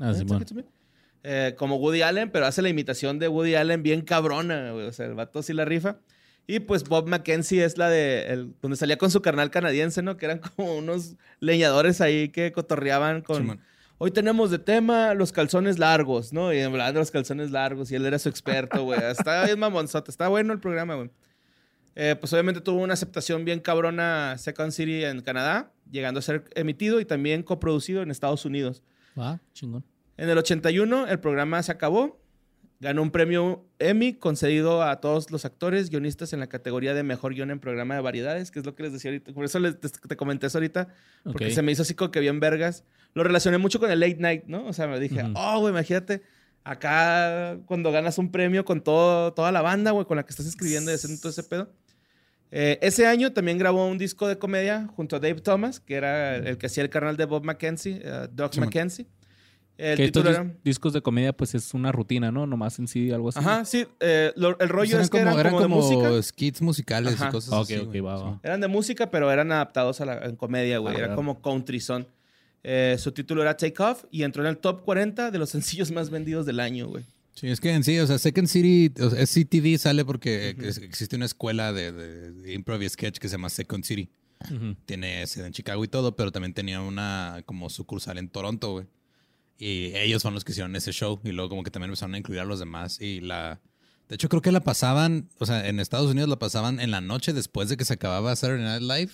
Ah. 0.00 0.12
Simón. 0.12 0.40
Talking 0.40 0.46
to 0.46 0.54
me? 0.56 0.64
Eh, 1.22 1.54
como 1.56 1.76
Woody 1.76 2.02
Allen, 2.02 2.30
pero 2.30 2.46
hace 2.46 2.60
la 2.60 2.68
imitación 2.68 3.18
de 3.20 3.28
Woody 3.28 3.54
Allen 3.54 3.82
bien 3.82 4.02
cabrona, 4.02 4.72
güey. 4.72 4.86
O 4.86 4.92
sea, 4.92 5.06
el 5.06 5.14
vato 5.14 5.42
sí 5.42 5.52
la 5.54 5.64
rifa. 5.64 6.00
Y 6.46 6.60
pues 6.60 6.84
Bob 6.84 7.08
Mackenzie 7.08 7.64
es 7.64 7.78
la 7.78 7.88
de 7.88 8.26
el- 8.26 8.54
donde 8.60 8.76
salía 8.76 8.98
con 8.98 9.10
su 9.10 9.22
carnal 9.22 9.50
canadiense, 9.50 10.02
¿no? 10.02 10.16
Que 10.16 10.26
eran 10.26 10.38
como 10.38 10.76
unos 10.76 11.16
leñadores 11.40 12.00
ahí 12.00 12.28
que 12.28 12.52
cotorreaban 12.52 13.22
con. 13.22 13.60
Hoy 13.96 14.10
tenemos 14.10 14.50
de 14.50 14.58
tema 14.58 15.14
los 15.14 15.32
calzones 15.32 15.78
largos, 15.78 16.32
¿no? 16.32 16.52
Y 16.52 16.60
hablaban 16.60 16.92
de 16.92 17.00
los 17.00 17.10
calzones 17.10 17.50
largos 17.52 17.90
y 17.90 17.94
él 17.94 18.04
era 18.04 18.18
su 18.18 18.28
experto, 18.28 18.82
güey. 18.84 18.98
Estaba 19.10 19.44
bien 19.46 19.58
mamonzote. 19.58 20.10
Está 20.10 20.28
bueno 20.28 20.52
el 20.52 20.58
programa, 20.60 20.96
güey. 20.96 21.10
Eh, 21.96 22.16
pues 22.18 22.32
obviamente 22.32 22.60
tuvo 22.60 22.82
una 22.82 22.94
aceptación 22.94 23.44
bien 23.44 23.60
cabrona 23.60 24.36
Second 24.36 24.72
City 24.72 25.04
en 25.04 25.20
Canadá, 25.22 25.70
llegando 25.90 26.18
a 26.18 26.22
ser 26.22 26.44
emitido 26.56 26.98
y 27.00 27.04
también 27.04 27.44
coproducido 27.44 28.02
en 28.02 28.10
Estados 28.10 28.44
Unidos. 28.44 28.82
Va, 29.18 29.40
chingón. 29.52 29.84
En 30.16 30.28
el 30.28 30.36
81 30.36 31.06
el 31.06 31.20
programa 31.20 31.62
se 31.62 31.70
acabó. 31.72 32.20
Ganó 32.80 33.02
un 33.02 33.10
premio 33.10 33.64
Emmy 33.78 34.14
concedido 34.14 34.82
a 34.82 35.00
todos 35.00 35.30
los 35.30 35.44
actores, 35.44 35.90
guionistas 35.90 36.32
en 36.32 36.40
la 36.40 36.48
categoría 36.48 36.92
de 36.92 37.02
mejor 37.02 37.32
guion 37.34 37.50
en 37.50 37.60
programa 37.60 37.94
de 37.94 38.00
variedades, 38.02 38.50
que 38.50 38.58
es 38.58 38.66
lo 38.66 38.74
que 38.74 38.82
les 38.82 38.92
decía 38.92 39.10
ahorita. 39.10 39.32
Por 39.32 39.44
eso 39.44 39.58
les- 39.60 39.78
te, 39.80 39.88
te 39.88 40.16
comenté 40.16 40.48
eso 40.48 40.58
ahorita, 40.58 40.88
porque 41.22 41.46
Ok. 41.46 41.52
se 41.52 41.62
me 41.62 41.72
hizo 41.72 41.82
así 41.82 41.94
como 41.94 42.10
que 42.10 42.20
bien 42.20 42.40
vergas. 42.40 42.84
Lo 43.14 43.22
relacioné 43.22 43.58
mucho 43.58 43.78
con 43.80 43.90
el 43.90 44.00
late 44.00 44.16
night, 44.18 44.44
¿no? 44.46 44.66
O 44.66 44.72
sea, 44.72 44.86
me 44.88 44.98
dije, 45.00 45.22
Ujú. 45.22 45.32
oh, 45.36 45.60
güey, 45.60 45.72
imagínate 45.72 46.22
acá 46.64 47.58
cuando 47.66 47.92
ganas 47.92 48.18
un 48.18 48.30
premio 48.32 48.64
con 48.64 48.82
todo, 48.82 49.32
toda 49.32 49.52
la 49.52 49.62
banda, 49.62 49.92
güey, 49.92 50.06
con 50.06 50.16
la 50.16 50.24
que 50.24 50.30
estás 50.30 50.46
escribiendo 50.46 50.90
y 50.90 50.94
haciendo 50.94 51.20
todo 51.20 51.30
ese 51.30 51.42
pedo. 51.44 51.70
Eh, 52.50 52.78
ese 52.82 53.06
año 53.06 53.32
también 53.32 53.58
grabó 53.58 53.86
un 53.86 53.98
disco 53.98 54.28
de 54.28 54.38
comedia 54.38 54.86
junto 54.94 55.16
a 55.16 55.20
Dave 55.20 55.40
Thomas, 55.40 55.80
que 55.80 55.94
era 55.94 56.36
el 56.36 56.56
que 56.58 56.66
hacía 56.66 56.82
el 56.82 56.90
canal 56.90 57.16
de 57.16 57.24
Bob 57.24 57.44
Mackenzie, 57.44 58.00
eh, 58.04 58.28
Doug 58.32 58.52
Simón. 58.54 58.66
Mackenzie. 58.68 59.06
El 59.76 59.96
que 59.96 60.04
estos 60.04 60.24
era... 60.24 60.54
discos 60.62 60.92
de 60.92 61.02
comedia, 61.02 61.32
pues 61.32 61.54
es 61.54 61.74
una 61.74 61.90
rutina, 61.90 62.30
¿no? 62.30 62.46
Nomás 62.46 62.78
en 62.78 62.86
sí, 62.86 63.10
algo 63.10 63.30
así. 63.30 63.40
Ajá, 63.40 63.64
sí. 63.64 63.86
eh, 64.00 64.32
lo- 64.36 64.50
el 64.50 64.56
Pues 64.56 64.68
rollo 64.70 64.90
eran 64.92 65.02
es 65.04 65.10
que 65.10 65.18
eran, 65.18 65.38
eran 65.38 65.52
como, 65.52 65.62
de 65.62 65.68
música. 65.68 66.22
skits 66.22 66.62
musicales 66.62 67.14
Ajá. 67.14 67.28
y 67.28 67.30
cosas 67.32 67.52
Ok, 67.52 67.62
así. 67.62 67.76
ok, 67.78 67.86
güey. 67.86 68.00
va, 68.00 68.16
va. 68.22 68.40
Eran 68.44 68.60
de 68.60 68.68
música, 68.68 69.10
pero 69.10 69.30
eran 69.32 69.50
adaptados 69.50 70.00
a 70.00 70.04
la 70.06 70.18
en 70.26 70.36
comedia, 70.36 70.78
güey. 70.78 70.94
Ah, 70.94 70.98
Era 70.98 71.06
claro. 71.08 71.16
como 71.16 71.42
country 71.42 71.80
son. 71.80 72.06
Eh, 72.62 72.96
su 72.98 73.12
título 73.12 73.42
era 73.42 73.56
Take 73.56 73.82
Off 73.82 74.04
y 74.10 74.22
entró 74.22 74.42
en 74.42 74.48
el 74.48 74.58
top 74.58 74.84
40 74.84 75.30
de 75.30 75.38
los 75.38 75.50
sencillos 75.50 75.90
más 75.90 76.08
vendidos 76.10 76.46
del 76.46 76.60
año, 76.60 76.86
güey. 76.88 77.04
Sí, 77.34 77.48
es 77.48 77.60
que 77.60 77.72
en 77.72 77.82
sí, 77.82 77.98
o 77.98 78.06
sea, 78.06 78.16
Second 78.18 78.46
City, 78.46 78.92
o 79.02 79.10
sea, 79.10 79.26
SCTV 79.26 79.76
sale 79.76 80.04
porque 80.04 80.50
ex- 80.50 80.78
existe 80.78 81.16
una 81.16 81.24
escuela 81.24 81.72
de, 81.72 81.90
de, 81.90 82.30
de 82.32 82.52
improv 82.54 82.80
y 82.80 82.88
sketch 82.88 83.18
que 83.18 83.28
se 83.28 83.32
llama 83.32 83.48
Second 83.50 83.82
City. 83.84 84.08
Tiene 84.86 85.26
sede 85.26 85.46
en 85.46 85.52
Chicago 85.52 85.82
y 85.84 85.88
todo, 85.88 86.14
pero 86.16 86.30
también 86.30 86.54
tenía 86.54 86.80
una 86.80 87.42
como 87.46 87.70
sucursal 87.70 88.18
en 88.18 88.28
Toronto, 88.28 88.72
güey. 88.72 88.86
Y 89.64 89.96
ellos 89.96 90.20
fueron 90.20 90.34
los 90.34 90.44
que 90.44 90.52
hicieron 90.52 90.76
ese 90.76 90.92
show. 90.92 91.22
Y 91.24 91.32
luego 91.32 91.48
como 91.48 91.62
que 91.62 91.70
también 91.70 91.88
empezaron 91.88 92.14
a 92.14 92.18
incluir 92.18 92.40
a 92.40 92.44
los 92.44 92.58
demás. 92.58 93.00
Y 93.00 93.22
la... 93.22 93.62
De 94.10 94.16
hecho, 94.16 94.28
creo 94.28 94.42
que 94.42 94.52
la 94.52 94.60
pasaban, 94.60 95.30
o 95.38 95.46
sea, 95.46 95.66
en 95.66 95.80
Estados 95.80 96.10
Unidos 96.10 96.28
la 96.28 96.38
pasaban 96.38 96.80
en 96.80 96.90
la 96.90 97.00
noche 97.00 97.32
después 97.32 97.70
de 97.70 97.78
que 97.78 97.86
se 97.86 97.94
acababa 97.94 98.36
Saturday 98.36 98.62
Night 98.62 98.82
Live. 98.82 99.12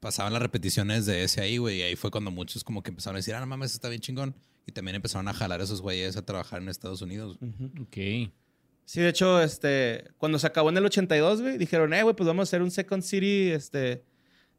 Pasaban 0.00 0.32
las 0.32 0.40
repeticiones 0.40 1.04
de 1.04 1.24
ese 1.24 1.42
ahí, 1.42 1.58
güey. 1.58 1.80
Y 1.80 1.82
ahí 1.82 1.94
fue 1.94 2.10
cuando 2.10 2.30
muchos 2.30 2.64
como 2.64 2.82
que 2.82 2.88
empezaron 2.88 3.16
a 3.16 3.18
decir, 3.18 3.34
ah, 3.34 3.40
no 3.40 3.46
mames, 3.46 3.74
está 3.74 3.90
bien 3.90 4.00
chingón. 4.00 4.34
Y 4.64 4.72
también 4.72 4.94
empezaron 4.94 5.28
a 5.28 5.34
jalar 5.34 5.60
a 5.60 5.64
esos 5.64 5.82
güeyes 5.82 6.16
a 6.16 6.24
trabajar 6.24 6.62
en 6.62 6.70
Estados 6.70 7.02
Unidos. 7.02 7.38
Ok. 7.82 8.32
Sí, 8.86 9.00
de 9.02 9.10
hecho, 9.10 9.42
este, 9.42 10.08
cuando 10.16 10.38
se 10.38 10.46
acabó 10.46 10.70
en 10.70 10.78
el 10.78 10.86
82, 10.86 11.42
güey, 11.42 11.58
dijeron, 11.58 11.92
eh, 11.92 12.02
güey, 12.02 12.16
pues 12.16 12.26
vamos 12.26 12.40
a 12.40 12.48
hacer 12.48 12.62
un 12.62 12.70
Second 12.70 13.02
City 13.02 13.50
este, 13.50 14.04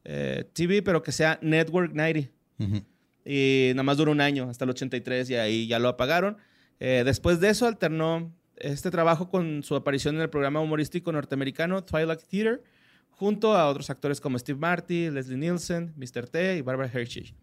eh, 0.04 0.48
TV, 0.54 0.84
pero 0.84 1.02
que 1.02 1.12
sea 1.12 1.40
Network 1.42 1.94
90. 1.96 2.30
Ujú. 2.60 2.84
Y 3.28 3.72
nada 3.74 3.84
más 3.84 3.98
duró 3.98 4.12
un 4.12 4.22
año, 4.22 4.50
hasta 4.50 4.64
el 4.64 4.72
83, 4.72 5.30
y 5.30 5.36
ahí 5.36 5.68
ya 5.68 5.80
lo 5.80 5.90
apagaron. 5.90 6.38
Eh, 6.80 7.04
después 7.06 7.40
de 7.42 7.50
eso, 7.50 7.68
alternó 7.68 8.34
este 8.56 8.90
trabajo 8.90 9.30
con 9.30 9.64
su 9.64 9.76
aparición 9.76 10.16
en 10.16 10.22
el 10.22 10.30
programa 10.30 10.62
humorístico 10.62 11.12
norteamericano 11.12 11.84
Twilight 11.84 12.22
Theater, 12.30 12.64
junto 13.10 13.56
a 13.56 13.68
otros 13.68 13.90
actores 13.90 14.22
como 14.22 14.40
Steve 14.40 14.60
Marty, 14.60 15.10
Leslie 15.10 15.38
Nielsen, 15.38 15.94
Mr. 15.98 16.30
T 16.30 16.58
y 16.58 16.62
Barbara 16.62 16.90
Hershey. 16.92 17.36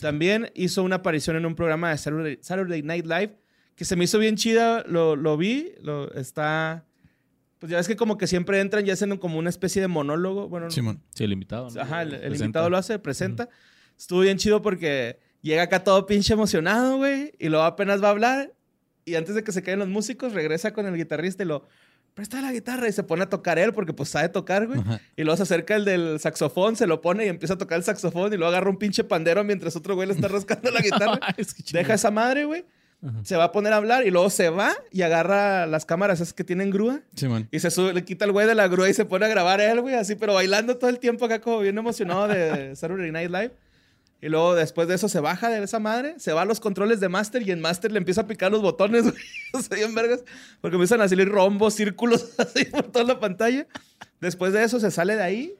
También 0.00 0.50
hizo 0.54 0.82
una 0.82 0.96
aparición 0.96 1.36
en 1.36 1.44
un 1.44 1.54
programa 1.54 1.90
de 1.90 1.98
Saturday, 1.98 2.38
Saturday 2.40 2.82
Night 2.82 3.06
Live 3.06 3.36
que 3.80 3.86
se 3.86 3.96
me 3.96 4.04
hizo 4.04 4.18
bien 4.18 4.36
chida, 4.36 4.84
lo, 4.86 5.16
lo 5.16 5.38
vi, 5.38 5.72
lo, 5.80 6.12
está... 6.12 6.84
Pues 7.58 7.70
ya 7.70 7.78
ves 7.78 7.88
que 7.88 7.96
como 7.96 8.18
que 8.18 8.26
siempre 8.26 8.60
entran 8.60 8.86
y 8.86 8.90
hacen 8.90 9.16
como 9.16 9.38
una 9.38 9.48
especie 9.48 9.80
de 9.80 9.88
monólogo. 9.88 10.50
Bueno, 10.50 10.70
Simón. 10.70 11.02
Sí, 11.14 11.24
el 11.24 11.32
invitado. 11.32 11.70
¿no? 11.70 11.80
Ajá, 11.80 12.02
el, 12.02 12.12
el 12.12 12.34
invitado 12.34 12.68
lo 12.68 12.76
hace, 12.76 12.98
presenta. 12.98 13.48
Estuvo 14.00 14.20
bien 14.20 14.38
chido 14.38 14.62
porque 14.62 15.18
llega 15.42 15.62
acá 15.64 15.84
todo 15.84 16.06
pinche 16.06 16.32
emocionado, 16.32 16.96
güey, 16.96 17.34
y 17.38 17.50
luego 17.50 17.64
apenas 17.66 18.02
va 18.02 18.08
a 18.08 18.10
hablar 18.12 18.54
y 19.04 19.14
antes 19.16 19.34
de 19.34 19.44
que 19.44 19.52
se 19.52 19.62
caigan 19.62 19.80
los 19.80 19.88
músicos 19.88 20.32
regresa 20.32 20.72
con 20.72 20.86
el 20.86 20.96
guitarrista 20.96 21.42
y 21.42 21.46
lo 21.46 21.66
presta 22.14 22.40
la 22.40 22.50
guitarra 22.50 22.88
y 22.88 22.92
se 22.92 23.02
pone 23.02 23.24
a 23.24 23.28
tocar 23.28 23.58
él 23.58 23.74
porque 23.74 23.92
pues 23.92 24.08
sabe 24.08 24.30
tocar, 24.30 24.66
güey. 24.66 24.80
Ajá. 24.80 25.00
Y 25.16 25.22
luego 25.22 25.36
se 25.36 25.42
acerca 25.42 25.76
el 25.76 25.84
del 25.84 26.18
saxofón, 26.18 26.76
se 26.76 26.86
lo 26.86 27.02
pone 27.02 27.26
y 27.26 27.28
empieza 27.28 27.54
a 27.54 27.58
tocar 27.58 27.76
el 27.76 27.84
saxofón 27.84 28.32
y 28.32 28.36
luego 28.36 28.48
agarra 28.48 28.70
un 28.70 28.78
pinche 28.78 29.04
pandero 29.04 29.44
mientras 29.44 29.76
otro 29.76 29.94
güey 29.94 30.08
le 30.08 30.14
está 30.14 30.28
rascando 30.28 30.70
la 30.70 30.80
guitarra. 30.82 31.20
Es 31.36 31.52
que. 31.52 31.62
Deja 31.70 31.92
esa 31.92 32.10
madre, 32.10 32.46
güey. 32.46 32.64
Ajá. 33.02 33.18
Se 33.22 33.36
va 33.36 33.44
a 33.44 33.52
poner 33.52 33.74
a 33.74 33.76
hablar 33.76 34.06
y 34.06 34.10
luego 34.10 34.30
se 34.30 34.48
va 34.48 34.74
y 34.90 35.02
agarra 35.02 35.66
las 35.66 35.84
cámaras 35.84 36.20
esas 36.20 36.32
que 36.32 36.44
tienen 36.44 36.70
grúa 36.70 37.00
Simón. 37.14 37.48
y 37.50 37.60
se 37.60 37.70
sube, 37.70 37.92
le 37.92 38.04
quita 38.04 38.24
el 38.24 38.32
güey 38.32 38.46
de 38.46 38.54
la 38.54 38.66
grúa 38.68 38.88
y 38.90 38.94
se 38.94 39.04
pone 39.04 39.24
a 39.26 39.28
grabar 39.28 39.60
él, 39.60 39.80
güey, 39.82 39.94
así, 39.94 40.14
pero 40.16 40.34
bailando 40.34 40.76
todo 40.78 40.88
el 40.90 40.98
tiempo 40.98 41.24
acá 41.26 41.40
como 41.40 41.60
bien 41.60 41.76
emocionado 41.78 42.28
de 42.28 42.74
Saturday 42.76 43.10
Night 43.10 43.30
Live. 43.30 43.52
Y 44.22 44.28
luego 44.28 44.54
después 44.54 44.86
de 44.86 44.94
eso 44.96 45.08
se 45.08 45.18
baja 45.20 45.48
de 45.48 45.62
esa 45.62 45.78
madre, 45.78 46.14
se 46.18 46.32
va 46.32 46.42
a 46.42 46.44
los 46.44 46.60
controles 46.60 47.00
de 47.00 47.08
Master 47.08 47.42
y 47.42 47.50
en 47.52 47.60
Master 47.60 47.90
le 47.90 47.98
empieza 47.98 48.20
a 48.22 48.26
picar 48.26 48.52
los 48.52 48.60
botones, 48.60 49.02
güey. 49.10 49.14
Bien 49.74 49.94
vergas. 49.94 50.20
Porque 50.60 50.76
empiezan 50.76 51.00
a 51.00 51.08
salir 51.08 51.28
rombos, 51.28 51.74
círculos 51.74 52.34
así 52.38 52.64
por 52.66 52.82
toda 52.92 53.04
la 53.04 53.18
pantalla. 53.20 53.66
Después 54.20 54.52
de 54.52 54.62
eso 54.62 54.78
se 54.78 54.90
sale 54.90 55.16
de 55.16 55.22
ahí, 55.22 55.54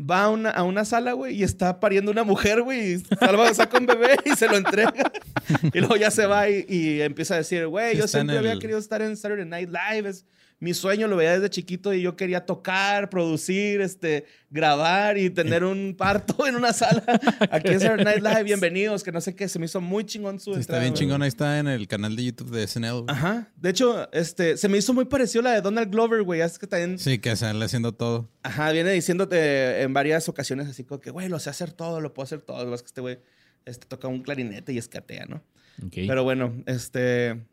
va 0.00 0.24
a 0.24 0.28
una, 0.30 0.50
a 0.50 0.62
una 0.62 0.84
sala, 0.86 1.12
güey, 1.12 1.34
y 1.36 1.42
está 1.42 1.80
pariendo 1.80 2.10
una 2.10 2.24
mujer, 2.24 2.62
güey. 2.62 2.94
Y 2.94 2.98
salva, 2.98 3.52
saca 3.52 3.76
un 3.78 3.86
bebé 3.86 4.16
y 4.24 4.30
se 4.36 4.48
lo 4.48 4.56
entrega. 4.56 4.92
Y 5.72 5.78
luego 5.80 5.96
ya 5.96 6.10
se 6.10 6.26
va 6.26 6.48
y, 6.50 6.66
y 6.68 7.00
empieza 7.00 7.34
a 7.34 7.38
decir, 7.38 7.66
güey, 7.68 7.96
yo 7.96 8.06
siempre 8.06 8.36
había 8.36 8.52
el- 8.52 8.58
querido 8.58 8.78
estar 8.78 9.00
en 9.00 9.16
Saturday 9.16 9.46
Night 9.46 9.70
Live. 9.70 10.08
Es 10.08 10.24
mi 10.60 10.74
sueño, 10.74 11.06
lo 11.06 11.14
veía 11.16 11.34
desde 11.34 11.50
chiquito 11.50 11.94
y 11.94 12.02
yo 12.02 12.16
quería 12.16 12.44
tocar, 12.44 13.10
producir, 13.10 13.80
este, 13.80 14.24
grabar 14.50 15.16
y 15.16 15.30
tener 15.30 15.62
un 15.62 15.94
parto 15.96 16.46
en 16.48 16.56
una 16.56 16.72
sala. 16.72 17.04
Aquí 17.52 17.68
en 17.72 17.80
Saturday 17.80 18.04
Night 18.04 18.22
Live, 18.24 18.42
bienvenidos, 18.42 19.04
que 19.04 19.12
no 19.12 19.20
sé 19.20 19.36
qué, 19.36 19.48
se 19.48 19.60
me 19.60 19.66
hizo 19.66 19.80
muy 19.80 20.04
chingón 20.04 20.40
su 20.40 20.54
Sí, 20.54 20.60
está 20.60 20.80
bien 20.80 20.94
chingón. 20.94 21.22
Ahí 21.22 21.28
está 21.28 21.60
en 21.60 21.68
el 21.68 21.86
canal 21.86 22.16
de 22.16 22.24
YouTube 22.24 22.50
de 22.50 22.66
SNL. 22.66 23.02
güey. 23.02 23.04
Ajá. 23.06 23.52
De 23.56 23.70
hecho, 23.70 24.10
este, 24.12 24.56
se 24.56 24.68
me 24.68 24.78
hizo 24.78 24.92
muy 24.92 25.04
parecido 25.04 25.42
a 25.42 25.44
la 25.44 25.52
de 25.54 25.60
Donald 25.60 25.92
Glover, 25.92 26.22
güey. 26.24 26.40
Es 26.40 26.58
que 26.58 26.66
también, 26.66 26.98
Sí, 26.98 27.18
que 27.18 27.36
sale 27.36 27.64
haciendo 27.64 27.92
todo. 27.92 28.28
ajá, 28.42 28.72
viene 28.72 28.90
diciéndote 28.90 29.82
en 29.82 29.92
varias 29.92 30.28
ocasiones 30.28 30.66
así 30.68 30.82
como 30.82 31.00
que, 31.00 31.10
güey, 31.10 31.28
lo 31.28 31.38
sé 31.38 31.50
hacer 31.50 31.70
todo, 31.72 32.00
lo 32.00 32.12
puedo 32.14 32.24
hacer 32.24 32.40
todo. 32.40 32.64
Lo 32.64 32.70
que 32.70 32.74
es 32.76 32.82
este 32.82 33.00
güey 33.00 33.20
este, 33.64 33.86
toca 33.86 34.08
un 34.08 34.22
clarinete 34.22 34.72
y 34.72 34.78
escatea, 34.78 35.26
¿no? 35.26 35.36
Ok. 35.86 35.92
Pero 36.08 36.24
bueno, 36.24 36.52
este... 36.66 37.44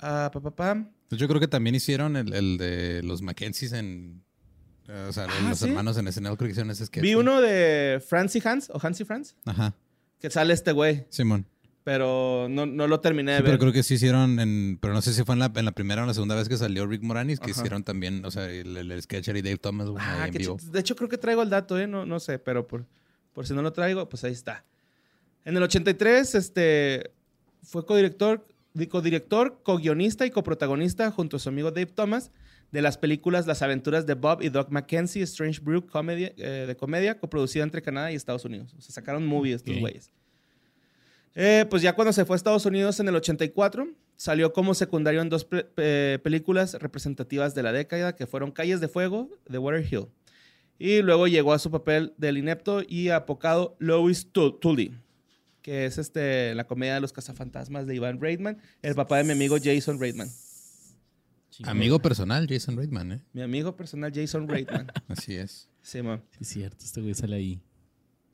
Ah, 0.00 0.30
pa, 0.32 0.40
pa, 0.40 0.50
pa. 0.50 0.88
Pues 1.08 1.20
yo 1.20 1.28
creo 1.28 1.40
que 1.40 1.48
también 1.48 1.74
hicieron 1.74 2.16
el, 2.16 2.32
el 2.32 2.58
de 2.58 3.02
los 3.02 3.22
Mackenzies 3.22 3.72
en. 3.72 4.24
eh, 4.88 5.06
O 5.08 5.12
sea, 5.12 5.26
Ah, 5.28 5.48
los 5.48 5.58
¿sí? 5.58 5.68
hermanos 5.68 5.96
en 5.98 6.10
SNL 6.12 6.36
creo 6.36 6.48
que 6.48 6.50
hicieron 6.52 6.70
ese 6.70 6.86
sketch. 6.86 7.02
Vi 7.02 7.14
uno 7.14 7.40
de 7.40 8.02
Francie 8.06 8.42
Hans 8.44 8.70
o 8.70 8.78
Hansi 8.84 9.04
Franz, 9.04 9.34
Ajá. 9.44 9.74
que 10.18 10.30
sale 10.30 10.54
este 10.54 10.72
güey, 10.72 11.06
Simón. 11.10 11.46
pero 11.84 12.46
no, 12.50 12.64
no 12.66 12.86
lo 12.88 13.00
terminé 13.00 13.32
de 13.32 13.38
Sí, 13.38 13.42
ver. 13.42 13.50
pero 13.52 13.58
creo 13.60 13.72
que 13.72 13.82
sí 13.82 13.94
hicieron 13.94 14.40
en. 14.40 14.78
Pero 14.80 14.94
no 14.94 15.02
sé 15.02 15.12
si 15.12 15.22
fue 15.24 15.34
en 15.34 15.40
la, 15.40 15.52
en 15.54 15.64
la 15.66 15.72
primera 15.72 16.02
o 16.02 16.06
la 16.06 16.14
segunda 16.14 16.34
vez 16.34 16.48
que 16.48 16.56
salió 16.56 16.86
Rick 16.86 17.02
Moranis, 17.02 17.38
que 17.38 17.50
Ajá. 17.50 17.60
hicieron 17.60 17.84
también, 17.84 18.24
o 18.24 18.30
sea, 18.30 18.50
el, 18.50 18.76
el 18.76 19.02
sketch 19.02 19.28
y 19.28 19.42
Dave 19.42 19.58
Thomas, 19.58 19.88
Ah, 19.98 20.22
ahí 20.24 20.30
en 20.30 20.34
vivo. 20.38 20.56
De 20.72 20.80
hecho, 20.80 20.96
creo 20.96 21.08
que 21.10 21.18
traigo 21.18 21.42
el 21.42 21.50
dato, 21.50 21.78
¿eh? 21.78 21.86
No, 21.86 22.06
no 22.06 22.18
sé, 22.18 22.38
pero 22.38 22.66
por, 22.66 22.86
por 23.34 23.46
si 23.46 23.52
no 23.54 23.60
lo 23.62 23.72
traigo, 23.72 24.08
pues 24.08 24.24
ahí 24.24 24.32
está. 24.32 24.64
En 25.44 25.54
el 25.56 25.62
83, 25.62 26.34
este, 26.36 27.10
fue 27.62 27.84
codirector, 27.84 28.46
di- 28.46 28.53
codirector, 28.88 29.60
co-guionista 29.62 30.26
y 30.26 30.30
coprotagonista 30.30 31.10
junto 31.10 31.36
a 31.36 31.40
su 31.40 31.48
amigo 31.48 31.70
Dave 31.70 31.86
Thomas 31.86 32.30
de 32.72 32.82
las 32.82 32.98
películas 32.98 33.46
Las 33.46 33.62
aventuras 33.62 34.04
de 34.04 34.14
Bob 34.14 34.42
y 34.42 34.48
Doc 34.48 34.70
Mackenzie, 34.70 35.22
Strange 35.22 35.60
Brew 35.60 35.86
comedia, 35.86 36.32
eh, 36.36 36.64
de 36.66 36.76
comedia, 36.76 37.18
coproducida 37.18 37.62
entre 37.62 37.82
Canadá 37.82 38.10
y 38.10 38.16
Estados 38.16 38.44
Unidos. 38.44 38.74
O 38.76 38.80
sea, 38.80 38.92
sacaron 38.92 39.24
movies 39.26 39.56
estos 39.56 39.78
güeyes. 39.78 40.10
Eh, 41.36 41.66
pues 41.70 41.82
ya 41.82 41.92
cuando 41.94 42.12
se 42.12 42.24
fue 42.24 42.34
a 42.34 42.36
Estados 42.38 42.66
Unidos 42.66 42.98
en 43.00 43.08
el 43.08 43.16
84, 43.16 43.88
salió 44.16 44.52
como 44.52 44.74
secundario 44.74 45.20
en 45.20 45.28
dos 45.28 45.44
pe- 45.44 45.64
pe- 45.64 46.20
películas 46.22 46.74
representativas 46.74 47.54
de 47.54 47.62
la 47.62 47.72
década, 47.72 48.14
que 48.14 48.26
fueron 48.26 48.52
Calles 48.52 48.80
de 48.80 48.88
Fuego, 48.88 49.28
de 49.48 49.58
Water 49.58 49.84
Hill. 49.88 50.06
Y 50.78 51.02
luego 51.02 51.26
llegó 51.28 51.52
a 51.52 51.58
su 51.58 51.70
papel 51.70 52.12
del 52.18 52.38
inepto 52.38 52.82
y 52.86 53.08
apocado 53.10 53.76
Louis 53.78 54.28
Tu- 54.32 54.52
Tully, 54.58 54.96
que 55.64 55.86
es 55.86 55.96
este, 55.96 56.54
la 56.54 56.66
comedia 56.66 56.92
de 56.92 57.00
los 57.00 57.14
cazafantasmas 57.14 57.86
de 57.86 57.94
Ivan 57.96 58.20
Reitman, 58.20 58.58
el 58.82 58.94
papá 58.94 59.16
de 59.16 59.24
mi 59.24 59.32
amigo 59.32 59.56
Jason 59.60 59.98
Reitman. 59.98 60.28
Amigo 61.62 62.00
personal, 62.00 62.46
Jason 62.46 62.76
Reitman, 62.76 63.12
¿eh? 63.12 63.22
Mi 63.32 63.40
amigo 63.40 63.74
personal 63.74 64.12
Jason 64.14 64.46
Reitman. 64.46 64.92
Así 65.08 65.34
es. 65.36 65.70
Sí, 65.80 66.02
man. 66.02 66.22
Sí, 66.32 66.38
es 66.42 66.48
cierto. 66.48 66.84
Este 66.84 67.00
güey 67.00 67.14
sale 67.14 67.36
ahí. 67.36 67.62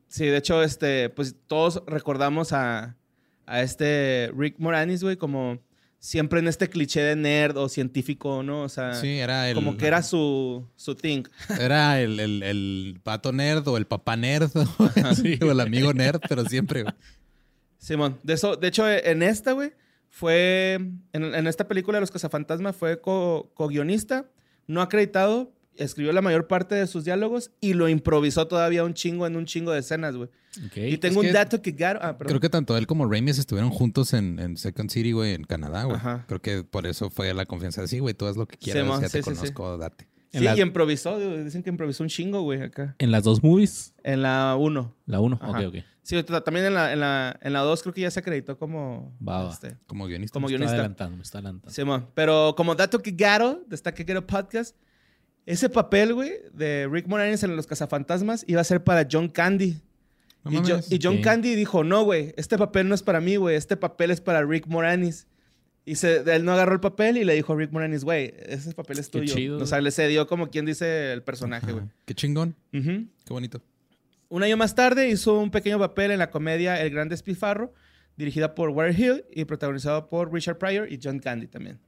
Sí, 0.09 0.27
de 0.27 0.39
hecho, 0.39 0.61
este, 0.65 1.09
pues 1.11 1.37
todos 1.47 1.85
recordamos 1.87 2.53
a, 2.53 2.97
a 3.47 3.63
este 3.63 4.33
Rick 4.37 4.57
Moranis, 4.59 5.05
güey, 5.05 5.17
como 5.17 5.61
siempre 6.01 6.41
en 6.41 6.49
este 6.49 6.69
cliché 6.69 7.01
de 7.03 7.15
nerd 7.15 7.57
o 7.59 7.69
científico, 7.69 8.43
¿no? 8.43 8.63
O 8.63 8.69
sea, 8.69 8.95
Sí, 8.95 9.19
era 9.21 9.49
el. 9.49 9.55
como 9.55 9.77
que 9.77 9.87
era 9.87 10.03
su, 10.03 10.67
su 10.75 10.97
thing. 10.97 11.23
Era 11.61 12.01
el, 12.01 12.19
el, 12.19 12.43
el 12.43 13.01
pato 13.05 13.31
nerd 13.33 13.69
o 13.69 13.77
el 13.77 13.87
papá 13.87 14.17
nerd 14.17 14.51
o 14.57 14.91
el 15.53 15.61
amigo 15.61 15.93
nerd, 15.93 16.21
pero 16.29 16.45
siempre. 16.47 16.85
Simón, 17.81 18.19
de 18.23 18.35
eso, 18.35 18.55
de 18.57 18.69
hecho, 18.69 18.89
en 18.89 19.23
esta, 19.23 19.53
güey, 19.53 19.73
fue, 20.09 20.75
en, 21.13 21.35
en 21.35 21.47
esta 21.47 21.67
película 21.67 21.97
de 21.97 22.01
Los 22.03 22.11
Cazafantasmas 22.11 22.77
fue 22.77 23.01
co- 23.01 23.51
co-guionista, 23.55 24.27
no 24.67 24.83
acreditado, 24.83 25.53
escribió 25.77 26.13
la 26.13 26.21
mayor 26.21 26.47
parte 26.47 26.75
de 26.75 26.87
sus 26.87 27.05
diálogos 27.05 27.53
y 27.61 27.73
lo 27.73 27.89
improvisó 27.89 28.47
todavía 28.47 28.85
un 28.85 28.93
chingo 28.93 29.27
en 29.27 29.37
un 29.37 29.47
chingo 29.47 29.73
de 29.73 29.81
escenas, 29.81 30.15
güey. 30.17 30.29
Ok. 30.67 30.77
Y 30.77 30.99
tengo 30.99 31.23
es 31.23 31.29
un 31.29 31.33
dato 31.33 31.63
que 31.63 31.75
ah. 31.85 32.17
Creo 32.19 32.41
que 32.41 32.49
tanto 32.51 32.77
él 32.77 32.87
como 32.87 33.09
Ramis 33.11 33.39
estuvieron 33.39 33.71
juntos 33.71 34.13
en, 34.13 34.39
en 34.41 34.57
Second 34.57 34.91
City, 34.91 35.13
güey, 35.13 35.33
en 35.35 35.45
Canadá, 35.45 35.85
güey. 35.85 35.97
Ajá. 35.97 36.25
Creo 36.27 36.43
que 36.43 36.65
por 36.65 36.87
eso 36.87 37.09
fue 37.09 37.33
la 37.33 37.47
confianza 37.47 37.81
de 37.81 37.89
sí, 37.89 38.01
güey, 38.01 38.15
tú 38.15 38.27
haz 38.27 38.37
lo 38.37 38.47
que 38.47 38.59
quieras, 38.59 38.83
Simón, 38.83 39.01
ya 39.01 39.09
te 39.09 39.23
sí, 39.23 39.23
sí, 39.23 39.31
sí. 39.31 39.37
conozco, 39.37 39.79
date. 39.79 40.09
Sí, 40.33 40.41
la- 40.45 40.57
y 40.57 40.61
improvisó, 40.61 41.19
dicen 41.43 41.63
que 41.63 41.71
improvisó 41.71 42.03
un 42.05 42.09
chingo, 42.09 42.43
güey, 42.43 42.63
acá. 42.63 42.95
En 42.99 43.11
las 43.11 43.25
dos 43.25 43.43
movies. 43.43 43.95
En 44.05 44.23
la 44.23 44.57
1. 44.59 44.95
La 45.07 45.21
uno. 45.21 45.39
Ajá. 45.43 45.59
Ok, 45.61 45.67
ok. 45.69 45.85
Sí, 46.03 46.23
también 46.23 46.67
en 46.67 46.75
la, 46.75 46.93
en 46.93 47.01
la, 47.01 47.39
en 47.43 47.53
la 47.53 47.61
2 47.61 47.83
creo 47.83 47.95
que 47.95 48.01
ya 48.01 48.11
se 48.11 48.21
acreditó 48.21 48.59
como... 48.59 49.17
Va, 49.27 49.45
va. 49.45 49.53
este, 49.53 49.77
Como 49.87 50.07
guionista. 50.07 50.33
Como 50.35 50.49
Me 50.49 50.55
está 50.55 50.69
adelantando, 50.71 51.17
me 51.17 51.23
está 51.23 51.39
adelantando. 51.39 51.73
Simón. 51.75 52.09
Pero 52.15 52.55
como 52.57 52.75
dato 52.75 53.01
que 53.01 53.11
Garo, 53.13 53.63
de 53.67 53.77
esta 53.77 53.93
que 53.93 54.05
quiero 54.05 54.27
podcast, 54.27 54.77
ese 55.47 55.69
papel, 55.69 56.15
güey, 56.15 56.33
de 56.53 56.89
Rick 56.91 57.07
Moranis 57.07 57.43
en 57.43 57.55
Los 57.57 57.67
Cazafantasmas 57.67 58.45
iba 58.47 58.61
a 58.61 58.65
ser 58.65 58.83
para 58.83 59.07
John 59.11 59.29
Candy. 59.29 59.81
No 60.45 60.53
y, 60.53 60.99
John. 61.03 61.19
Candy 61.21 61.55
dijo, 61.55 61.85
no, 61.85 62.03
güey, 62.05 62.33
este 62.37 62.57
papel 62.57 62.89
no 62.89 62.95
es 62.95 63.03
para 63.03 63.21
mí, 63.21 63.37
güey, 63.37 63.57
este 63.57 63.77
papel 63.77 64.11
es 64.11 64.21
para 64.21 64.45
Rick 64.45 64.67
Moranis. 64.69 65.27
Y 65.85 65.95
se, 65.97 66.19
él 66.35 66.45
no 66.45 66.53
agarró 66.53 66.75
el 66.75 66.81
papel 66.81 67.17
y 67.17 67.25
le 67.25 67.35
dijo 67.35 67.53
a 67.53 67.57
Rick 67.57 67.73
Moranis, 67.73 68.05
güey, 68.05 68.35
ese 68.47 68.73
papel 68.75 68.99
es 68.99 69.09
Qué 69.09 69.21
tuyo. 69.21 69.35
chido, 69.35 69.59
o 69.59 69.67
sea, 69.67 69.81
le 69.81 69.91
cedió 69.91 70.27
como 70.27 70.51
quien 70.51 70.67
dice 70.67 71.13
el 71.13 71.23
personaje, 71.23 71.73
güey. 71.73 71.85
Qué 72.05 72.15
chingón, 72.15 72.55
Ujú. 72.73 73.07
qué 73.25 73.33
bonito. 73.33 73.63
Un 74.29 74.43
año 74.43 74.57
más 74.57 74.75
tarde 74.75 75.09
hizo 75.09 75.39
un 75.39 75.51
pequeño 75.51 75.79
papel 75.79 76.11
en 76.13 76.19
la 76.19 76.31
comedia 76.31 76.81
El 76.81 76.91
Gran 76.91 77.09
Despifarro, 77.09 77.73
dirigida 78.17 78.55
por 78.55 78.69
Warren 78.71 78.95
Hill 79.01 79.25
y 79.33 79.45
protagonizado 79.47 80.09
por 80.09 80.33
Richard 80.33 80.59
Pryor 80.59 80.93
y 80.93 81.01
John 81.03 81.19
Candy 81.19 81.47
también. 81.49 81.81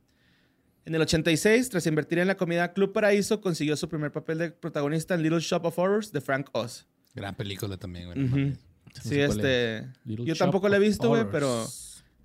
En 0.85 0.95
el 0.97 1.03
86, 1.03 1.69
tras 1.69 1.87
invertir 1.87 2.19
en 2.19 2.27
la 2.27 2.37
comedia 2.37 2.73
Club 2.73 2.93
Paraíso, 2.93 3.41
consiguió 3.41 3.77
su 3.77 3.89
primer 3.89 4.11
papel 4.11 4.39
de 4.39 4.51
protagonista 4.51 5.15
en 5.15 5.23
Little 5.23 5.39
Shop 5.39 5.65
of 5.67 5.79
Horrors 5.79 6.11
de 6.11 6.21
Frank 6.21 6.49
Oz. 6.53 6.89
Gran 7.15 7.37
película 7.37 7.77
también, 7.77 8.07
güey. 8.07 8.25
Ujú. 8.25 8.37
mames. 8.37 8.59
Sí, 9.03 9.21
este. 9.21 9.87
Little 10.05 10.25
Yo 10.27 10.35
Shop 10.35 10.39
tampoco 10.39 10.69
la 10.69 10.79
he 10.79 10.81
visto, 10.81 11.07
güey, 11.09 11.21
Horrors. 11.21 11.33
pero 11.33 11.67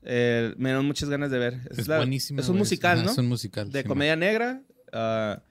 eh, 0.09 0.53
me 0.57 0.69
dieron 0.69 0.85
muchas 0.85 1.09
ganas 1.09 1.29
de 1.31 1.37
ver. 1.37 1.59
Es, 1.69 1.87
la- 1.87 1.97
buenísima. 1.97 2.39
Es 2.41 2.47
un 2.47 2.53
güey. 2.53 2.59
musical, 2.61 3.03
¿no? 3.03 3.11
Es 3.11 3.17
un 3.17 3.27
musical. 3.27 3.69
de 3.71 3.81
sí, 3.81 3.87
comedia 3.87 4.15
negra. 4.15 4.63
ah, 4.93 5.43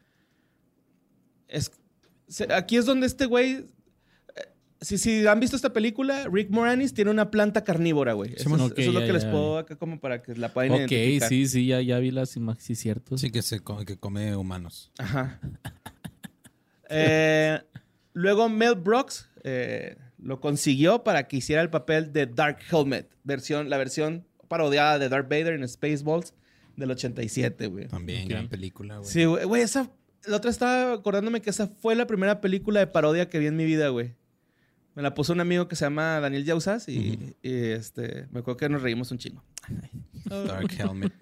es, 1.49 1.71
se- 2.29 2.53
aquí 2.53 2.77
es 2.77 2.87
donde 2.87 3.07
este 3.07 3.27
güey. 3.27 3.67
eh, 4.35 4.43
Si, 4.81 4.99
si 4.99 5.27
han 5.27 5.41
visto 5.41 5.57
esta 5.57 5.73
película, 5.73 6.25
Rick 6.31 6.51
Moranis 6.51 6.95
tiene 6.95 7.11
una 7.11 7.31
planta 7.31 7.63
carnívora, 7.65 8.15
güey. 8.15 8.33
Eso, 8.35 8.49
es, 8.57 8.73
es 8.79 8.87
lo 8.93 9.01
ya, 9.01 9.07
que 9.07 9.13
les 9.13 9.23
ya, 9.25 9.31
puedo 9.31 9.59
acá 9.59 9.77
como 9.77 10.01
para 10.01 10.23
que 10.23 10.35
la 10.35 10.53
puedan 10.53 10.73
Ok, 10.73 10.79
identificar. 10.91 11.29
sí, 11.29 11.47
sí, 11.47 11.67
ya, 11.67 11.81
ya 11.83 11.99
vi 11.99 12.11
las 12.11 12.35
imágenes, 12.37 12.65
sí, 12.65 12.75
cierto. 12.75 13.17
Sí, 13.19 13.31
que, 13.31 13.43
se 13.43 13.61
come, 13.61 13.85
que 13.85 13.97
come 13.99 14.35
humanos. 14.35 14.91
Ajá. 14.99 15.39
Eh, 16.89 17.61
luego 18.13 18.49
Mel 18.49 18.75
Brooks 18.77 19.29
eh, 19.45 19.97
lo 20.19 20.41
consiguió 20.41 21.03
para 21.05 21.27
que 21.29 21.37
hiciera 21.39 21.63
el 21.63 21.71
papel 21.71 22.13
de 22.13 22.27
Dark 22.27 22.59
Helmet, 22.71 23.11
versión, 23.25 23.71
la 23.71 23.77
versión 23.77 24.26
parodiada 24.49 24.99
de 24.99 25.09
Darth 25.09 25.29
Vader 25.29 25.55
en 25.55 25.69
Spaceballs 25.69 26.35
del 26.77 26.91
87, 26.91 27.67
güey. 27.67 27.89
También, 27.89 28.29
gran 28.29 28.49
película, 28.49 28.99
güey. 28.99 29.11
Sí, 29.11 29.25
güey, 29.25 29.45
güey, 29.45 29.63
esa... 29.63 29.91
La 30.27 30.39
otra 30.39 30.51
estaba 30.51 30.95
acordándome 30.95 31.41
que 31.41 31.51
esa 31.51 31.69
fue 31.69 31.95
la 31.95 32.09
primera 32.09 32.41
película 32.41 32.81
de 32.81 32.89
parodia 32.89 33.29
que 33.29 33.39
vi 33.39 33.47
en 33.47 33.57
mi 33.57 33.65
vida, 33.65 33.89
güey. 33.91 34.17
Me 34.97 35.03
la 35.03 35.15
puso 35.15 35.33
un 35.33 35.41
amigo 35.41 35.69
que 35.69 35.77
se 35.77 35.85
llama 35.85 36.19
Daniel 36.19 36.45
Yausas 36.45 36.89
y, 36.89 37.37
y, 37.43 37.53
este, 37.53 38.27
me 38.33 38.41
acuerdo 38.41 38.57
que 38.57 38.69
nos 38.69 38.83
reímos 38.83 39.13
un 39.13 39.19
chingo. 39.19 39.45
Dark 40.25 40.73
Helmet. 40.77 41.13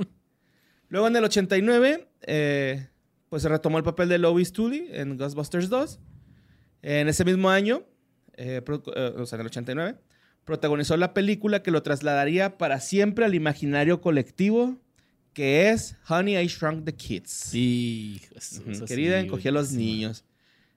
Luego 0.89 1.09
en 1.09 1.17
el 1.17 1.25
89, 1.25 2.09
eh, 2.23 2.87
pues 3.29 3.43
se 3.43 3.49
retomó 3.49 3.79
el 3.79 3.85
papel 3.85 4.09
de 4.09 4.19
Lois 4.19 4.53
Tully 4.53 4.87
en 4.91 5.17
Ghostbusters 5.17 5.69
2. 5.69 5.99
En 6.83 7.09
ese 7.09 7.25
mismo 7.25 7.51
año, 7.51 7.83
eh, 8.37 8.63
eh, 8.65 9.15
o 9.17 9.27
sea, 9.27 9.37
en 9.37 9.41
el 9.41 9.47
89, 9.47 9.99
protagonizó 10.45 10.97
la 10.97 11.15
película 11.15 11.63
que 11.63 11.71
lo 11.71 11.83
trasladaría 11.83 12.59
para 12.59 12.81
siempre 12.81 13.25
al 13.25 13.35
imaginario 13.35 14.01
colectivo, 14.01 14.79
que 15.33 15.71
es 15.71 15.97
Honey, 16.09 16.37
I 16.37 16.47
Shrunk 16.47 16.85
the 16.85 16.95
Kids. 16.95 17.31
Sí, 17.31 18.21
eso- 18.35 18.61
Ujú, 18.63 18.71
eso 18.71 18.85
Querida, 18.85 19.21
sí, 19.21 19.27
encogí 19.27 19.49
a 19.49 19.53
los 19.53 19.73
niños. 19.73 20.25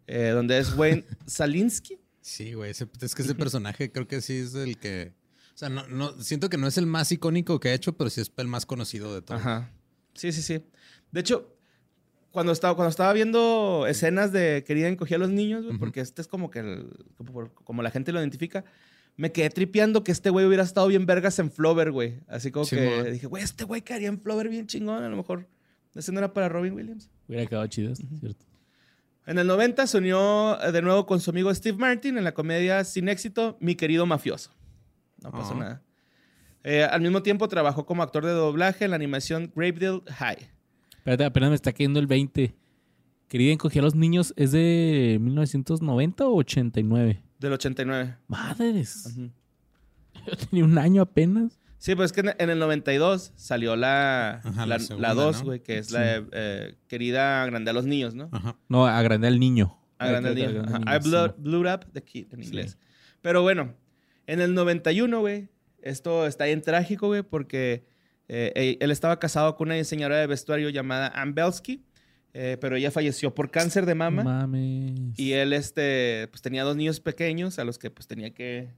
Eh, 0.07 0.29
donde 0.29 0.57
es 0.57 0.73
Wayne 0.75 1.03
Salinsky. 1.27 1.99
Sí, 2.21 2.53
güey. 2.53 2.71
Es 2.71 3.13
que 3.15 3.21
ese 3.21 3.35
personaje 3.35 3.91
creo 3.91 4.07
que 4.07 4.21
sí 4.21 4.37
es 4.37 4.55
el 4.55 4.77
que. 4.77 5.11
O 5.53 5.57
sea, 5.57 5.69
no, 5.69 5.87
no, 5.87 6.21
siento 6.21 6.49
que 6.49 6.57
no 6.57 6.67
es 6.67 6.77
el 6.77 6.85
más 6.85 7.11
icónico 7.11 7.59
que 7.59 7.69
ha 7.69 7.73
hecho, 7.73 7.97
pero 7.97 8.09
sí 8.09 8.21
es 8.21 8.31
el 8.37 8.47
más 8.47 8.65
conocido 8.65 9.13
de 9.13 9.21
todos. 9.21 9.41
Ajá. 9.41 9.71
Sí, 10.13 10.31
sí, 10.31 10.41
sí. 10.41 10.61
De 11.11 11.19
hecho, 11.19 11.53
cuando 12.31 12.51
estaba, 12.51 12.75
cuando 12.75 12.89
estaba 12.89 13.11
viendo 13.13 13.85
escenas 13.87 14.31
de 14.31 14.63
Querida 14.65 14.87
encogía 14.87 15.17
a 15.17 15.19
los 15.19 15.29
niños, 15.29 15.61
güey, 15.63 15.71
Ujú. 15.75 15.79
porque 15.79 15.99
este 16.01 16.21
es 16.21 16.27
como 16.27 16.51
que 16.51 16.59
el- 16.59 16.89
como, 17.17 17.49
como 17.53 17.81
la 17.81 17.91
gente 17.91 18.11
lo 18.11 18.19
identifica, 18.19 18.65
me 19.17 19.31
quedé 19.31 19.49
tripeando 19.49 20.03
que 20.03 20.11
este 20.11 20.29
güey 20.29 20.45
hubiera 20.45 20.63
estado 20.63 20.87
bien 20.87 21.05
vergas 21.05 21.39
en 21.39 21.51
Flover, 21.51 21.91
güey. 21.91 22.21
Así 22.27 22.51
como 22.51 22.67
que 22.67 23.11
dije, 23.11 23.27
güey, 23.27 23.43
este 23.43 23.63
güey 23.63 23.81
quedaría 23.81 24.07
en 24.07 24.21
Flover 24.21 24.47
bien 24.47 24.67
chingón. 24.67 25.03
A 25.03 25.09
lo 25.09 25.17
mejor 25.17 25.47
ese 25.95 26.11
no 26.11 26.19
era 26.19 26.33
para 26.33 26.47
Robin 26.47 26.73
Williams. 26.73 27.09
Hubiera 27.27 27.45
quedado 27.47 27.65
chido, 27.67 27.95
¿cierto? 27.95 28.45
En 29.25 29.39
el 29.39 29.47
90 29.47 29.87
se 29.87 29.97
unió 29.97 30.57
de 30.71 30.81
nuevo 30.81 31.05
con 31.05 31.19
su 31.19 31.31
amigo 31.31 31.53
Steve 31.53 31.77
Martin 31.77 32.17
en 32.17 32.23
la 32.23 32.33
comedia 32.33 32.85
sin 32.85 33.09
éxito 33.09 33.57
Mi 33.59 33.75
querido 33.75 34.05
mafioso. 34.05 34.51
No 35.21 35.31
pasó 35.31 35.55
nada. 35.55 35.81
Eh, 36.63 36.83
al 36.83 37.01
mismo 37.01 37.23
tiempo 37.23 37.47
trabajó 37.47 37.85
como 37.85 38.03
actor 38.03 38.25
de 38.25 38.31
doblaje 38.31 38.85
en 38.85 38.91
la 38.91 38.95
animación 38.95 39.51
Gravedale 39.55 40.01
High. 40.07 40.51
Espérate, 40.97 41.25
apenas 41.25 41.49
me 41.49 41.55
está 41.55 41.73
cayendo 41.73 41.99
el 41.99 42.07
20. 42.07 42.55
Querida 43.27 43.51
encogí 43.51 43.79
a 43.79 43.81
los 43.81 43.95
niños, 43.95 44.33
¿es 44.37 44.51
de 44.51 45.17
1990 45.19 46.27
o 46.27 46.35
89? 46.35 47.23
Del 47.39 47.53
89. 47.53 48.17
Madres. 48.27 49.13
Yo 50.27 50.35
tenía 50.49 50.65
un 50.65 50.77
año 50.77 51.01
apenas. 51.03 51.59
Sí, 51.77 51.95
pues 51.95 52.11
es 52.11 52.13
que 52.13 52.33
en- 52.37 52.49
el 52.49 52.57
92 52.59 53.33
salió 53.35 53.75
la 53.75 54.41
Ajá, 54.43 54.65
la 54.65 54.77
la 54.77 54.79
segunda, 54.79 55.13
2, 55.13 55.39
¿no? 55.39 55.45
güey, 55.45 55.59
que 55.61 55.77
es 55.77 55.91
la 55.91 55.99
de, 56.01 56.25
eh, 56.31 56.75
querida 56.87 57.45
Grande 57.45 57.69
a 57.69 57.73
los 57.73 57.85
niños, 57.85 58.15
¿no? 58.15 58.29
Ajá. 58.31 58.55
No, 58.67 58.87
agrandé 58.87 59.27
al 59.27 59.39
niño. 59.39 59.77
Agrande 59.99 60.29
al 60.29 60.35
Agrandé 60.37 60.47
niño. 60.53 60.61
al 60.61 60.67
Ajá. 60.69 60.79
niño, 60.79 60.95
I 60.95 61.09
blew, 61.09 61.27
sí. 61.27 61.33
blew 61.37 61.73
up 61.73 61.85
the 61.93 62.03
kid 62.03 62.27
en 62.33 62.39
Sí. 62.41 62.47
inglés. 62.47 62.77
Pero 63.21 63.43
bueno, 63.43 63.75
en 64.25 64.41
el 64.41 64.55
91, 64.55 65.19
güey, 65.19 65.49
esto 65.83 66.25
está 66.25 66.45
bien 66.45 66.61
trágico, 66.61 67.07
güey, 67.07 67.21
porque 67.21 67.85
eh, 68.27 68.51
él- 68.55 68.77
él 68.81 68.91
estaba 68.91 69.19
casado 69.19 69.55
con 69.55 69.67
una 69.69 69.75
diseñadora 69.75 70.17
de 70.17 70.27
vestuario 70.27 70.69
llamada 70.69 71.07
Ann 71.09 71.33
Belsky, 71.35 71.85
eh, 72.39 72.55
pero 72.61 72.75
ella 72.75 72.91
falleció 72.91 73.33
por 73.33 73.49
cáncer 73.49 73.87
de 73.87 73.95
mama. 73.95 74.23
Mames. 74.23 75.17
Y 75.17 75.33
él, 75.33 75.53
este, 75.53 76.27
pues 76.29 76.43
tenía 76.43 76.63
dos 76.63 76.75
niños 76.75 76.99
pequeños 76.99 77.57
a 77.57 77.63
los 77.63 77.79
que 77.79 77.89
pues 77.89 78.05
tenía 78.05 78.31
que, 78.31 78.69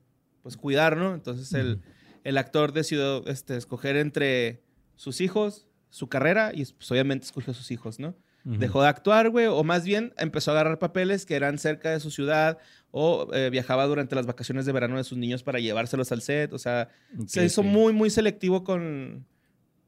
pues 0.43 0.55
cuidar, 0.55 0.95
¿no? 0.95 1.14
Entonces 1.14 1.51
el, 1.51 1.82
el 2.24 2.38
actor 2.38 2.72
decidió, 2.72 3.28
este, 3.28 3.57
escoger 3.57 3.97
entre 3.97 4.62
sus 4.95 5.20
hijos, 5.20 5.68
su 5.89 6.07
carrera, 6.07 6.51
y 6.53 6.64
pues 6.64 6.89
obviamente 6.89 7.26
escogió 7.26 7.51
a 7.51 7.53
sus 7.53 7.70
hijos, 7.72 7.99
¿no? 7.99 8.16
Dejó 8.45 8.82
de 8.82 8.88
actuar, 8.88 9.30
güey, 9.30 9.47
o 9.47 9.62
más 9.66 9.84
bien 9.84 10.14
empezó 10.18 10.51
a 10.51 10.53
agarrar 10.53 10.80
papeles 10.80 11.26
que 11.26 11.36
eran 11.36 11.60
cerca 11.60 11.91
de 11.91 11.99
su 11.99 12.12
ciudad, 12.12 12.60
o 12.91 13.28
eh, 13.34 13.49
viajaba 13.49 13.86
durante 13.88 14.16
las 14.16 14.26
vacaciones 14.26 14.66
de 14.66 14.72
verano 14.72 14.95
de 14.95 15.03
sus 15.03 15.18
niños 15.18 15.43
para 15.43 15.60
llevárselos 15.60 16.14
al 16.14 16.22
set, 16.22 16.53
o 16.53 16.57
sea, 16.57 16.88
Ok, 17.20 17.28
se 17.28 17.43
hizo 17.43 17.62
muy, 17.62 17.91
muy 17.91 18.10
selectivo 18.10 18.64
con, 18.64 19.26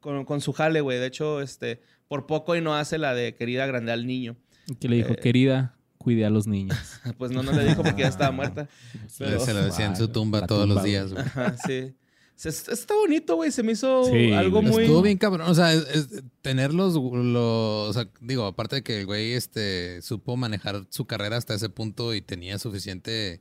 con, 0.02 0.26
con 0.26 0.42
su 0.42 0.52
jale, 0.52 0.82
güey. 0.82 1.00
De 1.00 1.06
hecho, 1.06 1.42
este, 1.42 1.82
por 2.12 2.26
poco 2.26 2.58
y 2.58 2.62
no 2.62 2.76
hace 2.76 2.98
la 2.98 3.14
de 3.14 3.36
querida 3.36 3.66
grande 3.68 3.94
al 3.94 4.06
niño. 4.06 4.36
Que 4.82 4.90
le 4.90 4.98
dijo, 4.98 5.14
eh, 5.14 5.16
querida, 5.16 5.78
cuide 5.98 6.26
a 6.26 6.30
los 6.30 6.46
niños. 6.46 6.78
Pues 7.18 7.32
no, 7.32 7.42
no 7.42 7.54
le 7.54 7.64
dijo 7.64 7.84
porque 7.84 8.02
ya 8.02 8.10
estaba 8.10 8.32
muerta. 8.32 8.68
Se, 9.08 9.24
Pero- 9.24 9.40
se 9.40 9.54
lo 9.54 9.64
decía 9.64 9.86
en 9.86 9.96
su 9.96 10.10
tumba 10.10 10.42
la 10.42 10.48
todos 10.48 10.68
los 10.68 10.84
días, 10.84 11.14
güey. 11.14 11.24
Ajá, 11.24 11.56
sí. 11.66 11.94
Se- 12.36 12.50
Está 12.50 12.96
bonito, 12.96 13.38
güey. 13.38 13.50
Se 13.50 13.64
me 13.64 13.72
hizo 13.72 14.04
Sí, 14.12 14.34
algo 14.34 14.62
muy. 14.62 14.84
Estuvo 14.84 15.02
bien 15.02 15.18
cabrón. 15.18 15.50
O 15.50 15.56
sea, 15.56 15.72
es- 15.74 15.88
es- 15.88 16.24
tener 16.42 16.74
los, 16.74 16.96
lo- 16.96 17.84
O 17.84 17.94
sea, 17.94 18.10
digo, 18.20 18.46
aparte 18.46 18.76
de 18.76 18.84
que 18.84 19.00
el 19.00 19.06
güey 19.06 19.32
este, 19.32 20.02
supo 20.02 20.36
manejar 20.36 20.86
su 20.90 21.06
carrera 21.06 21.38
hasta 21.38 21.54
ese 21.54 21.70
punto 21.70 22.14
y 22.14 22.22
tenía 22.22 22.60
suficiente 22.60 23.40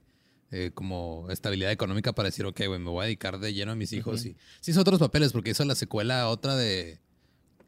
eh, 0.53 0.71
como 0.75 1.27
estabilidad 1.31 1.73
económica 1.73 2.13
para 2.13 2.29
decir, 2.29 2.47
ok, 2.47 2.61
güey, 2.69 2.79
me 2.79 2.91
voy 2.91 3.03
a 3.03 3.07
dedicar 3.07 3.41
de 3.41 3.53
lleno 3.53 3.73
a 3.73 3.75
mis 3.75 3.93
hijos. 3.93 4.25
Y 4.27 4.37
sí 4.61 4.71
hizo 4.71 4.81
otros 4.81 5.01
papeles 5.01 5.33
porque 5.33 5.51
hizo 5.51 5.65
la 5.65 5.75
secuela 5.75 6.29
otra 6.29 6.55
de 6.55 7.01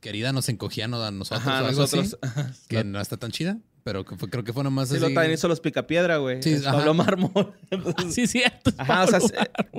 Querida 0.03 0.33
nos 0.33 0.51
encogían 0.51 0.93
a 0.93 1.11
nosotros 1.11 1.47
Ajá, 1.47 1.63
o 1.63 1.67
algo 1.69 1.81
nosotros. 1.83 2.19
así, 2.21 2.67
que 2.69 2.85
no 2.85 3.01
está 3.01 3.17
tan 3.17 3.31
chida, 3.31 3.59
pero 3.85 4.05
que 4.05 4.17
fue- 4.17 4.29
creo 4.29 4.45
que 4.45 4.53
fue 4.53 4.63
nomás 4.65 4.89
Sí, 4.91 4.97
así. 4.97 5.01
lo 5.01 5.15
también 5.15 5.33
hizo 5.33 5.49
los 5.49 5.61
picapiedra, 5.61 6.19
güey. 6.19 6.43
Sí. 6.43 6.57
Pablo 6.63 6.93
Mármol. 6.93 7.55
Entonces, 7.71 8.13
sí, 8.15 8.27
cierto. 8.27 8.71
Ajá, 8.77 9.05
o 9.05 9.07
sea. 9.07 9.21
Sí, 9.21 9.29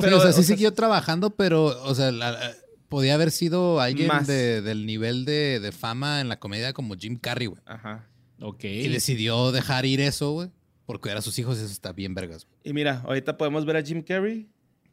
pero, 0.02 0.18
o 0.18 0.22
sea, 0.22 0.32
sí 0.32 0.40
o 0.40 0.44
sea, 0.44 0.56
siguió 0.56 0.74
trabajando, 0.74 1.36
pero, 1.36 1.66
o 1.84 1.94
sea, 1.94 2.12
la- 2.12 2.32
la- 2.32 2.54
podía 2.90 3.16
haber 3.16 3.32
sido 3.32 3.80
alguien 3.82 4.08
Más. 4.08 4.26
de- 4.26 4.62
del 4.62 4.86
nivel 4.86 5.26
de, 5.26 5.60
de 5.60 5.72
fama 5.72 6.22
en 6.22 6.30
la 6.30 6.40
comedia 6.40 6.74
como 6.74 6.96
Jim 6.96 7.18
Carrey, 7.20 7.48
güey. 7.48 7.62
Ajá. 7.66 8.08
Ok. 8.40 8.64
Y 8.64 8.88
decidió 8.88 9.52
dejar 9.52 9.86
ir 9.86 10.00
eso, 10.02 10.32
güey, 10.32 10.50
por 10.86 11.00
cuidar 11.02 11.18
a 11.18 11.22
sus 11.22 11.38
hijos. 11.40 11.58
Eso 11.58 11.66
está 11.72 11.92
bien 11.92 12.14
vergas. 12.16 12.46
güey. 12.46 12.58
Y 12.64 12.74
mira, 12.74 13.02
ahorita 13.06 13.38
podemos 13.38 13.66
ver 13.66 13.78
a 13.78 13.82
Jim 13.84 14.02
Carrey 14.04 14.48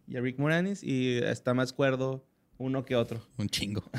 y 0.08 0.16
a 0.16 0.20
Rick 0.20 0.38
Moranis 0.38 0.82
y 0.82 1.18
está 1.18 1.54
más 1.54 1.72
cuerdo 1.72 2.24
uno 2.60 2.84
que 2.84 2.94
otro. 2.94 3.20
Un 3.36 3.48
chingo. 3.48 3.82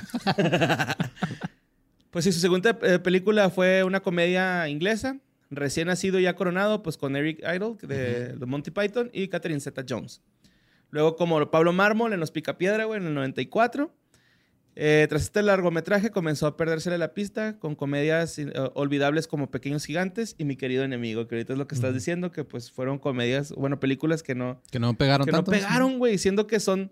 Pues 2.12 2.26
sí, 2.26 2.34
su 2.34 2.42
segunda 2.42 2.78
eh, 2.82 3.00
película 3.00 3.50
fue 3.50 3.86
una 3.86 4.02
comedia 4.02 4.68
inglesa, 4.68 5.22
recién 5.50 5.88
nacido 5.88 6.20
y 6.20 6.24
ya 6.24 6.36
coronado, 6.36 6.84
pues 6.84 6.98
con 6.98 7.16
Eric 7.16 7.40
Idle 7.40 7.78
de, 7.84 8.34
de 8.34 8.46
Monty 8.46 8.70
Python 8.70 9.10
y 9.14 9.30
Catherine 9.30 9.62
Zeta-Jones. 9.62 10.22
Luego 10.90 11.16
como 11.16 11.50
Pablo 11.50 11.72
Mármol 11.72 12.12
en 12.12 12.20
Los 12.20 12.32
Picapiedra, 12.32 12.84
güey, 12.84 13.00
en 13.00 13.08
el 13.08 13.14
94. 13.14 13.96
Eh, 14.76 15.06
tras 15.10 15.24
este 15.24 15.42
largometraje 15.42 16.12
comenzó 16.12 16.48
a 16.48 16.56
perdérsele 16.56 16.98
la 16.98 17.14
pista 17.14 17.60
con 17.60 17.76
comedias 17.76 18.40
eh, 18.40 18.52
olvidables 18.74 19.28
como 19.28 19.52
Pequeños 19.52 19.86
Gigantes 19.86 20.36
y 20.38 20.46
Mi 20.46 20.56
Querido 20.56 20.84
Enemigo, 20.84 21.28
que 21.28 21.36
ahorita 21.36 21.54
es 21.54 21.60
lo 21.60 21.68
que 21.68 21.76
estás 21.76 21.94
diciendo, 21.94 22.32
que 22.32 22.46
pues 22.46 22.72
fueron 22.72 22.98
comedias, 22.98 23.52
bueno, 23.52 23.80
películas 23.80 24.24
que 24.24 24.34
no, 24.34 24.62
Que 24.72 24.80
no 24.80 24.94
pegaron 24.98 25.26
que 25.26 25.32
no 25.32 25.44
pegaron, 25.44 25.98
güey, 25.98 26.18
siendo 26.18 26.48
que 26.48 26.60
son 26.60 26.92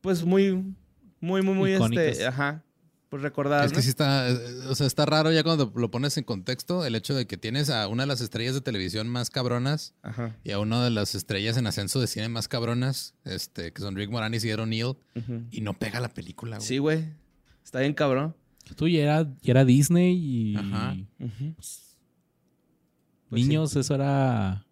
pues 0.00 0.24
muy, 0.24 0.74
muy, 1.20 1.42
muy, 1.42 1.54
muy, 1.54 1.74
Icónicas. 1.74 2.06
este, 2.06 2.26
ajá, 2.26 2.64
pues 3.08 3.22
recordadas, 3.22 3.66
Es 3.66 3.72
que 3.72 3.78
¿no? 3.78 3.82
sí 3.82 3.88
está, 3.88 4.28
eh, 4.28 4.34
o 4.68 4.74
sea, 4.74 4.86
está 4.86 5.06
raro 5.06 5.32
ya 5.32 5.42
cuando 5.42 5.72
lo 5.74 5.90
pones 5.90 6.16
en 6.18 6.24
contexto 6.24 6.84
el 6.84 6.94
hecho 6.94 7.14
de 7.14 7.26
que 7.26 7.36
tienes 7.38 7.70
a 7.70 7.88
una 7.88 8.02
de 8.02 8.06
las 8.06 8.20
estrellas 8.20 8.54
de 8.54 8.60
televisión 8.60 9.08
más 9.08 9.30
cabronas 9.30 9.94
Ajá. 10.02 10.36
y 10.44 10.50
a 10.50 10.58
una 10.58 10.84
de 10.84 10.90
las 10.90 11.14
estrellas 11.14 11.56
en 11.56 11.66
ascenso 11.66 12.00
de 12.00 12.06
cine 12.06 12.28
más 12.28 12.48
cabronas, 12.48 13.14
este, 13.24 13.72
que 13.72 13.80
son 13.80 13.96
Rick 13.96 14.10
Moranis 14.10 14.44
y 14.44 14.50
Ed 14.50 14.60
O'Neill, 14.60 14.96
ujú. 15.16 15.42
y 15.50 15.60
no 15.62 15.72
pega 15.78 16.00
la 16.00 16.10
película, 16.10 16.56
güey. 16.58 16.66
Sí, 16.68 16.78
güey. 16.78 17.06
Está 17.64 17.80
bien 17.80 17.94
cabrón. 17.94 18.36
Tú 18.76 18.86
ya 18.88 19.00
era, 19.02 19.22
ya 19.40 19.52
era 19.52 19.64
Disney 19.64 20.14
y 20.14 20.56
Ajá. 20.56 20.94
Ujú. 21.18 21.54
Pues 21.56 21.96
niños, 23.30 23.74
eso 23.76 23.94
era 23.94 24.66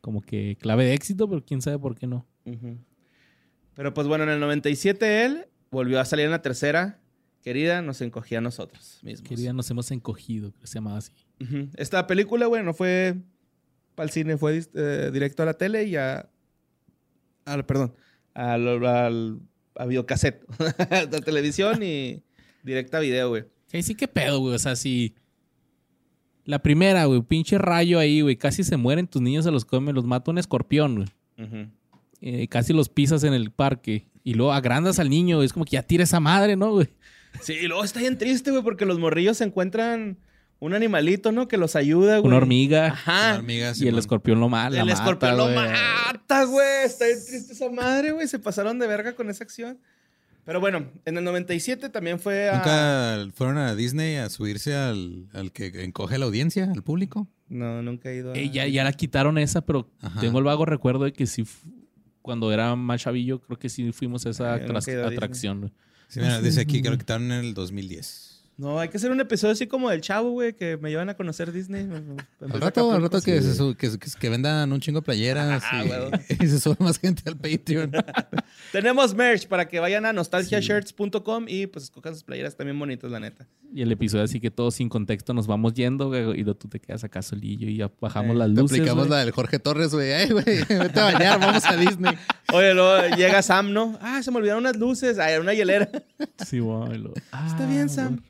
como 0.00 0.20
que 0.22 0.56
clave 0.60 0.84
de 0.86 0.94
éxito, 0.94 1.28
pero 1.28 1.44
quién 1.44 1.60
sabe 1.62 1.78
por 1.78 1.94
qué 1.94 2.06
no. 2.06 2.26
Ujú. 2.44 2.78
Pero 3.74 3.94
pues 3.94 4.06
bueno, 4.06 4.24
en 4.24 4.30
el 4.30 4.40
97 4.40 5.24
él 5.24 5.46
volvió 5.72 5.98
a 5.98 6.04
salir 6.04 6.26
en 6.26 6.30
la 6.30 6.42
tercera. 6.42 7.00
Querida, 7.42 7.82
nos 7.82 8.00
encogía 8.00 8.38
a 8.38 8.40
nosotros 8.40 9.00
mismos. 9.02 9.28
Querida, 9.28 9.52
nos 9.52 9.68
hemos 9.68 9.90
encogido, 9.90 10.52
que 10.60 10.66
se 10.68 10.74
llamaba 10.74 10.98
así. 10.98 11.12
Esta 11.74 12.06
película, 12.06 12.46
güey, 12.46 12.62
no 12.62 12.72
fue 12.72 13.16
para 13.96 14.04
el 14.04 14.10
cine, 14.10 14.36
fue 14.36 14.62
eh, 14.74 15.10
directo 15.12 15.42
a 15.42 15.46
la 15.46 15.54
tele 15.54 15.82
y 15.84 15.96
a. 15.96 16.28
al- 17.44 17.66
perdón, 17.66 17.94
al, 18.34 18.86
al- 18.86 19.40
a 19.74 19.86
videocassette. 19.86 20.46
de 21.10 21.20
televisión 21.20 21.82
y 21.82 22.22
directa 22.62 22.98
a 22.98 23.00
video, 23.00 23.30
güey. 23.30 23.44
Sí, 23.66 23.82
sí, 23.82 23.94
qué 23.96 24.06
pedo, 24.06 24.38
güey. 24.38 24.54
O 24.54 24.58
sea, 24.60 24.76
si. 24.76 25.16
La 26.44 26.60
primera, 26.60 27.04
güey, 27.06 27.22
pinche 27.22 27.58
rayo 27.58 27.98
ahí, 27.98 28.20
güey. 28.20 28.36
Casi 28.36 28.62
se 28.62 28.76
mueren 28.76 29.06
tus 29.08 29.20
niños, 29.22 29.44
se 29.44 29.50
los 29.50 29.64
come, 29.64 29.92
los 29.92 30.04
mata 30.04 30.30
un 30.30 30.38
escorpión, 30.38 30.94
güey. 30.96 31.68
Eh, 32.20 32.46
casi 32.46 32.72
los 32.72 32.88
pisas 32.88 33.24
en 33.24 33.32
el 33.34 33.50
parque. 33.50 34.06
Y 34.24 34.34
luego 34.34 34.52
agrandas 34.52 34.98
al 34.98 35.10
niño. 35.10 35.42
Es 35.42 35.52
como 35.52 35.64
que 35.64 35.72
ya 35.72 35.82
tira 35.82 36.04
esa 36.04 36.20
madre, 36.20 36.56
¿no, 36.56 36.70
güey? 36.72 36.88
Sí, 37.40 37.54
y 37.54 37.66
luego 37.66 37.84
está 37.84 38.00
bien 38.00 38.18
triste, 38.18 38.50
güey, 38.50 38.62
porque 38.62 38.84
los 38.84 38.98
morrillos 38.98 39.38
se 39.38 39.44
encuentran 39.44 40.18
un 40.58 40.74
animalito, 40.74 41.32
¿no? 41.32 41.48
Que 41.48 41.56
los 41.56 41.74
ayuda, 41.74 42.18
güey. 42.18 42.28
Una 42.28 42.36
hormiga. 42.36 42.86
Ajá. 42.88 43.30
Una 43.30 43.38
hormiga, 43.38 43.72
Y 43.76 43.88
el 43.88 43.98
escorpión 43.98 44.38
lo 44.38 44.48
mata. 44.48 44.80
El 44.80 44.88
escorpión 44.90 45.36
lo 45.36 45.48
mata, 45.48 46.44
güey. 46.44 46.84
Está 46.84 47.06
bien 47.06 47.18
triste 47.26 47.52
esa 47.54 47.68
madre, 47.70 48.12
güey. 48.12 48.28
Se 48.28 48.38
pasaron 48.38 48.78
de 48.78 48.86
verga 48.86 49.14
con 49.14 49.28
esa 49.28 49.42
acción. 49.44 49.78
Pero 50.44 50.60
bueno, 50.60 50.90
en 51.04 51.16
el 51.16 51.24
97 51.24 51.88
también 51.88 52.18
fue 52.18 52.48
a... 52.50 52.54
¿Nunca 52.56 53.34
fueron 53.36 53.58
a 53.58 53.74
Disney 53.76 54.16
a 54.16 54.28
subirse 54.28 54.74
al, 54.74 55.28
al 55.32 55.52
que 55.52 55.66
encoge 55.84 56.18
la 56.18 56.24
audiencia, 56.26 56.70
al 56.72 56.82
público? 56.82 57.28
No, 57.48 57.80
nunca 57.82 58.10
he 58.10 58.16
ido 58.16 58.32
a... 58.32 58.36
Eh, 58.36 58.50
ya, 58.50 58.66
ya 58.66 58.82
la 58.82 58.92
quitaron 58.92 59.38
esa, 59.38 59.60
pero 59.60 59.88
Ajá. 60.00 60.20
tengo 60.20 60.38
el 60.38 60.44
vago 60.44 60.64
recuerdo 60.64 61.04
de 61.04 61.12
que 61.12 61.26
sí, 61.26 61.44
cuando 62.22 62.52
era 62.52 62.74
más 62.76 63.02
chavillo, 63.02 63.40
creo 63.40 63.58
que 63.58 63.68
sí 63.68 63.92
fuimos 63.92 64.24
a 64.26 64.30
esa 64.30 64.54
atracción. 64.54 65.72
Sí, 66.08 66.20
mira, 66.20 66.40
dice 66.40 66.60
aquí 66.60 66.80
que 66.82 66.90
lo 66.90 66.96
quitaron 66.96 67.30
en 67.32 67.44
el 67.44 67.54
2010. 67.54 68.31
No, 68.58 68.78
hay 68.78 68.90
que 68.90 68.98
hacer 68.98 69.10
un 69.10 69.18
episodio 69.18 69.52
así 69.52 69.66
como 69.66 69.88
del 69.90 70.02
chavo, 70.02 70.30
güey, 70.30 70.52
que 70.52 70.76
me 70.76 70.90
llevan 70.90 71.08
a 71.08 71.14
conocer 71.14 71.50
Disney. 71.52 71.88
Al 72.40 72.60
rato, 72.60 72.92
al 72.92 73.02
rato 73.02 73.20
que, 73.22 73.40
se 73.42 73.54
su- 73.54 73.74
que, 73.74 73.90
que- 73.98 74.10
que 74.20 74.28
vendan 74.28 74.70
un 74.72 74.78
chingo 74.80 75.00
de 75.00 75.04
playeras 75.06 75.62
Ah, 75.70 75.84
y, 76.28 76.32
y 76.44 76.48
se 76.48 76.60
sube 76.60 76.76
más 76.78 76.98
gente 76.98 77.22
al 77.26 77.36
Patreon. 77.36 77.90
Tenemos 78.72 79.14
merch 79.14 79.48
para 79.48 79.66
que 79.66 79.80
vayan 79.80 80.04
a 80.06 80.12
nostalgiashirts.com 80.12 81.46
y 81.48 81.66
pues 81.66 81.84
escojan 81.86 82.14
sus 82.14 82.24
playeras 82.24 82.54
también 82.56 82.78
bonitas, 82.78 83.10
la 83.10 83.20
neta. 83.20 83.46
Y 83.74 83.82
el 83.82 83.90
episodio 83.90 84.24
así 84.24 84.38
que 84.38 84.50
todos 84.50 84.74
sin 84.74 84.88
contexto 84.90 85.32
nos 85.34 85.46
vamos 85.46 85.72
yendo, 85.74 86.08
güey, 86.08 86.40
y 86.40 86.44
tú 86.44 86.68
te 86.68 86.78
quedas 86.78 87.04
acá 87.04 87.22
solillo 87.22 87.66
y 87.68 87.76
ya 87.78 87.90
bajamos 88.00 88.36
Eh, 88.36 88.38
las 88.38 88.50
luces. 88.50 88.78
aplicamos 88.78 89.08
güey. 89.08 89.18
la 89.18 89.24
del 89.24 89.30
Jorge 89.32 89.58
Torres, 89.58 89.92
güey. 89.92 90.12
Ay, 90.12 90.30
güey, 90.30 90.44
vete 90.68 91.00
a 91.00 91.04
bañar, 91.04 91.40
vamos 91.40 91.64
a 91.64 91.76
Disney. 91.76 92.16
Oye, 92.52 92.74
luego 92.74 93.16
llega 93.16 93.40
Sam, 93.42 93.72
¿no? 93.72 93.98
Ah, 94.02 94.22
se 94.22 94.30
me 94.30 94.36
olvidaron 94.36 94.62
unas 94.62 94.76
luces. 94.76 95.18
Ah, 95.18 95.30
era 95.30 95.40
una 95.40 95.54
hielera. 95.54 95.90
Sí, 96.46 96.58
güey, 96.58 96.96
Está 96.96 97.24
ah, 97.32 97.66
bien, 97.66 97.88
Sam. 97.88 98.22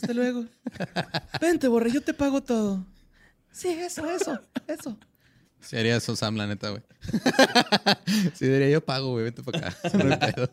Hasta 0.00 0.14
luego. 0.14 0.46
Vente, 1.40 1.66
borre, 1.66 1.90
yo 1.90 2.00
te 2.00 2.14
pago 2.14 2.40
todo. 2.40 2.86
Sí, 3.50 3.68
eso, 3.68 4.08
eso, 4.08 4.40
eso. 4.68 4.96
Sí, 5.60 5.76
haría 5.76 5.96
eso, 5.96 6.14
Sam, 6.14 6.36
la 6.36 6.46
neta, 6.46 6.70
güey. 6.70 6.82
sí, 8.34 8.46
diría 8.46 8.70
yo 8.70 8.84
pago, 8.84 9.10
güey, 9.10 9.24
vete 9.24 9.42
para 9.42 9.68
acá. 9.68 10.50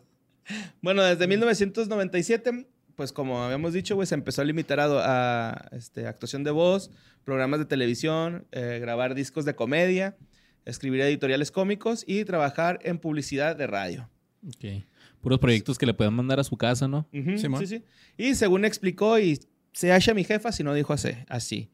Bueno, 0.80 1.02
desde 1.02 1.26
1997, 1.26 2.68
pues 2.94 3.12
como 3.12 3.42
habíamos 3.42 3.72
dicho, 3.72 3.96
güey, 3.96 4.06
se 4.06 4.14
empezó 4.14 4.42
a 4.42 4.44
limitar 4.44 4.78
a, 4.78 5.50
a, 5.50 5.68
este, 5.72 6.06
actuación 6.06 6.44
de 6.44 6.52
voz, 6.52 6.92
programas 7.24 7.58
de 7.58 7.66
televisión, 7.66 8.46
eh, 8.52 8.78
grabar 8.80 9.14
discos 9.14 9.44
de 9.44 9.56
comedia, 9.56 10.16
escribir 10.64 11.00
editoriales 11.00 11.50
cómicos 11.50 12.04
y 12.06 12.24
trabajar 12.24 12.78
en 12.82 12.98
publicidad 12.98 13.56
de 13.56 13.66
radio. 13.66 14.08
Ok. 14.46 14.84
Puros 15.26 15.40
proyectos 15.40 15.76
que 15.76 15.86
le 15.86 15.92
puedan 15.92 16.14
mandar 16.14 16.38
a 16.38 16.44
su 16.44 16.56
casa, 16.56 16.86
¿no? 16.86 17.08
Ujú, 17.12 17.36
Simón. 17.36 17.60
sí, 17.60 17.66
sí. 17.66 17.82
Y 18.16 18.36
según 18.36 18.64
explicó, 18.64 19.18
y 19.18 19.40
se 19.72 19.90
halla 19.90 20.14
mi 20.14 20.22
jefa 20.22 20.52
si 20.52 20.62
no 20.62 20.72
dijo 20.72 20.92
así, 20.92 21.08
así. 21.26 21.68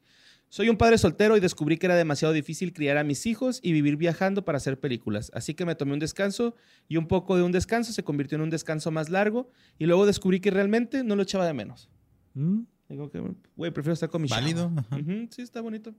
Soy 0.49 0.69
un 0.69 0.75
padre 0.75 0.97
soltero 0.97 1.37
y 1.37 1.39
descubrí 1.39 1.77
que 1.77 1.85
era 1.85 1.95
demasiado 1.95 2.33
difícil 2.33 2.73
criar 2.73 2.97
a 2.97 3.03
mis 3.03 3.27
hijos 3.27 3.59
y 3.61 3.71
vivir 3.71 3.95
viajando 3.95 4.43
para 4.43 4.57
hacer 4.57 4.79
películas. 4.79 5.29
Así 5.35 5.53
que 5.53 5.65
me 5.65 5.75
tomé 5.75 5.93
un 5.93 5.99
descanso 5.99 6.55
y 6.87 6.97
un 6.97 7.07
poco 7.07 7.37
de 7.37 7.43
un 7.43 7.51
descanso 7.51 7.93
se 7.93 8.03
convirtió 8.03 8.37
en 8.37 8.41
un 8.41 8.49
descanso 8.49 8.89
más 8.89 9.11
largo 9.11 9.51
y 9.77 9.85
luego 9.85 10.07
descubrí 10.07 10.39
que 10.39 10.49
realmente 10.49 11.03
no 11.03 11.15
lo 11.15 11.21
echaba 11.21 11.45
de 11.45 11.53
menos. 11.53 11.91
Mm, 12.33 12.61
Digo 12.89 13.11
que, 13.11 13.21
güey, 13.55 13.69
prefiero 13.69 13.93
estar 13.93 14.09
con 14.09 14.23
mi. 14.23 14.29
Válido. 14.29 14.71
ajá. 14.75 14.95
Ujú, 14.95 15.27
sí, 15.29 15.43
está 15.43 15.61
bonito. 15.61 15.93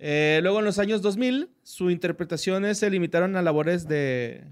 Eh, 0.00 0.40
luego 0.42 0.58
en 0.58 0.64
los 0.64 0.80
años 0.80 1.02
2000, 1.02 1.50
sus 1.62 1.92
interpretaciones 1.92 2.78
se 2.78 2.90
limitaron 2.90 3.36
a 3.36 3.42
labores 3.42 3.86
de, 3.86 4.44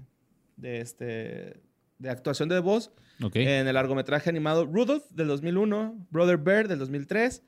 de, 0.55 0.79
este, 0.79 1.61
de 1.99 2.09
actuación 2.09 2.49
de 2.49 2.59
voz 2.59 2.91
en 3.33 3.67
el 3.67 3.73
largometraje 3.73 4.29
animado 4.29 4.65
Rudolph 4.65 5.03
del 5.09 5.27
2001, 5.27 6.07
Brother 6.11 6.37
Bear 6.37 6.67
del 6.67 6.79
2003, 6.79 7.41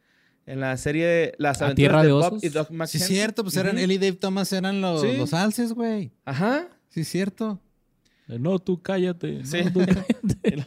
en 0.47 0.59
la 0.59 0.75
serie 0.77 1.33
Las 1.37 1.61
¿A 1.61 1.65
aventuras 1.65 1.75
Tierra 1.75 2.01
de, 2.01 2.07
de 2.07 2.13
Bob 2.13 2.39
y 2.41 2.49
Doc 2.49 2.67
Sí, 2.69 2.73
McKenzie. 2.73 2.99
es 3.01 3.07
cierto, 3.07 3.43
pues 3.43 3.55
eran 3.57 3.75
Ujú. 3.75 3.83
él 3.83 3.91
y 3.91 3.97
Dave 3.99 4.13
Thomas 4.13 4.51
eran 4.51 4.81
los, 4.81 5.01
Sí. 5.01 5.15
los 5.17 5.33
alces, 5.33 5.73
güey. 5.73 6.11
Ajá. 6.25 6.67
Sí, 6.89 7.01
es 7.01 7.07
cierto. 7.07 7.61
Eh, 8.27 8.39
No, 8.39 8.57
tú 8.57 8.81
cállate. 8.81 9.45
Sí. 9.45 9.57
No, 9.65 9.71
tú 9.73 9.79
cállate. 9.85 10.65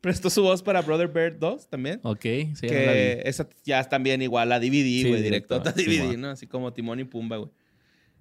Prestó 0.00 0.28
su 0.28 0.42
voz 0.42 0.62
para 0.62 0.82
Brother 0.82 1.08
Bear 1.08 1.38
2 1.38 1.68
también. 1.68 1.98
ok, 2.02 2.20
sí, 2.20 2.46
ya 2.62 2.62
no 2.62 2.68
que 2.68 3.22
esa 3.24 3.48
ya 3.64 3.80
es 3.80 3.88
también 3.88 4.20
igual 4.22 4.52
a 4.52 4.60
DVD, 4.60 4.70
Sí, 5.02 5.08
güey, 5.08 5.22
directo, 5.22 5.58
directo 5.58 5.70
a 5.70 5.72
sí, 5.72 5.84
DVD. 5.98 6.16
¿no? 6.18 6.28
Así 6.30 6.46
como 6.46 6.72
Timón 6.74 7.00
y 7.00 7.04
Pumba, 7.04 7.38
güey. 7.38 7.50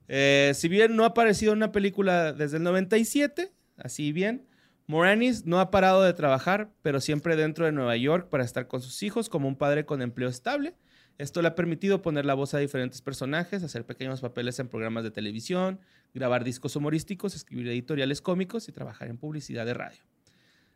Eh, 0.07 0.51
si 0.55 0.68
bien 0.69 0.95
no 0.95 1.03
ha 1.03 1.07
aparecido 1.07 1.51
en 1.51 1.57
una 1.57 1.72
película 1.72 2.31
desde 2.34 2.57
el 2.57 2.64
97, 2.64 3.51
así 3.77 4.11
bien, 4.11 4.47
Moranis 4.87 5.45
no 5.45 5.59
ha 5.59 5.71
parado 5.71 6.03
de 6.03 6.13
trabajar, 6.13 6.71
pero 6.81 6.99
siempre 6.99 7.35
dentro 7.35 7.65
de 7.65 7.71
Nueva 7.71 7.95
York 7.95 8.29
para 8.29 8.43
estar 8.43 8.67
con 8.67 8.81
sus 8.81 9.01
hijos 9.03 9.29
como 9.29 9.47
un 9.47 9.55
padre 9.55 9.85
con 9.85 10.01
empleo 10.01 10.29
estable. 10.29 10.75
Esto 11.17 11.41
le 11.41 11.47
ha 11.47 11.55
permitido 11.55 12.01
poner 12.01 12.25
la 12.25 12.33
voz 12.33 12.53
a 12.53 12.57
diferentes 12.57 13.01
personajes, 13.01 13.63
hacer 13.63 13.85
pequeños 13.85 14.19
papeles 14.21 14.59
en 14.59 14.67
programas 14.67 15.03
de 15.03 15.11
televisión, 15.11 15.79
grabar 16.13 16.43
discos 16.43 16.75
humorísticos, 16.75 17.35
escribir 17.35 17.67
editoriales 17.69 18.21
cómicos 18.21 18.67
y 18.67 18.71
trabajar 18.71 19.07
en 19.09 19.17
publicidad 19.17 19.65
de 19.65 19.73
radio. 19.75 20.01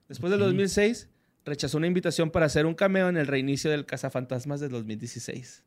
Después 0.08 0.32
del 0.32 0.42
Ok. 0.42 0.48
2006, 0.50 1.10
rechazó 1.44 1.78
una 1.78 1.88
invitación 1.88 2.30
para 2.30 2.46
hacer 2.46 2.66
un 2.66 2.76
cameo 2.76 3.10
en 3.10 3.18
el 3.18 3.28
reinicio 3.28 3.72
del 3.72 3.86
Cazafantasmas 3.86 4.60
del 4.60 4.70
2016. 4.70 5.66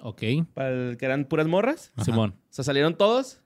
Ok, 0.00 0.22
Para 0.54 0.70
el 0.70 0.96
que 0.96 1.04
eran 1.06 1.24
puras 1.26 1.46
morras. 1.46 1.92
Simón. 2.04 2.30
O 2.36 2.52
sea, 2.52 2.64
salieron 2.64 2.96
todos. 2.96 3.42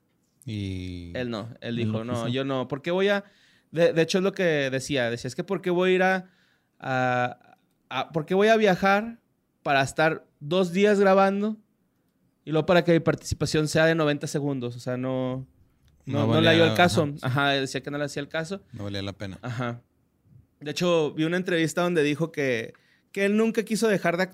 Y. 0.48 1.12
Él 1.14 1.30
no. 1.30 1.54
Él 1.60 1.76
dijo, 1.76 1.92
no 1.92 2.04
no, 2.04 2.12
quiso. 2.14 2.28
yo 2.28 2.44
no. 2.44 2.68
¿Por 2.68 2.82
qué 2.82 2.90
voy 2.90 3.08
a...? 3.08 3.24
De, 3.70 3.92
de 3.92 4.02
hecho, 4.02 4.18
es 4.18 4.24
lo 4.24 4.32
que 4.32 4.70
decía. 4.70 5.10
Decía, 5.10 5.28
es 5.28 5.34
que 5.34 5.44
¿por 5.44 5.60
qué 5.60 5.70
voy 5.70 5.90
a 5.90 5.94
ir 5.94 6.02
a... 6.02 6.30
a, 6.78 7.56
a- 7.90 8.12
¿Por 8.12 8.24
qué 8.26 8.34
voy 8.34 8.48
a 8.48 8.56
viajar 8.56 9.18
para 9.62 9.82
estar 9.82 10.26
dos 10.40 10.72
días 10.72 10.98
grabando 11.00 11.56
y 12.44 12.50
luego 12.52 12.64
para 12.66 12.82
que 12.84 12.92
mi 12.92 13.00
participación 13.00 13.68
sea 13.68 13.84
de 13.86 13.94
90 13.94 14.26
segundos? 14.26 14.76
O 14.76 14.80
sea, 14.80 14.96
no... 14.96 15.46
No, 16.06 16.20
No 16.20 16.26
no, 16.26 16.32
valía- 16.34 16.50
le 16.52 16.56
dio 16.56 16.64
el 16.64 16.74
caso. 16.74 17.02
ajá, 17.20 17.48
Ajá, 17.48 17.50
decía 17.60 17.82
que 17.82 17.90
no 17.90 17.98
le 17.98 18.04
hacía 18.04 18.22
el 18.22 18.28
caso. 18.28 18.62
No 18.72 18.84
valía 18.84 19.02
la 19.02 19.12
pena. 19.12 19.38
Ajá. 19.42 19.82
De 20.60 20.70
hecho, 20.70 21.12
vi 21.12 21.24
una 21.24 21.36
entrevista 21.36 21.82
donde 21.82 22.02
dijo 22.02 22.32
que, 22.32 22.72
que 23.12 23.26
él 23.26 23.36
nunca 23.36 23.62
quiso 23.64 23.86
dejar 23.88 24.16
de... 24.16 24.30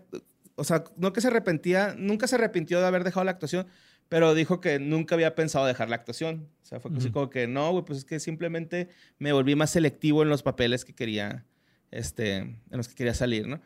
O 0.54 0.62
sea, 0.62 0.84
no 0.96 1.12
que 1.12 1.20
se 1.20 1.26
arrepentía, 1.26 1.96
nunca 1.98 2.28
se 2.28 2.36
arrepintió 2.36 2.78
de 2.80 2.86
haber 2.86 3.02
dejado 3.02 3.24
la 3.24 3.32
actuación, 3.32 3.66
pero 4.08 4.34
dijo 4.34 4.60
que 4.60 4.78
nunca 4.78 5.14
había 5.14 5.34
pensado 5.34 5.66
dejar 5.66 5.88
la 5.88 5.96
actuación. 5.96 6.48
O 6.62 6.66
sea, 6.66 6.80
fue 6.80 6.90
así 6.96 7.10
como 7.10 7.30
que 7.30 7.46
no, 7.46 7.72
güey, 7.72 7.84
pues 7.84 8.00
es 8.00 8.04
que 8.04 8.20
simplemente 8.20 8.88
me 9.18 9.32
volví 9.32 9.54
más 9.54 9.70
selectivo 9.70 10.22
en 10.22 10.28
los 10.28 10.42
papeles 10.42 10.84
que 10.84 10.94
quería, 10.94 11.44
este, 11.90 12.36
en 12.36 12.60
los 12.70 12.88
que 12.88 12.94
quería 12.94 13.14
salir, 13.14 13.46
¿no? 13.46 13.60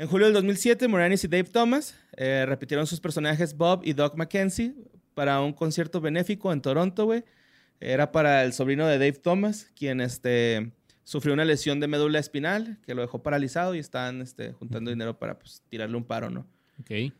En 0.00 0.08
julio 0.08 0.26
del 0.26 0.34
2007, 0.34 0.88
Moranis 0.88 1.24
y 1.24 1.28
Dave 1.28 1.44
Thomas 1.44 1.94
eh, 2.16 2.46
repitieron 2.48 2.86
sus 2.86 3.00
personajes 3.00 3.54
Bob 3.54 3.82
y 3.84 3.92
Doc 3.92 4.16
McKenzie 4.16 4.74
para 5.12 5.40
un 5.42 5.52
concierto 5.52 6.00
benéfico 6.00 6.52
en 6.52 6.62
Toronto, 6.62 7.04
güey. 7.04 7.22
Era 7.80 8.10
para 8.10 8.42
el 8.44 8.54
sobrino 8.54 8.86
de 8.86 8.94
Dave 8.94 9.12
Thomas, 9.12 9.70
quien 9.74 10.00
este, 10.00 10.72
sufrió 11.04 11.34
una 11.34 11.44
lesión 11.44 11.80
de 11.80 11.88
médula 11.88 12.18
espinal 12.18 12.78
que 12.86 12.94
lo 12.94 13.02
dejó 13.02 13.22
paralizado 13.22 13.74
y 13.74 13.78
están 13.78 14.22
este, 14.22 14.52
juntando 14.52 14.90
dinero 14.90 15.18
para 15.18 15.38
pues, 15.38 15.62
tirarle 15.68 15.96
un 15.96 16.04
paro, 16.04 16.30
¿no? 16.30 16.46
Ok. 16.80 17.12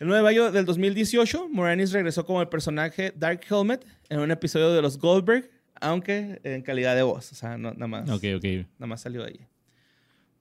El 0.00 0.08
9 0.08 0.18
de 0.18 0.22
mayo 0.24 0.50
del 0.50 0.64
2018, 0.64 1.48
Moranis 1.50 1.92
regresó 1.92 2.26
como 2.26 2.40
el 2.40 2.48
personaje 2.48 3.12
Dark 3.16 3.42
Helmet 3.48 3.86
en 4.08 4.18
un 4.18 4.30
episodio 4.32 4.72
de 4.72 4.82
Los 4.82 4.98
Goldberg, 4.98 5.48
aunque 5.80 6.40
en 6.42 6.62
calidad 6.62 6.96
de 6.96 7.02
voz, 7.04 7.30
o 7.30 7.34
sea, 7.36 7.56
no, 7.56 7.72
nada 7.72 7.86
más. 7.86 8.10
Ok, 8.10 8.24
ok. 8.36 8.44
Nada 8.78 8.86
más 8.86 9.02
salió 9.02 9.22
de 9.22 9.28
ahí. 9.28 9.40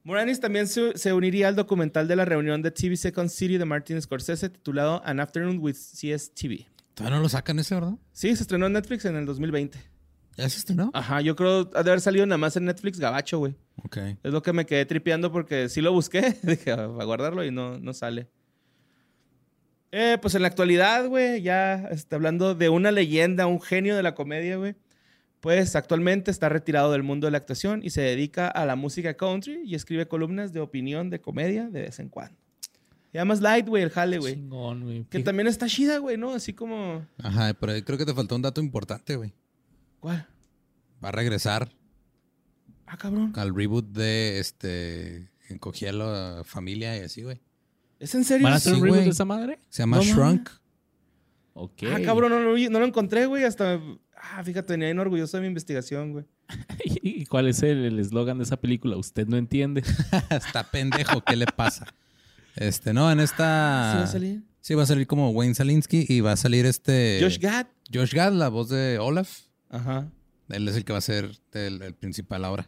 Moranis 0.03 0.39
también 0.39 0.67
se, 0.67 0.97
se 0.97 1.13
uniría 1.13 1.47
al 1.47 1.55
documental 1.55 2.07
de 2.07 2.15
la 2.15 2.25
reunión 2.25 2.61
de 2.61 2.71
TV 2.71 2.97
Second 2.97 3.29
City 3.29 3.57
de 3.57 3.65
Martin 3.65 4.01
Scorsese 4.01 4.49
titulado 4.49 5.01
An 5.05 5.19
Afternoon 5.19 5.59
with 5.59 5.75
CSTV. 5.75 6.65
Todavía 6.95 7.17
no 7.17 7.23
lo 7.23 7.29
sacan 7.29 7.59
ese, 7.59 7.75
¿verdad? 7.75 7.93
Sí, 8.11 8.35
se 8.35 8.41
estrenó 8.41 8.65
en 8.65 8.73
Netflix 8.73 9.05
en 9.05 9.15
el 9.15 9.25
2020. 9.25 9.79
¿Ya 10.35 10.49
se 10.49 10.57
estrenó? 10.57 10.89
Ajá, 10.93 11.21
yo 11.21 11.35
creo 11.35 11.69
ha 11.75 11.83
de 11.83 11.91
haber 11.91 12.01
salido 12.01 12.25
nada 12.25 12.37
más 12.39 12.57
en 12.57 12.65
Netflix 12.65 12.99
gabacho, 12.99 13.37
güey. 13.37 13.55
Ok. 13.83 13.97
Es 14.23 14.31
lo 14.31 14.41
que 14.41 14.51
me 14.51 14.65
quedé 14.65 14.85
tripeando 14.85 15.31
porque 15.31 15.69
sí 15.69 15.79
lo 15.79 15.93
busqué, 15.93 16.35
dije, 16.43 16.71
a 16.71 16.85
guardarlo 16.87 17.45
y 17.45 17.51
no, 17.51 17.77
no 17.79 17.93
sale. 17.93 18.27
Eh, 19.95 20.17
pues 20.19 20.33
en 20.33 20.41
la 20.41 20.47
actualidad, 20.47 21.05
güey, 21.07 21.43
ya 21.43 21.75
está 21.91 22.15
hablando 22.15 22.55
de 22.55 22.67
una 22.69 22.91
leyenda, 22.91 23.45
un 23.45 23.61
genio 23.61 23.95
de 23.95 24.01
la 24.01 24.15
comedia, 24.15 24.57
güey. 24.57 24.75
Pues 25.39 25.75
actualmente 25.75 26.31
está 26.31 26.49
retirado 26.49 26.91
del 26.93 27.03
mundo 27.03 27.27
de 27.27 27.31
la 27.31 27.37
actuación 27.37 27.81
y 27.83 27.91
se 27.91 28.01
dedica 28.01 28.47
a 28.47 28.65
la 28.65 28.75
música 28.75 29.13
country 29.15 29.61
y 29.63 29.75
escribe 29.75 30.07
columnas 30.07 30.51
de 30.51 30.61
opinión 30.61 31.11
de 31.11 31.21
comedia 31.21 31.69
de 31.69 31.81
vez 31.81 31.99
en 31.99 32.09
cuando. 32.09 32.35
Ya 33.13 33.23
más 33.23 33.39
light, 33.41 33.67
güey, 33.67 33.83
el 33.83 33.91
jale, 33.91 34.17
güey. 34.17 34.33
Chingón, 34.33 34.83
güey. 34.83 35.03
Que 35.11 35.19
también 35.19 35.45
está 35.47 35.67
chida, 35.67 35.99
güey, 35.99 36.17
¿no? 36.17 36.31
Así 36.33 36.53
como... 36.53 37.05
Ajá, 37.21 37.53
pero 37.53 37.73
creo 37.85 37.97
que 37.99 38.05
te 38.05 38.15
faltó 38.15 38.35
un 38.35 38.41
dato 38.41 38.61
importante, 38.61 39.15
güey. 39.15 39.31
¿Cuál? 39.99 40.25
Va 41.03 41.09
a 41.09 41.11
regresar 41.11 41.69
Ah, 42.87 42.97
cabrón. 42.97 43.31
al 43.35 43.55
reboot 43.55 43.85
de 43.91 44.39
este. 44.39 45.29
La 45.91 46.41
familia 46.45 46.97
y 46.97 47.01
así, 47.01 47.21
güey. 47.21 47.39
¿Es 48.03 48.13
en 48.15 48.23
serio? 48.25 48.43
¿Van 48.43 48.53
a 48.53 48.55
hacer 48.57 48.73
un 48.73 48.83
reboot 48.83 48.99
de 49.03 49.09
esa 49.09 49.23
madre? 49.25 49.59
Se 49.69 49.81
llama 49.83 49.97
No. 49.97 50.03
Shrunk. 50.03 50.49
Ok. 51.53 51.83
Ah, 51.91 51.99
cabrón, 52.03 52.31
no 52.31 52.39
lo, 52.39 52.53
vi- 52.53 52.67
no 52.69 52.79
lo 52.79 52.85
encontré, 52.85 53.25
güey. 53.27 53.43
Hasta... 53.45 53.79
Ah, 54.17 54.43
fíjate, 54.43 54.75
venía 54.77 54.99
orgulloso 55.01 55.37
de 55.37 55.41
mi 55.41 55.47
investigación, 55.47 56.11
güey. 56.11 56.25
¿Y 56.85 57.25
cuál 57.27 57.47
es 57.47 57.63
el 57.63 57.85
el 57.85 57.99
eslogan 57.99 58.37
de 58.39 58.43
esa 58.43 58.57
película? 58.57 58.97
Usted 58.97 59.27
no 59.27 59.37
entiende. 59.37 59.83
Está 60.29 60.63
pendejo, 60.69 61.21
¿qué 61.21 61.35
le 61.35 61.45
pasa? 61.45 61.85
Este, 62.55 62.93
no, 62.93 63.09
en 63.11 63.19
esta. 63.21 63.91
¿Sí 63.93 63.97
va 63.99 64.03
a 64.03 64.07
salir? 64.07 64.43
Sí, 64.61 64.73
va 64.75 64.83
a 64.83 64.85
salir 64.85 65.07
como 65.07 65.29
Wayne 65.31 65.55
Salinsky 65.55 66.05
y 66.09 66.21
va 66.21 66.33
a 66.33 66.37
salir 66.37 66.65
este. 66.65 67.19
Josh 67.21 67.37
Gad. 67.39 67.67
Josh 67.93 68.13
Gad, 68.13 68.33
la 68.33 68.49
voz 68.49 68.69
de 68.69 68.97
Olaf. 68.99 69.41
Ajá. 69.69 70.07
Él 70.49 70.67
es 70.67 70.75
el 70.75 70.85
que 70.85 70.93
va 70.93 70.99
a 70.99 71.01
ser 71.01 71.31
el, 71.53 71.81
el 71.81 71.93
principal 71.95 72.43
ahora. 72.45 72.67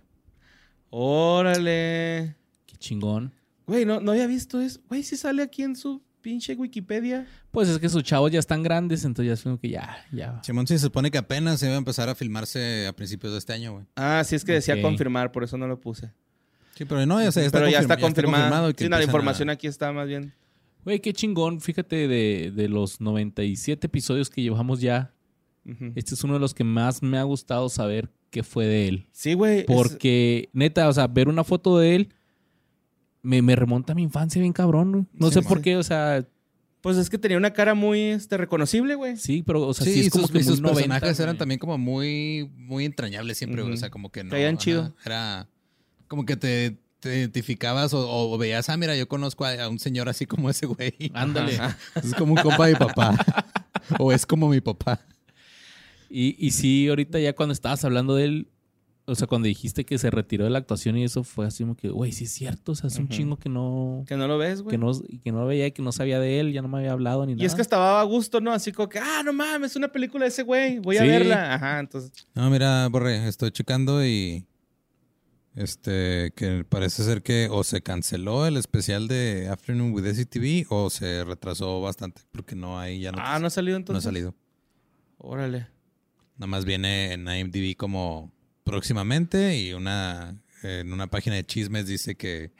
Órale. 0.89 2.35
Qué 2.65 2.77
chingón. 2.77 3.33
Güey, 3.67 3.85
no, 3.85 3.99
no 3.99 4.11
había 4.11 4.27
visto 4.27 4.59
eso. 4.61 4.79
Güey, 4.87 5.03
sí 5.03 5.17
sale 5.17 5.41
aquí 5.41 5.63
en 5.63 5.75
su 5.75 6.01
pinche 6.21 6.55
Wikipedia. 6.55 7.27
Pues 7.51 7.69
es 7.69 7.77
que 7.79 7.89
sus 7.89 8.03
chavos 8.03 8.31
ya 8.31 8.39
están 8.39 8.63
grandes, 8.63 9.03
entonces 9.05 9.27
ya 9.27 9.33
es 9.33 9.41
como 9.43 9.59
que 9.59 9.69
ya, 9.69 9.97
ya. 10.11 10.41
Simón 10.43 10.65
se 10.67 10.77
supone 10.79 11.11
que 11.11 11.17
apenas 11.17 11.59
se 11.59 11.67
va 11.67 11.75
a 11.75 11.77
empezar 11.77 12.09
a 12.09 12.15
filmarse 12.15 12.87
a 12.87 12.93
principios 12.93 13.31
de 13.33 13.39
este 13.39 13.53
año, 13.53 13.73
güey. 13.73 13.85
Ah, 13.95 14.23
sí, 14.25 14.35
es 14.35 14.43
que 14.43 14.53
decía 14.53 14.81
confirmar, 14.81 15.31
por 15.31 15.43
eso 15.43 15.57
no 15.57 15.67
lo 15.67 15.79
puse. 15.79 16.11
Sí, 16.75 16.83
pero 16.85 17.05
no, 17.05 17.19
ya, 17.19 17.29
ya 17.29 17.41
está, 17.41 17.59
Pero 17.59 17.69
ya 17.69 17.79
está 17.79 17.97
confirmado. 17.97 18.69
y 18.69 18.73
que 18.73 18.83
sí, 18.85 18.89
no, 18.89 18.97
la 18.97 19.01
a- 19.01 19.05
información 19.05 19.49
aquí 19.49 19.67
está 19.67 19.91
más 19.93 20.07
bien. 20.07 20.33
Güey, 20.83 20.99
qué 20.99 21.13
chingón. 21.13 21.61
Fíjate, 21.61 22.07
de, 22.07 22.51
de 22.55 22.69
los 22.69 22.99
97 23.01 23.87
episodios 23.87 24.29
que 24.29 24.41
llevamos 24.41 24.81
ya, 24.81 25.13
este 25.95 26.13
es 26.13 26.23
uno 26.23 26.33
de 26.35 26.39
los 26.39 26.53
que 26.53 26.63
más 26.63 27.01
me 27.01 27.17
ha 27.17 27.23
gustado 27.23 27.69
saber 27.69 28.09
qué 28.29 28.43
fue 28.43 28.65
de 28.65 28.87
él. 28.87 29.07
Sí, 29.11 29.33
güey. 29.33 29.59
es- 29.59 29.65
Porque, 29.65 30.49
neta, 30.53 30.87
o 30.89 30.93
sea, 30.93 31.07
ver 31.07 31.27
una 31.29 31.43
foto 31.43 31.79
de 31.79 31.95
él 31.95 32.09
me, 33.25 33.41
me 33.41 33.55
remonta 33.55 33.91
a 33.93 33.95
mi 33.95 34.03
infancia 34.03 34.39
bien 34.41 34.53
cabrón. 34.53 34.91
güey. 34.91 35.05
No 35.13 35.27
Sí, 35.27 35.33
sé 35.35 35.41
por 35.41 35.61
qué, 35.61 35.75
o 35.77 35.83
sea, 35.83 36.25
Pues 36.81 36.97
es 36.97 37.09
que 37.09 37.17
tenía 37.17 37.37
una 37.37 37.51
cara 37.53 37.73
muy 37.73 37.99
este, 38.01 38.37
reconocible, 38.37 38.95
güey. 38.95 39.17
sí, 39.17 39.43
pero, 39.45 39.67
o 39.67 39.73
sea, 39.73 39.85
Sí, 39.85 39.93
sí, 39.93 39.99
es 40.01 40.09
como 40.11 40.27
sus, 40.27 40.31
que 40.31 40.39
personajes 40.39 40.87
90, 40.87 41.07
eran 41.23 41.33
güey. 41.35 41.37
también 41.37 41.59
como 41.59 41.77
muy, 41.77 42.49
muy 42.55 42.85
entrañables 42.85 43.37
siempre, 43.37 43.61
güey. 43.63 43.73
O 43.73 43.77
sea, 43.77 43.89
como 43.89 44.11
que 44.11 44.23
no. 44.23 44.29
Caían 44.31 44.57
chido. 44.57 44.93
Era 45.05 45.47
como 46.07 46.25
que 46.25 46.37
te, 46.37 46.77
te 46.99 47.17
identificabas 47.17 47.93
o, 47.93 48.31
o 48.31 48.37
veías, 48.37 48.69
ah, 48.69 48.77
mira, 48.77 48.95
yo 48.95 49.07
conozco 49.07 49.45
a, 49.45 49.63
a 49.63 49.69
un 49.69 49.79
señor 49.79 50.07
así 50.09 50.25
como 50.27 50.49
ese 50.49 50.67
güey. 50.67 50.93
Ándale. 51.13 51.55
Ajá. 51.57 51.77
Es 51.95 52.13
como 52.13 52.33
un 52.33 52.39
compa 52.41 52.67
de 52.67 52.73
mi 52.73 52.79
papá. 52.79 53.17
o 53.99 54.11
es 54.11 54.25
como 54.25 54.47
mi 54.49 54.61
papá. 54.61 55.01
Y, 56.09 56.35
y 56.39 56.51
sí, 56.51 56.87
ahorita 56.87 57.19
ya 57.19 57.33
cuando 57.33 57.53
estabas 57.53 57.83
hablando 57.83 58.15
de 58.15 58.25
él, 58.25 58.47
o 59.07 59.13
sea, 59.15 59.27
cuando 59.27 59.47
dijiste 59.47 59.85
que 59.85 59.97
se 59.99 60.09
retiró 60.09 60.45
de 60.45 60.49
la 60.49 60.57
actuación 60.59 60.97
y 60.97 61.03
eso 61.03 61.23
fue 61.23 61.45
así 61.45 61.63
como 61.63 61.75
que, 61.75 61.89
güey, 61.89 62.11
sí 62.11 62.23
es 62.23 62.31
cierto, 62.31 62.71
o 62.71 62.75
sea, 62.75 62.87
es 62.87 62.97
un 62.97 63.07
chingo 63.07 63.37
que 63.37 63.49
no, 63.49 64.03
Que 64.07 64.17
no 64.17 64.27
lo 64.27 64.37
ves, 64.39 64.61
güey. 64.63 64.71
que 64.75 64.77
no, 64.83 64.91
que 65.23 65.31
no 65.31 65.45
veía, 65.45 65.69
que 65.71 65.81
no 65.83 65.91
sabía 65.91 66.19
de 66.19 66.39
él, 66.39 66.53
ya 66.53 66.61
no 66.63 66.67
me 66.67 66.79
había 66.79 66.91
hablado 66.93 67.25
ni 67.25 67.33
Y 67.33 67.35
nada. 67.35 67.45
es 67.47 67.53
que 67.55 67.61
estaba 67.61 68.01
a 68.01 68.03
gusto, 68.03 68.41
¿no? 68.41 68.51
Así 68.51 68.71
como 68.71 68.89
que, 68.89 68.97
ah, 68.99 69.21
no 69.23 69.31
mames, 69.31 69.71
es 69.71 69.75
una 69.77 69.89
película 69.91 70.23
de 70.25 70.29
ese 70.29 70.41
güey. 70.43 70.79
Voy 70.79 70.97
a 70.97 71.03
verla. 71.03 71.53
Ajá, 71.53 71.79
entonces. 71.79 72.11
No, 72.33 72.49
mira, 72.49 72.87
Borre, 72.89 73.27
estoy 73.27 73.51
checando 73.51 74.03
y. 74.05 74.45
Este, 75.55 76.33
que 76.35 76.65
parece 76.67 77.03
ser 77.05 77.21
que 77.23 77.47
o 77.49 77.63
se 77.63 77.81
canceló 77.81 78.45
el 78.45 78.57
especial 78.57 79.07
de 79.07 79.47
Afternoon 79.49 79.93
with 79.93 80.05
SCTV 80.05 80.65
o 80.69 80.89
se 80.89 81.23
retrasó 81.23 81.79
bastante 81.79 82.23
porque 82.33 82.55
no 82.57 82.77
hay 82.77 82.99
ya 82.99 83.11
ah, 83.15 83.39
no 83.39 83.47
ha 83.47 83.49
salido 83.49 83.75
no 83.75 83.77
ha 83.77 83.79
entonces. 83.83 84.03
salido. 84.03 84.35
Órale. 85.17 85.67
Nada 86.37 86.47
más 86.47 86.65
viene 86.65 87.13
en 87.13 87.25
IMDb 87.29 87.77
como 87.77 88.33
próximamente 88.65 89.57
y 89.57 89.71
una 89.73 90.35
en 90.63 90.91
una 90.91 91.07
página 91.07 91.35
de 91.35 91.45
chismes 91.45 91.85
dice 91.87 92.15
que, 92.15 92.51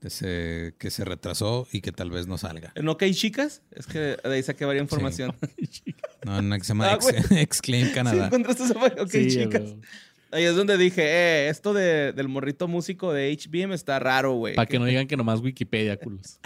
que 0.00 0.10
se, 0.10 0.74
que 0.78 0.90
se 0.90 1.04
retrasó 1.04 1.66
y 1.72 1.80
que 1.80 1.92
tal 1.92 2.10
vez 2.10 2.26
no 2.26 2.36
salga. 2.36 2.72
¿En 2.74 2.88
OK 2.88 3.04
Chicas? 3.12 3.62
Es 3.70 3.86
que 3.86 3.98
de 3.98 4.20
ahí 4.24 4.42
saqué 4.42 4.64
varias 4.66 4.82
información. 4.82 5.34
No, 6.22 6.38
en 6.38 6.44
una 6.44 6.58
que 6.58 6.64
se 6.64 6.68
llama 6.74 6.90
Ah, 6.92 6.98
Ex-. 7.00 7.30
Exclaim 7.30 7.86
¿Sí 7.86 7.92
Canadá. 7.94 8.26
encontraste 8.26 8.64
esa? 8.64 8.74
OK 8.78 9.08
Sí, 9.10 9.28
Chicas. 9.28 9.74
Ahí 10.32 10.44
es 10.44 10.54
donde 10.54 10.76
dije, 10.76 11.02
eh, 11.02 11.48
esto 11.48 11.72
de, 11.72 12.12
del 12.12 12.28
morrito 12.28 12.68
músico 12.68 13.12
de 13.14 13.32
HBM 13.34 13.72
está 13.72 13.98
raro, 13.98 14.34
güey. 14.34 14.54
Para 14.54 14.66
que 14.66 14.78
no 14.78 14.84
digan 14.84 15.06
que 15.06 15.16
nomás 15.16 15.40
Wikipedia, 15.40 15.96
culos. 15.96 16.38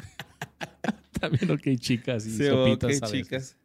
También 1.20 1.50
ok, 1.50 1.62
chicas 1.80 2.24
y 2.26 2.30
Sí, 2.36 2.46
sopitas 2.46 2.76
OK 2.98 3.02
a 3.02 3.06
veces. 3.06 3.10
Chicas. 3.10 3.56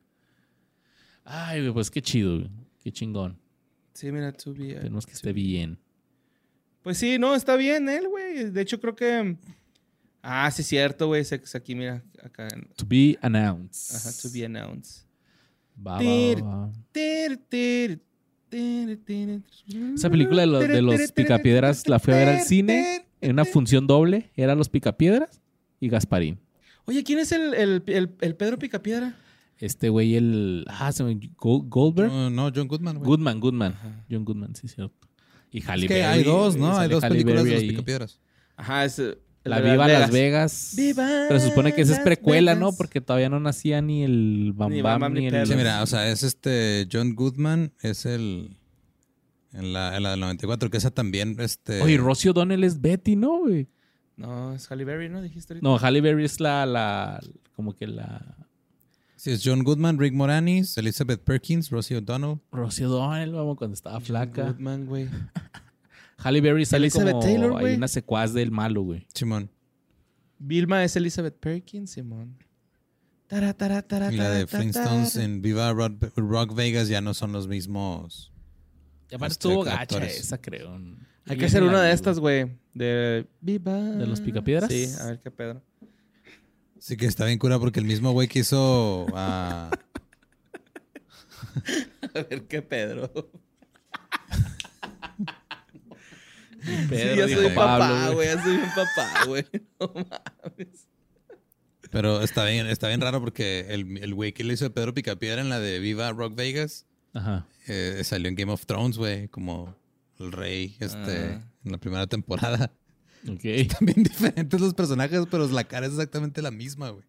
Ay, 1.23 1.61
güey, 1.61 1.73
pues 1.73 1.91
qué 1.91 2.01
chido, 2.01 2.37
güey. 2.37 2.49
Qué 2.83 2.91
chingón. 2.91 3.37
Sí, 3.93 4.11
mira, 4.11 4.31
to 4.31 4.53
be 4.53 4.71
a- 4.71 4.73
Esperemos 4.75 5.05
que 5.05 5.13
esté 5.13 5.33
bien. 5.33 5.77
Pues 6.83 6.97
sí, 6.97 7.17
no, 7.19 7.35
está 7.35 7.55
bien 7.55 7.89
él, 7.89 8.07
güey. 8.07 8.49
De 8.51 8.61
hecho, 8.61 8.79
creo 8.79 8.95
que... 8.95 9.35
Ah, 10.21 10.49
sí, 10.51 10.63
cierto, 10.63 11.07
güey. 11.07 11.21
Es 11.21 11.31
es 11.31 11.55
aquí, 11.55 11.75
mira, 11.75 12.03
acá. 12.23 12.47
To 12.75 12.85
be 12.87 13.17
announced. 13.21 13.95
Ajá, 13.95 14.09
to 14.21 14.29
be 14.33 14.45
announced. 14.45 15.05
Va, 15.77 15.93
va, 15.93 16.43
va, 16.43 16.57
va. 16.67 16.71
Tir, 16.91 17.37
tir, 17.49 18.01
tir, 18.49 18.99
tir. 19.05 19.41
Esa 19.95 20.09
película 20.09 20.41
de, 20.41 20.47
los- 20.47 20.67
de 20.67 20.81
los 20.81 21.11
picapiedras 21.11 21.87
la 21.87 21.99
fui 21.99 22.13
a 22.13 22.17
ver 22.17 22.27
al 22.29 22.41
cine 22.41 23.05
en 23.21 23.31
una 23.31 23.45
función 23.45 23.87
doble. 23.87 24.29
Era 24.35 24.55
Los 24.55 24.69
Picapiedras 24.69 25.41
y 25.79 25.87
Gasparín. 25.89 26.39
Oye, 26.85 27.03
¿quién 27.03 27.19
es 27.19 27.31
el, 27.31 27.53
el, 27.53 27.83
el, 27.87 28.09
el 28.19 28.35
Pedro 28.35 28.57
Picapiedra? 28.59 29.15
Este 29.59 29.89
güey, 29.89 30.15
el. 30.15 30.65
Ah, 30.67 30.91
se 30.91 31.03
me. 31.03 31.15
Gold- 31.19 31.67
Goldberg. 31.69 32.09
No, 32.11 32.29
no, 32.29 32.51
John 32.55 32.67
Goodman, 32.67 32.97
güey. 32.97 33.07
Goodman, 33.07 33.39
Goodman. 33.39 33.75
John 34.09 34.23
Goodman, 34.25 34.55
sí, 34.55 34.67
cierto. 34.67 34.95
Y 35.51 35.61
Halle 35.61 35.85
Es 35.85 35.87
que 35.89 35.93
Berry, 35.95 36.05
hay 36.19 36.23
dos, 36.23 36.55
¿no? 36.55 36.77
Hay 36.77 36.89
dos 36.89 37.03
Halle 37.03 37.15
películas 37.15 37.43
de 37.43 37.51
los 37.55 37.63
picapiedras. 37.63 38.19
Ajá, 38.55 38.85
es... 38.85 38.99
eh, 38.99 39.17
La 39.43 39.59
Viva 39.61 39.87
Las 39.87 40.11
Vegas. 40.11 40.73
Viva 40.77 41.25
Pero 41.27 41.39
se 41.39 41.49
supone 41.49 41.73
que 41.73 41.81
esa 41.81 41.93
es 41.93 41.99
precuela, 41.99 42.53
Vegas. 42.53 42.71
¿no? 42.71 42.77
Porque 42.77 43.01
todavía 43.01 43.29
no 43.29 43.39
nacía 43.39 43.81
ni 43.81 44.03
el 44.03 44.53
Bam 44.55 44.71
Ni 44.71 44.81
Bam, 44.81 45.11
ni 45.13 45.21
ni 45.21 45.27
el... 45.27 45.47
Sí, 45.47 45.55
mira, 45.55 45.81
o 45.81 45.87
sea, 45.87 46.09
es 46.09 46.21
este 46.23 46.87
John 46.91 47.15
Goodman, 47.15 47.73
es 47.81 48.05
el 48.05 48.57
en 49.53 49.73
la, 49.73 49.97
en 49.97 50.03
la 50.03 50.11
del 50.11 50.19
94, 50.19 50.69
que 50.69 50.77
esa 50.77 50.91
también, 50.91 51.35
este... 51.39 51.81
Oye, 51.81 51.97
Rosie 51.97 52.29
O'Donnell 52.29 52.63
es 52.63 52.79
Betty, 52.79 53.15
¿no, 53.15 53.39
güey? 53.39 53.67
No, 54.15 54.53
es 54.53 54.69
Halle 54.71 54.85
Berry, 54.85 55.09
¿no? 55.09 55.21
Dijiste 55.23 55.53
ahorita. 55.53 55.67
No, 55.67 55.77
Halle 55.79 56.01
Berry 56.01 56.25
es 56.25 56.39
la, 56.39 56.67
la... 56.67 57.19
Como 57.55 57.73
que 57.75 57.87
la... 57.87 58.35
Sí, 59.19 59.31
es 59.31 59.41
John 59.43 59.65
Goodman, 59.65 59.99
Rick 59.99 60.13
Moranis, 60.13 60.77
Elizabeth 60.77 61.21
Perkins, 61.21 61.69
Rosie 61.71 61.97
O'Donnell. 61.97 62.39
Rosie 62.53 62.85
O'Donnell, 62.85 63.33
vamos, 63.33 63.57
cuando 63.57 63.73
estaba 63.73 63.99
flaca. 63.99 64.45
Goodman, 64.45 64.85
güey. 64.85 65.09
Halle 66.23 66.39
Berry 66.39 66.65
sale 66.65 66.85
Elizabeth 66.85 67.11
como... 67.15 67.23
Taylor, 67.25 67.57
hay 67.57 67.75
una 67.75 67.89
secuaz 67.89 68.33
del 68.33 68.49
malo, 68.49 68.81
güey. 68.83 69.05
Simón. 69.13 69.51
Vilma 70.37 70.85
es 70.85 70.95
Elizabeth 70.95 71.35
Perkins, 71.37 71.91
Simón. 71.91 72.37
Tara, 73.27 73.53
tara, 73.53 73.81
tara, 73.81 74.11
Y 74.13 74.15
la 74.15 74.29
de 74.29 74.47
Flintstones 74.47 75.11
tara. 75.11 75.25
en 75.25 75.41
Viva 75.41 75.73
Rock, 75.73 76.13
Rock 76.15 76.55
Vegas 76.55 76.87
ya 76.87 77.01
no 77.01 77.13
son 77.13 77.33
los 77.33 77.49
mismos. 77.49 78.31
Y 79.11 79.15
aparte 79.15 79.33
Este, 79.33 79.49
estuvo 79.49 79.63
gacha 79.65 79.81
actores. 79.81 80.17
esa, 80.17 80.39
creo. 80.39 80.79
Hay 81.25 81.35
que 81.37 81.45
hacer 81.45 81.63
una 81.63 81.81
de 81.81 81.91
estas, 81.91 82.19
güey. 82.19 82.57
De 82.73 83.27
Viva. 83.41 83.77
¿De 83.81 84.07
los 84.07 84.21
Picapiedras? 84.21 84.71
Sí, 84.71 84.87
a 84.97 85.07
ver 85.07 85.19
qué 85.19 85.29
pedo. 85.29 85.61
Sí 86.79 86.97
que 86.97 87.05
está 87.05 87.25
bien 87.25 87.37
cura 87.39 87.59
porque 87.59 87.79
el 87.79 87.85
mismo 87.85 88.11
güey 88.11 88.27
que 88.27 88.39
hizo 88.39 89.05
a... 89.15 89.69
A 92.15 92.21
ver 92.29 92.47
qué 92.47 92.61
Pedro. 92.61 93.11
Pedro, 96.89 97.27
sí, 97.27 97.31
ya 97.31 97.41
soy 97.41 97.49
papá, 97.55 98.09
güey. 98.11 98.27
Ya 98.27 98.43
soy 98.43 98.55
un 98.57 98.69
papá, 98.69 99.25
güey. 99.27 99.45
No 99.79 99.93
mames. 99.93 100.87
Pero 101.91 102.21
está 102.21 102.45
bien, 102.45 102.67
está 102.67 102.87
bien 102.87 103.01
raro 103.01 103.19
porque 103.19 103.65
el, 103.69 103.97
el 103.97 104.13
güey 104.13 104.31
que 104.33 104.43
le 104.43 104.53
hizo 104.53 104.65
de 104.65 104.69
Pedro 104.69 104.93
Picapiedra 104.93 105.41
en 105.41 105.49
la 105.49 105.59
de 105.59 105.79
Viva 105.79 106.11
Rock 106.11 106.35
Vegas 106.35 106.85
Ajá. 107.13 107.47
eh, 107.67 108.01
salió 108.03 108.29
en 108.29 108.35
Game 108.35 108.51
of 108.51 108.65
Thrones, 108.67 108.97
güey, 108.97 109.27
como 109.29 109.75
el 110.19 110.31
rey 110.31 110.77
este, 110.79 110.97
Ah. 111.33 111.43
en 111.65 111.71
la 111.71 111.77
primera 111.79 112.05
temporada. 112.07 112.71
Ok. 113.27 113.67
También 113.77 114.03
diferentes 114.03 114.59
los 114.61 114.73
personajes, 114.73 115.21
pero 115.29 115.47
la 115.47 115.63
cara 115.65 115.85
es 115.87 115.93
exactamente 115.93 116.41
la 116.41 116.51
misma, 116.51 116.89
güey. 116.89 117.03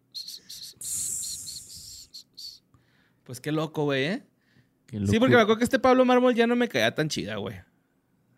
Pues 3.23 3.39
qué 3.39 3.51
loco, 3.51 3.83
güey, 3.85 4.03
¿eh? 4.05 4.23
Qué 4.87 4.99
Sí, 5.07 5.19
porque 5.19 5.35
me 5.35 5.41
acuerdo 5.41 5.57
que 5.59 5.63
este 5.63 5.79
Pablo 5.79 6.03
Mármol 6.05 6.35
ya 6.35 6.47
no 6.47 6.55
me 6.55 6.67
caía 6.67 6.93
tan 6.93 7.07
chida, 7.07 7.35
güey. 7.37 7.55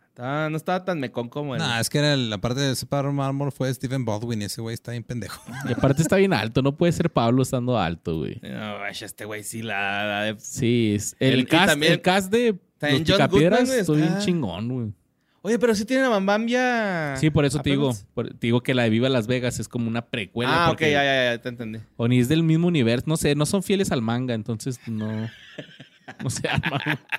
Estaba- 0.10 0.48
no 0.52 0.58
estaba 0.58 0.86
tan 0.86 1.00
mecón 1.00 1.28
como 1.30 1.56
él. 1.56 1.60
Nah, 1.62 1.80
es 1.80 1.90
que 1.90 1.98
era 1.98 2.16
la 2.16 2.38
parte 2.38 2.62
de 2.62 2.74
ese 2.74 2.86
Pablo 2.86 3.12
Mármol 3.12 3.52
fue 3.52 3.74
Stephen 3.74 4.06
Baldwin 4.06 4.44
y 4.44 4.46
ese 4.46 4.62
güey 4.62 4.76
está 4.76 4.92
bien 4.92 5.04
pendejo. 5.04 5.42
Y 5.68 5.72
aparte 5.74 6.04
está 6.04 6.18
bien 6.18 6.34
alto. 6.34 6.62
No 6.62 6.78
puede 6.78 6.92
ser 6.92 7.10
Pablo 7.10 7.42
estando 7.42 7.80
alto, 7.80 8.20
güey. 8.20 8.40
No, 8.44 8.78
güey, 8.78 8.92
este 8.92 9.26
güey 9.26 9.44
sí 9.44 9.64
la... 9.64 10.06
la 10.06 10.22
de- 10.26 10.40
Sí, 10.40 10.94
es- 10.96 11.16
el, 11.20 11.40
El- 11.40 11.48
cast, 11.48 11.70
también- 11.70 11.94
el 11.94 12.02
cast 12.02 12.32
de 12.32 12.54
también 12.78 13.02
Los 13.02 13.10
John 13.10 13.18
Picapiedras 13.28 13.60
Goodman, 13.62 13.80
estuvo 13.80 13.96
bien 13.96 14.18
chingón, 14.20 14.68
güey. 14.70 14.94
Oye, 15.46 15.60
pero 15.60 15.76
sí 15.76 15.84
tienen 15.84 16.06
a 16.06 16.10
Mambambia. 16.10 17.18
Sí, 17.18 17.30
por 17.30 17.44
eso 17.44 17.60
te 17.60 17.72
digo, 17.72 17.94
por- 18.14 18.30
te 18.30 18.48
digo 18.48 18.62
que 18.64 18.74
la 18.74 18.84
de 18.84 18.90
Viva 18.90 19.10
Las 19.10 19.28
Vegas 19.28 19.60
es 19.60 19.68
como 19.68 19.90
una 19.90 20.06
precuela. 20.06 20.68
Ah, 20.68 20.72
ok, 20.72 20.80
ya, 20.82 21.04
ya, 21.04 21.32
ya, 21.34 21.42
te 21.42 21.50
entendí. 21.50 21.80
O 21.98 22.08
ni 22.08 22.20
es 22.20 22.30
del 22.30 22.44
mismo 22.44 22.68
universo, 22.68 23.04
no 23.08 23.18
sé, 23.18 23.36
no 23.36 23.46
son 23.46 23.62
fieles 23.62 23.92
al 23.92 24.02
manga, 24.02 24.34
entonces 24.36 24.80
no, 24.88 25.30
no 26.24 26.30
se 26.30 26.48
arma. 26.48 26.80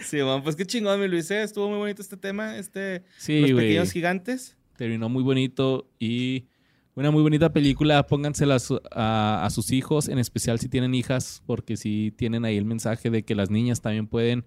Sí, 0.00 0.18
man, 0.18 0.42
pues 0.44 0.54
qué 0.56 0.64
chingón, 0.64 1.00
mi 1.00 1.08
Luis. 1.08 1.30
¿eh? 1.30 1.42
Estuvo 1.42 1.68
muy 1.68 1.76
bonito 1.78 2.00
este 2.00 2.16
tema, 2.16 2.56
este... 2.56 3.02
Sí, 3.18 3.40
Los 3.40 3.50
pequeños 3.52 3.90
gigantes. 3.90 4.56
Terminó 4.76 5.08
muy 5.08 5.22
bonito 5.24 5.90
y 5.98 6.46
una 6.94 7.10
muy 7.10 7.20
bonita 7.22 7.52
película. 7.52 8.06
Póngansela 8.06 8.54
a, 8.54 8.58
su- 8.60 8.80
a- 8.92 9.44
a 9.44 9.50
sus 9.50 9.72
hijos, 9.72 10.08
en 10.08 10.18
especial 10.18 10.60
si 10.60 10.68
tienen 10.68 10.94
hijas, 10.94 11.42
porque 11.46 11.76
si 11.76 12.12
tienen 12.16 12.44
ahí 12.44 12.56
el 12.56 12.64
mensaje 12.64 13.10
de 13.10 13.24
que 13.24 13.34
las 13.34 13.50
niñas 13.50 13.80
también 13.82 14.06
pueden 14.06 14.46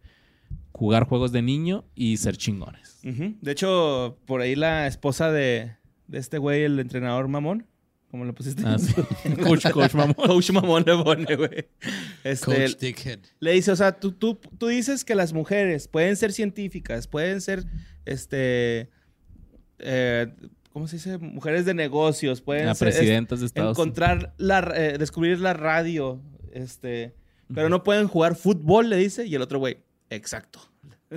jugar 0.71 1.03
juegos 1.05 1.31
de 1.31 1.41
niño 1.41 1.85
y 1.95 2.17
ser 2.17 2.37
chingones. 2.37 2.99
De 3.03 3.51
hecho, 3.51 4.17
por 4.25 4.41
ahí 4.41 4.55
la 4.55 4.87
esposa 4.87 5.31
de, 5.31 5.73
de 6.07 6.17
este 6.19 6.37
güey, 6.37 6.63
el 6.63 6.79
entrenador 6.79 7.27
mamón, 7.27 7.65
como 8.11 8.25
le 8.25 8.33
pusiste. 8.33 8.63
Ah, 8.65 8.77
sí. 8.79 8.93
coach, 9.43 9.69
coach, 9.71 9.93
mamón. 9.93 10.13
Coach 10.15 10.51
mamón 10.51 10.83
le 10.85 11.03
pone, 11.03 11.35
güey. 11.35 11.67
Este, 12.23 12.45
Coach 12.45 12.77
Dickhead. 12.79 13.19
le 13.39 13.51
dice, 13.53 13.71
o 13.71 13.75
sea, 13.75 13.99
tú, 13.99 14.11
tú, 14.11 14.35
tú 14.57 14.67
dices 14.67 15.05
que 15.05 15.15
las 15.15 15.31
mujeres 15.33 15.87
pueden 15.87 16.15
ser 16.15 16.31
científicas, 16.33 17.07
pueden 17.07 17.39
ser, 17.41 17.65
este, 18.05 18.89
eh, 19.79 20.27
¿cómo 20.71 20.87
se 20.87 20.97
dice? 20.97 21.17
Mujeres 21.17 21.65
de 21.65 21.73
negocios, 21.73 22.41
pueden 22.41 22.67
A 22.67 22.75
ser, 22.75 22.89
presidentas 22.89 23.39
de 23.39 23.45
Estados 23.45 23.77
Unidos. 23.77 23.77
encontrar 23.77 24.33
la, 24.37 24.59
eh, 24.75 24.97
descubrir 24.97 25.39
la 25.39 25.53
radio, 25.53 26.21
este, 26.51 27.15
pero 27.53 27.69
no 27.69 27.83
pueden 27.83 28.07
jugar 28.07 28.35
fútbol, 28.35 28.89
le 28.89 28.97
dice, 28.97 29.25
y 29.25 29.35
el 29.35 29.41
otro 29.41 29.59
güey, 29.59 29.77
exacto. 30.09 30.59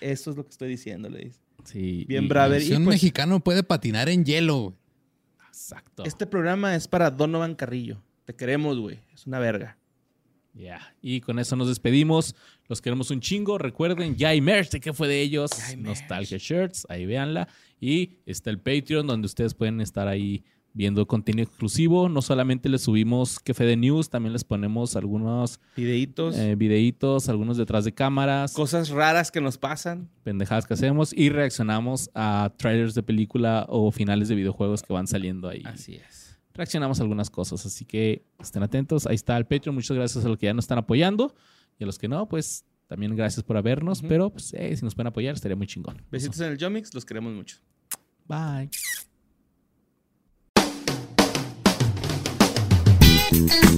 Eso 0.00 0.30
es 0.30 0.36
lo 0.36 0.44
que 0.44 0.50
estoy 0.50 0.68
diciendo, 0.68 1.08
le 1.08 1.24
dice. 1.26 1.40
Sí. 1.64 2.04
Bien 2.08 2.24
y- 2.24 2.28
bravo. 2.28 2.46
A 2.46 2.48
ver, 2.48 2.62
Si 2.62 2.72
y 2.72 2.76
un 2.76 2.84
pues- 2.84 2.94
mexicano 2.96 3.40
puede 3.40 3.62
patinar 3.62 4.08
en 4.08 4.24
hielo, 4.24 4.56
güey. 4.58 4.74
Exacto. 5.48 6.04
Este 6.04 6.26
programa 6.26 6.74
es 6.76 6.86
para 6.86 7.10
Donovan 7.10 7.54
Carrillo. 7.56 8.00
Te 8.24 8.34
queremos, 8.34 8.78
güey. 8.78 9.00
Es 9.12 9.26
una 9.26 9.38
verga. 9.40 9.76
Ya. 10.54 10.94
Y 11.02 11.20
con 11.20 11.38
eso 11.38 11.56
nos 11.56 11.68
despedimos. 11.68 12.34
Los 12.68 12.80
queremos 12.80 13.10
un 13.10 13.20
chingo. 13.20 13.58
Recuerden, 13.58 14.16
ya 14.16 14.28
hay 14.30 14.40
merch 14.40 14.70
de 14.70 14.80
qué 14.80 14.92
fue 14.92 15.08
de 15.08 15.20
ellos. 15.20 15.50
Nostalgia 15.76 16.38
Shirts. 16.38 16.86
Ahí 16.88 17.06
véanla. 17.06 17.48
Y 17.80 18.18
está 18.26 18.50
el 18.50 18.60
Patreon 18.60 19.06
donde 19.06 19.26
ustedes 19.26 19.54
pueden 19.54 19.80
estar 19.80 20.06
ahí 20.08 20.44
viendo 20.72 21.06
contenido 21.06 21.46
exclusivo. 21.48 22.08
No 22.08 22.22
solamente 22.22 22.68
les 22.68 22.82
subimos 22.82 23.40
que 23.40 23.52
de 23.52 23.76
news, 23.76 24.10
también 24.10 24.32
les 24.32 24.44
ponemos 24.44 24.94
algunos 24.96 25.60
Videitos, 25.76 26.36
eh, 26.36 26.54
videitos, 26.54 27.28
algunos 27.28 27.56
detrás 27.56 27.84
de 27.84 27.92
cámaras, 27.92 28.52
cosas 28.52 28.90
raras 28.90 29.30
que 29.30 29.40
nos 29.40 29.58
pasan. 29.58 30.08
pendejadas 30.22 30.66
que 30.66 30.74
hacemos 30.74 31.12
y 31.12 31.30
reaccionamos 31.30 32.10
a 32.14 32.52
trailers 32.56 32.94
de 32.94 33.02
película 33.02 33.66
o 33.68 33.90
finales 33.90 34.28
de 34.28 34.34
videojuegos 34.36 34.82
que 34.82 34.92
van 34.92 35.06
saliendo 35.06 35.48
ahí. 35.48 35.62
Así 35.64 35.96
es. 35.96 36.38
reaccionamos 36.54 36.98
a 36.98 37.02
algunas 37.02 37.30
cosas. 37.30 37.64
Así 37.66 37.84
que 37.84 38.24
estén 38.40 38.62
atentos. 38.62 39.06
Ahí 39.06 39.14
está 39.14 39.36
el 39.36 39.46
Patreon. 39.46 39.74
Muchas 39.74 39.96
gracias 39.96 40.24
a 40.24 40.28
los 40.28 40.38
que 40.38 40.46
ya 40.46 40.54
nos 40.54 40.64
están 40.64 40.78
apoyando. 40.78 41.34
Y 41.78 41.84
a 41.84 41.86
los 41.86 41.98
que 41.98 42.08
no, 42.08 42.28
pues 42.28 42.64
también 42.88 43.14
gracias 43.14 43.44
por 43.44 43.62
vernos. 43.62 44.00
Ujú. 44.00 44.08
Pero 44.08 44.30
pues, 44.30 44.52
eh, 44.54 44.76
si 44.76 44.84
nos 44.84 44.94
pueden 44.94 45.06
apoyar, 45.08 45.34
estaría 45.34 45.56
muy 45.56 45.68
chingón. 45.68 46.02
Besitos 46.10 46.40
en 46.40 46.50
el 46.52 46.58
Jomix. 46.60 46.92
Los 46.94 47.04
queremos 47.04 47.32
mucho. 47.32 47.58
Bye. 48.26 48.70
Thank 53.30 53.52
you. 53.52 53.68